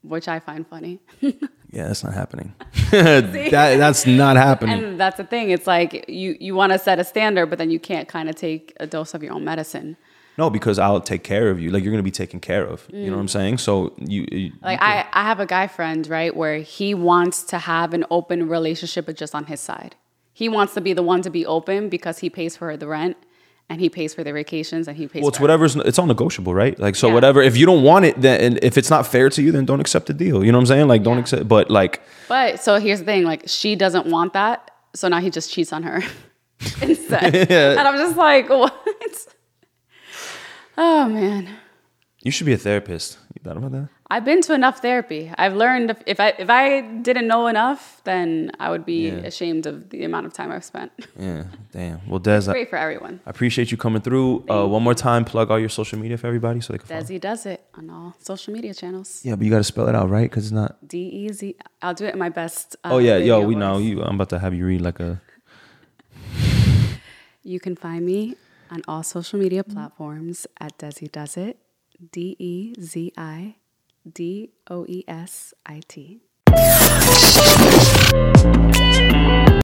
which 0.02 0.30
I 0.30 0.40
find 0.40 0.66
funny. 0.66 1.00
yeah, 1.20 1.32
that's 1.88 2.04
not 2.06 2.14
happening. 2.14 2.54
that, 2.92 3.32
that's 3.52 4.08
not 4.08 4.38
happening. 4.38 4.82
And 4.82 5.00
that's 5.00 5.18
the 5.18 5.26
thing. 5.26 5.50
It's 5.50 5.68
like 5.68 6.06
you 6.08 6.38
you 6.40 6.56
want 6.56 6.72
to 6.72 6.80
set 6.80 7.00
a 7.00 7.04
standard, 7.04 7.48
but 7.48 7.58
then 7.58 7.70
you 7.70 7.80
can't 7.80 8.08
kind 8.08 8.30
of 8.30 8.36
take 8.36 8.74
a 8.80 8.88
dose 8.88 9.14
of 9.14 9.24
your 9.24 9.34
own 9.34 9.44
medicine. 9.44 9.98
No, 10.38 10.50
because 10.50 10.80
I'll 10.80 11.02
take 11.02 11.24
care 11.24 11.50
of 11.50 11.60
you. 11.60 11.70
Like 11.72 11.84
you're 11.84 11.92
gonna 11.92 12.04
be 12.04 12.12
taken 12.12 12.40
care 12.40 12.66
of. 12.66 12.88
You 12.92 13.06
know 13.06 13.18
what 13.18 13.22
I'm 13.22 13.28
mm. 13.28 13.30
saying? 13.30 13.58
So 13.60 13.94
you, 14.00 14.26
you 14.32 14.52
Like 14.62 14.82
I, 14.82 15.06
I 15.14 15.24
have 15.24 15.40
a 15.40 15.46
guy 15.46 15.68
friend, 15.68 16.08
right, 16.08 16.36
where 16.36 16.58
he 16.58 16.94
wants 16.94 17.44
to 17.44 17.60
have 17.60 17.94
an 17.94 18.06
open 18.10 18.50
relationship, 18.50 19.06
but 19.06 19.16
just 19.16 19.36
on 19.36 19.46
his 19.46 19.60
side. 19.60 19.96
He 20.34 20.50
wants 20.50 20.74
to 20.74 20.82
be 20.82 20.94
the 20.94 21.04
one 21.04 21.22
to 21.22 21.30
be 21.30 21.46
open 21.46 21.90
because 21.90 22.20
he 22.20 22.30
pays 22.30 22.58
for 22.58 22.76
the 22.76 22.88
rent 22.88 23.18
and 23.70 23.80
he 23.80 23.90
pays 23.90 24.14
for 24.14 24.24
the 24.24 24.34
vacations 24.34 24.88
and 24.88 24.98
he 24.98 25.08
pays. 25.08 25.22
Well, 25.22 25.30
it's 25.30 25.38
for 25.38 25.44
whatever's. 25.44 25.76
It's 25.76 26.00
all 26.00 26.08
negotiable, 26.08 26.54
right? 26.54 26.78
Like, 26.80 26.96
so 26.96 27.08
Yeah. 27.08 27.14
whatever. 27.14 27.42
If 27.42 27.56
you 27.56 27.66
don't 27.66 27.84
want 27.84 28.06
it, 28.06 28.20
then 28.20 28.58
if 28.62 28.78
it's 28.78 28.90
not 28.90 29.06
fair 29.06 29.30
to 29.30 29.42
you, 29.42 29.52
then 29.52 29.66
don't 29.66 29.80
accept 29.80 30.08
the 30.08 30.14
deal. 30.14 30.44
You 30.44 30.52
know 30.52 30.58
what 30.58 30.64
I'm 30.64 30.68
saying? 30.68 30.88
Like, 30.88 31.04
don't 31.04 31.18
Yeah. 31.18 31.22
accept. 31.22 31.48
But 31.48 31.70
like, 31.70 32.02
But 32.28 32.60
so 32.60 32.80
here's 32.80 33.00
the 33.00 33.06
thing: 33.06 33.24
like 33.24 33.44
she 33.46 33.76
doesn't 33.76 34.08
want 34.08 34.34
that, 34.34 34.72
so 34.96 35.08
now 35.08 35.20
he 35.20 35.30
just 35.30 35.52
cheats 35.52 35.72
on 35.72 35.84
her 35.84 36.04
instead. 36.82 37.36
And 37.52 37.88
I'm 37.88 37.98
just 37.98 38.18
like, 38.18 38.50
what? 38.62 38.74
Oh 40.78 41.08
man, 41.08 41.48
you 42.24 42.32
should 42.32 42.46
be 42.48 42.54
a 42.54 42.58
therapist. 42.58 43.18
You 43.36 43.42
thought 43.44 43.58
about 43.58 43.72
that? 43.74 43.90
I've 44.10 44.26
been 44.26 44.42
to 44.44 44.54
enough 44.54 44.80
therapy. 44.80 45.32
I've 45.40 45.56
learned 45.56 45.96
if- 46.06 46.20
I 46.20 46.34
if 46.38 46.48
I 46.50 46.82
didn't 47.02 47.28
know 47.28 47.48
enough, 47.48 48.02
then 48.04 48.52
I 48.60 48.70
would 48.70 48.86
be 48.86 49.08
Yeah. 49.08 49.26
ashamed 49.32 49.66
of 49.66 49.90
the 49.90 50.04
amount 50.04 50.26
of 50.28 50.34
time 50.34 50.52
I've 50.52 50.64
spent. 50.64 50.92
Yeah. 51.20 51.44
Damn. 51.72 52.00
Well, 52.08 52.20
Dez, 52.20 52.48
I, 52.48 52.52
Great 52.54 52.70
for 52.70 52.78
everyone. 52.78 53.20
I 53.26 53.30
appreciate 53.32 53.72
you 53.72 53.78
coming 53.78 54.02
through. 54.02 54.46
Uh, 54.50 54.68
one 54.68 54.84
more 54.84 54.94
time, 54.94 55.26
plug 55.26 55.50
all 55.52 55.60
your 55.60 55.70
social 55.70 55.98
media 55.98 56.18
for 56.18 56.28
everybody 56.28 56.62
so 56.62 56.74
they 56.74 56.80
can 56.80 56.88
follow. 56.88 57.20
Does 57.20 57.46
it 57.46 57.62
on 57.76 57.90
all 57.90 58.14
social 58.20 58.54
media 58.54 58.74
channels. 58.74 59.22
Yeah, 59.24 59.36
but 59.36 59.46
you 59.46 59.52
got 59.52 59.58
to 59.58 59.64
spell 59.74 59.88
it 59.90 59.96
out 59.96 60.10
right 60.10 60.30
because 60.30 60.46
it's 60.46 60.52
not. 60.64 60.72
D 60.88 60.98
E 61.22 61.30
Z. 61.34 61.56
I'll 61.82 61.96
do 61.96 62.06
it 62.06 62.14
in 62.14 62.20
my 62.20 62.30
best. 62.30 62.76
uh, 62.84 62.90
Oh 62.94 63.00
yeah, 63.00 63.18
yo, 63.18 63.42
we 63.42 63.56
know 63.56 63.78
you. 63.80 64.04
I'm 64.04 64.16
about 64.16 64.30
to 64.30 64.40
have 64.40 64.54
you 64.54 64.66
read 64.68 64.82
like 64.82 65.00
a. 65.00 65.22
You 67.44 67.60
can 67.60 67.76
find 67.76 68.06
me 68.06 68.36
on 68.74 68.82
all 68.88 69.04
social 69.04 69.40
media 69.40 69.64
mm-hmm. 69.64 69.74
platforms 69.74 70.48
at 70.60 70.78
Dezi 70.78 71.12
Does 71.12 71.38
It. 71.38 71.60
D 72.12 72.36
E 72.40 72.74
Z 72.82 73.14
I 73.16 73.56
D 74.12 74.50
O 74.70 74.86
E 74.90 75.06
S 75.08 75.54
I 75.66 75.82
T. 75.88 76.22